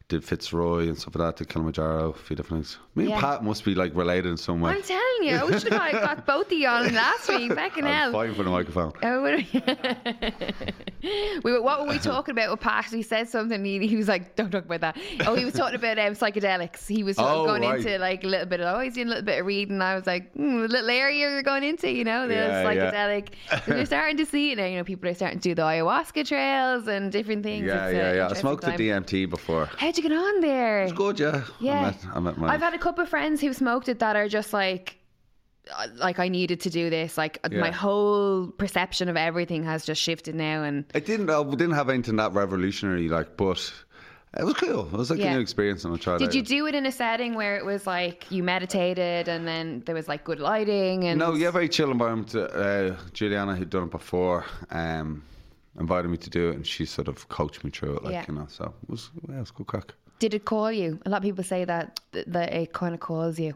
did 0.10 0.24
Fitzroy 0.24 0.88
and 0.88 0.98
stuff 0.98 1.16
like 1.16 1.28
that. 1.30 1.38
Did 1.38 1.50
Kilimanjaro, 1.54 2.10
a 2.10 2.14
few 2.14 2.36
different 2.36 2.66
things. 2.66 2.78
Me 2.96 3.06
Yeah. 3.06 3.12
and 3.14 3.22
Pat 3.22 3.44
must 3.44 3.64
be 3.64 3.76
like 3.76 3.96
related 3.96 4.26
in 4.30 4.38
some 4.38 4.60
way. 4.60 4.72
I'm 4.72 4.82
telling 4.82 5.04
you, 5.22 5.36
I 5.36 5.58
should 5.60 5.72
have 5.72 5.92
got 5.94 6.26
both 6.26 6.48
of 6.48 6.52
you 6.52 6.68
on 6.68 6.92
last 6.94 7.30
week. 7.30 7.54
Back 7.56 7.78
in 7.78 7.86
hell. 7.86 8.12
fighting 8.12 8.34
for 8.36 8.44
the 8.44 8.50
microphone. 8.50 8.92
Oh, 9.04 9.22
what- 9.22 9.46
we 11.44 11.52
were, 11.52 11.62
what 11.62 11.82
were 11.82 11.88
we 11.88 12.00
talking 12.00 12.32
about 12.34 12.50
with 12.52 12.60
Pat? 12.60 12.86
He 12.86 13.02
said 13.04 13.30
something. 13.30 13.64
He, 13.64 13.88
he 13.88 13.96
was 13.96 14.08
like, 14.08 14.36
"Don't 14.36 14.50
talk 14.52 14.66
about 14.66 14.82
that." 14.82 14.98
Oh, 15.28 15.36
he 15.36 15.46
was 15.46 15.54
talking 15.54 15.76
about 15.76 15.98
um, 16.00 16.14
psychedelics. 16.14 16.88
He 16.88 17.04
was 17.04 17.16
Oh, 17.20 17.46
going 17.46 17.62
right. 17.62 17.78
into 17.78 17.98
like 18.00 18.24
a 18.24 18.28
little 18.28 18.46
bit 18.48 18.60
of. 18.62 18.76
Oh, 18.76 18.80
he's 18.80 18.96
doing 18.96 19.08
a 19.08 19.10
little 19.12 19.24
bit 19.24 19.40
of 19.40 19.46
reading. 19.46 19.82
I 19.82 19.96
was 19.96 20.06
like, 20.08 20.34
mm, 20.34 20.66
a 20.66 20.68
little 20.68 20.90
area 20.90 21.20
you're 21.30 21.44
going 21.44 21.64
into, 21.64 21.90
you 21.92 22.04
know, 22.04 22.28
the 22.28 22.34
Yeah, 22.34 22.72
yeah. 22.72 22.92
psychedelic. 22.92 23.28
'Cause 23.50 23.68
You're 23.68 23.86
starting 23.86 24.18
to 24.18 24.26
see 24.26 24.52
it 24.52 24.58
now. 24.58 24.66
You 24.66 24.78
know, 24.78 24.84
people 24.84 25.08
are 25.10 25.14
starting 25.14 25.40
to 25.40 25.50
do 25.50 25.56
the 25.56 25.62
ayahuasca 25.62 26.28
trails 26.28 26.88
and 26.88 27.12
different 27.12 27.44
things. 27.44 27.66
Yeah, 27.68 27.88
It's 27.88 27.96
yeah, 27.96 28.14
yeah. 28.14 28.28
I 28.30 28.34
smoked 28.34 28.64
the. 28.66 28.72
DMT 28.80 29.30
before. 29.30 29.66
How'd 29.78 29.98
you 30.04 30.10
get 30.10 30.18
on 30.18 30.42
there? 30.42 30.84
It's 30.84 30.94
good, 30.94 31.20
yeah. 31.20 31.44
Yeah. 31.60 31.80
I 31.80 31.82
met, 31.84 32.06
I 32.16 32.20
met 32.20 32.38
my. 32.38 32.54
I've 32.54 32.62
had 32.62 32.74
a 32.74 32.78
couple 32.80 33.04
of 33.04 33.10
friends 33.10 33.42
who 33.42 33.54
smoked 33.54 33.90
it 33.90 34.00
that 34.00 34.16
are 34.16 34.28
just 34.28 34.54
like, 34.54 34.98
uh, 35.78 35.88
like 35.96 36.20
I 36.20 36.28
needed 36.30 36.62
to 36.62 36.70
do 36.70 36.90
this. 36.90 37.18
Like 37.18 37.40
uh, 37.44 37.50
my 37.50 37.72
whole 37.72 38.48
perception 38.48 39.10
of 39.10 39.18
everything 39.18 39.64
has 39.64 39.86
just 39.86 40.02
shifted 40.02 40.36
now, 40.36 40.64
and 40.64 40.86
I 40.96 41.00
didn't. 41.00 41.30
I 41.30 41.44
didn't 41.44 41.72
have 41.76 41.90
anything 41.90 42.16
that 42.18 42.34
revolutionary, 42.34 43.10
like, 43.10 43.38
but 43.38 43.72
it 44.38 44.44
was 44.44 44.54
cool. 44.56 44.86
It 44.86 44.94
was 44.94 45.10
like 45.10 45.20
Yeah. 45.20 45.32
a 45.32 45.34
new 45.36 45.40
experience, 45.42 45.84
and 45.86 45.94
I 45.94 45.98
tried. 45.98 46.20
Did 46.20 46.30
it. 46.30 46.36
you 46.36 46.42
do 46.44 46.68
it 46.68 46.76
in 46.76 46.86
a 46.86 46.92
setting 46.92 47.34
where 47.36 47.58
it 47.58 47.66
was 47.66 47.86
like 47.88 48.26
you 48.30 48.42
meditated 48.44 49.28
and 49.28 49.48
then 49.48 49.82
there 49.86 49.96
was 49.96 50.08
like 50.08 50.24
good 50.24 50.40
lighting 50.40 51.04
and 51.06 51.20
No, 51.20 51.34
yeah, 51.34 51.52
very 51.52 51.68
chill 51.70 51.92
environment. 51.92 52.34
Uh, 52.36 52.96
Juliana, 53.14 53.56
who'd 53.56 53.70
done 53.70 53.84
it 53.84 53.92
before, 53.92 54.46
um, 54.72 55.24
invited 55.80 56.10
me 56.10 56.18
to 56.18 56.30
do 56.30 56.50
it, 56.50 56.56
and 56.56 56.66
she 56.66 56.86
sort 56.86 57.08
of 57.08 57.28
coached 57.30 57.64
me 57.64 57.72
through 57.72 57.98
it, 57.98 58.04
like 58.04 58.14
Yeah. 58.14 58.26
you 58.28 58.34
know. 58.36 58.48
So 58.50 58.74
it 58.84 58.90
was, 58.90 59.10
yeah, 59.28 59.38
it 59.38 59.40
was 59.40 59.52
good 59.52 59.68
crack. 59.68 59.94
did 60.20 60.34
it 60.34 60.46
call 60.46 60.72
you? 60.72 61.00
A 61.06 61.10
lot 61.10 61.18
of 61.18 61.24
people 61.24 61.44
say 61.44 61.66
that 61.66 62.00
that 62.28 62.54
it 62.54 62.74
kind 62.74 62.94
of 62.94 63.00
calls 63.00 63.40
you. 63.40 63.54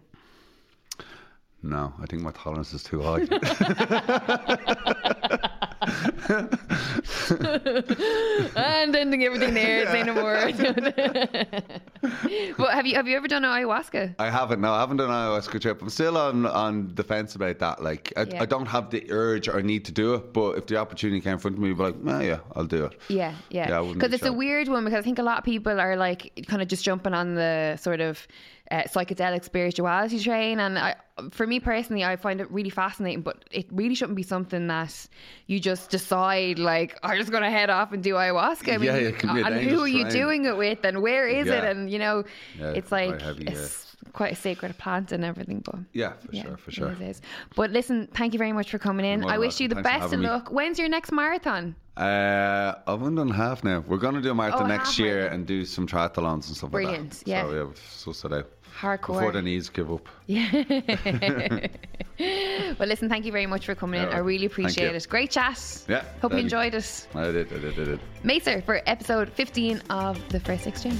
No, 1.66 1.94
I 2.02 2.06
think 2.08 2.22
my 2.22 2.32
tolerance 2.32 2.74
is 2.74 2.84
too 2.84 3.02
high. 3.02 3.26
and 8.56 8.96
ending 8.96 9.24
everything 9.24 9.54
there, 9.54 9.86
say 9.92 10.04
no 10.04 10.14
more. 10.14 10.34
but 12.58 12.74
have 12.74 12.86
you 12.86 12.96
have 12.96 13.08
you 13.08 13.18
ever 13.18 13.28
done 13.28 13.44
ayahuasca? 13.44 14.16
I 14.20 14.30
haven't. 14.30 14.62
No, 14.62 14.74
I 14.74 14.80
haven't 14.80 14.98
done 14.98 15.10
an 15.10 15.16
ayahuasca 15.16 15.62
trip. 15.62 15.82
I'm 15.82 15.90
still 15.90 16.18
on 16.18 16.46
on 16.46 16.94
the 16.96 17.04
fence 17.04 17.36
about 17.36 17.60
that. 17.60 17.84
Like, 17.84 18.14
I, 18.18 18.24
Yeah. 18.24 18.42
I 18.42 18.46
don't 18.46 18.66
have 18.68 18.90
the 18.90 19.06
urge 19.12 19.48
or 19.48 19.62
need 19.62 19.86
to 19.86 19.92
do 19.92 20.14
it, 20.16 20.34
but 20.34 20.58
if 20.58 20.68
the 20.68 20.78
opportunity 20.78 21.22
came 21.22 21.34
in 21.34 21.40
front 21.40 21.58
of 21.58 21.64
me, 21.64 21.72
I'd 21.72 21.78
be 21.78 21.84
like, 21.84 21.96
oh, 22.08 22.20
yeah, 22.20 22.40
I'll 22.56 22.66
do 22.66 22.86
it. 22.86 23.00
Yeah, 23.10 23.36
Yeah, 23.50 23.70
yeah. 23.70 23.94
Because 23.94 24.10
be 24.12 24.16
it's 24.16 24.26
a 24.26 24.34
weird 24.34 24.68
one 24.68 24.86
because 24.86 24.98
I 24.98 25.02
think 25.02 25.20
a 25.20 25.24
lot 25.24 25.38
of 25.38 25.44
people 25.44 25.80
are 25.80 25.96
like 25.96 26.46
kind 26.48 26.62
of 26.62 26.68
just 26.68 26.84
jumping 26.84 27.14
on 27.14 27.36
the 27.36 27.78
sort 27.78 28.02
of 28.02 28.28
uh, 28.72 28.84
psychedelic 28.84 29.44
spirituality 29.44 30.20
train, 30.20 30.60
and 30.60 30.80
I, 30.80 30.96
for 31.32 31.46
me 31.46 31.60
personally, 31.60 32.04
I 32.04 32.16
find 32.16 32.40
it 32.42 32.50
really 32.50 32.70
fascinating. 32.70 33.22
But 33.22 33.44
it 33.52 33.68
really 33.72 33.94
shouldn't 33.96 34.16
be 34.16 34.24
something 34.24 34.68
that 34.68 35.08
you 35.48 35.60
just 35.60 35.90
decide 35.90 36.60
like 36.60 36.98
I'm 37.04 37.18
just 37.18 37.30
going 37.30 37.44
to 37.44 37.50
head 37.52 37.70
off 37.70 37.92
and 37.92 38.02
do 38.02 38.14
ayahuasca. 38.14 38.74
I 38.74 38.78
mean, 38.78 38.88
Yeah, 38.88 38.96
it 38.96 39.20
can 39.20 39.36
be 39.36 39.42
a 39.42 39.46
and 39.46 39.56
who 39.70 39.82
are 39.82 39.88
you 39.88 40.04
train. 40.04 40.14
doing 40.14 40.46
it 40.46 40.58
with, 40.58 40.84
and 40.86 41.02
where 41.02 41.28
is 41.28 41.48
it? 41.48 41.64
And 41.64 41.90
you 41.92 42.00
know, 42.00 42.24
Yeah, 42.60 42.72
it's 42.76 42.92
like 42.92 43.22
quite 44.14 44.32
a 44.32 44.36
sacred 44.36 44.78
plant 44.78 45.12
and 45.12 45.26
everything. 45.26 45.60
But 45.60 45.76
Yeah, 45.92 46.14
for 46.14 46.32
yeah, 46.36 46.44
sure, 46.44 46.58
for 46.58 46.72
sure. 46.72 46.92
it 46.92 47.02
is. 47.02 47.22
But 47.56 47.72
listen, 47.72 48.08
thank 48.14 48.34
you 48.34 48.38
very 48.40 48.54
much 48.54 48.70
for 48.72 48.78
coming 48.80 49.06
in. 49.06 49.26
I 49.26 49.38
wish 49.38 49.60
you 49.60 49.68
the. 49.68 49.76
Thanks 49.76 49.90
best 49.90 49.96
of 50.06 50.12
having 50.12 50.20
me. 50.22 50.28
luck. 50.28 50.50
When's 50.52 50.80
your 50.80 50.88
next 50.90 51.12
marathon? 51.12 51.76
Uh, 51.98 52.74
I've 52.88 53.04
only 53.04 53.16
done 53.18 53.30
half 53.30 53.64
now. 53.64 53.84
We're 53.88 53.98
going 53.98 54.16
to 54.16 54.22
do 54.22 54.32
a 54.32 54.36
marathon 54.36 54.64
Oh, 54.64 54.68
next 54.68 54.98
year 54.98 55.16
marathon. 55.18 55.34
and 55.40 55.46
do 55.48 55.64
some 55.66 55.86
triathlons 55.88 56.48
and 56.48 56.56
stuff 56.58 56.72
Brilliant, 56.72 57.10
like 57.10 57.20
that. 57.20 57.28
yeah. 57.28 57.44
So, 57.46 57.54
yeah, 57.56 57.64
we've 57.64 57.76
sussed 57.80 58.26
it 58.26 58.34
out. 58.34 58.50
Hardcore. 58.80 59.08
Before 59.20 59.32
the 59.32 59.42
knees 59.44 59.70
give 59.70 59.92
up. 59.92 60.08
Yeah. 60.26 60.50
well, 62.80 62.88
listen, 62.88 63.10
thank 63.10 63.26
you 63.26 63.32
very 63.32 63.46
much 63.46 63.66
for 63.68 63.76
coming 63.76 64.02
in. 64.02 64.10
Yeah, 64.10 64.16
I 64.16 64.20
really 64.20 64.48
appreciate 64.48 64.96
it. 64.96 65.08
Great 65.08 65.30
chat. 65.30 65.84
Yeah, 65.88 66.04
Hope 66.22 66.32
you 66.34 66.40
enjoyed 66.40 66.74
it. 66.74 67.08
I 67.14 67.26
did, 67.32 67.54
I 67.54 67.60
did, 67.60 67.80
I 67.80 67.84
did. 67.84 68.00
Maser 68.24 68.64
for 68.66 68.82
episode 68.88 69.30
15 69.30 69.82
of 69.92 70.18
The 70.30 70.40
First 70.40 70.66
Exchange. 70.66 71.00